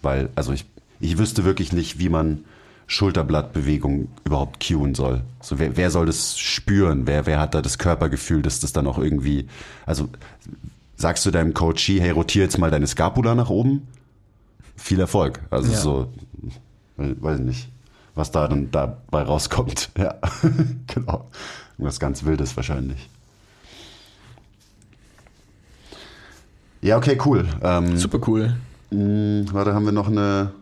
Weil, 0.03 0.31
also 0.35 0.53
ich, 0.53 0.65
ich 1.01 1.19
wüsste 1.19 1.45
wirklich 1.45 1.73
nicht, 1.73 1.99
wie 1.99 2.09
man 2.09 2.45
Schulterblattbewegung 2.87 4.09
überhaupt 4.25 4.65
cueen 4.67 4.95
soll. 4.95 5.23
So, 5.41 5.59
wer, 5.59 5.77
wer 5.77 5.91
soll 5.91 6.07
das 6.07 6.39
spüren? 6.39 7.07
Wer, 7.07 7.27
wer 7.27 7.41
hat 7.41 7.55
da 7.55 7.63
das 7.63 7.79
Körpergefühl, 7.79 8.43
dass 8.43 8.61
das 8.61 8.73
dann 8.73 8.87
auch 8.87 8.99
irgendwie, 8.99 9.49
also 9.87 10.09
sagst 10.97 11.27
du 11.27 11.31
deinem 11.31 11.53
Coachie, 11.53 12.01
hey, 12.01 12.11
rotier 12.11 12.45
jetzt 12.45 12.59
mal 12.59 12.71
deine 12.71 12.87
Scapula 12.87 13.35
nach 13.35 13.51
oben? 13.51 13.87
Viel 14.77 15.01
Erfolg. 15.01 15.41
Also 15.51 15.73
Ja. 15.73 15.79
so, 15.79 16.13
we- 16.97 17.17
weiß 17.21 17.41
ich 17.41 17.45
nicht, 17.45 17.69
was 18.15 18.31
da 18.31 18.47
dann 18.47 18.71
dabei 18.71 19.23
rauskommt. 19.23 19.91
Ja, 19.99 20.15
genau. 20.87 21.29
Irgendwas 21.79 21.99
ganz 22.01 22.25
Wildes 22.25 22.57
wahrscheinlich. 22.57 23.09
Ja, 26.83 26.97
okay, 26.97 27.19
cool. 27.25 27.47
Ähm, 27.63 27.97
Super 27.97 28.21
cool. 28.29 28.57
mh, 28.91 29.53
warte, 29.53 29.75
haben 29.75 29.85
wir 29.85 29.93
noch 29.93 30.09
eine. 30.09 30.53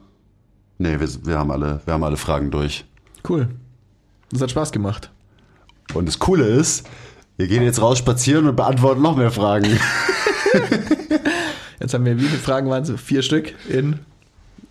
Nee, 0.79 0.99
wir, 0.99 1.09
wir, 1.25 1.39
haben 1.39 1.51
alle, 1.51 1.81
wir 1.85 1.95
haben 1.95 2.05
alle 2.05 2.17
Fragen 2.17 2.51
durch. 2.51 2.85
Cool. 3.29 3.49
Das 4.31 4.41
hat 4.43 4.51
Spaß 4.51 4.73
gemacht. 4.73 5.11
Und 5.95 6.07
das 6.07 6.19
Coole 6.19 6.45
ist, 6.45 6.87
wir 7.37 7.47
gehen 7.47 7.63
jetzt 7.63 7.81
raus 7.81 7.99
spazieren 7.99 8.49
und 8.49 8.57
beantworten 8.57 9.03
noch 9.03 9.17
mehr 9.17 9.31
Fragen. 9.31 9.69
Jetzt 11.81 11.93
haben 11.93 12.05
wir, 12.05 12.19
wie 12.19 12.25
viele 12.25 12.39
Fragen 12.39 12.71
waren 12.71 12.83
es? 12.83 13.01
Vier 13.01 13.23
Stück 13.23 13.55
in 13.69 13.99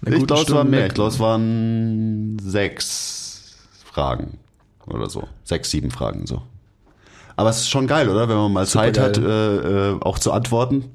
einer 0.06 0.16
Ich 0.18 0.26
glaube, 0.26 0.42
es 0.42 0.52
waren 0.52 0.70
mehr. 0.70 0.88
Ich 0.88 0.94
glaube, 0.94 1.12
es 1.12 1.20
waren 1.20 2.40
sechs 2.40 3.56
Fragen 3.86 4.40
oder 4.88 5.10
so. 5.10 5.28
Sechs, 5.44 5.70
sieben 5.70 5.92
Fragen 5.92 6.26
so. 6.26 6.42
Aber 7.36 7.50
es 7.50 7.58
ist 7.58 7.70
schon 7.70 7.88
geil, 7.88 8.10
oder? 8.10 8.30
Wenn 8.30 8.38
man 8.38 8.54
mal 8.54 8.66
Zeit 8.66 8.98
hat, 8.98 9.18
äh, 9.18 9.92
äh, 9.92 10.00
auch 10.02 10.18
zu 10.18 10.32
antworten. 10.32 10.86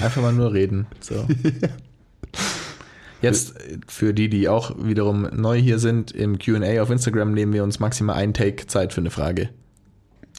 Einfach 0.00 0.22
mal 0.22 0.32
nur 0.32 0.52
reden. 0.52 0.86
So. 1.00 1.26
Jetzt 3.26 3.54
für 3.88 4.14
die, 4.14 4.28
die 4.28 4.48
auch 4.48 4.74
wiederum 4.78 5.28
neu 5.32 5.58
hier 5.58 5.78
sind, 5.78 6.12
im 6.12 6.38
QA 6.38 6.82
auf 6.82 6.90
Instagram 6.90 7.32
nehmen 7.32 7.52
wir 7.52 7.64
uns 7.64 7.80
maximal 7.80 8.16
einen 8.16 8.34
Take 8.34 8.66
Zeit 8.66 8.92
für 8.92 9.00
eine 9.00 9.10
Frage. 9.10 9.50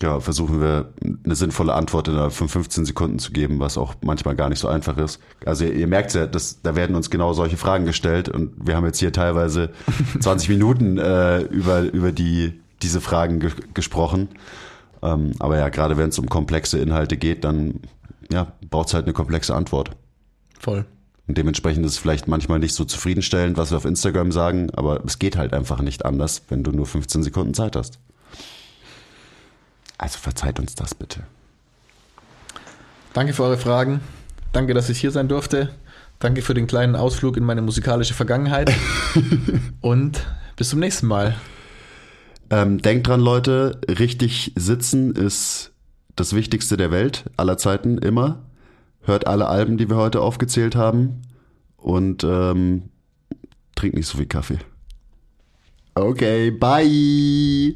Ja, 0.01 0.19
versuchen 0.19 0.61
wir 0.61 0.93
eine 1.26 1.35
sinnvolle 1.35 1.73
Antwort 1.73 2.07
innerhalb 2.07 2.31
von 2.31 2.47
15 2.47 2.85
Sekunden 2.85 3.18
zu 3.18 3.31
geben, 3.31 3.59
was 3.59 3.80
auch 3.80 3.95
manchmal 4.01 4.35
gar 4.35 4.49
nicht 4.49 4.59
so 4.59 4.68
einfach 4.68 4.97
ist. 4.97 5.19
Also 5.43 5.65
ihr, 5.65 5.73
ihr 5.73 5.88
merkt 5.88 6.14
ja, 6.14 6.27
dass, 6.27 6.61
da 6.61 6.76
werden 6.76 6.95
uns 6.95 7.09
genau 7.09 7.34
solche 7.34 7.57
Fragen 7.57 7.85
gestellt 7.85 8.30
und 8.30 8.51
wir 8.64 8.76
haben 8.76 8.85
jetzt 8.85 8.99
hier 8.99 9.11
teilweise 9.11 9.72
20 10.19 10.49
Minuten 10.49 10.99
äh, 10.99 11.41
über, 11.41 11.81
über 11.81 12.11
die, 12.11 12.61
diese 12.84 13.01
Fragen 13.01 13.39
ge 13.39 13.51
gesprochen. 13.73 14.30
Ähm, 15.01 15.31
aber 15.39 15.57
ja, 15.57 15.69
gerade 15.69 15.97
wenn 15.97 16.09
es 16.09 16.19
um 16.19 16.30
komplexe 16.30 16.77
Inhalte 16.77 17.18
geht, 17.18 17.43
dann 17.43 17.81
ja, 18.31 18.51
braucht 18.69 18.89
es 18.89 18.93
halt 18.93 19.05
eine 19.05 19.14
komplexe 19.14 19.55
Antwort. 19.55 19.91
Voll. 20.59 20.85
Und 21.28 21.38
dementsprechend 21.38 21.86
ist 21.86 21.94
es 21.94 21.98
vielleicht 21.98 22.28
manchmal 22.28 22.60
nicht 22.60 22.74
so 22.74 22.86
zufriedenstellend, 22.86 23.58
was 23.58 23.72
wir 23.72 23.78
auf 23.78 23.86
Instagram 23.86 24.32
sagen, 24.32 24.70
aber 24.74 25.04
es 25.06 25.20
geht 25.20 25.36
halt 25.36 25.54
einfach 25.54 25.82
nicht 25.82 26.06
anders, 26.06 26.41
wenn 26.49 26.64
du 26.64 26.72
nur 26.72 26.86
15 26.86 27.22
Sekunden 27.24 27.54
Zeit 27.54 27.76
hast. 27.76 27.99
Also 29.98 30.20
verzeiht 30.20 30.60
uns 30.60 30.76
das 30.76 30.95
bitte. 30.95 31.24
Danke 33.14 33.34
für 33.34 33.44
eure 33.44 33.58
Fragen. 33.58 33.99
Danke, 34.54 34.74
dass 34.74 34.90
ich 34.90 34.99
hier 34.99 35.12
sein 35.12 35.28
durfte. 35.28 35.74
Danke 36.20 36.41
für 36.41 36.54
den 36.54 36.68
kleinen 36.68 36.95
Ausflug 36.95 37.36
in 37.36 37.44
meine 37.44 37.62
musikalische 37.62 38.14
Vergangenheit. 38.14 38.72
Und 39.82 40.26
bis 40.56 40.70
zum 40.70 40.80
nächsten 40.80 41.08
Mal. 41.08 41.36
Ähm, 42.49 42.82
denkt 42.82 43.08
dran, 43.08 43.20
Leute, 43.20 43.82
richtig 43.88 44.54
sitzen 44.56 45.14
ist 45.14 45.72
das 46.16 46.34
Wichtigste 46.34 46.78
der 46.78 46.91
Welt, 46.91 47.26
aller 47.36 47.58
Zeiten, 47.58 47.98
immer. 47.98 48.40
Hört 49.08 49.26
alle 49.26 49.48
Alben, 49.48 49.78
die 49.78 49.90
wir 49.90 49.96
heute 49.96 50.20
aufgezählt 50.20 50.76
haben. 50.76 51.22
Und 51.78 52.26
ähm, 52.26 52.90
trinkt 53.74 53.96
nicht 53.96 54.08
so 54.08 54.18
viel 54.18 54.28
Kaffee. 54.28 54.60
Okay, 55.96 56.52
bye. 56.52 57.74